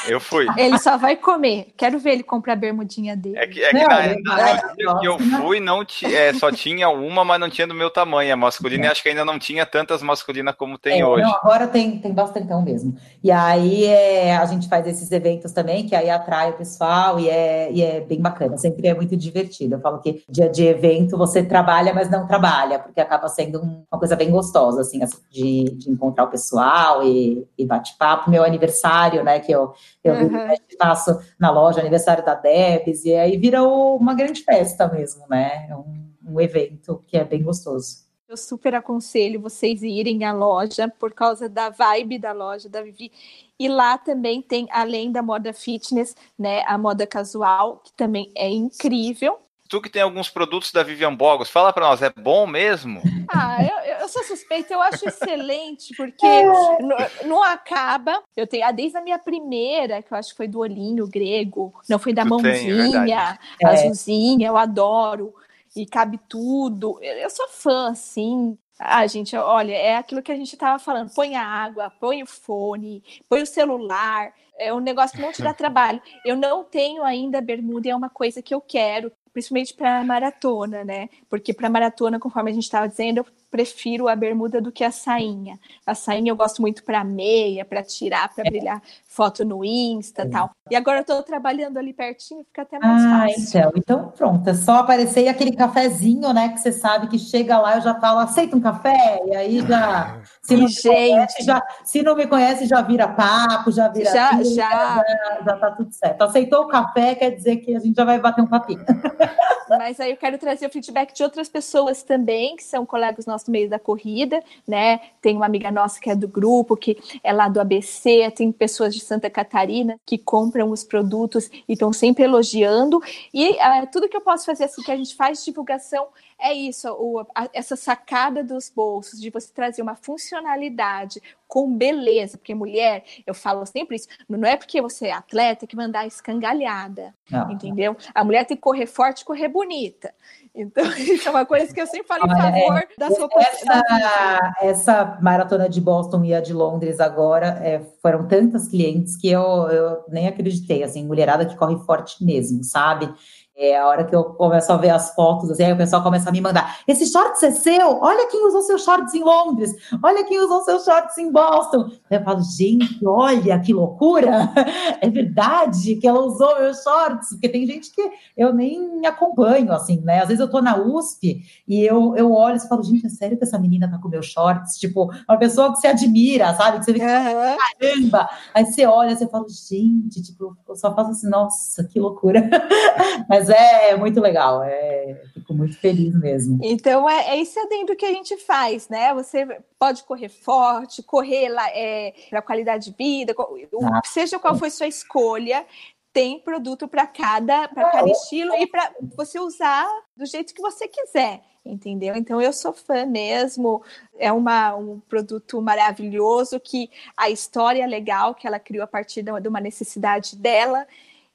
Eu 0.08 0.20
fui. 0.20 0.46
Ele 0.56 0.78
só 0.78 0.96
vai 0.96 1.16
comer. 1.16 1.68
Quero 1.76 1.98
ver 1.98 2.12
ele 2.12 2.22
comprar 2.22 2.54
a 2.54 2.56
bermudinha 2.56 3.16
dele. 3.16 3.36
É 3.36 3.46
que, 3.46 3.62
é 3.62 3.70
que 3.70 3.76
não, 3.76 3.88
na, 3.88 4.54
na, 4.54 4.98
que 4.98 5.06
eu 5.06 5.18
fui, 5.18 5.60
não 5.60 5.84
é, 6.04 6.32
só 6.32 6.50
tinha 6.50 6.88
uma, 6.88 7.24
mas 7.24 7.40
não 7.40 7.50
tinha 7.50 7.66
do 7.66 7.74
meu 7.74 7.90
tamanho. 7.90 8.32
A 8.32 8.36
masculina, 8.36 8.86
e 8.86 8.88
acho 8.88 9.02
que 9.02 9.08
ainda 9.08 9.24
não 9.24 9.38
tinha 9.38 9.66
tantas 9.66 10.02
masculinas 10.02 10.54
como 10.56 10.78
tem 10.78 11.00
é, 11.00 11.06
hoje. 11.06 11.24
Não, 11.24 11.34
agora 11.34 11.66
tem, 11.66 11.98
tem 11.98 12.12
bastantão 12.12 12.62
mesmo. 12.62 12.96
E 13.22 13.30
aí 13.30 13.84
é, 13.84 14.36
a 14.36 14.46
gente 14.46 14.68
faz 14.68 14.86
esses 14.86 15.10
eventos 15.12 15.52
também, 15.52 15.86
que 15.86 15.94
aí 15.94 16.08
atrai 16.08 16.50
o 16.50 16.54
pessoal 16.54 17.18
e 17.20 17.28
é, 17.28 17.70
e 17.70 17.82
é 17.82 18.00
bem 18.00 18.20
bacana. 18.20 18.56
Sempre 18.56 18.88
é 18.88 18.94
muito 18.94 19.16
divertido. 19.16 19.74
Eu 19.74 19.80
falo 19.80 19.98
que 19.98 20.22
dia 20.28 20.48
de 20.48 20.64
evento 20.64 21.16
você 21.18 21.42
trabalha, 21.42 21.92
mas 21.92 22.10
não 22.10 22.26
trabalha, 22.26 22.78
porque 22.78 23.00
acaba 23.00 23.28
sendo 23.28 23.60
uma 23.60 23.98
coisa 23.98 24.16
bem 24.16 24.30
gostosa, 24.30 24.80
assim, 24.80 25.00
de, 25.30 25.64
de 25.76 25.90
encontrar 25.90 26.24
o 26.24 26.28
pessoal 26.28 27.02
e, 27.02 27.46
e 27.58 27.66
bate-papo. 27.66 28.30
Meu 28.30 28.44
aniversário, 28.44 29.22
né, 29.22 29.40
que 29.48 29.52
eu, 29.54 29.72
eu 30.04 30.12
uhum. 30.12 30.54
faço 30.78 31.18
na 31.38 31.50
loja, 31.50 31.80
aniversário 31.80 32.22
da 32.22 32.34
Debs, 32.34 33.06
e 33.06 33.14
aí 33.14 33.38
vira 33.38 33.62
uma 33.62 34.12
grande 34.12 34.42
festa 34.42 34.86
mesmo, 34.86 35.24
né? 35.26 35.66
É 35.70 35.74
um, 35.74 36.12
um 36.26 36.38
evento 36.38 37.02
que 37.06 37.16
é 37.16 37.24
bem 37.24 37.42
gostoso. 37.42 38.06
Eu 38.28 38.36
super 38.36 38.74
aconselho 38.74 39.40
vocês 39.40 39.82
irem 39.82 40.22
à 40.24 40.34
loja 40.34 40.86
por 40.98 41.14
causa 41.14 41.48
da 41.48 41.70
vibe 41.70 42.18
da 42.18 42.32
loja 42.32 42.68
da 42.68 42.82
Vivi. 42.82 43.10
E 43.58 43.68
lá 43.70 43.96
também 43.96 44.42
tem, 44.42 44.68
além 44.70 45.10
da 45.10 45.22
moda 45.22 45.54
fitness, 45.54 46.14
né, 46.38 46.62
a 46.66 46.76
moda 46.76 47.06
casual, 47.06 47.80
que 47.82 47.92
também 47.94 48.30
é 48.36 48.50
incrível 48.50 49.38
tu 49.68 49.82
que 49.82 49.90
tem 49.90 50.00
alguns 50.00 50.30
produtos 50.30 50.72
da 50.72 50.82
Vivian 50.82 51.14
Bogos, 51.14 51.50
fala 51.50 51.72
para 51.72 51.86
nós, 51.86 52.00
é 52.00 52.10
bom 52.10 52.46
mesmo? 52.46 53.02
Ah, 53.30 53.62
eu, 53.62 53.87
eu 54.08 54.12
sou 54.12 54.24
suspeita, 54.24 54.72
eu 54.72 54.80
acho 54.80 55.06
excelente, 55.06 55.94
porque 55.94 56.26
não, 56.42 56.78
não, 57.26 57.42
acaba. 57.42 58.22
Eu 58.36 58.46
tenho, 58.46 58.66
ah, 58.66 58.72
desde 58.72 58.96
a 58.96 59.02
minha 59.02 59.18
primeira, 59.18 60.02
que 60.02 60.12
eu 60.12 60.16
acho 60.16 60.30
que 60.30 60.36
foi 60.36 60.48
do 60.48 60.60
olhinho 60.60 61.06
grego, 61.06 61.74
não 61.88 61.98
foi 61.98 62.12
da 62.12 62.22
tu 62.22 62.30
mãozinha, 62.30 63.38
tem, 63.58 63.68
é 63.68 63.70
azulzinha, 63.70 64.48
eu 64.48 64.56
adoro, 64.56 65.34
e 65.76 65.86
cabe 65.86 66.18
tudo. 66.28 66.98
Eu, 67.02 67.14
eu 67.18 67.30
sou 67.30 67.48
fã, 67.48 67.90
assim. 67.90 68.56
Ah, 68.78 69.06
gente, 69.06 69.36
olha, 69.36 69.74
é 69.74 69.96
aquilo 69.96 70.22
que 70.22 70.32
a 70.32 70.36
gente 70.36 70.52
estava 70.52 70.78
falando. 70.78 71.12
Põe 71.14 71.34
a 71.34 71.44
água, 71.44 71.92
põe 72.00 72.22
o 72.22 72.26
fone, 72.26 73.02
põe 73.28 73.42
o 73.42 73.46
celular. 73.46 74.32
É 74.56 74.72
um 74.72 74.80
negócio 74.80 75.16
que 75.16 75.22
não 75.22 75.32
te 75.32 75.42
dá 75.42 75.52
trabalho. 75.54 76.00
Eu 76.24 76.36
não 76.36 76.64
tenho 76.64 77.04
ainda 77.04 77.40
bermuda, 77.40 77.88
é 77.88 77.94
uma 77.94 78.08
coisa 78.08 78.40
que 78.40 78.54
eu 78.54 78.60
quero 78.60 79.12
principalmente 79.38 79.74
para 79.74 80.02
maratona, 80.02 80.84
né? 80.84 81.08
Porque 81.30 81.54
para 81.54 81.70
maratona, 81.70 82.18
conforme 82.18 82.50
a 82.50 82.54
gente 82.54 82.64
estava 82.64 82.88
dizendo, 82.88 83.18
eu 83.18 83.26
prefiro 83.50 84.08
a 84.08 84.16
bermuda 84.16 84.60
do 84.60 84.70
que 84.70 84.84
a 84.84 84.90
sainha. 84.90 85.58
A 85.86 85.94
sainha 85.94 86.30
eu 86.30 86.36
gosto 86.36 86.60
muito 86.60 86.84
para 86.84 87.02
meia, 87.02 87.64
para 87.64 87.82
tirar, 87.82 88.32
para 88.34 88.46
é. 88.46 88.50
brilhar 88.50 88.82
foto 89.06 89.44
no 89.44 89.64
Insta 89.64 90.22
e 90.22 90.30
tal. 90.30 90.50
E 90.70 90.76
agora 90.76 90.98
eu 90.98 91.00
estou 91.00 91.22
trabalhando 91.22 91.78
ali 91.78 91.92
pertinho, 91.92 92.44
fica 92.44 92.62
até 92.62 92.78
mais 92.78 93.04
ah, 93.04 93.26
fácil. 93.26 93.58
Então, 93.58 93.72
então 93.76 94.12
pronto, 94.16 94.48
é 94.48 94.54
só 94.54 94.76
aparecer 94.76 95.24
e 95.24 95.28
aquele 95.28 95.52
cafezinho, 95.52 96.32
né, 96.32 96.50
que 96.50 96.58
você 96.58 96.70
sabe 96.70 97.08
que 97.08 97.18
chega 97.18 97.58
lá, 97.58 97.76
eu 97.76 97.80
já 97.80 97.94
falo, 97.98 98.20
aceita 98.20 98.56
um 98.56 98.60
café, 98.60 99.20
e 99.26 99.34
aí 99.34 99.60
já, 99.66 100.20
se 100.42 100.56
não, 100.56 100.68
gente. 100.68 100.82
Conhece, 100.88 101.42
já, 101.42 101.62
se 101.84 102.02
não 102.02 102.14
me 102.14 102.26
conhece, 102.26 102.66
já 102.66 102.82
vira 102.82 103.08
papo, 103.08 103.72
já 103.72 103.88
vira 103.88 104.12
já, 104.12 104.42
já. 104.42 104.44
já, 104.44 105.04
já 105.44 105.56
tá 105.56 105.70
tudo 105.70 105.92
certo. 105.92 106.22
Aceitou 106.22 106.64
o 106.64 106.68
café, 106.68 107.14
quer 107.14 107.30
dizer 107.30 107.56
que 107.56 107.74
a 107.74 107.80
gente 107.80 107.96
já 107.96 108.04
vai 108.04 108.20
bater 108.20 108.42
um 108.42 108.46
papinho. 108.46 108.84
Mas 109.78 110.00
aí 110.00 110.10
eu 110.10 110.16
quero 110.16 110.36
trazer 110.36 110.66
o 110.66 110.70
feedback 110.70 111.14
de 111.14 111.22
outras 111.22 111.48
pessoas 111.48 112.02
também, 112.02 112.56
que 112.56 112.64
são 112.64 112.84
colegas 112.84 113.26
nossos 113.26 113.46
no 113.46 113.52
meio 113.52 113.68
da 113.68 113.78
corrida, 113.78 114.42
né? 114.66 114.98
Tem 115.22 115.36
uma 115.36 115.46
amiga 115.46 115.70
nossa 115.70 116.00
que 116.00 116.10
é 116.10 116.16
do 116.16 116.26
grupo, 116.26 116.76
que 116.76 116.98
é 117.22 117.32
lá 117.32 117.48
do 117.48 117.60
ABC, 117.60 118.30
tem 118.34 118.50
pessoas 118.50 118.94
de 118.94 119.00
Santa 119.00 119.30
Catarina 119.30 119.98
que 120.04 120.18
compram 120.18 120.70
os 120.70 120.82
produtos 120.82 121.48
e 121.68 121.74
estão 121.74 121.92
sempre 121.92 122.24
elogiando. 122.24 123.00
E 123.32 123.50
uh, 123.50 123.88
tudo 123.92 124.08
que 124.08 124.16
eu 124.16 124.20
posso 124.20 124.44
fazer 124.44 124.64
assim, 124.64 124.82
que 124.82 124.90
a 124.90 124.96
gente 124.96 125.14
faz 125.14 125.44
divulgação 125.44 126.08
é 126.40 126.52
isso, 126.52 126.88
o, 126.92 127.26
a, 127.34 127.48
essa 127.52 127.74
sacada 127.74 128.44
dos 128.44 128.70
bolsos, 128.70 129.20
de 129.20 129.28
você 129.28 129.52
trazer 129.52 129.82
uma 129.82 129.96
funcionalidade 129.96 131.20
com 131.48 131.74
beleza, 131.74 132.36
porque 132.36 132.54
mulher, 132.54 133.02
eu 133.26 133.32
falo 133.32 133.64
sempre 133.64 133.96
isso, 133.96 134.06
não 134.28 134.46
é 134.46 134.56
porque 134.56 134.82
você 134.82 135.06
é 135.06 135.12
atleta 135.12 135.66
que 135.66 135.74
mandar 135.74 136.06
escangalhada, 136.06 137.14
não. 137.30 137.50
entendeu? 137.50 137.96
A 138.14 138.22
mulher 138.22 138.44
tem 138.44 138.56
que 138.56 138.62
correr 138.62 138.86
forte, 138.86 139.24
correr 139.24 139.48
bonita. 139.48 140.12
Então, 140.54 140.84
isso 140.98 141.26
é 141.26 141.30
uma 141.30 141.46
coisa 141.46 141.72
que 141.72 141.80
eu 141.80 141.86
sempre 141.86 142.06
falo 142.06 142.26
em 142.26 142.28
favor 142.28 142.76
é, 142.76 142.88
das 142.98 143.18
roupas. 143.18 143.46
Essa, 143.46 144.54
essa, 144.60 145.18
maratona 145.22 145.68
de 145.68 145.80
Boston 145.80 146.22
e 146.24 146.34
a 146.34 146.40
de 146.40 146.52
Londres 146.52 147.00
agora 147.00 147.58
é, 147.62 147.80
foram 148.02 148.28
tantas 148.28 148.68
clientes 148.68 149.16
que 149.16 149.30
eu, 149.30 149.40
eu 149.40 150.04
nem 150.08 150.28
acreditei, 150.28 150.82
assim, 150.82 151.06
mulherada 151.06 151.46
que 151.46 151.56
corre 151.56 151.78
forte 151.84 152.22
mesmo, 152.22 152.62
sabe? 152.62 153.12
É 153.60 153.76
a 153.76 153.88
hora 153.88 154.04
que 154.04 154.14
eu 154.14 154.22
começo 154.22 154.72
a 154.72 154.76
ver 154.76 154.90
as 154.90 155.12
fotos, 155.16 155.50
assim, 155.50 155.64
aí 155.64 155.72
o 155.72 155.76
pessoal 155.76 156.00
começa 156.00 156.28
a 156.28 156.32
me 156.32 156.40
mandar: 156.40 156.78
esse 156.86 157.04
shorts 157.06 157.42
é 157.42 157.50
seu? 157.50 157.98
Olha 158.00 158.28
quem 158.28 158.46
usou 158.46 158.62
seus 158.62 158.84
shorts 158.84 159.12
em 159.14 159.24
Londres, 159.24 159.74
olha 160.00 160.24
quem 160.24 160.38
usou 160.38 160.60
seus 160.60 160.84
shorts 160.84 161.18
em 161.18 161.32
Boston. 161.32 161.90
Eu 162.08 162.22
falo, 162.22 162.40
gente, 162.40 163.04
olha 163.04 163.58
que 163.58 163.72
loucura! 163.72 164.48
É 165.00 165.08
verdade 165.08 165.96
que 165.96 166.06
ela 166.06 166.20
usou 166.20 166.58
meus 166.58 166.82
shorts, 166.82 167.30
porque 167.30 167.48
tem 167.48 167.66
gente 167.66 167.90
que 167.90 168.10
eu 168.36 168.52
nem 168.52 169.06
acompanho, 169.06 169.72
assim, 169.72 170.00
né? 170.00 170.20
Às 170.20 170.28
vezes 170.28 170.40
eu 170.40 170.50
tô 170.50 170.60
na 170.60 170.76
USP 170.76 171.42
e 171.66 171.84
eu, 171.84 172.16
eu 172.16 172.32
olho 172.32 172.56
e 172.56 172.68
falo, 172.68 172.82
gente, 172.82 173.06
é 173.06 173.08
sério 173.08 173.36
que 173.36 173.44
essa 173.44 173.58
menina 173.58 173.90
tá 173.90 173.98
com 173.98 174.08
meus 174.08 174.26
shorts? 174.26 174.76
Tipo, 174.76 175.10
uma 175.28 175.38
pessoa 175.38 175.72
que 175.72 175.80
você 175.80 175.88
admira, 175.88 176.54
sabe? 176.54 176.78
Que 176.78 176.84
você 176.84 176.92
vê, 176.92 177.00
uhum. 177.00 177.56
caramba! 177.80 178.28
Aí 178.54 178.64
você 178.64 178.86
olha, 178.86 179.16
você 179.16 179.26
fala, 179.28 179.46
gente, 179.48 180.22
tipo, 180.22 180.56
eu 180.68 180.76
só 180.76 180.94
faço 180.94 181.10
assim, 181.10 181.28
nossa, 181.28 181.84
que 181.84 181.98
loucura. 181.98 182.48
Mas 183.28 183.47
mas 183.48 183.50
é 183.50 183.96
muito 183.96 184.20
legal, 184.20 184.62
é, 184.62 185.20
fico 185.32 185.54
muito 185.54 185.78
feliz 185.78 186.14
mesmo. 186.14 186.58
Então 186.62 187.08
é, 187.08 187.30
é 187.30 187.40
esse 187.40 187.58
adendo 187.58 187.96
que 187.96 188.04
a 188.04 188.12
gente 188.12 188.36
faz, 188.36 188.88
né? 188.88 189.14
Você 189.14 189.46
pode 189.78 190.04
correr 190.04 190.28
forte, 190.28 191.02
correr 191.02 191.48
lá 191.48 191.68
é, 191.70 192.12
para 192.28 192.42
qualidade 192.42 192.90
de 192.90 192.96
vida, 192.96 193.34
ah. 193.82 194.00
seja 194.04 194.38
qual 194.38 194.56
for 194.56 194.70
sua 194.70 194.86
escolha, 194.86 195.64
tem 196.12 196.38
produto 196.38 196.86
para 196.86 197.06
cada, 197.06 197.68
para 197.68 197.90
cada 197.90 198.10
estilo 198.10 198.54
e 198.54 198.66
para 198.66 198.92
você 199.16 199.38
usar 199.38 199.86
do 200.16 200.26
jeito 200.26 200.52
que 200.52 200.60
você 200.60 200.88
quiser, 200.88 201.40
entendeu? 201.64 202.14
Então 202.16 202.40
eu 202.40 202.52
sou 202.52 202.72
fã 202.72 203.06
mesmo, 203.06 203.82
é 204.18 204.32
uma, 204.32 204.74
um 204.74 205.00
produto 205.00 205.60
maravilhoso 205.62 206.58
que 206.58 206.90
a 207.16 207.30
história 207.30 207.82
é 207.82 207.86
legal 207.86 208.34
que 208.34 208.46
ela 208.46 208.58
criou 208.58 208.84
a 208.84 208.88
partir 208.88 209.22
de 209.22 209.48
uma 209.48 209.60
necessidade 209.60 210.36
dela 210.36 210.86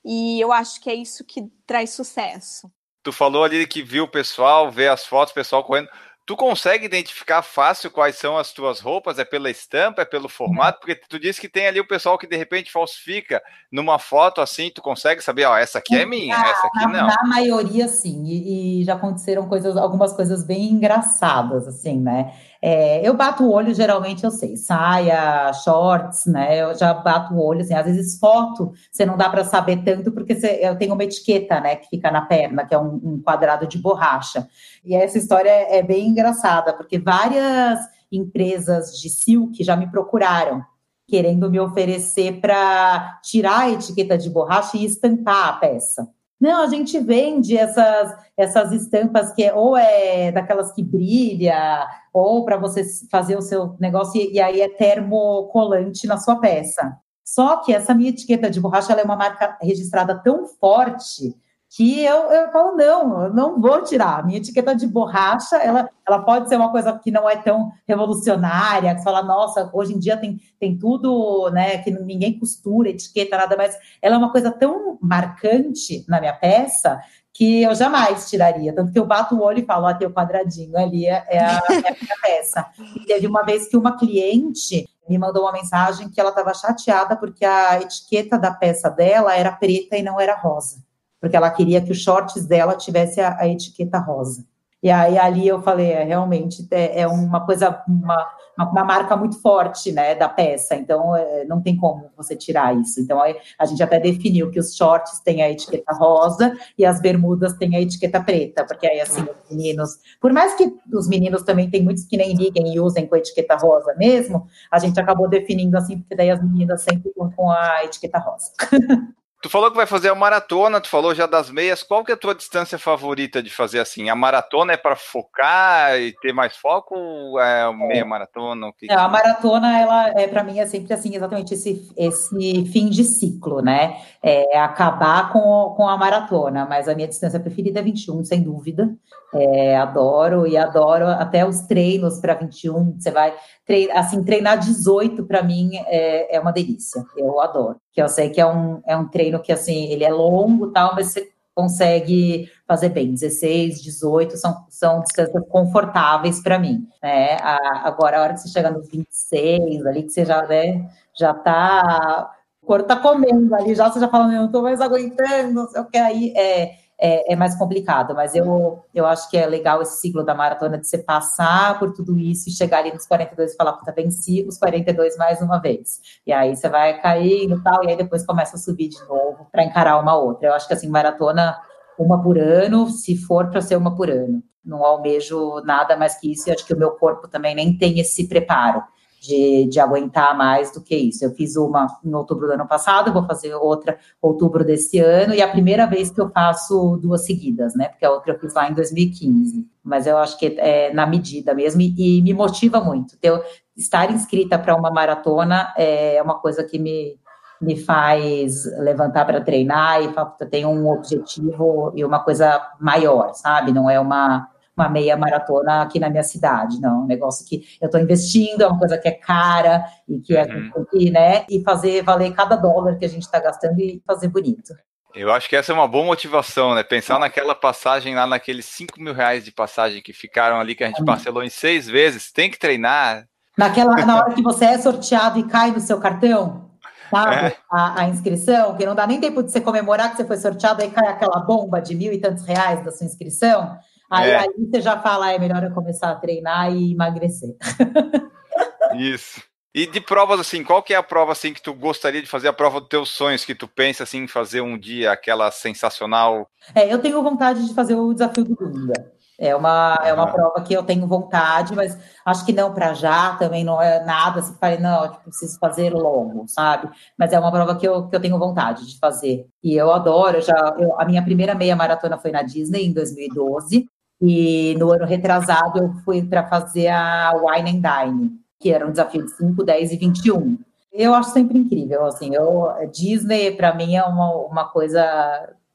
e 0.03 0.39
eu 0.39 0.51
acho 0.51 0.81
que 0.81 0.89
é 0.89 0.95
isso 0.95 1.23
que 1.23 1.49
traz 1.65 1.91
sucesso. 1.91 2.71
Tu 3.01 3.11
falou 3.11 3.43
ali 3.43 3.67
que 3.67 3.83
viu 3.83 4.05
o 4.05 4.07
pessoal, 4.07 4.71
vê 4.71 4.87
as 4.87 5.05
fotos, 5.05 5.31
o 5.31 5.35
pessoal 5.35 5.63
correndo. 5.63 5.89
Tu 6.25 6.37
consegue 6.37 6.85
identificar 6.85 7.41
fácil 7.41 7.91
quais 7.91 8.15
são 8.15 8.37
as 8.37 8.53
tuas 8.53 8.79
roupas? 8.79 9.19
É 9.19 9.25
pela 9.25 9.49
estampa, 9.49 10.03
é 10.03 10.05
pelo 10.05 10.29
formato? 10.29 10.79
Porque 10.79 10.95
tu 10.95 11.19
disse 11.19 11.41
que 11.41 11.49
tem 11.49 11.67
ali 11.67 11.81
o 11.81 11.87
pessoal 11.87 12.17
que 12.17 12.25
de 12.25 12.37
repente 12.37 12.71
falsifica 12.71 13.43
numa 13.69 13.99
foto 13.99 14.39
assim, 14.39 14.71
tu 14.73 14.81
consegue 14.81 15.21
saber, 15.21 15.43
ó, 15.43 15.57
essa 15.57 15.79
aqui 15.79 15.95
é 15.97 16.05
minha, 16.05 16.33
essa 16.33 16.67
aqui 16.67 16.85
não. 16.85 17.07
Na 17.07 17.23
maioria, 17.25 17.89
sim, 17.89 18.23
e, 18.23 18.79
e 18.79 18.83
já 18.85 18.93
aconteceram 18.93 19.49
coisas, 19.49 19.75
algumas 19.75 20.13
coisas 20.13 20.45
bem 20.45 20.71
engraçadas, 20.71 21.67
assim, 21.67 21.99
né? 21.99 22.33
É, 22.65 23.05
eu 23.05 23.13
bato 23.13 23.43
o 23.43 23.51
olho, 23.51 23.75
geralmente 23.75 24.23
eu 24.23 24.31
sei, 24.31 24.55
saia, 24.55 25.51
shorts, 25.51 26.25
né? 26.25 26.61
Eu 26.61 26.73
já 26.73 26.93
bato 26.93 27.33
o 27.33 27.45
olho, 27.45 27.59
assim, 27.59 27.73
às 27.73 27.85
vezes 27.85 28.17
foto 28.17 28.71
você 28.89 29.05
não 29.05 29.17
dá 29.17 29.29
para 29.29 29.43
saber 29.43 29.83
tanto, 29.83 30.13
porque 30.13 30.33
você, 30.33 30.59
eu 30.61 30.77
tenho 30.77 30.93
uma 30.93 31.03
etiqueta, 31.03 31.59
né, 31.59 31.75
que 31.75 31.89
fica 31.89 32.09
na 32.09 32.21
perna, 32.21 32.65
que 32.65 32.73
é 32.73 32.79
um, 32.79 33.01
um 33.03 33.21
quadrado 33.21 33.67
de 33.67 33.77
borracha. 33.77 34.47
E 34.81 34.95
essa 34.95 35.17
história 35.17 35.49
é, 35.49 35.79
é 35.79 35.83
bem 35.83 36.07
engraçada, 36.07 36.71
porque 36.71 36.97
várias 36.97 37.79
empresas 38.09 38.97
de 38.97 39.09
silk 39.09 39.61
já 39.61 39.75
me 39.75 39.91
procuraram 39.91 40.63
querendo 41.05 41.51
me 41.51 41.59
oferecer 41.59 42.39
para 42.39 43.19
tirar 43.21 43.63
a 43.63 43.71
etiqueta 43.71 44.17
de 44.17 44.29
borracha 44.29 44.77
e 44.77 44.85
estampar 44.85 45.49
a 45.49 45.53
peça. 45.53 46.07
Não, 46.43 46.61
a 46.61 46.67
gente 46.67 46.99
vende 46.99 47.57
essas, 47.57 48.17
essas 48.35 48.73
estampas 48.73 49.31
que 49.31 49.45
é, 49.45 49.53
ou 49.53 49.77
é 49.77 50.29
daquelas 50.29 50.73
que 50.73 50.83
brilha, 50.83 51.87
ou 52.11 52.43
para 52.43 52.57
você 52.57 52.83
fazer 53.09 53.37
o 53.37 53.41
seu 53.41 53.77
negócio, 53.79 54.19
e, 54.19 54.33
e 54.33 54.41
aí 54.41 54.59
é 54.59 54.67
termocolante 54.67 56.05
na 56.05 56.17
sua 56.17 56.35
peça. 56.41 56.97
Só 57.23 57.61
que 57.61 57.71
essa 57.71 57.93
minha 57.93 58.09
etiqueta 58.09 58.49
de 58.49 58.59
borracha 58.59 58.91
é 58.91 59.03
uma 59.05 59.15
marca 59.15 59.57
registrada 59.61 60.21
tão 60.21 60.45
forte 60.45 61.33
que 61.75 62.03
eu, 62.05 62.31
eu 62.31 62.51
falo, 62.51 62.77
não, 62.77 63.23
eu 63.23 63.33
não 63.33 63.59
vou 63.59 63.81
tirar. 63.81 64.19
A 64.19 64.23
minha 64.23 64.37
etiqueta 64.37 64.75
de 64.75 64.85
borracha, 64.85 65.55
ela, 65.55 65.89
ela 66.07 66.19
pode 66.19 66.47
ser 66.47 66.55
uma 66.55 66.71
coisa 66.71 66.99
que 66.99 67.09
não 67.09 67.27
é 67.27 67.35
tão 67.35 67.71
revolucionária, 67.87 68.93
que 68.93 68.99
você 68.99 69.03
fala, 69.03 69.23
nossa, 69.23 69.71
hoje 69.73 69.91
em 69.93 69.97
dia 69.97 70.15
tem, 70.15 70.39
tem 70.59 70.77
tudo, 70.77 71.49
né, 71.49 71.79
que 71.79 71.89
ninguém 71.89 72.37
costura, 72.37 72.89
etiqueta, 72.89 73.37
nada 73.37 73.57
mais. 73.57 73.75
Ela 74.03 74.15
é 74.15 74.17
uma 74.19 74.31
coisa 74.31 74.51
tão 74.51 74.99
marcante 75.01 76.05
na 76.07 76.19
minha 76.19 76.33
peça 76.33 77.01
que 77.33 77.63
eu 77.63 77.73
jamais 77.73 78.29
tiraria. 78.29 78.71
Tanto 78.71 78.91
que 78.91 78.99
eu 78.99 79.07
bato 79.07 79.33
o 79.35 79.41
olho 79.41 79.57
e 79.57 79.65
falo, 79.65 79.87
ó, 79.87 79.93
tem 79.95 80.07
o 80.07 80.13
quadradinho 80.13 80.77
ali, 80.77 81.07
é, 81.07 81.25
é, 81.27 81.39
a, 81.39 81.53
é 81.53 81.89
a 81.89 81.97
minha 81.99 82.17
peça. 82.21 82.67
E 82.95 83.03
teve 83.07 83.25
uma 83.25 83.41
vez 83.41 83.67
que 83.67 83.75
uma 83.75 83.97
cliente 83.97 84.87
me 85.09 85.17
mandou 85.17 85.41
uma 85.41 85.51
mensagem 85.51 86.07
que 86.07 86.21
ela 86.21 86.29
estava 86.29 86.53
chateada 86.53 87.15
porque 87.15 87.43
a 87.43 87.81
etiqueta 87.81 88.37
da 88.37 88.51
peça 88.51 88.91
dela 88.91 89.35
era 89.35 89.51
preta 89.51 89.97
e 89.97 90.03
não 90.03 90.19
era 90.19 90.35
rosa 90.35 90.83
porque 91.23 91.37
ela 91.37 91.49
queria 91.49 91.81
que 91.81 91.89
os 91.89 91.99
shorts 91.99 92.45
dela 92.45 92.75
tivesse 92.75 93.21
a, 93.21 93.37
a 93.39 93.47
etiqueta 93.47 93.97
rosa. 93.97 94.45
E 94.83 94.91
aí 94.91 95.17
ali 95.17 95.47
eu 95.47 95.61
falei, 95.61 95.89
é, 95.89 96.03
realmente 96.03 96.67
é, 96.69 96.99
é 96.99 97.07
uma 97.07 97.45
coisa, 97.45 97.81
uma, 97.87 98.27
uma, 98.57 98.83
marca 98.83 99.15
muito 99.15 99.41
forte, 99.41 99.93
né, 99.93 100.15
da 100.15 100.27
peça. 100.27 100.75
Então 100.75 101.15
é, 101.15 101.45
não 101.45 101.61
tem 101.61 101.77
como 101.77 102.09
você 102.17 102.35
tirar 102.35 102.75
isso. 102.75 102.99
Então 102.99 103.21
a 103.57 103.65
gente 103.65 103.81
até 103.81 104.01
definiu 104.01 104.51
que 104.51 104.59
os 104.59 104.75
shorts 104.75 105.21
têm 105.21 105.41
a 105.41 105.49
etiqueta 105.49 105.93
rosa 105.93 106.53
e 106.77 106.85
as 106.85 106.99
bermudas 106.99 107.53
têm 107.53 107.73
a 107.77 107.81
etiqueta 107.81 108.21
preta, 108.21 108.65
porque 108.65 108.85
aí 108.85 108.99
assim 108.99 109.21
os 109.21 109.49
meninos, 109.49 109.99
por 110.19 110.33
mais 110.33 110.53
que 110.55 110.75
os 110.91 111.07
meninos 111.07 111.43
também 111.43 111.69
tem 111.69 111.81
muitos 111.81 112.03
que 112.03 112.17
nem 112.17 112.35
liguem 112.35 112.75
e 112.75 112.81
usem 112.81 113.07
com 113.07 113.15
a 113.15 113.19
etiqueta 113.19 113.55
rosa 113.55 113.95
mesmo, 113.95 114.45
a 114.69 114.77
gente 114.77 114.99
acabou 114.99 115.29
definindo 115.29 115.77
assim, 115.77 115.99
porque 115.99 116.17
daí 116.17 116.29
as 116.29 116.43
meninas 116.43 116.81
sempre 116.81 117.13
com 117.15 117.49
a 117.49 117.85
etiqueta 117.85 118.19
rosa. 118.19 118.51
Tu 119.43 119.49
falou 119.49 119.69
que 119.69 119.75
vai 119.75 119.85
fazer 119.85 120.07
a 120.07 120.15
maratona, 120.15 120.79
tu 120.79 120.87
falou 120.87 121.13
já 121.13 121.25
das 121.25 121.51
meias. 121.51 121.83
Qual 121.83 122.01
que 122.01 122.11
é 122.11 122.15
a 122.15 122.17
tua 122.17 122.33
distância 122.33 122.79
favorita 122.79 123.43
de 123.43 123.49
fazer 123.49 123.81
assim? 123.81 124.09
A 124.09 124.15
maratona 124.15 124.71
é 124.71 124.77
para 124.77 124.95
focar 124.95 125.99
e 125.99 126.13
ter 126.21 126.31
mais 126.31 126.55
foco 126.55 126.95
ou 126.95 127.37
é 127.37 127.63
a 127.63 127.73
meia 127.73 128.05
maratona? 128.05 128.71
Que 128.71 128.89
é, 128.89 128.95
a 128.95 129.09
maratona, 129.09 129.77
ela 129.77 130.07
é 130.11 130.29
para 130.29 130.45
mim 130.45 130.59
é 130.59 130.65
sempre 130.65 130.93
assim, 130.93 131.13
exatamente 131.13 131.55
esse, 131.55 131.91
esse 131.97 132.65
fim 132.67 132.89
de 132.89 133.03
ciclo, 133.03 133.61
né? 133.61 133.97
É 134.23 134.57
acabar 134.57 135.33
com, 135.33 135.73
com 135.75 135.89
a 135.89 135.97
maratona, 135.97 136.65
mas 136.65 136.87
a 136.87 136.95
minha 136.95 137.09
distância 137.09 137.37
preferida 137.37 137.81
é 137.81 137.83
21, 137.83 138.23
sem 138.23 138.41
dúvida. 138.41 138.95
É, 139.33 139.75
adoro 139.75 140.47
e 140.47 140.55
adoro 140.55 141.05
até 141.07 141.45
os 141.45 141.63
treinos 141.63 142.17
para 142.21 142.35
21. 142.35 142.97
Você 142.97 143.11
vai 143.11 143.35
treinar, 143.65 143.97
assim, 143.97 144.23
treinar 144.23 144.59
18 144.59 145.23
para 145.25 145.43
mim 145.43 145.71
é, 145.87 146.35
é 146.35 146.39
uma 146.39 146.51
delícia. 146.51 147.03
Eu 147.17 147.39
adoro. 147.39 147.77
Que 147.91 148.01
eu 148.01 148.09
sei 148.09 148.29
que 148.29 148.41
é 148.41 148.45
um, 148.45 148.81
é 148.85 148.95
um 148.95 149.07
treino 149.07 149.41
que 149.41 149.51
assim, 149.51 149.85
ele 149.91 150.03
é 150.03 150.11
longo 150.11 150.71
tal, 150.71 150.95
mas 150.95 151.07
você 151.07 151.29
consegue 151.55 152.49
fazer 152.67 152.89
bem. 152.89 153.13
16, 153.13 153.81
18 153.81 154.37
são, 154.37 154.65
são 154.69 155.01
distâncias 155.01 155.43
confortáveis 155.49 156.41
para 156.41 156.59
mim. 156.59 156.87
Né? 157.01 157.37
A, 157.41 157.87
agora, 157.87 158.17
a 158.17 158.21
hora 158.23 158.33
que 158.33 158.41
você 158.41 158.49
chega 158.49 158.71
nos 158.71 158.89
26, 158.89 159.85
ali 159.85 160.03
que 160.03 160.09
você 160.09 160.25
já, 160.25 160.45
né, 160.45 160.89
já 161.17 161.33
tá. 161.33 162.31
O 162.61 162.65
corpo 162.65 162.87
tá 162.87 162.95
comendo 162.95 163.53
ali, 163.53 163.75
já 163.75 163.89
você 163.89 163.99
já 163.99 164.07
fala, 164.07 164.27
não, 164.27 164.43
não 164.43 164.51
tô 164.51 164.61
mais 164.61 164.79
aguentando, 164.79 165.53
não 165.53 165.67
sei 165.67 165.81
o 165.81 165.85
que 165.85 165.97
aí. 165.97 166.33
É, 166.35 166.75
é, 167.05 167.33
é, 167.33 167.35
mais 167.35 167.53
complicado, 167.57 168.15
mas 168.15 168.33
eu, 168.33 168.81
eu 168.95 169.05
acho 169.05 169.29
que 169.29 169.35
é 169.35 169.45
legal 169.45 169.81
esse 169.81 169.99
ciclo 169.99 170.23
da 170.23 170.33
maratona 170.33 170.77
de 170.77 170.87
você 170.87 170.97
passar 170.97 171.77
por 171.77 171.91
tudo 171.91 172.17
isso 172.17 172.47
e 172.47 172.53
chegar 172.53 172.77
ali 172.77 172.93
nos 172.93 173.05
42 173.05 173.51
e 173.51 173.57
falar, 173.57 173.73
puta, 173.73 173.91
venci 173.91 174.45
os 174.47 174.57
42 174.57 175.17
mais 175.17 175.41
uma 175.41 175.59
vez. 175.59 175.99
E 176.25 176.31
aí 176.31 176.55
você 176.55 176.69
vai 176.69 177.01
caindo 177.01 177.57
e 177.57 177.61
tal, 177.61 177.83
e 177.83 177.89
aí 177.89 177.97
depois 177.97 178.25
começa 178.25 178.55
a 178.55 178.59
subir 178.59 178.87
de 178.87 179.01
novo 179.01 179.45
para 179.51 179.65
encarar 179.65 179.99
uma 179.99 180.17
outra. 180.17 180.47
Eu 180.47 180.53
acho 180.53 180.65
que 180.65 180.73
assim, 180.73 180.87
maratona 180.87 181.57
uma 181.99 182.23
por 182.23 182.37
ano, 182.37 182.87
se 182.87 183.17
for 183.17 183.49
para 183.49 183.59
ser 183.59 183.75
uma 183.75 183.93
por 183.93 184.09
ano. 184.09 184.41
Não 184.63 184.81
almejo 184.85 185.61
nada 185.65 185.97
mais 185.97 186.17
que 186.17 186.31
isso, 186.31 186.47
e 186.47 186.53
acho 186.53 186.65
que 186.65 186.73
o 186.73 186.79
meu 186.79 186.91
corpo 186.91 187.27
também 187.27 187.53
nem 187.53 187.77
tem 187.77 187.99
esse 187.99 188.29
preparo 188.29 188.81
de, 189.23 189.67
de 189.67 189.79
aguentar 189.79 190.37
mais 190.37 190.71
do 190.73 190.81
que 190.81 190.93
isso. 190.93 191.23
Eu 191.23 191.31
fiz 191.31 191.55
uma 191.55 191.87
em 192.03 192.13
outubro 192.13 192.45
do 192.45 192.53
ano 192.53 192.67
passado, 192.67 193.13
vou 193.13 193.25
fazer 193.25 193.55
outra 193.55 193.97
outubro 194.21 194.65
desse 194.65 194.99
ano, 194.99 195.33
e 195.33 195.39
é 195.39 195.43
a 195.43 195.47
primeira 195.47 195.85
vez 195.85 196.11
que 196.11 196.19
eu 196.19 196.29
faço 196.29 196.97
duas 197.01 197.25
seguidas, 197.25 197.73
né? 197.73 197.87
Porque 197.87 198.05
a 198.05 198.11
outra 198.11 198.33
eu 198.33 198.39
fiz 198.39 198.53
lá 198.53 198.69
em 198.69 198.73
2015. 198.73 199.65
Mas 199.81 200.05
eu 200.05 200.17
acho 200.17 200.37
que 200.37 200.57
é 200.59 200.93
na 200.93 201.05
medida 201.05 201.53
mesmo, 201.53 201.79
e, 201.79 202.19
e 202.19 202.21
me 202.21 202.33
motiva 202.33 202.81
muito. 202.81 203.17
Ter, 203.17 203.41
estar 203.77 204.11
inscrita 204.11 204.59
para 204.59 204.75
uma 204.75 204.91
maratona 204.91 205.73
é 205.77 206.21
uma 206.21 206.35
coisa 206.39 206.61
que 206.61 206.77
me, 206.77 207.17
me 207.61 207.77
faz 207.77 208.65
levantar 208.79 209.25
para 209.25 209.39
treinar 209.39 210.01
e 210.03 210.13
tem 210.49 210.65
um 210.65 210.89
objetivo 210.89 211.93
e 211.95 212.03
uma 212.03 212.19
coisa 212.19 212.61
maior, 212.77 213.33
sabe? 213.33 213.71
Não 213.71 213.89
é 213.89 213.97
uma 213.99 214.49
uma 214.75 214.89
meia 214.89 215.15
maratona 215.15 215.83
aqui 215.83 215.99
na 215.99 216.09
minha 216.09 216.23
cidade, 216.23 216.81
não, 216.81 217.03
um 217.03 217.05
negócio 217.05 217.45
que 217.47 217.63
eu 217.79 217.85
estou 217.85 218.01
investindo, 218.01 218.61
é 218.61 218.67
uma 218.67 218.79
coisa 218.79 218.97
que 218.97 219.07
é 219.07 219.11
cara 219.11 219.85
e 220.07 220.19
que 220.19 220.35
é, 220.35 220.45
uhum. 220.45 221.11
né, 221.11 221.45
e 221.49 221.61
fazer 221.63 222.03
valer 222.03 222.33
cada 222.33 222.55
dólar 222.55 222.97
que 222.97 223.05
a 223.05 223.09
gente 223.09 223.23
está 223.23 223.39
gastando 223.39 223.79
e 223.79 224.01
fazer 224.05 224.27
bonito. 224.27 224.73
Eu 225.13 225.31
acho 225.31 225.47
que 225.47 225.55
essa 225.55 225.71
é 225.71 225.75
uma 225.75 225.87
boa 225.87 226.03
motivação, 226.03 226.73
né? 226.73 226.81
Pensar 226.81 227.19
naquela 227.19 227.53
passagem 227.53 228.15
lá, 228.15 228.25
naqueles 228.25 228.65
5 228.65 228.99
mil 228.99 229.13
reais 229.13 229.45
de 229.45 229.51
passagem 229.51 230.01
que 230.01 230.11
ficaram 230.11 230.59
ali, 230.59 230.73
que 230.73 230.83
a 230.83 230.87
gente 230.87 231.05
parcelou 231.05 231.43
em 231.43 231.51
seis 231.51 231.87
vezes, 231.87 232.31
tem 232.31 232.49
que 232.49 232.57
treinar. 232.57 233.27
Naquela, 233.55 233.95
na 234.07 234.17
hora 234.17 234.33
que 234.33 234.41
você 234.41 234.65
é 234.65 234.77
sorteado 234.79 235.37
e 235.37 235.43
cai 235.43 235.69
no 235.69 235.79
seu 235.79 235.99
cartão, 235.99 236.71
sabe? 237.11 237.35
É. 237.35 237.57
A, 237.69 238.01
a, 238.01 238.09
inscrição, 238.09 238.75
que 238.75 238.87
não 238.87 238.95
dá 238.95 239.05
nem 239.05 239.19
tempo 239.19 239.43
de 239.43 239.51
você 239.51 239.61
comemorar 239.61 240.09
que 240.09 240.17
você 240.17 240.25
foi 240.25 240.37
sorteado, 240.37 240.81
aí 240.81 240.89
cai 240.89 241.07
aquela 241.07 241.39
bomba 241.41 241.79
de 241.79 241.93
mil 241.93 242.11
e 242.11 242.17
tantos 242.17 242.43
reais 242.43 242.83
da 242.83 242.91
sua 242.91 243.05
inscrição. 243.05 243.77
Aí, 244.13 244.29
é. 244.29 244.37
aí 244.37 244.49
você 244.69 244.79
já 244.79 244.99
fala, 244.99 245.31
é 245.31 245.39
melhor 245.39 245.63
eu 245.63 245.71
começar 245.71 246.11
a 246.11 246.15
treinar 246.15 246.71
e 246.71 246.91
emagrecer. 246.91 247.55
Isso. 248.95 249.41
E 249.73 249.87
de 249.87 249.99
provas 249.99 250.39
assim, 250.39 250.63
qual 250.63 250.83
que 250.83 250.93
é 250.93 250.97
a 250.97 251.01
prova 251.01 251.31
assim 251.31 251.51
que 251.51 251.61
tu 251.61 251.73
gostaria 251.73 252.21
de 252.21 252.29
fazer 252.29 252.47
a 252.47 252.53
prova 252.53 252.79
dos 252.79 252.89
teus 252.89 253.09
sonhos 253.09 253.43
que 253.43 253.55
tu 253.55 253.67
pensa 253.67 254.03
assim 254.03 254.19
em 254.19 254.27
fazer 254.27 254.61
um 254.61 254.77
dia 254.77 255.11
aquela 255.11 255.49
sensacional? 255.49 256.47
É, 256.75 256.93
eu 256.93 256.99
tenho 256.99 257.23
vontade 257.23 257.67
de 257.67 257.73
fazer 257.73 257.95
o 257.95 258.13
desafio 258.13 258.43
do 258.43 258.55
Dunga. 258.55 259.13
É 259.39 259.55
uma, 259.55 259.99
é 260.03 260.13
uma 260.13 260.31
prova 260.31 260.61
que 260.61 260.73
eu 260.73 260.83
tenho 260.83 261.07
vontade, 261.07 261.75
mas 261.75 261.97
acho 262.23 262.45
que 262.45 262.53
não 262.53 262.71
para 262.71 262.93
já, 262.93 263.35
também 263.35 263.63
não 263.63 263.81
é 263.81 264.03
nada 264.05 264.41
assim, 264.41 264.55
falei, 264.59 264.77
não, 264.77 265.05
eu 265.05 265.11
tipo, 265.11 265.23
preciso 265.23 265.57
fazer 265.57 265.89
longo, 265.91 266.47
sabe? 266.47 266.87
Mas 267.17 267.33
é 267.33 267.39
uma 267.39 267.51
prova 267.51 267.75
que 267.75 267.87
eu, 267.87 268.07
que 268.07 268.15
eu 268.15 268.21
tenho 268.21 268.37
vontade 268.37 268.85
de 268.85 268.99
fazer. 268.99 269.47
E 269.63 269.75
eu 269.75 269.91
adoro, 269.91 270.39
já, 270.39 270.75
eu, 270.77 270.99
a 270.99 271.03
minha 271.03 271.23
primeira 271.23 271.55
meia 271.55 271.75
maratona 271.75 272.19
foi 272.19 272.31
na 272.31 272.43
Disney 272.43 272.85
em 272.85 272.93
2012, 272.93 273.87
e 274.25 274.73
no 274.79 274.89
ano 274.93 275.05
retrasado 275.05 275.79
eu 275.79 275.93
fui 276.05 276.23
para 276.23 276.47
fazer 276.47 276.87
a 276.87 277.33
Wine 277.35 277.71
and 277.71 277.81
Dine, 277.81 278.31
que 278.57 278.71
era 278.71 278.87
um 278.87 278.91
desafio 278.91 279.25
de 279.25 279.31
5, 279.31 279.61
10 279.61 279.91
e 279.91 279.97
21. 279.97 280.57
Eu 280.93 281.13
acho 281.13 281.31
sempre 281.31 281.57
incrível, 281.57 282.05
assim, 282.05 282.33
eu, 282.33 282.69
Disney 282.89 283.51
para 283.51 283.75
mim 283.75 283.95
é 283.95 284.03
uma, 284.03 284.31
uma 284.45 284.65
coisa 284.69 285.03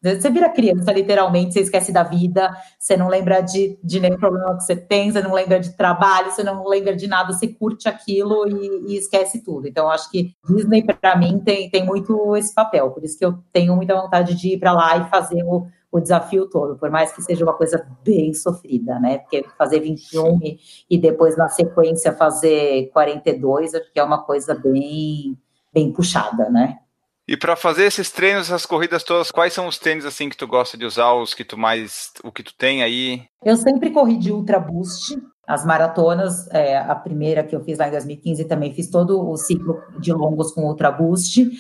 você 0.01 0.31
vira 0.31 0.49
criança, 0.49 0.93
literalmente, 0.93 1.55
você 1.55 1.61
esquece 1.61 1.93
da 1.93 2.05
vida, 2.05 2.57
você 2.79 2.97
não 2.97 3.09
lembra 3.09 3.41
de, 3.41 3.77
de 3.83 3.99
nenhum 3.99 4.17
problema 4.17 4.57
que 4.57 4.63
você 4.63 4.77
tem, 4.77 5.11
você 5.11 5.21
não 5.21 5.35
lembra 5.35 5.59
de 5.59 5.77
trabalho, 5.77 6.31
você 6.31 6.45
não 6.45 6.65
lembra 6.69 6.95
de 6.95 7.09
nada, 7.09 7.33
você 7.33 7.49
curte 7.49 7.89
aquilo 7.89 8.49
e, 8.49 8.93
e 8.93 8.97
esquece 8.97 9.43
tudo. 9.43 9.67
Então, 9.67 9.91
acho 9.91 10.09
que 10.09 10.37
Disney, 10.49 10.85
para 10.85 11.17
mim, 11.17 11.41
tem, 11.41 11.69
tem 11.69 11.85
muito 11.85 12.37
esse 12.37 12.55
papel, 12.55 12.93
por 12.93 13.03
isso 13.03 13.19
que 13.19 13.25
eu 13.25 13.39
tenho 13.53 13.75
muita 13.75 14.01
vontade 14.01 14.37
de 14.37 14.55
ir 14.55 14.59
para 14.59 14.73
lá 14.73 14.97
e 14.99 15.11
fazer 15.11 15.43
o, 15.43 15.67
o 15.91 16.01
desafio 16.01 16.49
todo, 16.49 16.79
por 16.79 16.91
mais 16.91 17.13
que 17.13 17.23
seja 17.23 17.45
uma 17.45 17.55
coisa 17.55 17.87
bem 18.05 18.35
sofrida, 18.35 18.99
né? 19.01 19.19
Porque 19.19 19.45
fazer 19.57 19.81
21 19.81 20.39
e, 20.43 20.59
e 20.91 20.99
depois, 20.99 21.37
na 21.37 21.49
sequência, 21.49 22.13
fazer 22.13 22.91
42, 22.93 23.75
acho 23.75 23.93
que 23.93 23.99
é 23.99 24.05
uma 24.05 24.23
coisa 24.23 24.55
bem, 24.55 25.37
bem 25.73 25.93
puxada, 25.93 26.51
né? 26.51 26.79
E 27.27 27.37
para 27.37 27.55
fazer 27.57 27.85
esses 27.85 28.11
treinos, 28.11 28.49
essas 28.49 28.65
corridas 28.65 29.03
todas, 29.03 29.31
quais 29.31 29.53
são 29.53 29.67
os 29.67 29.79
tênis 29.79 30.07
assim 30.07 30.31
que 30.31 30.37
tu 30.37 30.47
gosta 30.47 30.79
de 30.79 30.87
usar, 30.87 31.13
os 31.13 31.35
que 31.35 31.45
tu 31.45 31.59
mais, 31.59 32.13
o 32.25 32.33
que 32.33 32.43
tu 32.43 32.55
tem 32.55 32.83
aí? 32.83 33.23
Eu 33.45 33.57
sempre 33.57 33.91
corri 33.91 34.17
de 34.17 34.33
Ultra 34.33 34.59
Boost. 34.59 35.19
As 35.47 35.65
maratonas, 35.65 36.47
é, 36.51 36.77
a 36.77 36.95
primeira 36.95 37.43
que 37.43 37.57
eu 37.57 37.63
fiz 37.63 37.79
lá 37.79 37.89
em 37.89 37.91
2015, 37.91 38.45
também 38.47 38.73
fiz 38.73 38.91
todo 38.91 39.27
o 39.27 39.37
ciclo 39.37 39.83
de 39.99 40.13
longos 40.13 40.53
com 40.53 40.63
Ultra 40.63 40.91
Boost. 40.91 41.51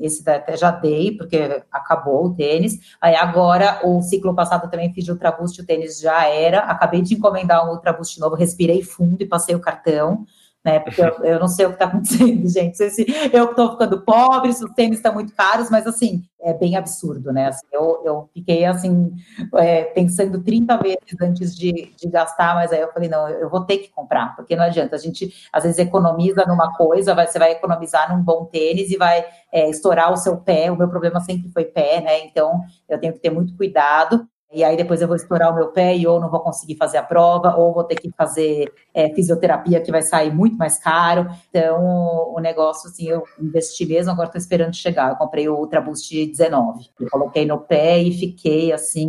Esse 0.00 0.28
até 0.28 0.56
já 0.56 0.70
dei, 0.70 1.16
porque 1.16 1.62
acabou 1.70 2.26
o 2.26 2.34
tênis. 2.34 2.78
Aí 3.00 3.14
agora, 3.14 3.80
o 3.84 4.02
ciclo 4.02 4.34
passado 4.34 4.70
também 4.70 4.92
fiz 4.92 5.04
de 5.04 5.10
Ultra 5.10 5.32
Boost, 5.32 5.60
o 5.60 5.66
tênis 5.66 6.00
já 6.00 6.26
era. 6.26 6.60
Acabei 6.60 7.02
de 7.02 7.14
encomendar 7.14 7.66
um 7.66 7.72
Ultra 7.72 7.92
Boost 7.92 8.18
novo, 8.20 8.34
respirei 8.34 8.82
fundo 8.82 9.22
e 9.22 9.26
passei 9.26 9.54
o 9.54 9.60
cartão 9.60 10.24
né? 10.64 10.80
Porque 10.80 11.00
eu, 11.00 11.12
eu 11.22 11.38
não 11.38 11.46
sei 11.46 11.66
o 11.66 11.68
que 11.68 11.74
está 11.74 11.84
acontecendo, 11.86 12.48
gente. 12.48 12.76
Se 12.90 13.06
eu 13.32 13.50
estou 13.50 13.72
ficando 13.72 14.00
pobre, 14.00 14.52
se 14.52 14.64
os 14.64 14.72
tênis 14.72 14.96
estão 14.96 15.12
muito 15.12 15.34
caros, 15.34 15.68
mas 15.70 15.86
assim, 15.86 16.24
é 16.40 16.54
bem 16.54 16.76
absurdo, 16.76 17.32
né? 17.32 17.48
Assim, 17.48 17.66
eu, 17.70 18.02
eu 18.04 18.30
fiquei 18.32 18.64
assim, 18.64 19.14
é, 19.56 19.84
pensando 19.84 20.42
30 20.42 20.76
vezes 20.78 21.20
antes 21.20 21.54
de, 21.54 21.94
de 21.96 22.08
gastar, 22.08 22.54
mas 22.54 22.72
aí 22.72 22.80
eu 22.80 22.92
falei, 22.92 23.08
não, 23.08 23.28
eu 23.28 23.50
vou 23.50 23.64
ter 23.64 23.78
que 23.78 23.88
comprar, 23.90 24.34
porque 24.34 24.56
não 24.56 24.64
adianta. 24.64 24.96
A 24.96 24.98
gente 24.98 25.34
às 25.52 25.64
vezes 25.64 25.78
economiza 25.78 26.44
numa 26.46 26.74
coisa, 26.74 27.14
vai, 27.14 27.26
você 27.26 27.38
vai 27.38 27.52
economizar 27.52 28.14
num 28.14 28.22
bom 28.22 28.46
tênis 28.46 28.90
e 28.90 28.96
vai 28.96 29.24
é, 29.52 29.68
estourar 29.68 30.12
o 30.12 30.16
seu 30.16 30.38
pé. 30.38 30.70
O 30.70 30.76
meu 30.76 30.88
problema 30.88 31.20
sempre 31.20 31.50
foi 31.50 31.64
pé, 31.64 32.00
né? 32.00 32.24
Então 32.24 32.62
eu 32.88 32.98
tenho 32.98 33.12
que 33.12 33.20
ter 33.20 33.30
muito 33.30 33.54
cuidado 33.56 34.26
e 34.54 34.62
aí 34.62 34.76
depois 34.76 35.02
eu 35.02 35.08
vou 35.08 35.16
estourar 35.16 35.52
o 35.52 35.54
meu 35.56 35.68
pé 35.68 35.96
e 35.96 36.06
ou 36.06 36.20
não 36.20 36.30
vou 36.30 36.40
conseguir 36.40 36.76
fazer 36.76 36.98
a 36.98 37.02
prova, 37.02 37.56
ou 37.56 37.74
vou 37.74 37.82
ter 37.82 37.96
que 37.96 38.10
fazer 38.16 38.72
é, 38.94 39.12
fisioterapia 39.12 39.80
que 39.80 39.90
vai 39.90 40.00
sair 40.00 40.32
muito 40.32 40.56
mais 40.56 40.78
caro. 40.78 41.26
Então, 41.50 42.32
o 42.32 42.38
negócio, 42.38 42.88
assim, 42.88 43.08
eu 43.08 43.24
investi 43.40 43.84
mesmo, 43.84 44.12
agora 44.12 44.28
estou 44.28 44.38
esperando 44.38 44.74
chegar. 44.74 45.10
Eu 45.10 45.16
comprei 45.16 45.48
o 45.48 45.56
Ultra 45.56 45.80
Boost 45.80 46.26
19. 46.26 46.86
Eu 47.00 47.10
coloquei 47.10 47.44
no 47.44 47.58
pé 47.58 47.98
e 47.98 48.12
fiquei 48.12 48.72
assim. 48.72 49.08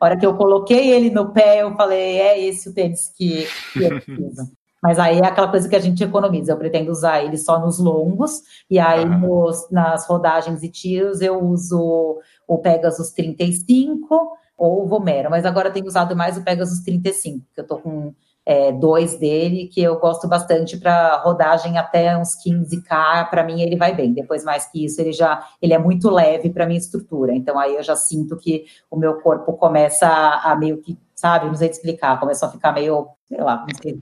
A 0.00 0.06
hora 0.06 0.16
que 0.16 0.24
eu 0.24 0.34
coloquei 0.36 0.90
ele 0.90 1.10
no 1.10 1.32
pé, 1.32 1.62
eu 1.62 1.74
falei, 1.74 2.18
é 2.18 2.40
esse 2.40 2.70
o 2.70 2.74
tênis 2.74 3.12
que, 3.14 3.46
que 3.74 3.84
eu 3.84 3.90
preciso. 3.90 4.50
Mas 4.82 4.98
aí 4.98 5.18
é 5.18 5.26
aquela 5.26 5.48
coisa 5.48 5.68
que 5.68 5.74
a 5.74 5.80
gente 5.80 6.02
economiza. 6.02 6.52
Eu 6.52 6.56
pretendo 6.56 6.90
usar 6.90 7.22
ele 7.22 7.36
só 7.36 7.58
nos 7.58 7.78
longos, 7.78 8.42
e 8.70 8.78
aí 8.78 9.04
nos, 9.04 9.68
nas 9.70 10.06
rodagens 10.06 10.62
e 10.62 10.68
tiros 10.68 11.20
eu 11.20 11.42
uso 11.42 12.20
o 12.46 12.58
Pegasus 12.58 13.10
35 13.10 14.37
ou 14.58 14.82
o 14.82 14.86
Vomero, 14.86 15.30
mas 15.30 15.44
agora 15.44 15.70
tenho 15.70 15.86
usado 15.86 16.16
mais 16.16 16.36
o 16.36 16.42
Pegasus 16.42 16.80
35, 16.80 17.46
que 17.54 17.60
eu 17.60 17.66
tô 17.66 17.78
com 17.78 18.12
é, 18.48 18.72
dois 18.72 19.18
dele, 19.18 19.68
que 19.68 19.82
eu 19.82 20.00
gosto 20.00 20.26
bastante 20.26 20.78
para 20.78 21.18
rodagem 21.18 21.76
até 21.76 22.16
uns 22.16 22.30
15K, 22.42 23.28
para 23.28 23.44
mim 23.44 23.60
ele 23.60 23.76
vai 23.76 23.94
bem. 23.94 24.14
Depois, 24.14 24.42
mais 24.42 24.64
que 24.64 24.86
isso, 24.86 24.98
ele 25.02 25.12
já 25.12 25.46
ele 25.60 25.74
é 25.74 25.78
muito 25.78 26.08
leve 26.08 26.48
para 26.48 26.64
minha 26.64 26.78
estrutura. 26.78 27.34
Então 27.34 27.58
aí 27.58 27.76
eu 27.76 27.82
já 27.82 27.94
sinto 27.94 28.38
que 28.38 28.64
o 28.90 28.96
meu 28.96 29.20
corpo 29.20 29.52
começa 29.52 30.08
a, 30.08 30.52
a 30.52 30.56
meio 30.56 30.78
que, 30.78 30.98
sabe, 31.14 31.46
não 31.46 31.54
sei 31.54 31.68
explicar, 31.68 32.18
começou 32.18 32.48
a 32.48 32.52
ficar 32.52 32.72
meio, 32.72 33.08
sei 33.28 33.38
lá, 33.38 33.66
não 33.66 33.78
sei 33.78 34.00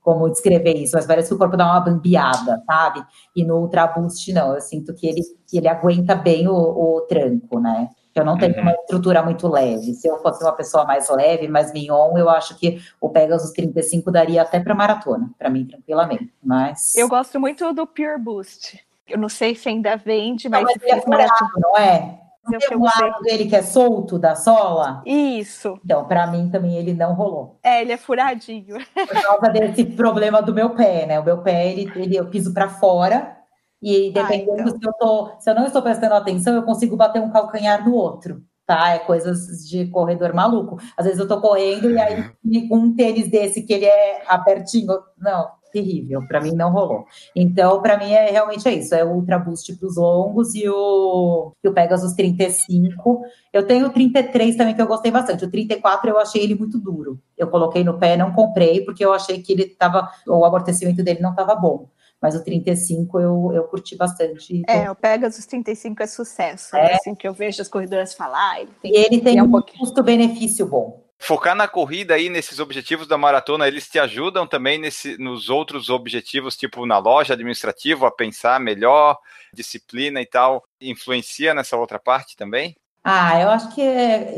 como 0.00 0.30
descrever 0.30 0.74
isso, 0.76 0.96
mas 0.96 1.06
parece 1.06 1.28
que 1.28 1.34
o 1.34 1.38
corpo 1.38 1.54
dá 1.54 1.66
uma 1.66 1.80
bambeada, 1.80 2.62
sabe? 2.66 3.04
E 3.36 3.44
no 3.44 3.58
Ultra 3.58 3.86
Boost, 3.86 4.32
não, 4.32 4.54
eu 4.54 4.62
sinto 4.62 4.94
que 4.94 5.06
ele, 5.06 5.20
que 5.46 5.58
ele 5.58 5.68
aguenta 5.68 6.14
bem 6.14 6.48
o, 6.48 6.54
o 6.54 7.02
tranco, 7.02 7.60
né? 7.60 7.90
Eu 8.14 8.24
não 8.24 8.38
tenho 8.38 8.54
uhum. 8.54 8.62
uma 8.62 8.72
estrutura 8.72 9.22
muito 9.22 9.48
leve. 9.48 9.94
Se 9.94 10.06
eu 10.06 10.18
fosse 10.18 10.42
uma 10.44 10.52
pessoa 10.52 10.84
mais 10.84 11.08
leve, 11.08 11.48
mais 11.48 11.72
mignon, 11.72 12.16
eu 12.16 12.28
acho 12.30 12.56
que 12.56 12.80
o 13.00 13.08
Pegasus 13.08 13.50
35 13.50 14.10
daria 14.10 14.42
até 14.42 14.60
para 14.60 14.74
maratona, 14.74 15.30
para 15.36 15.50
mim, 15.50 15.64
tranquilamente. 15.66 16.32
Mas. 16.42 16.94
Eu 16.94 17.08
gosto 17.08 17.40
muito 17.40 17.72
do 17.72 17.86
Pure 17.86 18.18
Boost. 18.18 18.78
Eu 19.06 19.18
não 19.18 19.28
sei 19.28 19.54
se 19.54 19.68
ainda 19.68 19.96
vende, 19.96 20.48
mas. 20.48 20.62
Não, 20.62 20.72
mas 20.80 21.04
é 21.04 21.08
maratona, 21.08 21.50
não 21.56 21.76
é? 21.76 22.20
Tem 22.68 22.76
um 22.76 22.84
lado 22.84 23.22
dele 23.22 23.46
que 23.46 23.56
é 23.56 23.62
solto 23.62 24.18
da 24.18 24.36
sola? 24.36 25.02
Isso. 25.06 25.80
Então, 25.82 26.04
para 26.04 26.26
mim 26.26 26.50
também 26.50 26.76
ele 26.76 26.92
não 26.92 27.14
rolou. 27.14 27.58
É, 27.62 27.80
ele 27.80 27.92
é 27.92 27.96
furadinho. 27.96 28.76
Por 28.94 29.22
causa 29.22 29.48
desse 29.48 29.84
problema 29.96 30.42
do 30.42 30.52
meu 30.52 30.70
pé, 30.70 31.06
né? 31.06 31.18
O 31.18 31.24
meu 31.24 31.38
pé, 31.38 31.70
ele, 31.70 31.90
ele 31.96 32.16
eu 32.16 32.26
piso 32.26 32.52
para 32.52 32.68
fora 32.68 33.43
e 33.84 34.10
dependendo 34.10 34.52
ah, 34.52 34.62
então. 34.62 34.78
se 34.78 34.86
eu 34.86 34.92
tô, 34.94 35.30
se 35.38 35.50
eu 35.50 35.54
não 35.54 35.66
estou 35.66 35.82
prestando 35.82 36.14
atenção, 36.14 36.54
eu 36.54 36.62
consigo 36.62 36.96
bater 36.96 37.20
um 37.20 37.30
calcanhar 37.30 37.86
no 37.86 37.94
outro, 37.94 38.42
tá? 38.66 38.94
É 38.94 38.98
coisas 38.98 39.68
de 39.68 39.86
corredor 39.88 40.32
maluco. 40.32 40.78
Às 40.96 41.04
vezes 41.04 41.20
eu 41.20 41.28
tô 41.28 41.38
correndo 41.38 41.90
e 41.90 41.98
aí 41.98 42.32
com 42.66 42.76
um 42.78 42.96
tênis 42.96 43.30
desse 43.30 43.62
que 43.62 43.74
ele 43.74 43.84
é 43.84 44.22
apertinho, 44.26 44.88
não, 45.18 45.50
terrível. 45.70 46.26
Para 46.26 46.40
mim 46.40 46.52
não 46.52 46.72
rolou. 46.72 47.04
Então, 47.36 47.82
para 47.82 47.98
mim 47.98 48.10
é 48.10 48.30
realmente 48.30 48.66
é 48.66 48.72
isso, 48.72 48.94
é 48.94 49.04
o 49.04 49.16
Ultra 49.16 49.38
Boost 49.38 49.76
para 49.76 49.86
os 49.86 49.96
longos 49.98 50.54
e 50.54 50.66
o, 50.66 51.52
e 51.62 51.68
o 51.68 51.74
Pegasus 51.74 52.14
35. 52.14 53.20
Eu 53.52 53.66
tenho 53.66 53.88
o 53.88 53.90
33 53.90 54.56
também 54.56 54.74
que 54.74 54.80
eu 54.80 54.86
gostei 54.86 55.12
bastante. 55.12 55.44
O 55.44 55.50
34 55.50 56.08
eu 56.08 56.18
achei 56.18 56.42
ele 56.42 56.54
muito 56.54 56.78
duro. 56.78 57.20
Eu 57.36 57.48
coloquei 57.48 57.84
no 57.84 57.98
pé, 57.98 58.16
não 58.16 58.32
comprei 58.32 58.80
porque 58.82 59.04
eu 59.04 59.12
achei 59.12 59.42
que 59.42 59.52
ele 59.52 59.66
tava 59.66 60.08
o 60.26 60.42
amortecimento 60.42 61.02
dele 61.02 61.20
não 61.20 61.32
estava 61.32 61.54
bom 61.54 61.86
mas 62.24 62.34
o 62.34 62.42
35 62.42 63.20
eu, 63.20 63.52
eu 63.54 63.64
curti 63.64 63.94
bastante. 63.94 64.62
É, 64.66 64.90
o 64.90 64.94
Pegasus 64.94 65.44
35 65.44 66.02
é 66.02 66.06
sucesso, 66.06 66.74
é. 66.74 66.94
assim 66.94 67.14
que 67.14 67.28
eu 67.28 67.34
vejo 67.34 67.60
as 67.60 67.68
corredoras 67.68 68.14
falar. 68.14 68.62
Ele 68.62 68.70
tem, 68.80 68.90
e 68.90 68.96
ele 68.96 69.20
tem 69.20 69.42
um, 69.42 69.54
um 69.54 69.60
custo-benefício 69.60 70.64
bom. 70.64 71.04
Focar 71.18 71.54
na 71.54 71.68
corrida 71.68 72.14
aí, 72.14 72.30
nesses 72.30 72.58
objetivos 72.60 73.06
da 73.06 73.18
maratona, 73.18 73.68
eles 73.68 73.90
te 73.90 73.98
ajudam 73.98 74.46
também 74.46 74.78
nesse, 74.78 75.18
nos 75.18 75.50
outros 75.50 75.90
objetivos, 75.90 76.56
tipo 76.56 76.86
na 76.86 76.96
loja 76.96 77.34
administrativa, 77.34 78.08
a 78.08 78.10
pensar 78.10 78.58
melhor, 78.58 79.18
disciplina 79.52 80.18
e 80.22 80.26
tal, 80.26 80.64
influencia 80.80 81.52
nessa 81.52 81.76
outra 81.76 81.98
parte 81.98 82.38
também? 82.38 82.74
Ah, 83.06 83.38
eu 83.38 83.50
acho 83.50 83.74
que 83.74 83.82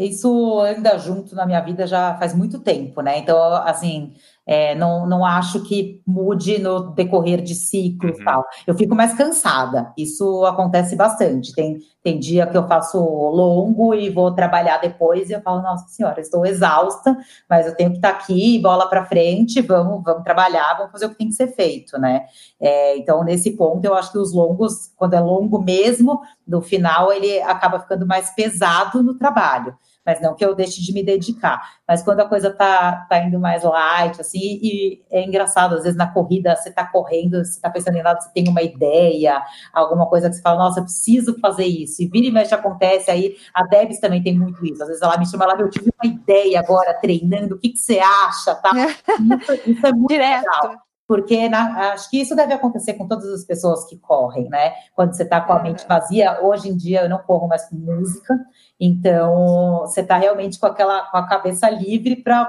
isso 0.00 0.58
anda 0.58 0.98
junto 0.98 1.36
na 1.36 1.46
minha 1.46 1.60
vida 1.60 1.86
já 1.86 2.16
faz 2.16 2.34
muito 2.34 2.58
tempo, 2.58 3.00
né? 3.00 3.18
Então, 3.18 3.40
assim, 3.62 4.12
é, 4.46 4.76
não, 4.76 5.06
não 5.06 5.24
acho 5.24 5.60
que 5.64 6.00
mude 6.06 6.58
no 6.58 6.92
decorrer 6.92 7.42
de 7.42 7.54
ciclos 7.54 8.16
uhum. 8.18 8.24
tal. 8.24 8.44
Eu 8.64 8.74
fico 8.76 8.94
mais 8.94 9.12
cansada. 9.14 9.92
Isso 9.98 10.44
acontece 10.46 10.94
bastante. 10.94 11.52
Tem, 11.52 11.78
tem 12.02 12.20
dia 12.20 12.46
que 12.46 12.56
eu 12.56 12.68
faço 12.68 12.98
longo 12.98 13.92
e 13.92 14.08
vou 14.08 14.32
trabalhar 14.32 14.78
depois 14.78 15.28
e 15.28 15.32
eu 15.32 15.42
falo, 15.42 15.62
nossa 15.62 15.88
senhora, 15.88 16.20
estou 16.20 16.46
exausta, 16.46 17.16
mas 17.50 17.66
eu 17.66 17.74
tenho 17.74 17.90
que 17.90 17.96
estar 17.96 18.10
aqui, 18.10 18.60
bola 18.60 18.88
para 18.88 19.04
frente, 19.04 19.60
vamos, 19.60 20.04
vamos 20.04 20.22
trabalhar, 20.22 20.76
vamos 20.76 20.92
fazer 20.92 21.06
o 21.06 21.10
que 21.10 21.18
tem 21.18 21.28
que 21.28 21.34
ser 21.34 21.48
feito, 21.48 21.98
né? 21.98 22.26
É, 22.60 22.96
então, 22.96 23.24
nesse 23.24 23.56
ponto, 23.56 23.84
eu 23.84 23.94
acho 23.94 24.12
que 24.12 24.18
os 24.18 24.32
longos, 24.32 24.92
quando 24.96 25.14
é 25.14 25.20
longo 25.20 25.60
mesmo, 25.60 26.20
no 26.46 26.62
final 26.62 27.12
ele 27.12 27.40
acaba 27.42 27.80
ficando 27.80 28.06
mais 28.06 28.30
pesado 28.30 29.02
no 29.02 29.14
trabalho 29.14 29.76
mas 30.06 30.20
não 30.20 30.34
que 30.34 30.44
eu 30.44 30.54
deixe 30.54 30.80
de 30.80 30.92
me 30.92 31.02
dedicar. 31.02 31.60
Mas 31.86 32.02
quando 32.02 32.20
a 32.20 32.28
coisa 32.28 32.50
tá, 32.50 33.06
tá 33.08 33.18
indo 33.18 33.40
mais 33.40 33.64
light, 33.64 34.20
assim, 34.20 34.38
e 34.62 35.02
é 35.10 35.24
engraçado, 35.24 35.74
às 35.74 35.82
vezes 35.82 35.98
na 35.98 36.06
corrida 36.06 36.54
você 36.54 36.70
tá 36.70 36.86
correndo, 36.86 37.44
você 37.44 37.60
tá 37.60 37.68
pensando 37.68 37.96
em 37.96 38.02
nada, 38.02 38.20
você 38.20 38.30
tem 38.32 38.48
uma 38.48 38.62
ideia, 38.62 39.42
alguma 39.72 40.06
coisa 40.06 40.28
que 40.28 40.36
você 40.36 40.42
fala, 40.42 40.58
nossa, 40.64 40.80
eu 40.80 40.84
preciso 40.84 41.38
fazer 41.40 41.66
isso, 41.66 42.02
e 42.02 42.06
vira 42.06 42.26
e 42.26 42.30
mexe 42.30 42.54
acontece, 42.54 43.10
aí 43.10 43.36
a 43.52 43.64
Debs 43.64 43.98
também 43.98 44.22
tem 44.22 44.38
muito 44.38 44.64
isso, 44.64 44.82
às 44.82 44.88
vezes 44.88 45.02
ela 45.02 45.18
me 45.18 45.26
chama 45.26 45.46
lá, 45.46 45.56
eu 45.58 45.68
tive 45.68 45.90
uma 46.02 46.12
ideia 46.12 46.60
agora 46.60 46.94
treinando, 46.94 47.56
o 47.56 47.58
que, 47.58 47.70
que 47.70 47.78
você 47.78 47.98
acha, 47.98 48.54
tá? 48.54 48.70
Isso, 48.74 49.70
isso 49.70 49.86
é 49.86 49.92
muito 49.92 50.08
Direto. 50.16 50.44
legal 50.44 50.85
porque 51.06 51.48
na, 51.48 51.92
acho 51.92 52.10
que 52.10 52.20
isso 52.20 52.34
deve 52.34 52.52
acontecer 52.52 52.94
com 52.94 53.06
todas 53.06 53.26
as 53.32 53.44
pessoas 53.44 53.84
que 53.88 53.96
correm, 53.96 54.48
né? 54.48 54.72
Quando 54.94 55.14
você 55.14 55.22
está 55.22 55.40
com 55.40 55.52
a 55.52 55.62
mente 55.62 55.86
vazia, 55.86 56.40
hoje 56.42 56.68
em 56.68 56.76
dia 56.76 57.02
eu 57.02 57.08
não 57.08 57.18
corro 57.18 57.46
mais 57.46 57.68
com 57.68 57.76
música, 57.76 58.34
então 58.78 59.80
você 59.80 60.00
está 60.00 60.16
realmente 60.16 60.58
com 60.58 60.66
aquela 60.66 61.02
com 61.10 61.16
a 61.16 61.26
cabeça 61.26 61.70
livre 61.70 62.16
para 62.16 62.48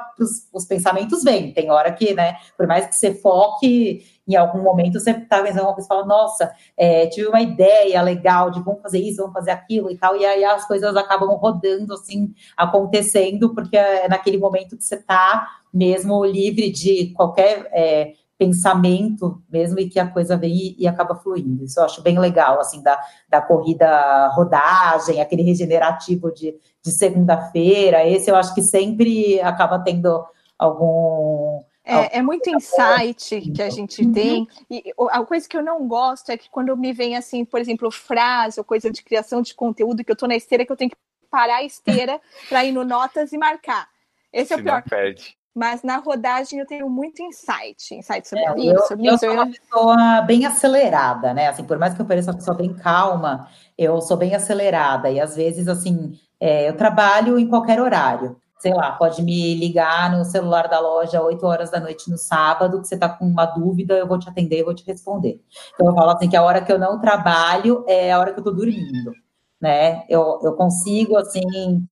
os 0.54 0.66
pensamentos 0.66 1.24
vêm. 1.24 1.54
Tem 1.54 1.70
hora 1.70 1.92
que, 1.92 2.14
né? 2.14 2.38
Por 2.58 2.66
mais 2.66 2.88
que 2.88 2.96
você 2.96 3.14
foque, 3.14 4.04
em 4.28 4.36
algum 4.36 4.62
momento 4.62 5.00
você 5.00 5.12
está 5.12 5.42
pensando 5.42 5.64
uma 5.64 5.74
coisa 5.74 5.86
e 5.86 5.88
fala, 5.88 6.06
nossa, 6.06 6.52
é, 6.76 7.08
tive 7.08 7.28
uma 7.28 7.42
ideia 7.42 8.02
legal 8.02 8.52
de 8.52 8.62
vamos 8.62 8.82
fazer 8.82 9.00
isso, 9.00 9.22
vamos 9.22 9.34
fazer 9.34 9.52
aquilo 9.52 9.90
e 9.90 9.98
tal, 9.98 10.18
e 10.18 10.26
aí 10.26 10.44
as 10.44 10.68
coisas 10.68 10.96
acabam 10.96 11.30
rodando 11.36 11.94
assim, 11.94 12.34
acontecendo, 12.56 13.54
porque 13.54 13.78
é 13.78 14.08
naquele 14.10 14.38
momento 14.38 14.76
que 14.76 14.84
você 14.84 14.96
está 14.96 15.48
mesmo 15.74 16.26
livre 16.26 16.72
de 16.72 17.14
qualquer. 17.14 17.70
É, 17.72 18.14
pensamento 18.38 19.42
mesmo 19.50 19.80
e 19.80 19.90
que 19.90 20.00
a 20.00 20.08
coisa 20.08 20.38
vem 20.38 20.54
e, 20.54 20.76
e, 20.80 20.88
acaba 20.88 21.16
fluindo. 21.16 21.64
Isso 21.64 21.80
eu 21.80 21.86
acho 21.86 22.02
bem 22.02 22.20
legal, 22.20 22.60
assim, 22.60 22.82
da, 22.84 23.00
da 23.28 23.42
corrida 23.42 24.28
rodagem, 24.30 25.20
aquele 25.20 25.42
regenerativo 25.42 26.32
de, 26.32 26.56
de 26.84 26.92
segunda-feira. 26.92 28.08
Esse 28.08 28.30
eu 28.30 28.36
acho 28.36 28.54
que 28.54 28.62
sempre 28.62 29.42
acaba 29.42 29.80
tendo 29.80 30.24
algum. 30.58 31.64
É, 31.84 32.20
é 32.20 32.22
muito 32.22 32.50
insight 32.50 33.42
que 33.42 33.62
a 33.62 33.70
gente 33.70 34.04
uhum. 34.04 34.14
tem. 34.14 34.48
E 34.70 34.94
a 35.10 35.24
coisa 35.24 35.48
que 35.48 35.58
eu 35.58 35.64
não 35.64 35.88
gosto 35.88 36.30
é 36.30 36.38
que 36.38 36.50
quando 36.50 36.76
me 36.78 36.94
vem 36.94 37.16
assim, 37.16 37.44
por 37.44 37.60
exemplo, 37.60 37.90
frase 37.90 38.60
ou 38.60 38.64
coisa 38.64 38.92
de 38.92 39.02
criação 39.02 39.42
de 39.42 39.56
conteúdo, 39.56 40.04
que 40.04 40.12
eu 40.12 40.14
estou 40.14 40.28
na 40.28 40.36
esteira, 40.36 40.66
que 40.66 40.72
eu 40.72 40.78
tenho 40.78 40.92
que 40.92 40.98
parar 41.32 41.58
a 41.58 41.64
esteira 41.64 42.22
para 42.50 42.66
ir 42.66 42.72
no 42.72 42.84
notas 42.84 43.32
e 43.32 43.38
marcar. 43.38 43.88
Esse 44.32 44.54
é 44.54 44.58
o 44.58 44.64
pior. 44.64 44.84
Perde 44.84 45.37
mas 45.58 45.82
na 45.82 45.98
rodagem 45.98 46.60
eu 46.60 46.68
tenho 46.68 46.88
muito 46.88 47.20
insight, 47.24 47.96
insight 47.96 48.28
sobre 48.28 48.44
é, 48.44 48.60
isso, 48.60 48.70
eu, 48.70 48.88
sobre 48.88 49.08
eu 49.08 49.16
isso. 49.16 49.26
Sou 49.26 49.34
uma 49.34 49.48
pessoa 49.48 50.22
bem 50.22 50.46
acelerada, 50.46 51.34
né? 51.34 51.48
Assim, 51.48 51.64
por 51.64 51.80
mais 51.80 51.96
que 51.96 52.02
eu 52.02 52.06
pareça 52.06 52.30
uma 52.30 52.38
pessoa 52.38 52.56
bem 52.56 52.76
calma, 52.76 53.48
eu 53.76 54.00
sou 54.00 54.16
bem 54.16 54.36
acelerada 54.36 55.10
e 55.10 55.20
às 55.20 55.36
vezes 55.36 55.68
assim 55.68 56.14
é, 56.40 56.70
eu 56.70 56.78
trabalho 56.78 57.40
em 57.40 57.48
qualquer 57.48 57.82
horário. 57.82 58.38
Sei 58.60 58.72
lá, 58.74 58.92
pode 58.92 59.22
me 59.24 59.56
ligar 59.56 60.12
no 60.12 60.24
celular 60.24 60.68
da 60.68 60.80
loja 60.80 61.22
8 61.22 61.44
horas 61.46 61.72
da 61.72 61.80
noite 61.80 62.10
no 62.10 62.18
sábado, 62.18 62.80
que 62.80 62.88
você 62.88 62.96
está 62.96 63.10
com 63.10 63.26
uma 63.26 63.46
dúvida, 63.46 63.96
eu 63.96 64.08
vou 64.08 64.20
te 64.20 64.30
atender, 64.30 64.62
eu 64.62 64.66
vou 64.66 64.76
te 64.76 64.86
responder. 64.86 65.42
Então 65.74 65.88
eu 65.88 65.96
falo 65.96 66.12
assim 66.12 66.30
que 66.30 66.36
a 66.36 66.44
hora 66.44 66.62
que 66.62 66.72
eu 66.72 66.78
não 66.78 67.00
trabalho 67.02 67.84
é 67.88 68.12
a 68.12 68.20
hora 68.20 68.32
que 68.32 68.40
eu 68.40 68.42
estou 68.42 68.56
dormindo 68.56 69.12
né? 69.60 70.04
Eu, 70.08 70.40
eu 70.44 70.54
consigo, 70.54 71.18
assim, 71.18 71.42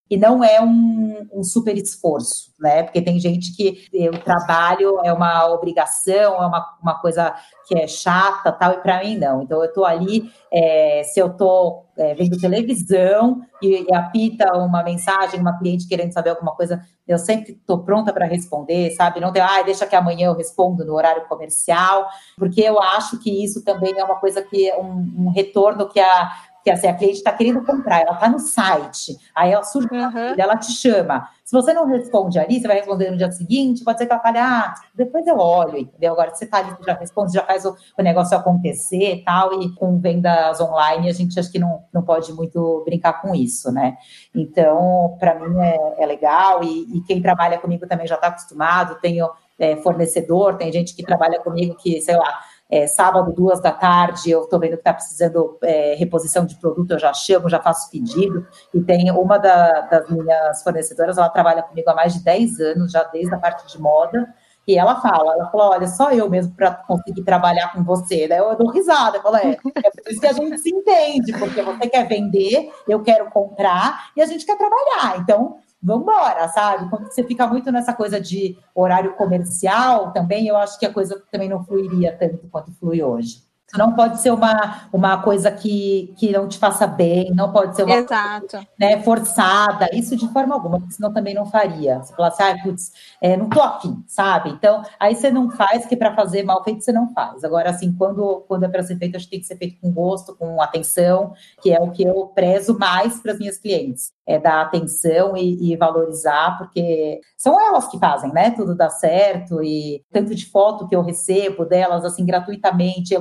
e 0.09 0.15
não 0.17 0.43
é 0.43 0.61
um, 0.61 1.27
um, 1.33 1.43
super 1.43 1.75
esforço, 1.75 2.53
né? 2.59 2.83
Porque 2.83 3.01
tem 3.01 3.19
gente 3.19 3.55
que 3.55 3.87
o 4.07 4.19
trabalho 4.19 4.99
é 5.03 5.11
uma 5.11 5.47
obrigação, 5.47 6.35
é 6.35 6.45
uma, 6.45 6.77
uma 6.81 7.01
coisa 7.01 7.33
que 7.67 7.75
é 7.75 7.87
chata, 7.87 8.51
tal, 8.51 8.73
e 8.73 8.77
para 8.77 9.03
mim 9.03 9.17
não. 9.17 9.41
Então 9.41 9.57
eu 9.59 9.65
estou 9.65 9.83
ali, 9.83 10.31
é, 10.53 11.01
se 11.05 11.19
eu 11.19 11.27
estou 11.27 11.87
é, 11.97 12.13
vendo 12.13 12.39
televisão 12.39 13.41
e, 13.59 13.83
e, 13.89 13.95
apita 13.95 14.55
uma 14.55 14.83
mensagem, 14.83 15.39
uma 15.39 15.57
cliente 15.57 15.87
querendo 15.87 16.13
saber 16.13 16.29
alguma 16.29 16.55
coisa, 16.55 16.79
eu 17.07 17.17
sempre 17.17 17.53
estou 17.53 17.79
pronta 17.79 18.13
para 18.13 18.27
responder, 18.27 18.91
sabe? 18.91 19.19
Não 19.19 19.33
tem, 19.33 19.41
ah, 19.41 19.63
deixa 19.63 19.87
que 19.87 19.95
amanhã 19.95 20.27
eu 20.27 20.35
respondo 20.35 20.85
no 20.85 20.93
horário 20.93 21.27
comercial, 21.27 22.07
porque 22.37 22.61
eu 22.61 22.79
acho 22.79 23.17
que 23.17 23.43
isso 23.43 23.63
também 23.63 23.97
é 23.97 24.03
uma 24.03 24.19
coisa 24.19 24.43
que 24.43 24.71
um, 24.73 25.25
um 25.25 25.29
retorno 25.31 25.89
que 25.89 25.99
a 25.99 26.31
que 26.65 26.71
assim, 26.71 26.87
a 26.87 26.95
cliente 26.95 27.17
está 27.17 27.31
querendo 27.31 27.63
comprar, 27.63 28.01
ela 28.01 28.13
está 28.13 28.27
no 28.27 28.39
site, 28.39 29.15
aí 29.35 29.51
ela 29.51 29.63
surge, 29.63 29.87
uhum. 29.91 30.33
ela 30.35 30.57
te 30.57 30.71
chama. 30.71 31.29
Se 31.43 31.51
você 31.51 31.71
não 31.75 31.85
responde 31.85 32.39
ali, 32.39 32.59
você 32.59 32.67
vai 32.67 32.77
responder 32.77 33.11
no 33.11 33.17
dia 33.17 33.31
seguinte, 33.31 33.83
pode 33.83 33.99
ser 33.99 34.07
que 34.07 34.11
ela 34.11 34.19
fale, 34.19 34.39
ah, 34.39 34.73
depois 34.95 35.27
eu 35.27 35.37
olho, 35.37 35.77
entendeu? 35.77 36.13
Agora, 36.13 36.33
você 36.33 36.45
está 36.45 36.57
ali, 36.57 36.71
você 36.71 36.83
já 36.83 36.93
responde, 36.95 37.33
já 37.33 37.43
faz 37.43 37.65
o, 37.65 37.75
o, 37.95 38.01
negócio 38.01 38.35
acontecer 38.35 39.17
e 39.17 39.23
tal, 39.23 39.61
e 39.61 39.75
com 39.75 39.99
vendas 39.99 40.59
online, 40.59 41.07
a 41.07 41.13
gente 41.13 41.39
acho 41.39 41.51
que 41.51 41.59
não, 41.59 41.83
não 41.93 42.01
pode 42.01 42.33
muito 42.33 42.81
brincar 42.83 43.21
com 43.21 43.35
isso, 43.35 43.71
né? 43.71 43.95
Então, 44.33 45.15
para 45.19 45.35
mim 45.35 45.59
é, 45.59 45.77
é 45.99 46.05
legal, 46.07 46.63
e, 46.63 46.97
e, 46.97 47.01
quem 47.01 47.21
trabalha 47.21 47.59
comigo 47.59 47.85
também 47.85 48.07
já 48.07 48.15
está 48.15 48.29
acostumado, 48.29 48.99
tenho 48.99 49.29
é, 49.59 49.75
fornecedor, 49.75 50.57
tem 50.57 50.71
gente 50.71 50.95
que 50.95 51.03
trabalha 51.03 51.39
comigo 51.39 51.75
que, 51.75 52.01
sei 52.01 52.17
lá, 52.17 52.39
é, 52.69 52.87
sábado, 52.87 53.31
duas 53.31 53.61
da 53.61 53.71
tarde, 53.71 54.31
eu 54.31 54.43
estou 54.43 54.59
vendo 54.59 54.71
que 54.71 54.77
está 54.77 54.93
precisando 54.93 55.57
é, 55.61 55.95
reposição 55.95 56.45
de 56.45 56.55
produto, 56.55 56.91
eu 56.91 56.99
já 56.99 57.13
chamo, 57.13 57.49
já 57.49 57.61
faço 57.61 57.89
pedido. 57.91 58.45
E 58.73 58.81
tem 58.81 59.11
uma 59.11 59.37
da, 59.37 59.81
das 59.81 60.09
minhas 60.09 60.63
fornecedoras, 60.63 61.17
ela 61.17 61.29
trabalha 61.29 61.61
comigo 61.61 61.89
há 61.89 61.95
mais 61.95 62.13
de 62.13 62.23
10 62.23 62.59
anos, 62.59 62.91
já 62.91 63.03
desde 63.03 63.33
a 63.33 63.37
parte 63.37 63.67
de 63.67 63.79
moda. 63.79 64.27
E 64.67 64.79
ela 64.79 64.99
fala, 64.99 65.33
ela 65.33 65.51
falou, 65.51 65.69
olha, 65.69 65.87
só 65.87 66.11
eu 66.11 66.27
mesmo 66.27 66.55
para 66.55 66.71
conseguir 66.71 67.23
trabalhar 67.23 67.71
com 67.71 67.83
você. 67.83 68.27
Daí 68.27 68.39
eu 68.39 68.57
dou 68.57 68.71
risada, 68.71 69.17
eu 69.17 69.21
falo, 69.21 69.35
é, 69.35 69.51
é 69.51 69.91
por 69.91 70.11
isso 70.11 70.19
que 70.19 70.25
a 70.25 70.33
gente 70.33 70.57
se 70.57 70.71
entende, 70.71 71.37
porque 71.37 71.61
você 71.61 71.87
quer 71.87 72.07
vender, 72.07 72.71
eu 72.87 73.03
quero 73.03 73.29
comprar 73.29 74.09
e 74.17 74.21
a 74.23 74.25
gente 74.25 74.43
quer 74.43 74.57
trabalhar. 74.57 75.19
Então, 75.19 75.59
vamos 75.81 76.03
embora, 76.03 76.47
sabe? 76.49 76.89
Quando 76.89 77.07
você 77.07 77.23
fica 77.23 77.47
muito 77.47 77.71
nessa 77.71 77.93
coisa 77.93 78.19
de 78.19 78.57
horário 78.73 79.13
comercial 79.15 80.11
também, 80.11 80.47
eu 80.47 80.57
acho 80.57 80.79
que 80.79 80.85
a 80.85 80.93
coisa 80.93 81.21
também 81.31 81.49
não 81.49 81.63
fluiria 81.63 82.15
tanto 82.17 82.47
quanto 82.49 82.73
flui 82.73 83.01
hoje. 83.03 83.43
Não 83.73 83.93
pode 83.93 84.21
ser 84.21 84.31
uma, 84.31 84.87
uma 84.93 85.21
coisa 85.21 85.51
que, 85.51 86.13
que 86.17 86.31
não 86.31 86.47
te 86.47 86.57
faça 86.57 86.85
bem, 86.85 87.33
não 87.33 87.51
pode 87.51 87.75
ser 87.75 87.83
uma 87.83 87.95
Exato. 87.95 88.47
Coisa, 88.47 88.67
né, 88.79 89.01
forçada, 89.01 89.89
isso 89.91 90.15
de 90.15 90.27
forma 90.29 90.53
alguma, 90.53 90.79
porque 90.79 90.93
senão 90.93 91.11
também 91.11 91.33
não 91.33 91.45
faria. 91.45 91.99
Você 91.99 92.13
fala 92.15 92.27
assim, 92.29 92.43
ah, 92.43 92.57
putz, 92.63 92.91
é, 93.21 93.35
não 93.35 93.49
tô 93.49 93.61
afim, 93.61 94.03
sabe? 94.07 94.49
Então, 94.51 94.83
aí 94.99 95.15
você 95.15 95.29
não 95.29 95.49
faz, 95.49 95.85
que 95.85 95.97
para 95.97 96.15
fazer 96.15 96.43
mal 96.43 96.63
feito 96.63 96.83
você 96.83 96.91
não 96.91 97.11
faz. 97.13 97.43
Agora, 97.43 97.69
assim, 97.69 97.91
quando, 97.91 98.45
quando 98.47 98.63
é 98.63 98.67
para 98.67 98.83
ser 98.83 98.97
feito, 98.97 99.15
acho 99.15 99.25
que 99.25 99.31
tem 99.31 99.39
que 99.39 99.47
ser 99.47 99.57
feito 99.57 99.81
com 99.81 99.91
gosto, 99.91 100.35
com 100.35 100.61
atenção, 100.61 101.33
que 101.61 101.73
é 101.73 101.79
o 101.79 101.91
que 101.91 102.03
eu 102.03 102.27
prezo 102.33 102.77
mais 102.77 103.19
para 103.19 103.33
as 103.33 103.39
minhas 103.39 103.57
clientes 103.57 104.15
é, 104.27 104.39
dar 104.39 104.61
atenção 104.61 105.37
e, 105.37 105.71
e, 105.71 105.77
valorizar, 105.77 106.57
porque 106.57 107.21
são 107.37 107.59
elas 107.59 107.87
que 107.87 107.99
fazem, 107.99 108.33
né? 108.33 108.51
Tudo 108.51 108.75
dá 108.75 108.89
certo 108.89 109.61
e 109.61 110.03
tanto 110.11 110.33
de 110.33 110.45
foto 110.47 110.87
que 110.87 110.95
eu 110.95 111.01
recebo 111.01 111.65
delas, 111.65 112.03
assim, 112.03 112.25
gratuitamente, 112.25 113.13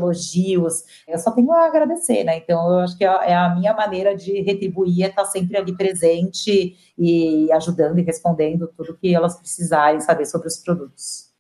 elogios, 0.44 0.84
eu 1.06 1.18
só 1.18 1.30
tenho 1.30 1.50
a 1.52 1.66
agradecer, 1.66 2.24
né? 2.24 2.36
Então, 2.36 2.68
eu 2.72 2.80
acho 2.80 2.96
que 2.96 3.04
é, 3.04 3.08
é 3.08 3.34
a 3.34 3.54
minha 3.54 3.72
maneira 3.72 4.14
de 4.16 4.42
retribuir 4.42 5.04
é 5.04 5.08
estar 5.08 5.24
sempre 5.24 5.56
ali 5.56 5.76
presente 5.76 6.76
e 6.98 7.50
ajudando 7.52 7.98
e 7.98 8.02
respondendo 8.02 8.68
tudo 8.76 8.96
que 8.96 9.14
elas 9.14 9.36
precisarem 9.38 10.00
saber 10.00 10.26
sobre 10.26 10.48
os 10.48 10.58
produtos. 10.58 11.32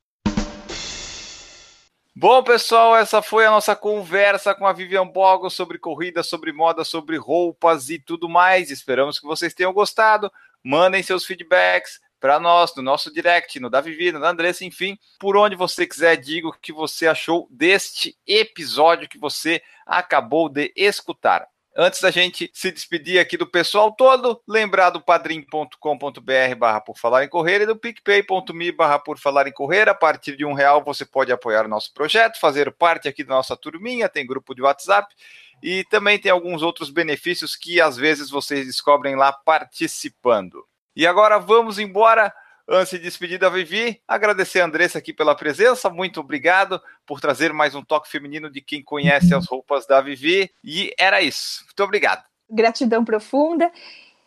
Bom, 2.16 2.44
pessoal, 2.44 2.96
essa 2.96 3.20
foi 3.20 3.44
a 3.44 3.50
nossa 3.50 3.74
conversa 3.74 4.54
com 4.54 4.66
a 4.66 4.72
Vivian 4.72 5.06
Bogo 5.06 5.50
sobre 5.50 5.78
corrida, 5.78 6.22
sobre 6.22 6.52
moda, 6.52 6.84
sobre 6.84 7.16
roupas 7.16 7.90
e 7.90 7.98
tudo 7.98 8.28
mais. 8.28 8.70
Esperamos 8.70 9.18
que 9.18 9.26
vocês 9.26 9.52
tenham 9.52 9.72
gostado. 9.72 10.30
Mandem 10.62 11.02
seus 11.02 11.24
feedbacks 11.24 12.00
para 12.24 12.40
nós, 12.40 12.74
no 12.74 12.82
nosso 12.82 13.12
direct, 13.12 13.60
no 13.60 13.68
da 13.68 13.82
Vivi, 13.82 14.10
no 14.10 14.24
Andressa, 14.24 14.64
enfim, 14.64 14.98
por 15.20 15.36
onde 15.36 15.54
você 15.54 15.86
quiser, 15.86 16.16
diga 16.16 16.48
o 16.48 16.54
que 16.54 16.72
você 16.72 17.06
achou 17.06 17.46
deste 17.50 18.16
episódio 18.26 19.06
que 19.06 19.18
você 19.18 19.60
acabou 19.84 20.48
de 20.48 20.72
escutar. 20.74 21.46
Antes 21.76 22.00
da 22.00 22.10
gente 22.10 22.50
se 22.54 22.72
despedir 22.72 23.20
aqui 23.20 23.36
do 23.36 23.46
pessoal 23.46 23.92
todo, 23.92 24.40
lembrar 24.48 24.88
do 24.88 25.02
padrim.com.br 25.02 26.56
barra 26.56 26.80
por 26.80 26.96
falar 26.96 27.24
em 27.24 27.28
correr 27.28 27.60
e 27.60 27.66
do 27.66 27.76
picpay.me 27.76 28.72
barra 28.72 28.98
por 28.98 29.18
falar 29.18 29.46
em 29.46 29.52
correr. 29.52 29.86
A 29.90 29.94
partir 29.94 30.34
de 30.34 30.46
um 30.46 30.54
real 30.54 30.82
você 30.82 31.04
pode 31.04 31.30
apoiar 31.30 31.66
o 31.66 31.68
nosso 31.68 31.92
projeto, 31.92 32.40
fazer 32.40 32.72
parte 32.72 33.06
aqui 33.06 33.22
da 33.22 33.34
nossa 33.34 33.54
turminha, 33.54 34.08
tem 34.08 34.26
grupo 34.26 34.54
de 34.54 34.62
WhatsApp 34.62 35.14
e 35.62 35.84
também 35.90 36.18
tem 36.18 36.32
alguns 36.32 36.62
outros 36.62 36.88
benefícios 36.88 37.54
que 37.54 37.82
às 37.82 37.98
vezes 37.98 38.30
vocês 38.30 38.64
descobrem 38.64 39.14
lá 39.14 39.30
participando. 39.30 40.64
E 40.96 41.06
agora 41.06 41.38
vamos 41.38 41.78
embora. 41.78 42.32
Antes 42.66 42.92
de 42.92 42.98
despedir 43.00 43.38
da 43.38 43.50
Vivi, 43.50 44.00
agradecer 44.08 44.62
a 44.62 44.64
Andressa 44.64 44.98
aqui 44.98 45.12
pela 45.12 45.34
presença. 45.34 45.90
Muito 45.90 46.20
obrigado 46.20 46.80
por 47.04 47.20
trazer 47.20 47.52
mais 47.52 47.74
um 47.74 47.84
toque 47.84 48.08
feminino 48.08 48.50
de 48.50 48.62
quem 48.62 48.82
conhece 48.82 49.34
as 49.34 49.46
roupas 49.46 49.86
da 49.86 50.00
Vivi. 50.00 50.50
E 50.64 50.90
era 50.98 51.20
isso. 51.20 51.62
Muito 51.66 51.84
obrigado. 51.84 52.24
Gratidão 52.48 53.04
profunda 53.04 53.70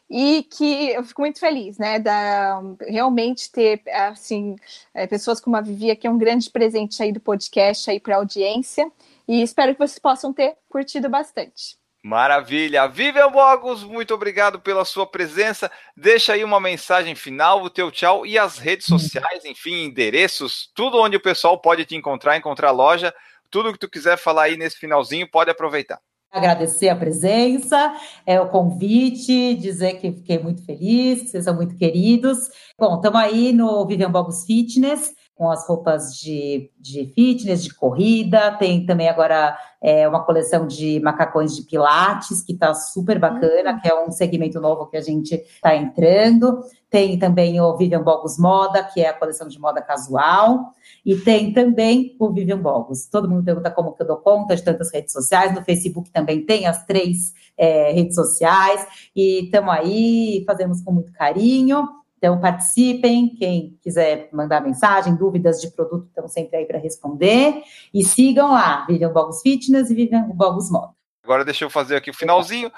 e 0.09 0.43
que 0.43 0.91
eu 0.91 1.03
fico 1.03 1.21
muito 1.21 1.39
feliz, 1.39 1.77
né, 1.77 1.99
da 1.99 2.61
realmente 2.81 3.51
ter 3.51 3.81
assim 3.87 4.55
é, 4.93 5.05
pessoas 5.05 5.39
como 5.39 5.55
a 5.57 5.61
Vivi 5.61 5.95
que 5.95 6.07
é 6.07 6.09
um 6.09 6.17
grande 6.17 6.49
presente 6.49 7.01
aí 7.01 7.11
do 7.11 7.19
podcast 7.19 7.89
aí 7.89 7.99
para 7.99 8.15
a 8.15 8.19
audiência 8.19 8.89
e 9.27 9.41
espero 9.41 9.73
que 9.73 9.79
vocês 9.79 9.99
possam 9.99 10.31
ter 10.31 10.55
curtido 10.69 11.09
bastante. 11.09 11.77
Maravilha. 12.03 12.87
Vivian 12.87 13.29
Bogos, 13.31 13.83
muito 13.83 14.13
obrigado 14.13 14.59
pela 14.59 14.85
sua 14.85 15.05
presença. 15.05 15.69
Deixa 15.95 16.33
aí 16.33 16.43
uma 16.43 16.59
mensagem 16.59 17.15
final, 17.15 17.63
o 17.63 17.69
teu 17.69 17.91
tchau 17.91 18.25
e 18.25 18.37
as 18.37 18.57
redes 18.57 18.87
uhum. 18.89 18.99
sociais, 18.99 19.43
enfim, 19.43 19.85
endereços, 19.85 20.69
tudo 20.73 21.01
onde 21.01 21.17
o 21.17 21.21
pessoal 21.21 21.59
pode 21.59 21.85
te 21.85 21.95
encontrar, 21.95 22.37
encontrar 22.37 22.69
a 22.69 22.71
loja, 22.71 23.13
tudo 23.49 23.73
que 23.73 23.79
tu 23.79 23.89
quiser 23.89 24.17
falar 24.17 24.43
aí 24.43 24.57
nesse 24.57 24.77
finalzinho, 24.77 25.29
pode 25.29 25.49
aproveitar. 25.49 25.99
Agradecer 26.31 26.89
a 26.89 26.95
presença, 26.95 27.95
é 28.25 28.39
o 28.39 28.49
convite, 28.49 29.55
dizer 29.55 29.93
que 29.93 30.11
fiquei 30.11 30.37
muito 30.37 30.63
feliz, 30.65 31.31
vocês 31.31 31.45
são 31.45 31.55
muito 31.55 31.75
queridos. 31.77 32.49
Bom, 32.77 32.97
estamos 32.97 33.19
aí 33.19 33.53
no 33.53 33.85
Vivian 33.87 34.11
Bogos 34.11 34.45
Fitness 34.45 35.13
com 35.37 35.51
as 35.51 35.67
roupas 35.67 36.15
de, 36.15 36.71
de 36.79 37.05
fitness, 37.13 37.63
de 37.63 37.73
corrida. 37.73 38.51
Tem 38.53 38.85
também 38.85 39.07
agora 39.07 39.55
é, 39.81 40.07
uma 40.07 40.23
coleção 40.23 40.65
de 40.65 40.99
macacões 40.99 41.55
de 41.55 41.61
pilates, 41.61 42.41
que 42.41 42.53
está 42.53 42.73
super 42.73 43.19
bacana, 43.19 43.73
uhum. 43.73 43.79
que 43.79 43.87
é 43.87 44.03
um 44.05 44.11
segmento 44.11 44.59
novo 44.59 44.87
que 44.87 44.97
a 44.97 45.01
gente 45.01 45.35
está 45.35 45.75
entrando. 45.75 46.61
Tem 46.89 47.19
também 47.19 47.61
o 47.61 47.77
Vivian 47.77 48.01
Bogos 48.01 48.37
Moda, 48.39 48.83
que 48.83 49.01
é 49.01 49.09
a 49.09 49.13
coleção 49.13 49.47
de 49.47 49.59
moda 49.59 49.81
casual. 49.81 50.73
E 51.05 51.15
tem 51.17 51.53
também 51.53 52.15
o 52.19 52.31
Vivian 52.31 52.59
Bogos. 52.59 53.05
Todo 53.05 53.29
mundo 53.29 53.43
pergunta 53.43 53.69
como 53.69 53.93
que 53.93 54.01
eu 54.01 54.07
dou 54.07 54.17
conta 54.17 54.55
de 54.55 54.63
tantas 54.63 54.91
redes 54.91 55.13
sociais. 55.13 55.53
No 55.53 55.63
Facebook 55.63 56.09
também 56.09 56.43
tem 56.45 56.65
as 56.65 56.85
três 56.85 57.33
é, 57.57 57.91
redes 57.91 58.15
sociais. 58.15 58.87
E 59.15 59.45
estamos 59.45 59.73
aí, 59.73 60.43
fazemos 60.47 60.81
com 60.81 60.91
muito 60.91 61.11
carinho. 61.11 61.87
Então, 62.17 62.39
participem. 62.39 63.35
Quem 63.35 63.77
quiser 63.81 64.29
mandar 64.33 64.61
mensagem, 64.61 65.15
dúvidas 65.15 65.61
de 65.61 65.71
produto, 65.71 66.07
estão 66.07 66.27
sempre 66.27 66.57
aí 66.57 66.65
para 66.65 66.79
responder. 66.79 67.61
E 67.93 68.03
sigam 68.03 68.51
lá, 68.51 68.85
Vivian 68.87 69.11
Bogos 69.11 69.41
Fitness 69.41 69.89
e 69.89 69.95
Vivian 69.95 70.23
Bogos 70.23 70.69
Moda. 70.71 70.93
Agora 71.23 71.45
deixa 71.45 71.65
eu 71.65 71.69
fazer 71.69 71.95
aqui 71.95 72.09
o 72.09 72.13
finalzinho. 72.13 72.71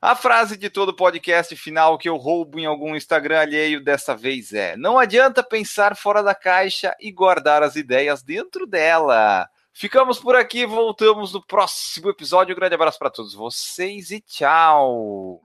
A 0.00 0.16
frase 0.16 0.56
de 0.56 0.68
todo 0.68 0.92
podcast 0.92 1.54
final 1.54 1.96
que 1.96 2.08
eu 2.08 2.16
roubo 2.16 2.58
em 2.58 2.66
algum 2.66 2.96
Instagram 2.96 3.38
alheio 3.38 3.82
dessa 3.82 4.16
vez 4.16 4.52
é: 4.52 4.76
Não 4.76 4.98
adianta 4.98 5.44
pensar 5.44 5.96
fora 5.96 6.24
da 6.24 6.34
caixa 6.34 6.92
e 7.00 7.12
guardar 7.12 7.62
as 7.62 7.76
ideias 7.76 8.20
dentro 8.20 8.66
dela. 8.66 9.48
Ficamos 9.72 10.18
por 10.18 10.34
aqui, 10.34 10.66
voltamos 10.66 11.32
no 11.32 11.40
próximo 11.40 12.10
episódio. 12.10 12.52
Um 12.52 12.58
grande 12.58 12.74
abraço 12.74 12.98
para 12.98 13.10
todos 13.10 13.32
vocês 13.32 14.10
e 14.10 14.20
tchau. 14.20 15.40